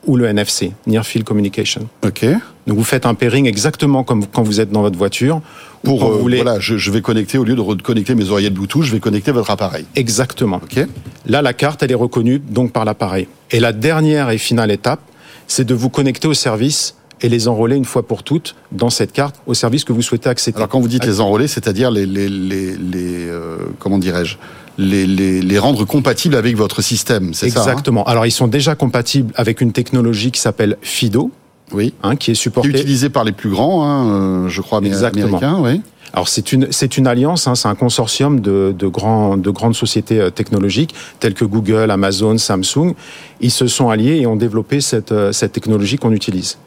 ou 0.06 0.16
le 0.16 0.26
NFC, 0.28 0.72
Near 0.88 1.06
Field 1.06 1.26
Communication. 1.26 1.88
Ok. 2.06 2.26
Donc 2.68 2.78
vous 2.78 2.84
faites 2.84 3.06
un 3.06 3.14
pairing 3.14 3.48
exactement 3.48 4.04
comme 4.04 4.26
quand 4.26 4.44
vous 4.44 4.62
êtes 4.62 4.72
dans 4.72 4.82
votre 4.82 4.98
voiture. 4.98 5.42
ou 5.84 5.88
Pour 5.88 6.04
euh, 6.06 6.14
vous 6.14 6.20
voulez 6.20 6.42
voilà, 6.42 6.60
je, 6.60 6.78
je 6.78 6.92
vais 6.92 7.02
connecter 7.02 7.38
au 7.38 7.44
lieu 7.44 7.56
de 7.56 7.62
reconnecter 7.62 8.16
mes 8.16 8.30
oreillettes 8.30 8.54
Bluetooth, 8.54 8.84
je 8.84 8.92
vais 8.92 9.00
connecter 9.02 9.32
votre 9.32 9.50
appareil. 9.50 9.86
Exactement. 9.96 10.62
Ok. 10.64 10.86
Là, 11.26 11.42
la 11.42 11.54
carte, 11.54 11.84
elle 11.84 11.92
est 11.92 11.96
reconnue 11.96 12.40
donc 12.40 12.72
par 12.72 12.86
l'appareil. 12.86 13.28
Et 13.52 13.60
la 13.60 13.74
dernière 13.74 14.30
et 14.30 14.38
finale 14.38 14.72
étape, 14.72 15.02
c'est 15.48 15.66
de 15.66 15.74
vous 15.74 15.90
connecter 15.90 16.28
au 16.28 16.34
service 16.34 16.96
et 17.22 17.30
les 17.30 17.48
enrôler 17.48 17.76
une 17.78 17.86
fois 17.86 18.04
pour 18.06 18.24
toutes 18.24 18.56
dans 18.72 18.90
cette 18.90 19.14
carte 19.14 19.36
au 19.48 19.54
service 19.54 19.84
que 19.86 19.94
vous 19.94 20.02
souhaitez 20.02 20.30
accéder. 20.30 20.58
Alors 20.58 20.68
quand 20.68 20.80
vous 20.82 20.88
dites 20.90 21.06
les 21.06 21.22
enrôler, 21.22 21.48
c'est-à-dire 21.48 21.90
les, 21.90 22.06
les, 22.06 22.28
les, 22.28 22.76
les, 22.76 23.28
euh, 23.30 23.58
comment 23.80 23.98
dirais-je, 23.98 24.36
les, 24.78 25.06
les, 25.08 25.42
les 25.42 25.60
rendre 25.60 25.86
compatibles 25.86 26.36
avec 26.36 26.58
votre 26.58 26.82
système, 26.82 27.34
c'est 27.34 27.50
ça 27.50 27.60
hein? 27.60 27.64
Exactement. 27.64 28.04
Alors, 28.06 28.26
ils 28.26 28.32
sont 28.32 28.48
déjà 28.48 28.76
compatibles 28.76 29.32
avec 29.36 29.62
une 29.62 29.72
technologie 29.72 30.32
qui 30.32 30.42
s'appelle 30.42 30.78
FIDO, 30.82 31.32
oui. 31.72 31.94
hein, 32.04 32.16
qui 32.16 32.16
est 32.16 32.18
Qui 32.18 32.32
est 32.32 32.36
supportée. 32.36 32.70
utilisé 32.70 33.10
par 33.10 33.24
les 33.24 33.32
plus 33.34 33.52
grands, 33.52 33.86
hein, 33.86 34.46
euh, 34.46 34.50
je 34.50 34.62
crois, 34.62 34.80
Exactement. 34.84 35.38
américains, 35.38 35.60
oui. 35.62 35.82
Alors 36.14 36.28
c'est 36.28 36.54
une 36.54 36.72
c'est 36.72 36.98
une 36.98 37.08
alliance, 37.08 37.48
hein, 37.48 37.56
c'est 37.56 37.68
un 37.68 37.76
consortium 37.76 38.40
de, 38.40 38.74
de 38.78 38.88
grands 38.88 39.36
de 39.36 39.50
grandes 39.50 39.76
sociétés 39.76 40.20
euh, 40.20 40.30
technologiques 40.30 40.94
telles 41.20 41.34
que 41.34 41.46
Google, 41.46 41.90
Amazon, 41.90 42.38
Samsung. 42.38 42.94
Ils 43.42 43.52
se 43.52 43.68
sont 43.68 43.90
alliés 43.90 44.18
et 44.22 44.28
ont 44.28 44.36
développé 44.36 44.80
cette 44.80 45.12
euh, 45.12 45.32
cette 45.32 45.52
technologie 45.52 45.98
qu'on 45.98 46.12
utilise. 46.12 46.58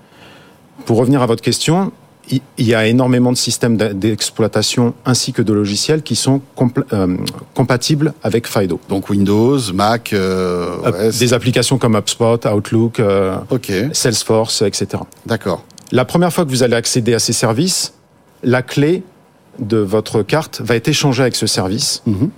Pour 0.84 0.98
revenir 0.98 1.22
à 1.22 1.26
votre 1.26 1.42
question, 1.42 1.92
il 2.30 2.66
y 2.66 2.74
a 2.74 2.86
énormément 2.86 3.32
de 3.32 3.36
systèmes 3.36 3.76
d'exploitation 3.76 4.94
ainsi 5.04 5.32
que 5.32 5.42
de 5.42 5.52
logiciels 5.52 6.02
qui 6.02 6.16
sont 6.16 6.40
euh, 6.92 7.16
compatibles 7.54 8.14
avec 8.22 8.46
FIDO. 8.46 8.80
Donc 8.88 9.08
Windows, 9.10 9.58
Mac, 9.72 10.12
euh, 10.12 10.78
ouais, 10.80 11.10
Des 11.10 11.32
applications 11.32 11.78
comme 11.78 11.96
HubSpot, 11.96 12.44
Outlook, 12.46 13.00
euh, 13.00 13.36
ok, 13.50 13.72
Salesforce, 13.92 14.62
etc. 14.62 15.02
d'accord. 15.24 15.64
La 15.92 16.04
première 16.04 16.32
fois 16.32 16.44
que 16.44 16.50
vous 16.50 16.64
allez 16.64 16.74
accéder 16.74 17.14
à 17.14 17.20
ces 17.20 17.32
services, 17.32 17.94
la 18.42 18.62
clé 18.62 19.04
de 19.58 19.78
votre 19.78 20.22
carte 20.22 20.60
va 20.64 20.76
être 20.76 20.88
échangée 20.88 21.22
avec 21.22 21.36
ce 21.36 21.46
service. 21.46 22.02
Mhm. 22.06 22.30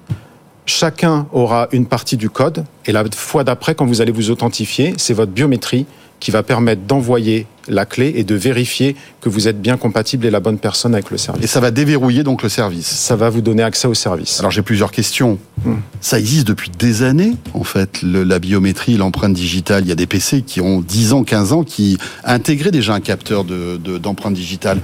Chacun 0.67 1.27
aura 1.33 1.69
une 1.73 1.87
partie 1.87 2.19
du 2.19 2.29
code 2.29 2.65
et 2.85 2.93
la 2.93 3.03
fois 3.15 3.43
d'après, 3.43 3.75
quand 3.75 3.87
vous 3.87 4.03
allez 4.03 4.13
vous 4.13 4.31
authentifier, 4.31 4.93
c'est 4.99 5.15
votre 5.15 5.33
biométrie 5.33 5.87
qui 6.21 6.31
va 6.31 6.43
permettre 6.43 6.83
d'envoyer 6.83 7.47
la 7.69 7.87
clé 7.87 8.13
et 8.17 8.25
de 8.25 8.35
vérifier 8.35 8.97
que 9.21 9.29
vous 9.29 9.47
êtes 9.49 9.63
bien 9.63 9.77
compatible 9.77 10.27
et 10.27 10.31
la 10.31 10.41
bonne 10.41 10.59
personne 10.59 10.93
avec 10.95 11.11
le 11.11 11.17
service. 11.17 11.45
Et 11.45 11.47
ça 11.47 11.61
va 11.61 11.71
déverrouiller 11.71 12.23
donc 12.25 12.43
le 12.43 12.49
service. 12.49 12.87
Ça 12.87 13.15
va 13.15 13.31
vous 13.31 13.41
donner 13.41 13.63
accès 13.63 13.87
au 13.89 13.95
service. 13.95 14.41
Alors 14.41 14.51
j'ai 14.51 14.63
plusieurs 14.63 14.91
questions. 14.91 15.39
Hmm. 15.65 15.77
Ça 16.01 16.19
existe 16.19 16.47
depuis 16.47 16.71
des 16.77 17.03
années, 17.03 17.35
en 17.55 17.63
fait, 17.65 18.03
le- 18.03 18.25
la 18.25 18.39
biométrie, 18.41 18.97
l'empreinte 18.97 19.33
digitale. 19.35 19.85
Il 19.85 19.89
y 19.89 19.93
a 19.93 19.95
des 19.95 20.07
PC 20.09 20.43
qui 20.43 20.61
ont 20.61 20.81
10 20.81 21.13
ans, 21.13 21.23
15 21.25 21.53
ans, 21.53 21.63
qui 21.63 21.99
intégraient 22.25 22.73
déjà 22.73 22.95
un 22.95 23.01
capteur 23.01 23.45
de- 23.45 23.77
de- 23.83 23.97
d'empreinte 23.97 24.35
digitale. 24.35 24.81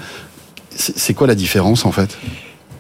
C'est 0.76 0.96
c'est 0.98 1.14
quoi 1.14 1.26
la 1.26 1.34
différence, 1.34 1.84
en 1.86 1.92
fait? 1.92 2.16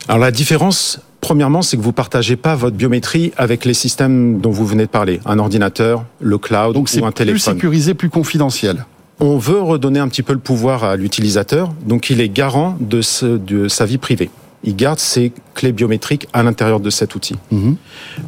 Alors 0.08 0.18
la 0.20 0.30
différence, 0.30 1.00
premièrement, 1.20 1.62
c'est 1.62 1.76
que 1.76 1.82
vous 1.82 1.92
partagez 1.92 2.36
pas 2.36 2.54
votre 2.54 2.76
biométrie 2.76 3.32
avec 3.36 3.64
les 3.64 3.74
systèmes 3.74 4.40
dont 4.40 4.50
vous 4.50 4.66
venez 4.66 4.84
de 4.84 4.90
parler, 4.90 5.20
un 5.24 5.38
ordinateur, 5.38 6.04
le 6.20 6.36
cloud 6.38 6.74
Donc 6.74 6.88
c'est 6.88 7.00
ou 7.00 7.06
un 7.06 7.10
plus 7.10 7.24
téléphone. 7.24 7.54
sécurisé, 7.54 7.94
plus 7.94 8.10
confidentiel. 8.10 8.84
On 9.20 9.38
veut 9.38 9.60
redonner 9.60 10.00
un 10.00 10.08
petit 10.08 10.22
peu 10.22 10.32
le 10.32 10.40
pouvoir 10.40 10.84
à 10.84 10.96
l'utilisateur, 10.96 11.72
donc 11.86 12.10
il 12.10 12.20
est 12.20 12.28
garant 12.28 12.76
de, 12.80 13.00
ce- 13.00 13.38
de 13.38 13.68
sa 13.68 13.86
vie 13.86 13.98
privée. 13.98 14.28
Il 14.64 14.74
garde 14.76 14.98
ses 14.98 15.32
clés 15.54 15.72
biométriques 15.72 16.26
à 16.32 16.42
l'intérieur 16.42 16.80
de 16.80 16.90
cet 16.90 17.14
outil. 17.14 17.36
Mhm. 17.50 17.76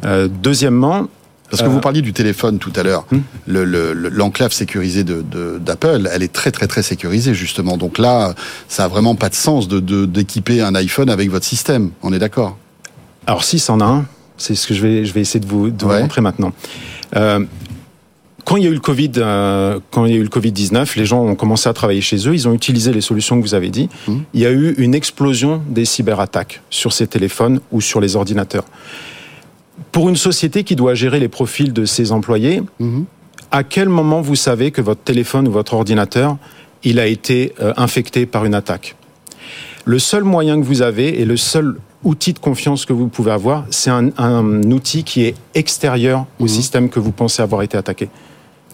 Euh, 0.05 0.27
deuxièmement, 0.31 1.07
Parce 1.49 1.61
que 1.61 1.67
Euh, 1.67 1.71
vous 1.71 1.79
parliez 1.79 2.01
du 2.01 2.11
téléphone 2.13 2.59
tout 2.59 2.73
à 2.75 2.83
l'heure. 2.83 3.05
Hmm. 3.11 3.19
Le- 3.47 3.63
le- 3.63 3.93
le- 3.93 4.09
L'enclave 4.09 4.51
sécurisée 4.51 5.03
de- 5.05 5.21
de- 5.21 5.59
d'Apple, 5.59 6.09
elle 6.13 6.21
est 6.23 6.31
très 6.33 6.51
très 6.51 6.67
très 6.67 6.83
sécurisée 6.83 7.33
justement. 7.33 7.77
Donc 7.77 7.97
là, 7.99 8.35
ça 8.67 8.83
a 8.85 8.87
vraiment 8.87 9.15
pas 9.15 9.29
de 9.29 9.35
sens 9.35 9.67
de 9.67 9.79
de- 9.79 10.05
d'équiper 10.05 10.61
un 10.61 10.75
iPhone 10.75 11.09
avec 11.09 11.29
votre 11.29 11.45
système. 11.45 11.91
On 12.03 12.11
est 12.11 12.19
d'accord? 12.19 12.57
Alors 13.25 13.43
si 13.45 13.59
c'en 13.59 13.79
a 13.79 13.85
un, 13.85 14.05
c'est 14.37 14.55
ce 14.55 14.67
que 14.67 14.73
je 14.73 14.81
vais, 14.81 15.05
je 15.05 15.13
vais 15.13 15.21
essayer 15.21 15.39
de 15.39 15.45
vous, 15.47 15.69
de 15.69 15.83
vous 15.85 15.89
montrer 15.91 16.21
maintenant. 16.21 16.51
Euh, 17.15 17.45
quand 18.45 18.55
il 18.57 18.63
y 18.63 18.67
a 18.67 18.69
eu 18.69 18.73
le 18.73 18.79
Covid, 18.79 19.11
euh, 19.17 19.79
quand 19.91 20.05
il 20.05 20.11
y 20.13 20.15
a 20.15 20.19
eu 20.19 20.23
le 20.23 20.29
Covid 20.29 20.51
19, 20.53 20.95
les 20.95 21.05
gens 21.05 21.21
ont 21.21 21.35
commencé 21.35 21.67
à 21.67 21.73
travailler 21.73 21.99
chez 22.01 22.27
eux. 22.29 22.33
Ils 22.33 22.47
ont 22.47 22.53
utilisé 22.53 22.93
les 22.93 23.01
solutions 23.01 23.37
que 23.37 23.41
vous 23.45 23.55
avez 23.55 23.69
dit. 23.69 23.89
Mmh. 24.07 24.13
Il 24.33 24.39
y 24.41 24.45
a 24.45 24.51
eu 24.51 24.73
une 24.77 24.95
explosion 24.95 25.61
des 25.69 25.83
cyberattaques 25.85 26.61
sur 26.69 26.93
ces 26.93 27.07
téléphones 27.07 27.59
ou 27.71 27.81
sur 27.81 27.99
les 27.99 28.15
ordinateurs. 28.15 28.63
Pour 29.91 30.09
une 30.09 30.15
société 30.15 30.63
qui 30.63 30.75
doit 30.75 30.93
gérer 30.93 31.19
les 31.19 31.27
profils 31.29 31.73
de 31.73 31.85
ses 31.85 32.11
employés, 32.11 32.61
Mmh. 32.79 33.03
à 33.51 33.63
quel 33.63 33.89
moment 33.89 34.21
vous 34.21 34.35
savez 34.35 34.71
que 34.71 34.81
votre 34.81 35.01
téléphone 35.01 35.47
ou 35.47 35.51
votre 35.51 35.73
ordinateur 35.73 36.37
il 36.83 36.99
a 36.99 37.07
été 37.07 37.53
euh, 37.61 37.73
infecté 37.77 38.25
par 38.25 38.45
une 38.45 38.53
attaque? 38.53 38.95
Le 39.85 39.99
seul 39.99 40.23
moyen 40.23 40.59
que 40.59 40.65
vous 40.65 40.81
avez 40.81 41.19
et 41.21 41.25
le 41.25 41.37
seul 41.37 41.77
outil 42.03 42.33
de 42.33 42.39
confiance 42.39 42.85
que 42.85 42.93
vous 42.93 43.07
pouvez 43.07 43.31
avoir, 43.31 43.65
c'est 43.69 43.89
un, 43.89 44.11
un 44.17 44.61
outil 44.71 45.03
qui 45.03 45.23
est 45.23 45.35
extérieur 45.55 46.25
au 46.39 46.47
système 46.47 46.89
que 46.89 46.99
vous 46.99 47.11
pensez 47.11 47.41
avoir 47.41 47.63
été 47.63 47.77
attaqué. 47.77 48.09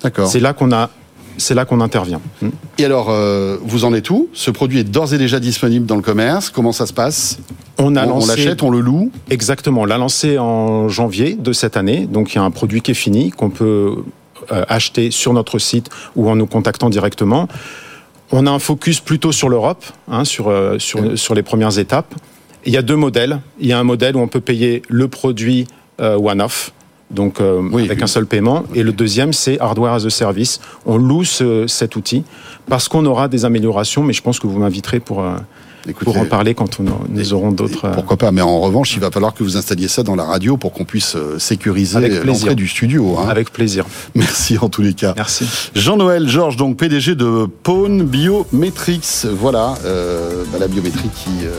D'accord. 0.02 0.28
C'est 0.28 0.40
là 0.42 0.54
qu'on 0.54 0.72
a, 0.72 0.90
c'est 1.38 1.54
là 1.54 1.66
qu'on 1.66 1.82
intervient. 1.82 2.22
Hmm. 2.42 2.50
Et 2.78 2.86
alors, 2.86 3.08
euh, 3.10 3.58
vous 3.64 3.86
en 3.86 3.94
êtes 3.94 4.10
où? 4.10 4.30
Ce 4.34 4.52
produit 4.52 4.80
est 4.80 4.84
d'ores 4.84 5.14
et 5.14 5.18
déjà 5.18 5.40
disponible 5.40 5.86
dans 5.86 5.96
le 5.96 6.02
commerce. 6.02 6.50
Comment 6.50 6.72
ça 6.72 6.86
se 6.86 6.94
passe? 6.94 7.40
On 7.78 7.96
a 7.96 8.06
On- 8.06 8.10
on 8.12 8.14
lancé, 8.16 8.28
l'achète, 8.28 8.64
on 8.64 8.70
le 8.70 8.80
loue? 8.80 9.12
Exactement. 9.30 9.82
On 9.82 9.86
l'a 9.86 9.98
lancé 9.98 10.38
en 10.38 10.90
janvier 10.90 11.36
de 11.36 11.54
cette 11.54 11.76
année. 11.78 12.06
Donc 12.06 12.34
il 12.34 12.38
y 12.38 12.40
a 12.40 12.44
un 12.44 12.52
produit 12.52 12.82
qui 12.82 12.92
est 12.92 12.96
fini 12.96 13.32
qu'on 13.32 13.50
peut 13.50 13.96
euh, 14.52 14.66
acheter 14.68 15.10
sur 15.12 15.34
notre 15.34 15.58
site 15.60 15.90
ou 16.16 16.30
en 16.30 16.36
nous 16.36 16.48
contactant 16.48 16.90
directement. 16.90 17.48
On 18.32 18.46
a 18.48 18.52
un 18.52 18.60
focus 18.60 19.00
plutôt 19.00 19.32
sur 19.32 19.50
l'Europe, 19.50 19.86
hein, 20.12 20.26
sur, 20.26 20.50
euh, 20.50 20.80
sur, 20.80 21.18
sur 21.18 21.34
les 21.36 21.44
premières 21.44 21.78
étapes. 21.80 22.14
Il 22.66 22.74
y 22.74 22.78
a 22.78 22.82
deux 22.82 22.96
modèles. 22.96 23.40
Il 23.60 23.68
y 23.68 23.74
a 23.74 23.80
un 23.80 23.84
modèle 23.84 24.16
où 24.16 24.20
on 24.20 24.28
peut 24.28 24.42
payer 24.42 24.82
le 24.90 25.08
produit 25.08 25.68
one-off, 26.00 26.74
donc 27.14 27.40
euh, 27.40 27.62
avec 27.86 28.02
un 28.02 28.08
seul 28.08 28.26
paiement. 28.26 28.64
Et 28.74 28.84
le 28.84 28.92
deuxième, 28.92 29.34
c'est 29.34 29.60
hardware 29.60 29.94
as 29.94 30.06
a 30.06 30.10
service. 30.10 30.60
On 30.86 30.98
loue 30.98 31.24
ce- 31.24 31.68
cet 31.68 31.96
outil 31.96 32.24
parce 32.68 32.88
qu'on 32.88 33.06
aura 33.06 33.28
des 33.28 33.46
améliorations, 33.46 34.04
mais 34.04 34.14
je 34.14 34.22
pense 34.22 34.40
que 34.40 34.48
vous 34.48 34.60
m'inviterez 34.60 35.00
pour, 35.00 35.22
euh, 35.22 35.36
pour 36.00 36.18
en 36.18 36.26
parler 36.26 36.54
quand 36.54 36.80
on, 36.80 36.86
nous 37.10 37.34
aurons 37.34 37.52
d'autres. 37.52 37.86
euh, 37.86 37.92
Pourquoi 37.94 38.18
pas 38.18 38.32
Mais 38.32 38.42
en 38.42 38.60
revanche, 38.60 38.94
il 38.96 39.00
va 39.00 39.12
falloir 39.12 39.34
que 39.34 39.44
vous 39.44 39.58
installiez 39.58 39.88
ça 39.88 40.04
dans 40.04 40.16
la 40.16 40.24
radio 40.24 40.58
pour 40.58 40.72
qu'on 40.72 40.86
puisse 40.86 41.16
euh, 41.16 41.38
sécuriser 41.40 42.00
l'entrée 42.24 42.56
du 42.56 42.68
studio. 42.68 43.18
hein. 43.20 43.28
Avec 43.30 43.52
plaisir. 43.52 43.86
Merci 44.16 44.58
en 44.58 44.70
tous 44.70 44.82
les 44.82 44.94
cas. 44.94 45.14
Merci. 45.16 45.46
Jean-Noël 45.76 46.28
Georges, 46.30 46.58
donc 46.58 46.78
PDG 46.78 47.16
de 47.16 47.48
Pone 47.64 48.04
Biometrics. 48.04 49.26
Voilà, 49.26 49.76
euh, 49.86 50.44
bah, 50.52 50.58
la 50.60 50.68
biométrie 50.68 51.10
qui 51.16 51.46
euh, 51.46 51.52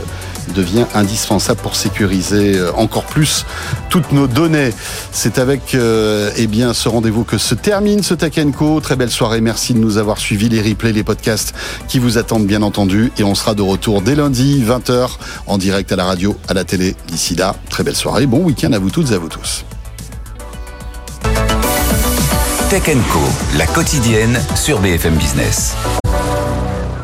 devient 0.55 0.85
indispensable 0.95 1.61
pour 1.61 1.75
sécuriser 1.77 2.61
encore 2.77 3.05
plus 3.05 3.45
toutes 3.91 4.13
nos 4.13 4.27
données. 4.27 4.71
C'est 5.13 5.39
avec 5.39 5.75
euh, 5.75 6.31
eh 6.37 6.47
bien 6.47 6.75
ce 6.75 6.89
rendez-vous 6.89 7.25
que 7.25 7.39
se 7.39 7.55
termine 7.55 8.03
ce 8.03 8.15
Tech 8.15 8.33
Co. 8.57 8.81
Très 8.81 8.97
belle 8.97 9.11
soirée. 9.11 9.41
Merci 9.41 9.75
de 9.75 9.79
nous 9.79 9.97
avoir 9.99 10.19
suivis. 10.19 10.49
Les 10.49 10.61
replays, 10.61 10.93
les 10.93 11.03
podcasts 11.05 11.55
qui 11.89 11.99
vous 11.99 12.19
attendent 12.19 12.47
bien 12.47 12.63
entendu. 12.63 13.11
Et 13.19 13.25
on 13.25 13.35
sera 13.35 13.55
de 13.55 13.63
retour 13.63 14.03
lundi, 14.15 14.63
20h, 14.65 15.11
en 15.47 15.59
direct 15.59 15.91
à 15.93 15.97
la 15.97 16.05
radio, 16.05 16.37
à 16.49 16.55
la 16.55 16.65
télé. 16.65 16.95
D'ici 17.09 17.35
là, 17.35 17.55
très 17.71 17.83
belle 17.83 17.97
soirée. 17.97 18.27
Bon 18.27 18.43
week-end 18.43 18.73
à 18.73 18.79
vous 18.79 18.91
toutes 18.91 19.11
et 19.11 19.15
à 19.15 19.19
vous 19.19 19.29
tous. 19.29 19.65
Tech 22.71 22.83
Co, 23.13 23.21
la 23.57 23.67
quotidienne 23.67 24.41
sur 24.57 24.81
BFM 24.81 25.15
Business. 25.15 25.75